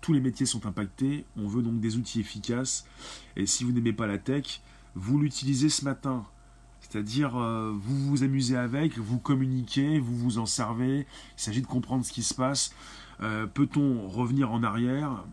tous 0.02 0.12
les 0.12 0.20
métiers 0.20 0.46
sont 0.46 0.66
impactés, 0.66 1.24
on 1.38 1.48
veut 1.48 1.62
donc 1.64 1.80
des 1.80 1.96
outils 1.96 2.20
efficaces, 2.20 2.86
et 3.38 3.46
si 3.46 3.64
vous 3.64 3.72
n'aimez 3.72 3.94
pas 3.94 4.06
la 4.06 4.18
tech, 4.18 4.60
vous 4.96 5.18
l'utilisez 5.18 5.70
ce 5.70 5.86
matin. 5.86 6.26
C'est-à-dire, 6.82 7.38
euh, 7.38 7.72
vous 7.74 8.10
vous 8.10 8.24
amusez 8.24 8.58
avec, 8.58 8.98
vous 8.98 9.18
communiquez, 9.18 10.00
vous 10.00 10.18
vous 10.18 10.38
en 10.40 10.46
servez, 10.46 11.00
il 11.00 11.42
s'agit 11.42 11.62
de 11.62 11.68
comprendre 11.68 12.04
ce 12.04 12.12
qui 12.12 12.22
se 12.22 12.34
passe. 12.34 12.76
Euh, 13.24 13.48
peut-on 13.48 14.08
revenir 14.08 14.52
en 14.52 14.64
arrière? 14.64 15.24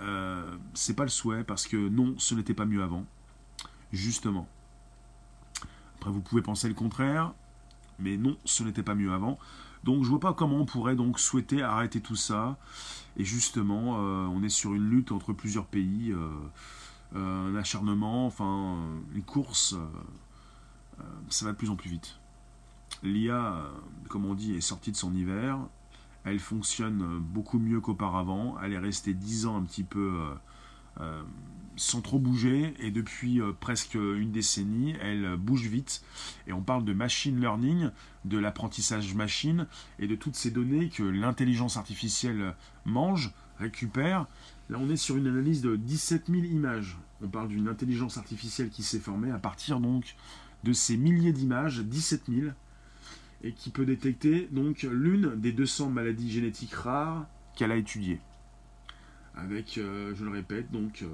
Euh, 0.00 0.56
C'est 0.74 0.94
pas 0.94 1.02
le 1.02 1.10
souhait, 1.10 1.44
parce 1.44 1.66
que 1.66 1.76
non, 1.76 2.14
ce 2.18 2.34
n'était 2.34 2.54
pas 2.54 2.64
mieux 2.64 2.82
avant. 2.82 3.04
Justement. 3.92 4.48
Après, 5.96 6.10
vous 6.10 6.20
pouvez 6.20 6.42
penser 6.42 6.68
le 6.68 6.74
contraire, 6.74 7.32
mais 7.98 8.16
non, 8.16 8.36
ce 8.44 8.62
n'était 8.62 8.82
pas 8.82 8.94
mieux 8.94 9.12
avant. 9.12 9.38
Donc 9.84 10.04
je 10.04 10.08
vois 10.08 10.20
pas 10.20 10.32
comment 10.32 10.56
on 10.56 10.64
pourrait 10.64 10.96
donc 10.96 11.20
souhaiter 11.20 11.62
arrêter 11.62 12.00
tout 12.00 12.16
ça. 12.16 12.56
Et 13.16 13.24
justement, 13.24 13.98
euh, 13.98 14.26
on 14.26 14.42
est 14.42 14.48
sur 14.48 14.74
une 14.74 14.88
lutte 14.88 15.12
entre 15.12 15.32
plusieurs 15.32 15.66
pays, 15.66 16.14
un 17.14 17.54
acharnement, 17.56 18.26
enfin 18.26 18.76
une 19.14 19.22
course. 19.22 19.76
ça 21.28 21.44
va 21.44 21.52
de 21.52 21.56
plus 21.56 21.70
en 21.70 21.76
plus 21.76 21.90
vite. 21.90 22.16
L'IA, 23.02 23.70
comme 24.08 24.24
on 24.24 24.34
dit, 24.34 24.54
est 24.54 24.60
sortie 24.60 24.92
de 24.92 24.96
son 24.96 25.14
hiver. 25.14 25.58
Elle 26.24 26.38
fonctionne 26.38 27.18
beaucoup 27.20 27.58
mieux 27.58 27.80
qu'auparavant. 27.80 28.56
Elle 28.62 28.72
est 28.72 28.78
restée 28.78 29.14
10 29.14 29.46
ans 29.46 29.56
un 29.56 29.62
petit 29.62 29.84
peu 29.84 30.20
sans 31.78 32.00
trop 32.00 32.18
bouger 32.18 32.74
et 32.80 32.90
depuis 32.90 33.40
euh, 33.40 33.52
presque 33.58 33.94
une 33.94 34.32
décennie, 34.32 34.94
elle 35.00 35.36
bouge 35.36 35.66
vite. 35.66 36.02
Et 36.46 36.52
on 36.52 36.62
parle 36.62 36.84
de 36.84 36.92
machine 36.92 37.40
learning, 37.40 37.90
de 38.24 38.38
l'apprentissage 38.38 39.14
machine 39.14 39.66
et 39.98 40.06
de 40.06 40.14
toutes 40.14 40.36
ces 40.36 40.50
données 40.50 40.88
que 40.88 41.02
l'intelligence 41.02 41.76
artificielle 41.76 42.54
mange, 42.84 43.32
récupère. 43.58 44.26
Là, 44.70 44.78
on 44.80 44.88
est 44.88 44.96
sur 44.96 45.16
une 45.16 45.26
analyse 45.26 45.62
de 45.62 45.76
17 45.76 46.26
000 46.28 46.44
images. 46.44 46.98
On 47.22 47.28
parle 47.28 47.48
d'une 47.48 47.68
intelligence 47.68 48.18
artificielle 48.18 48.70
qui 48.70 48.82
s'est 48.82 49.00
formée 49.00 49.30
à 49.30 49.38
partir 49.38 49.80
donc 49.80 50.14
de 50.64 50.72
ces 50.72 50.96
milliers 50.96 51.32
d'images, 51.32 51.80
17 51.80 52.24
000, 52.28 52.48
et 53.42 53.52
qui 53.52 53.70
peut 53.70 53.86
détecter 53.86 54.48
donc 54.50 54.82
l'une 54.82 55.36
des 55.36 55.52
200 55.52 55.90
maladies 55.90 56.30
génétiques 56.30 56.74
rares 56.74 57.26
qu'elle 57.54 57.72
a 57.72 57.76
étudiées 57.76 58.20
avec, 59.38 59.78
euh, 59.78 60.14
je 60.16 60.24
le 60.24 60.30
répète, 60.30 60.70
donc 60.70 61.02
euh, 61.02 61.08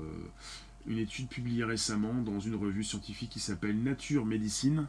une 0.86 0.98
étude 0.98 1.28
publiée 1.28 1.64
récemment 1.64 2.14
dans 2.14 2.40
une 2.40 2.55
revue 2.55 2.84
scientifique 2.84 3.30
qui 3.30 3.40
s'appelle 3.40 3.82
Nature 3.82 4.24
Médecine, 4.24 4.86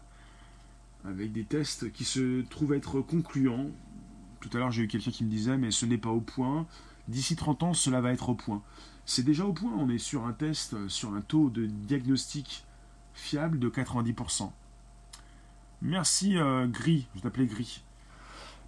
avec 1.04 1.32
des 1.32 1.44
tests 1.44 1.92
qui 1.92 2.06
se 2.06 2.42
trouvent 2.44 2.74
être 2.74 3.02
concluants. 3.02 3.70
Tout 4.40 4.50
à 4.54 4.58
l'heure, 4.58 4.72
j'ai 4.72 4.84
eu 4.84 4.88
quelqu'un 4.88 5.12
qui 5.12 5.24
me 5.24 5.30
disait, 5.30 5.58
mais 5.58 5.72
ce 5.72 5.86
n'est 5.86 5.98
pas 5.98 6.10
au 6.10 6.22
point. 6.22 6.66
D'ici 7.08 7.36
30 7.36 7.64
ans, 7.64 7.74
cela 7.74 8.02
va 8.02 8.12
être 8.12 8.30
au 8.30 8.36
point. 8.36 8.64
C'est 9.06 9.24
déjà 9.24 9.46
au 9.46 9.54
point. 9.54 9.72
On 9.78 9.90
est 9.90 10.00
sur 10.00 10.26
un 10.26 10.34
test, 10.34 10.88
sur 10.88 11.14
un 11.14 11.22
taux 11.22 11.50
de 11.50 11.66
diagnostic 11.66 12.66
fiable 13.14 13.60
de 13.60 13.70
90%. 13.70 14.52
Merci 15.86 16.36
euh, 16.36 16.66
Gris, 16.66 17.06
je 17.16 17.22
t'appelais 17.22 17.46
Gris. 17.46 17.84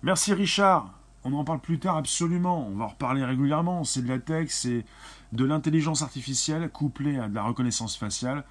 Merci 0.03 0.33
Richard. 0.33 0.93
On 1.23 1.33
en 1.33 1.43
parle 1.43 1.59
plus 1.59 1.79
tard, 1.79 1.97
absolument. 1.97 2.67
On 2.67 2.75
va 2.75 2.85
en 2.85 2.89
reparler 2.89 3.25
régulièrement. 3.25 3.83
C'est 3.83 4.03
de 4.03 4.07
la 4.07 4.19
tech, 4.19 4.51
c'est 4.51 4.85
de 5.31 5.43
l'intelligence 5.43 6.03
artificielle 6.03 6.69
couplée 6.69 7.17
à 7.17 7.27
de 7.27 7.33
la 7.33 7.41
reconnaissance 7.41 7.97
faciale. 7.97 8.43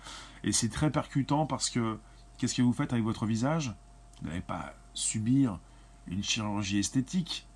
Et 0.42 0.50
c'est 0.50 0.68
très 0.68 0.90
percutant 0.90 1.46
parce 1.46 1.70
que 1.70 1.96
qu'est-ce 2.38 2.56
que 2.56 2.62
vous 2.62 2.72
faites 2.72 2.92
avec 2.92 3.04
votre 3.04 3.24
visage? 3.24 3.72
Vous 4.20 4.28
n'allez 4.28 4.40
pas 4.40 4.74
subir 4.94 5.60
une 6.08 6.24
chirurgie 6.24 6.80
esthétique. 6.80 7.46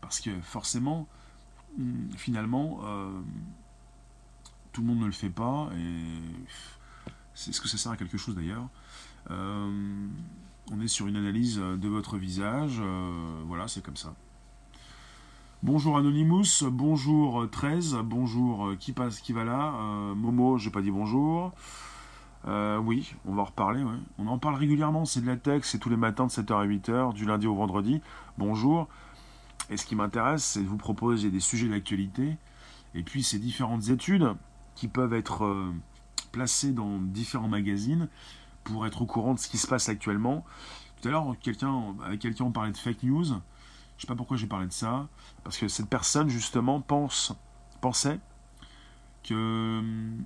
Parce 0.00 0.20
que 0.20 0.30
forcément, 0.40 1.06
hmm, 1.78 2.10
finalement, 2.16 2.80
euh, 2.82 3.12
tout 4.72 4.80
le 4.80 4.88
monde 4.88 4.98
ne 4.98 5.06
le 5.06 5.12
fait 5.12 5.30
pas. 5.30 5.70
Et 5.78 6.02
c'est 7.32 7.52
ce 7.52 7.60
que 7.60 7.68
ça 7.68 7.78
sert 7.78 7.92
à 7.92 7.96
quelque 7.96 8.18
chose 8.18 8.34
d'ailleurs. 8.34 8.68
Euh, 9.30 10.06
on 10.72 10.80
est 10.80 10.88
sur 10.88 11.06
une 11.06 11.16
analyse 11.16 11.58
de 11.58 11.88
votre 11.88 12.16
visage. 12.16 12.80
Euh, 12.80 13.42
voilà, 13.46 13.68
c'est 13.68 13.82
comme 13.82 13.96
ça. 13.96 14.14
Bonjour 15.62 15.96
Anonymous, 15.96 16.62
bonjour 16.70 17.48
13, 17.50 17.96
bonjour 18.04 18.68
euh, 18.68 18.76
qui 18.76 18.92
passe, 18.92 19.20
qui 19.20 19.32
va 19.32 19.42
là, 19.42 19.74
euh, 19.74 20.14
Momo, 20.14 20.58
j'ai 20.58 20.70
pas 20.70 20.82
dit 20.82 20.90
bonjour. 20.90 21.52
Euh, 22.46 22.78
oui, 22.78 23.14
on 23.24 23.34
va 23.34 23.42
en 23.42 23.46
reparler, 23.46 23.82
on 24.18 24.26
en 24.28 24.38
parle 24.38 24.56
régulièrement, 24.56 25.06
c'est 25.06 25.22
de 25.22 25.26
la 25.26 25.36
tech, 25.36 25.62
c'est 25.64 25.78
tous 25.78 25.88
les 25.88 25.96
matins 25.96 26.26
de 26.26 26.30
7h 26.30 26.60
à 26.60 26.66
8h, 26.66 27.14
du 27.14 27.24
lundi 27.24 27.46
au 27.46 27.54
vendredi. 27.54 28.02
Bonjour. 28.36 28.86
Et 29.70 29.78
ce 29.78 29.86
qui 29.86 29.96
m'intéresse, 29.96 30.44
c'est 30.44 30.62
de 30.62 30.68
vous 30.68 30.76
proposer 30.76 31.30
des 31.30 31.40
sujets 31.40 31.68
d'actualité, 31.68 32.36
et 32.94 33.02
puis 33.02 33.22
ces 33.22 33.38
différentes 33.38 33.88
études 33.88 34.34
qui 34.74 34.88
peuvent 34.88 35.14
être 35.14 35.72
placées 36.32 36.72
dans 36.72 36.98
différents 36.98 37.48
magazines 37.48 38.08
pour 38.66 38.86
être 38.86 39.02
au 39.02 39.06
courant 39.06 39.34
de 39.34 39.38
ce 39.38 39.48
qui 39.48 39.58
se 39.58 39.66
passe 39.66 39.88
actuellement. 39.88 40.44
Tout 41.00 41.08
à 41.08 41.10
l'heure, 41.12 41.36
quelqu'un, 41.40 41.94
avec 42.04 42.20
quelqu'un, 42.20 42.44
on 42.44 42.52
parlait 42.52 42.72
de 42.72 42.76
fake 42.76 43.02
news. 43.02 43.24
Je 43.24 44.02
sais 44.02 44.06
pas 44.06 44.14
pourquoi 44.14 44.36
j'ai 44.36 44.46
parlé 44.46 44.66
de 44.66 44.72
ça, 44.72 45.08
parce 45.42 45.56
que 45.56 45.68
cette 45.68 45.88
personne 45.88 46.28
justement 46.28 46.80
pense, 46.80 47.32
pensait 47.80 48.20
que 49.24 49.78
hum, 49.78 50.24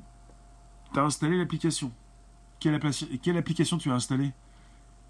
tu 0.92 0.98
as 0.98 1.02
installé 1.02 1.38
l'application. 1.38 1.92
Quelle, 2.58 2.78
quelle, 3.22 3.36
application 3.36 3.78
tu 3.78 3.90
as 3.90 3.94
installée? 3.94 4.32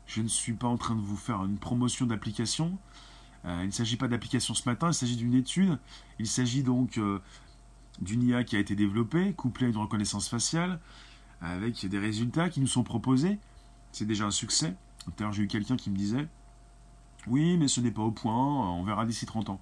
Je 0.07 0.20
ne 0.23 0.28
suis 0.28 0.52
pas 0.52 0.69
en 0.69 0.77
train 0.77 0.94
de 0.94 1.01
vous 1.01 1.16
faire 1.16 1.44
une 1.44 1.59
promotion 1.59 2.07
d'application. 2.07 2.78
Euh, 3.44 3.61
il 3.62 3.66
ne 3.66 3.73
s'agit 3.73 3.97
pas 3.97 4.09
d'application 4.09 4.55
ce 4.55 4.69
matin, 4.69 4.89
il 4.89 4.94
s'agit 4.94 5.16
d'une 5.16 5.35
étude. 5.35 5.78
Il 6.19 6.27
s'agit 6.27 6.62
donc 6.62 6.98
euh, 6.98 7.20
d'une 8.01 8.23
IA 8.23 8.44
qui 8.44 8.57
a 8.57 8.59
été 8.59 8.74
développée, 8.74 9.32
couplée 9.32 9.66
à 9.66 9.70
une 9.70 9.77
reconnaissance 9.77 10.28
faciale, 10.28 10.81
avec 11.41 11.87
des 11.87 11.99
résultats 11.99 12.49
qui 12.49 12.61
nous 12.61 12.67
sont 12.67 12.83
proposés. 12.83 13.39
C'est 13.93 14.07
déjà 14.07 14.27
un 14.27 14.31
succès. 14.31 14.75
Tout 15.05 15.12
à 15.19 15.23
l'heure, 15.23 15.33
j'ai 15.33 15.43
eu 15.43 15.49
quelqu'un 15.49 15.77
qui 15.77 15.91
me 15.91 15.97
disait 15.97 16.29
oui, 17.27 17.57
mais 17.59 17.69
ce 17.69 17.81
n'est 17.81 17.91
pas 17.91 18.03
au 18.03 18.11
point, 18.11 18.35
on 18.35 18.83
verra 18.83 19.05
d'ici 19.05 19.27
30 19.27 19.51
ans. 19.51 19.61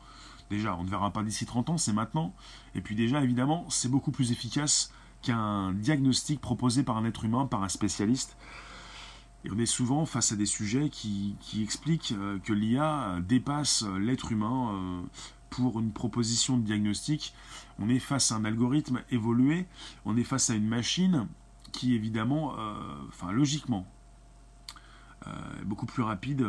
Déjà, 0.51 0.77
on 0.77 0.85
ne 0.85 0.89
verra 0.89 1.13
pas 1.13 1.23
d'ici 1.23 1.45
30 1.45 1.71
ans, 1.71 1.79
c'est 1.79 1.93
maintenant. 1.93 2.33
Et 2.75 2.81
puis 2.81 2.95
déjà, 2.95 3.23
évidemment, 3.23 3.67
c'est 3.69 3.91
beaucoup 3.91 4.13
plus 4.13 4.33
efficace 4.33 4.93
qu'un 5.23 5.73
diagnostic 5.73 6.41
proposé 6.41 6.83
par 6.83 6.97
un 6.97 7.05
être 7.05 7.25
humain, 7.25 7.47
par 7.47 7.63
un 7.63 7.69
spécialiste. 7.69 8.37
Et 9.45 9.51
on 9.51 9.59
est 9.59 9.67
souvent 9.67 10.07
face 10.07 10.33
à 10.33 10.37
des 10.37 10.47
sujets 10.47 10.89
qui, 10.89 11.37
expliquent 11.61 12.13
euh, 12.13 12.39
que 12.39 12.53
l'IA 12.53 13.19
dépasse 13.27 13.85
l'être 14.01 14.33
humain 14.33 14.73
euh, 14.73 15.03
pour 15.51 15.79
une 15.81 15.93
proposition 15.93 16.57
de 16.57 16.63
diagnostic. 16.63 17.35
On 17.79 17.89
est 17.89 17.99
face 17.99 18.33
à 18.33 18.37
un 18.37 18.45
algorithme 18.45 19.03
évolué, 19.11 19.67
on 20.05 20.17
est 20.17 20.25
face 20.25 20.51
à 20.51 20.55
une 20.55 20.67
machine 20.67 21.29
qui 21.73 21.95
évidemment, 21.95 22.55
euh, 22.59 22.75
enfin 23.09 23.33
logiquement, 23.33 23.87
est 25.27 25.65
beaucoup 25.65 25.87
plus 25.87 26.03
rapide 26.03 26.47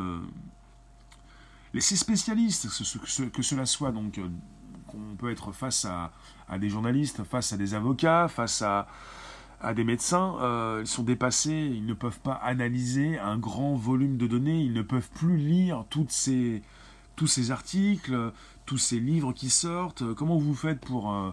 Laissez 1.74 1.96
spécialistes, 1.96 2.68
que, 3.32 3.42
cela 3.44 3.66
soit 3.66 3.92
donc 3.92 4.18
euh, 4.18 4.28
qu'on 4.88 5.16
peut 5.18 5.30
être 5.30 5.52
face 5.52 5.86
à, 5.86 6.12
des 6.58 6.70
journalistes, 6.70 7.24
face 7.24 7.54
à 7.54 7.58
des 7.58 7.76
avocats, 7.76 8.28
face 8.28 8.64
à, 8.64 8.88
des 9.76 9.84
médecins, 9.84 10.36
euh, 10.40 10.80
ils 10.82 10.88
sont 10.88 11.04
dépassés, 11.04 11.72
ils 11.72 11.86
ne 11.86 11.94
peuvent 11.94 12.20
pas 12.22 12.34
analyser 12.34 13.20
un 13.20 13.38
grand 13.38 13.76
volume 13.76 14.18
de 14.18 14.26
données, 14.26 14.62
ils 14.62 14.74
ne 14.74 14.82
peuvent 14.82 15.10
plus 15.12 15.38
lire 15.38 15.86
ces, 16.08 16.64
tous 17.16 17.28
ces 17.28 17.52
articles, 17.52 18.32
tous 18.66 18.78
ces 18.80 19.00
livres 19.00 19.34
qui 19.34 19.52
sortent. 19.52 20.16
Comment 20.16 20.38
vous 20.38 20.56
faites 20.56 20.80
pour, 20.80 21.14
euh, 21.14 21.30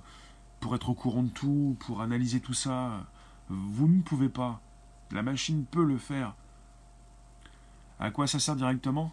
pour 0.61 0.75
être 0.75 0.91
au 0.91 0.95
courant 0.95 1.23
de 1.23 1.31
tout, 1.31 1.79
pour 1.81 2.03
analyser 2.03 2.41
tout 2.41 2.55
ça? 2.55 3.07
Vous 3.49 3.89
ne 3.89 4.03
pouvez 4.03 4.29
pas. 4.29 4.61
La 5.13 5.23
machine 5.23 5.65
peut 5.65 5.85
le 5.85 5.99
faire. 5.99 6.35
À 8.01 8.11
quoi 8.11 8.27
ça 8.27 8.39
sert 8.39 8.57
directement? 8.57 9.13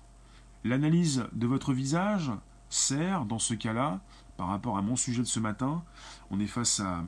L'analyse 0.64 1.26
de 1.34 1.47
votre 1.47 1.73
visage 1.73 2.31
sert, 2.69 3.26
dans 3.26 3.39
ce 3.39 3.53
cas-là, 3.53 3.99
par 4.38 4.47
rapport 4.47 4.77
à 4.77 4.81
mon 4.81 4.95
sujet 4.95 5.22
de 5.22 5.27
ce 5.27 5.39
matin, 5.39 5.84
on 6.31 6.39
est 6.39 6.47
face 6.47 6.80
à 6.80 7.03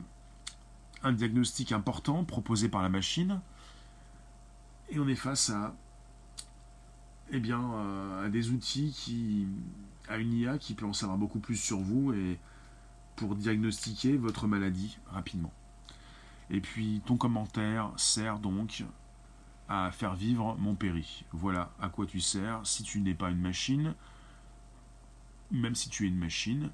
un 1.02 1.12
diagnostic 1.12 1.72
important 1.72 2.24
proposé 2.24 2.68
par 2.68 2.82
la 2.82 2.88
machine, 2.88 3.40
et 4.90 5.00
on 5.00 5.08
est 5.08 5.16
face 5.16 5.50
à, 5.50 5.74
eh 7.30 7.40
bien, 7.40 7.60
euh, 7.60 8.26
à 8.26 8.28
des 8.28 8.50
outils 8.50 8.92
qui, 8.96 9.46
à 10.08 10.18
une 10.18 10.32
IA 10.32 10.58
qui 10.58 10.74
peut 10.74 10.86
en 10.86 10.92
savoir 10.92 11.18
beaucoup 11.18 11.40
plus 11.40 11.56
sur 11.56 11.78
vous 11.78 12.12
et 12.12 12.38
pour 13.16 13.34
diagnostiquer 13.34 14.16
votre 14.16 14.46
maladie 14.46 14.98
rapidement. 15.10 15.52
Et 16.50 16.60
puis 16.60 17.02
ton 17.04 17.16
commentaire 17.16 17.90
sert 17.96 18.38
donc 18.38 18.84
à 19.68 19.90
faire 19.90 20.14
vivre 20.14 20.56
mon 20.58 20.74
péri. 20.74 21.24
Voilà 21.32 21.70
à 21.80 21.88
quoi 21.88 22.06
tu 22.06 22.20
sers 22.20 22.60
si 22.64 22.82
tu 22.82 23.00
n'es 23.00 23.14
pas 23.14 23.30
une 23.30 23.40
machine, 23.40 23.94
même 25.50 25.74
si 25.74 25.88
tu 25.88 26.04
es 26.04 26.08
une 26.08 26.18
machine. 26.18 26.70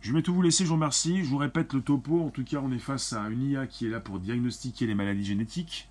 Je 0.00 0.12
vais 0.12 0.22
tout 0.22 0.32
vous 0.32 0.42
laisser, 0.42 0.64
je 0.64 0.68
vous 0.68 0.76
remercie. 0.76 1.24
Je 1.24 1.28
vous 1.28 1.38
répète 1.38 1.72
le 1.72 1.82
topo. 1.82 2.24
En 2.24 2.30
tout 2.30 2.44
cas, 2.44 2.58
on 2.62 2.70
est 2.70 2.78
face 2.78 3.12
à 3.12 3.28
une 3.28 3.42
IA 3.42 3.66
qui 3.66 3.86
est 3.86 3.90
là 3.90 4.00
pour 4.00 4.20
diagnostiquer 4.20 4.86
les 4.86 4.94
maladies 4.94 5.24
génétiques. 5.24 5.88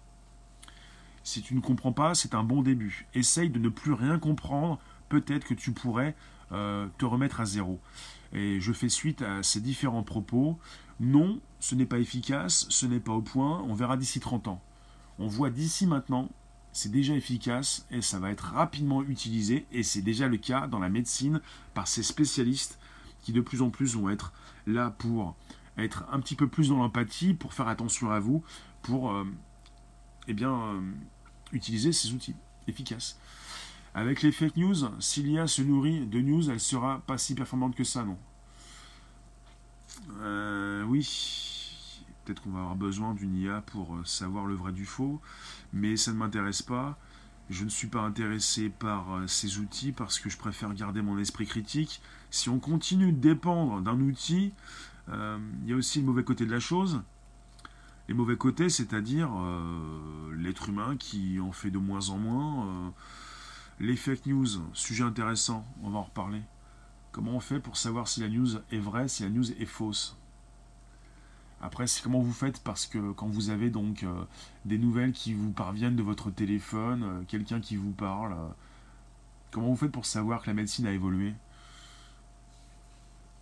Si 1.23 1.41
tu 1.41 1.55
ne 1.55 1.59
comprends 1.59 1.91
pas, 1.91 2.15
c'est 2.15 2.33
un 2.33 2.43
bon 2.43 2.61
début. 2.61 3.05
Essaye 3.13 3.49
de 3.49 3.59
ne 3.59 3.67
plus 3.67 3.91
rien 3.91 4.17
comprendre. 4.17 4.79
Peut-être 5.09 5.45
que 5.45 5.53
tu 5.53 5.71
pourrais 5.73 6.15
euh, 6.53 6.87
te 6.97 7.05
remettre 7.05 7.41
à 7.41 7.45
zéro. 7.45 7.79
Et 8.31 8.61
je 8.61 8.71
fais 8.71 8.89
suite 8.89 9.21
à 9.21 9.43
ces 9.43 9.59
différents 9.59 10.03
propos. 10.03 10.57
Non, 10.99 11.39
ce 11.59 11.75
n'est 11.75 11.85
pas 11.85 11.99
efficace, 11.99 12.65
ce 12.69 12.85
n'est 12.85 12.99
pas 12.99 13.13
au 13.13 13.21
point. 13.21 13.61
On 13.67 13.73
verra 13.73 13.97
d'ici 13.97 14.19
30 14.19 14.47
ans. 14.47 14.61
On 15.19 15.27
voit 15.27 15.49
d'ici 15.49 15.87
maintenant, 15.87 16.29
c'est 16.73 16.91
déjà 16.91 17.15
efficace 17.15 17.85
et 17.91 18.01
ça 18.01 18.19
va 18.19 18.31
être 18.31 18.53
rapidement 18.53 19.03
utilisé. 19.03 19.65
Et 19.71 19.83
c'est 19.83 20.01
déjà 20.01 20.27
le 20.27 20.37
cas 20.37 20.67
dans 20.67 20.79
la 20.79 20.89
médecine 20.89 21.41
par 21.73 21.87
ces 21.87 22.03
spécialistes 22.03 22.79
qui 23.21 23.33
de 23.33 23.41
plus 23.41 23.61
en 23.61 23.69
plus 23.69 23.95
vont 23.95 24.09
être 24.09 24.31
là 24.65 24.91
pour 24.91 25.35
être 25.77 26.05
un 26.11 26.19
petit 26.19 26.35
peu 26.35 26.47
plus 26.47 26.69
dans 26.69 26.77
l'empathie, 26.77 27.33
pour 27.33 27.53
faire 27.53 27.67
attention 27.67 28.09
à 28.11 28.19
vous, 28.19 28.43
pour 28.81 29.11
euh, 29.11 29.25
eh 30.27 30.33
bien, 30.33 30.53
euh, 30.53 30.81
utiliser 31.51 31.91
ces 31.91 32.13
outils 32.13 32.35
efficaces. 32.67 33.19
Avec 33.93 34.21
les 34.21 34.31
fake 34.31 34.57
news, 34.57 34.75
si 34.99 35.23
l'IA 35.23 35.47
se 35.47 35.61
nourrit 35.61 36.05
de 36.05 36.19
news, 36.19 36.49
elle 36.49 36.59
sera 36.59 37.01
pas 37.07 37.17
si 37.17 37.35
performante 37.35 37.75
que 37.75 37.83
ça, 37.83 38.03
non? 38.03 38.17
Euh, 40.19 40.83
Oui, 40.83 42.03
peut-être 42.25 42.41
qu'on 42.41 42.51
va 42.51 42.59
avoir 42.59 42.75
besoin 42.75 43.13
d'une 43.13 43.35
IA 43.35 43.61
pour 43.61 43.97
savoir 44.05 44.45
le 44.45 44.55
vrai 44.55 44.71
du 44.71 44.85
faux, 44.85 45.21
mais 45.73 45.97
ça 45.97 46.11
ne 46.11 46.17
m'intéresse 46.17 46.61
pas. 46.61 46.97
Je 47.49 47.63
ne 47.63 47.69
suis 47.69 47.87
pas 47.87 48.01
intéressé 48.01 48.69
par 48.69 49.13
euh, 49.13 49.27
ces 49.27 49.59
outils 49.59 49.93
parce 49.93 50.19
que 50.19 50.29
je 50.29 50.37
préfère 50.37 50.73
garder 50.73 51.01
mon 51.01 51.17
esprit 51.17 51.45
critique. 51.45 52.01
Si 52.29 52.49
on 52.49 52.59
continue 52.59 53.13
de 53.13 53.19
dépendre 53.19 53.81
d'un 53.81 53.99
outil, 54.01 54.51
euh, 55.09 55.37
il 55.63 55.69
y 55.69 55.73
a 55.73 55.77
aussi 55.77 55.99
le 55.99 56.05
mauvais 56.05 56.23
côté 56.23 56.45
de 56.45 56.51
la 56.51 56.59
chose. 56.59 57.01
Les 58.09 58.13
mauvais 58.13 58.35
côtés, 58.35 58.69
c'est-à-dire 58.69 59.29
euh, 59.33 60.35
l'être 60.35 60.67
humain 60.69 60.97
qui 60.97 61.39
en 61.39 61.53
fait 61.53 61.71
de 61.71 61.77
moins 61.77 62.09
en 62.09 62.17
moins. 62.17 62.93
les 63.79 63.95
fake 63.95 64.25
news, 64.25 64.47
sujet 64.73 65.03
intéressant, 65.03 65.65
on 65.83 65.89
va 65.89 65.99
en 65.99 66.03
reparler. 66.03 66.41
Comment 67.18 67.31
on 67.31 67.39
fait 67.39 67.60
pour 67.60 67.77
savoir 67.77 68.07
si 68.07 68.19
la 68.19 68.30
news 68.30 68.57
est 68.72 68.77
vraie, 68.77 69.07
si 69.07 69.23
la 69.23 69.30
news 69.30 69.52
est 69.53 69.65
fausse? 69.65 70.15
Après, 71.60 71.85
comment 72.03 72.19
vous 72.19 72.31
faites 72.31 72.60
parce 72.60 72.85
que 72.85 73.11
quand 73.14 73.26
vous 73.26 73.49
avez 73.49 73.72
donc 73.72 74.03
euh, 74.03 74.23
des 74.65 74.77
nouvelles 74.77 75.14
qui 75.14 75.34
vous 75.34 75.52
parviennent 75.52 75.95
de 75.95 76.03
votre 76.03 76.30
téléphone, 76.30 77.02
euh, 77.03 77.23
quelqu'un 77.27 77.60
qui 77.60 77.76
vous 77.76 77.89
parle, 77.89 78.34
euh, 78.34 78.48
comment 79.49 79.69
vous 79.69 79.76
faites 79.76 79.91
pour 79.91 80.06
savoir 80.06 80.44
que 80.44 80.48
la 80.48 80.53
médecine 80.53 80.85
a 80.85 80.91
évolué? 80.91 81.34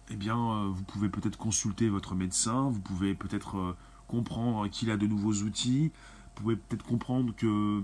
Eh 0.09 0.15
bien, 0.15 0.67
vous 0.67 0.83
pouvez 0.83 1.09
peut-être 1.09 1.37
consulter 1.37 1.89
votre 1.89 2.15
médecin, 2.15 2.69
vous 2.69 2.79
pouvez 2.79 3.13
peut-être 3.13 3.75
comprendre 4.07 4.69
qu'il 4.69 4.89
a 4.89 4.95
de 4.95 5.05
nouveaux 5.05 5.43
outils, 5.43 5.87
vous 5.89 6.41
pouvez 6.41 6.55
peut-être 6.55 6.85
comprendre 6.85 7.35
que 7.35 7.83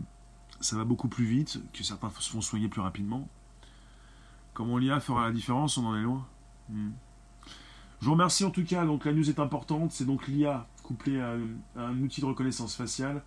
ça 0.61 0.77
va 0.77 0.85
beaucoup 0.85 1.09
plus 1.09 1.25
vite, 1.25 1.59
que 1.73 1.83
certains 1.83 2.09
se 2.17 2.29
font 2.29 2.39
soigner 2.39 2.69
plus 2.69 2.79
rapidement. 2.79 3.27
Comment 4.53 4.77
l'IA 4.77 4.99
fera 4.99 5.27
la 5.27 5.31
différence 5.31 5.77
On 5.77 5.85
en 5.85 5.95
est 5.95 6.03
loin. 6.03 6.25
Hmm. 6.69 6.91
Je 8.01 8.05
vous 8.05 8.13
remercie 8.13 8.43
en 8.43 8.51
tout 8.51 8.63
cas. 8.63 8.85
Donc 8.85 9.05
la 9.05 9.13
news 9.13 9.29
est 9.29 9.39
importante. 9.39 9.91
C'est 9.91 10.05
donc 10.05 10.27
l'IA 10.27 10.67
couplée 10.83 11.21
à, 11.21 11.35
un 11.77 11.97
outil 12.01 12.21
de 12.21 12.25
reconnaissance 12.25 12.75
faciale 12.75 13.21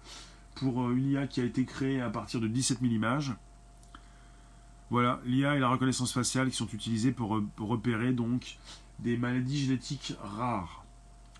pour 0.55 0.83
euh, 0.83 0.95
une 0.95 1.11
IA 1.11 1.27
qui 1.27 1.41
a 1.41 1.45
été 1.45 1.65
créée 1.65 2.01
à 2.01 2.11
partir 2.11 2.41
de 2.41 2.49
17 2.49 2.81
000 2.81 2.93
images. 2.93 3.33
Voilà, 4.91 5.21
l'IA 5.25 5.57
et 5.57 5.59
la 5.59 5.69
reconnaissance 5.69 6.13
faciale 6.13 6.51
qui 6.51 6.57
sont 6.57 6.69
utilisées 6.69 7.11
pour, 7.11 7.41
repérer 7.59 8.13
donc 8.13 8.59
des 8.99 9.17
maladies 9.17 9.59
génétiques 9.65 10.15
rares. 10.23 10.85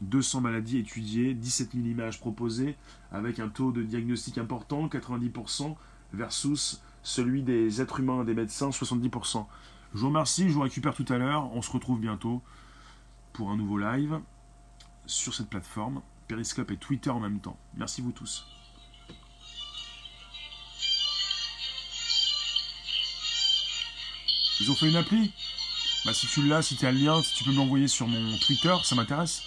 200 0.01 0.41
maladies 0.41 0.79
étudiées, 0.79 1.35
17 1.35 1.73
000 1.75 1.87
images 1.87 2.19
proposées, 2.19 2.75
avec 3.13 3.39
un 3.39 3.49
taux 3.49 3.71
de 3.71 3.83
diagnostic 3.83 4.39
important, 4.39 4.89
90%, 4.89 5.77
versus 6.13 6.83
celui 7.03 7.43
des 7.43 7.81
êtres 7.81 8.01
humains, 8.01 8.25
des 8.25 8.35
médecins, 8.35 8.71
70%. 8.71 9.47
Je 9.95 10.01
vous 10.01 10.09
remercie, 10.09 10.49
je 10.49 10.55
vous 10.55 10.63
récupère 10.63 10.93
tout 10.93 11.07
à 11.09 11.19
l'heure, 11.19 11.55
on 11.55 11.63
se 11.63 11.71
retrouve 11.71 12.01
bientôt 12.01 12.43
pour 13.33 13.51
un 13.51 13.57
nouveau 13.57 13.79
live 13.79 14.19
sur 15.07 15.33
cette 15.33 15.49
plateforme, 15.49 16.03
Periscope 16.27 16.73
et 16.73 16.77
Twitter 16.77 17.11
en 17.11 17.21
même 17.21 17.39
temps. 17.39 17.57
Merci 17.77 18.03
vous 18.03 18.11
tous. 18.11 18.45
Ils 24.61 24.69
ont 24.69 24.75
fait 24.75 24.89
une 24.89 24.97
appli? 24.97 25.33
Bah 26.05 26.13
si 26.13 26.27
tu 26.27 26.43
l'as, 26.43 26.63
si 26.63 26.77
tu 26.77 26.87
as 26.87 26.93
le 26.93 26.99
lien, 26.99 27.23
si 27.23 27.33
tu 27.35 27.45
peux 27.45 27.53
me 27.53 27.57
l'envoyer 27.57 27.87
sur 27.87 28.09
mon 28.09 28.37
Twitter, 28.39 28.75
ça 28.83 28.97
m'intéresse. 28.97 29.43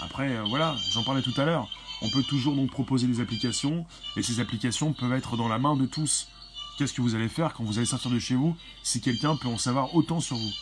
Après, 0.00 0.36
euh, 0.36 0.44
voilà, 0.44 0.76
j'en 0.90 1.04
parlais 1.04 1.22
tout 1.22 1.34
à 1.38 1.46
l'heure. 1.46 1.68
On 2.02 2.10
peut 2.10 2.22
toujours 2.22 2.54
donc 2.54 2.70
proposer 2.70 3.06
des 3.06 3.20
applications, 3.20 3.86
et 4.16 4.22
ces 4.22 4.40
applications 4.40 4.92
peuvent 4.92 5.12
être 5.14 5.38
dans 5.38 5.48
la 5.48 5.58
main 5.58 5.74
de 5.74 5.86
tous. 5.86 6.28
Qu'est-ce 6.80 6.94
que 6.94 7.02
vous 7.02 7.14
allez 7.14 7.28
faire 7.28 7.52
quand 7.52 7.62
vous 7.62 7.76
allez 7.76 7.84
sortir 7.84 8.10
de 8.10 8.18
chez 8.18 8.34
vous 8.34 8.56
si 8.82 9.02
quelqu'un 9.02 9.36
peut 9.36 9.48
en 9.48 9.58
savoir 9.58 9.94
autant 9.94 10.18
sur 10.18 10.38
vous? 10.38 10.52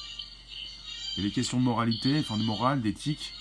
Et 1.16 1.22
les 1.22 1.30
questions 1.30 1.60
de 1.60 1.62
moralité, 1.62 2.18
enfin 2.18 2.36
de 2.36 2.42
morale, 2.42 2.82
d'éthique. 2.82 3.32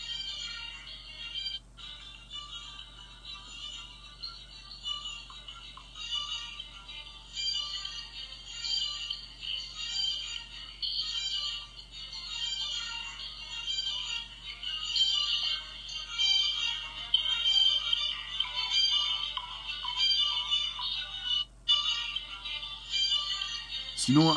Sinon, 24.17 24.35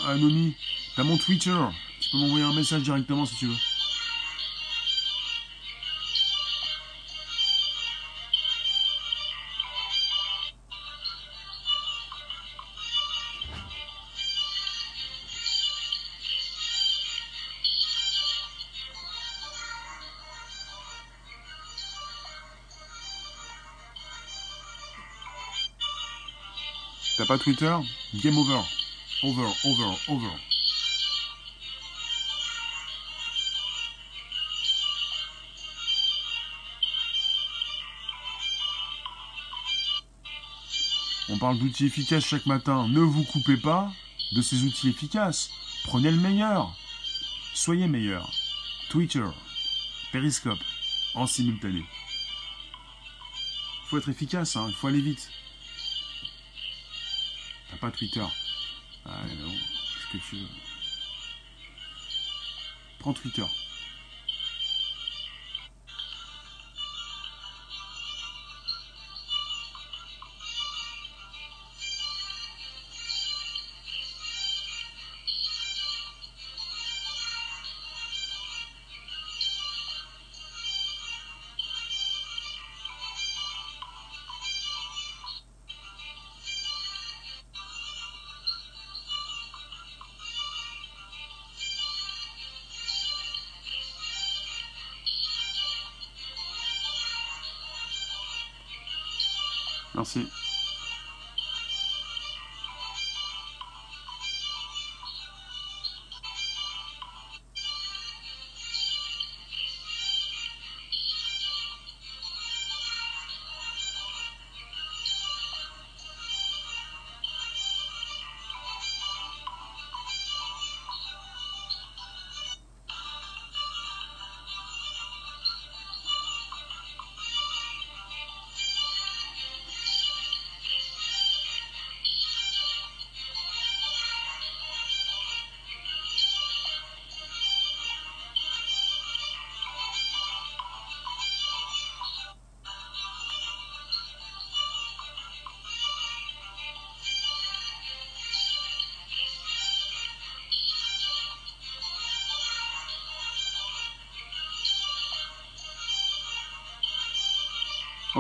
t'as 0.95 1.05
mon 1.05 1.17
Twitter. 1.17 1.57
Tu 2.03 2.11
peux 2.11 2.19
m'envoyer 2.19 2.45
un 2.45 2.53
message 2.53 2.83
directement 2.83 3.25
si 3.25 3.35
tu 3.37 3.47
veux. 3.47 3.57
T'as 27.17 27.25
pas 27.25 27.39
Twitter? 27.39 27.75
Game 28.23 28.37
over. 28.37 28.61
Over, 29.23 29.53
over, 29.65 29.99
over. 30.09 30.31
On 41.29 41.39
parle 41.39 41.59
d'outils 41.59 41.85
efficaces 41.85 42.25
chaque 42.25 42.47
matin. 42.47 42.89
Ne 42.89 43.01
vous 43.01 43.25
coupez 43.25 43.57
pas 43.57 43.93
de 44.33 44.43
ces 44.43 44.65
outils 44.65 44.89
efficaces. 44.89 45.51
Prenez 45.85 46.11
le 46.11 46.17
meilleur. 46.17 46.75
Soyez 47.55 47.87
meilleur. 47.89 48.33
Twitter, 48.89 49.27
Periscope, 50.13 50.59
en 51.15 51.27
simultané. 51.27 51.85
Il 53.85 53.89
faut 53.89 53.99
être 53.99 54.09
efficace, 54.09 54.57
hein. 54.57 54.67
il 54.69 54.75
faut 54.75 54.89
aller 54.89 55.01
vite. 55.01 55.31
T'as 57.71 57.77
pas 57.77 57.91
Twitter. 57.91 58.25
Ah 59.07 59.25
non, 59.41 59.51
ce 59.51 60.13
que 60.13 60.23
tu 60.23 60.37
veux. 60.37 60.47
Prends 62.99 63.13
Twitter. 63.15 63.45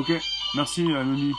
Ok, 0.00 0.10
merci 0.54 0.80
Anony. 0.94 1.34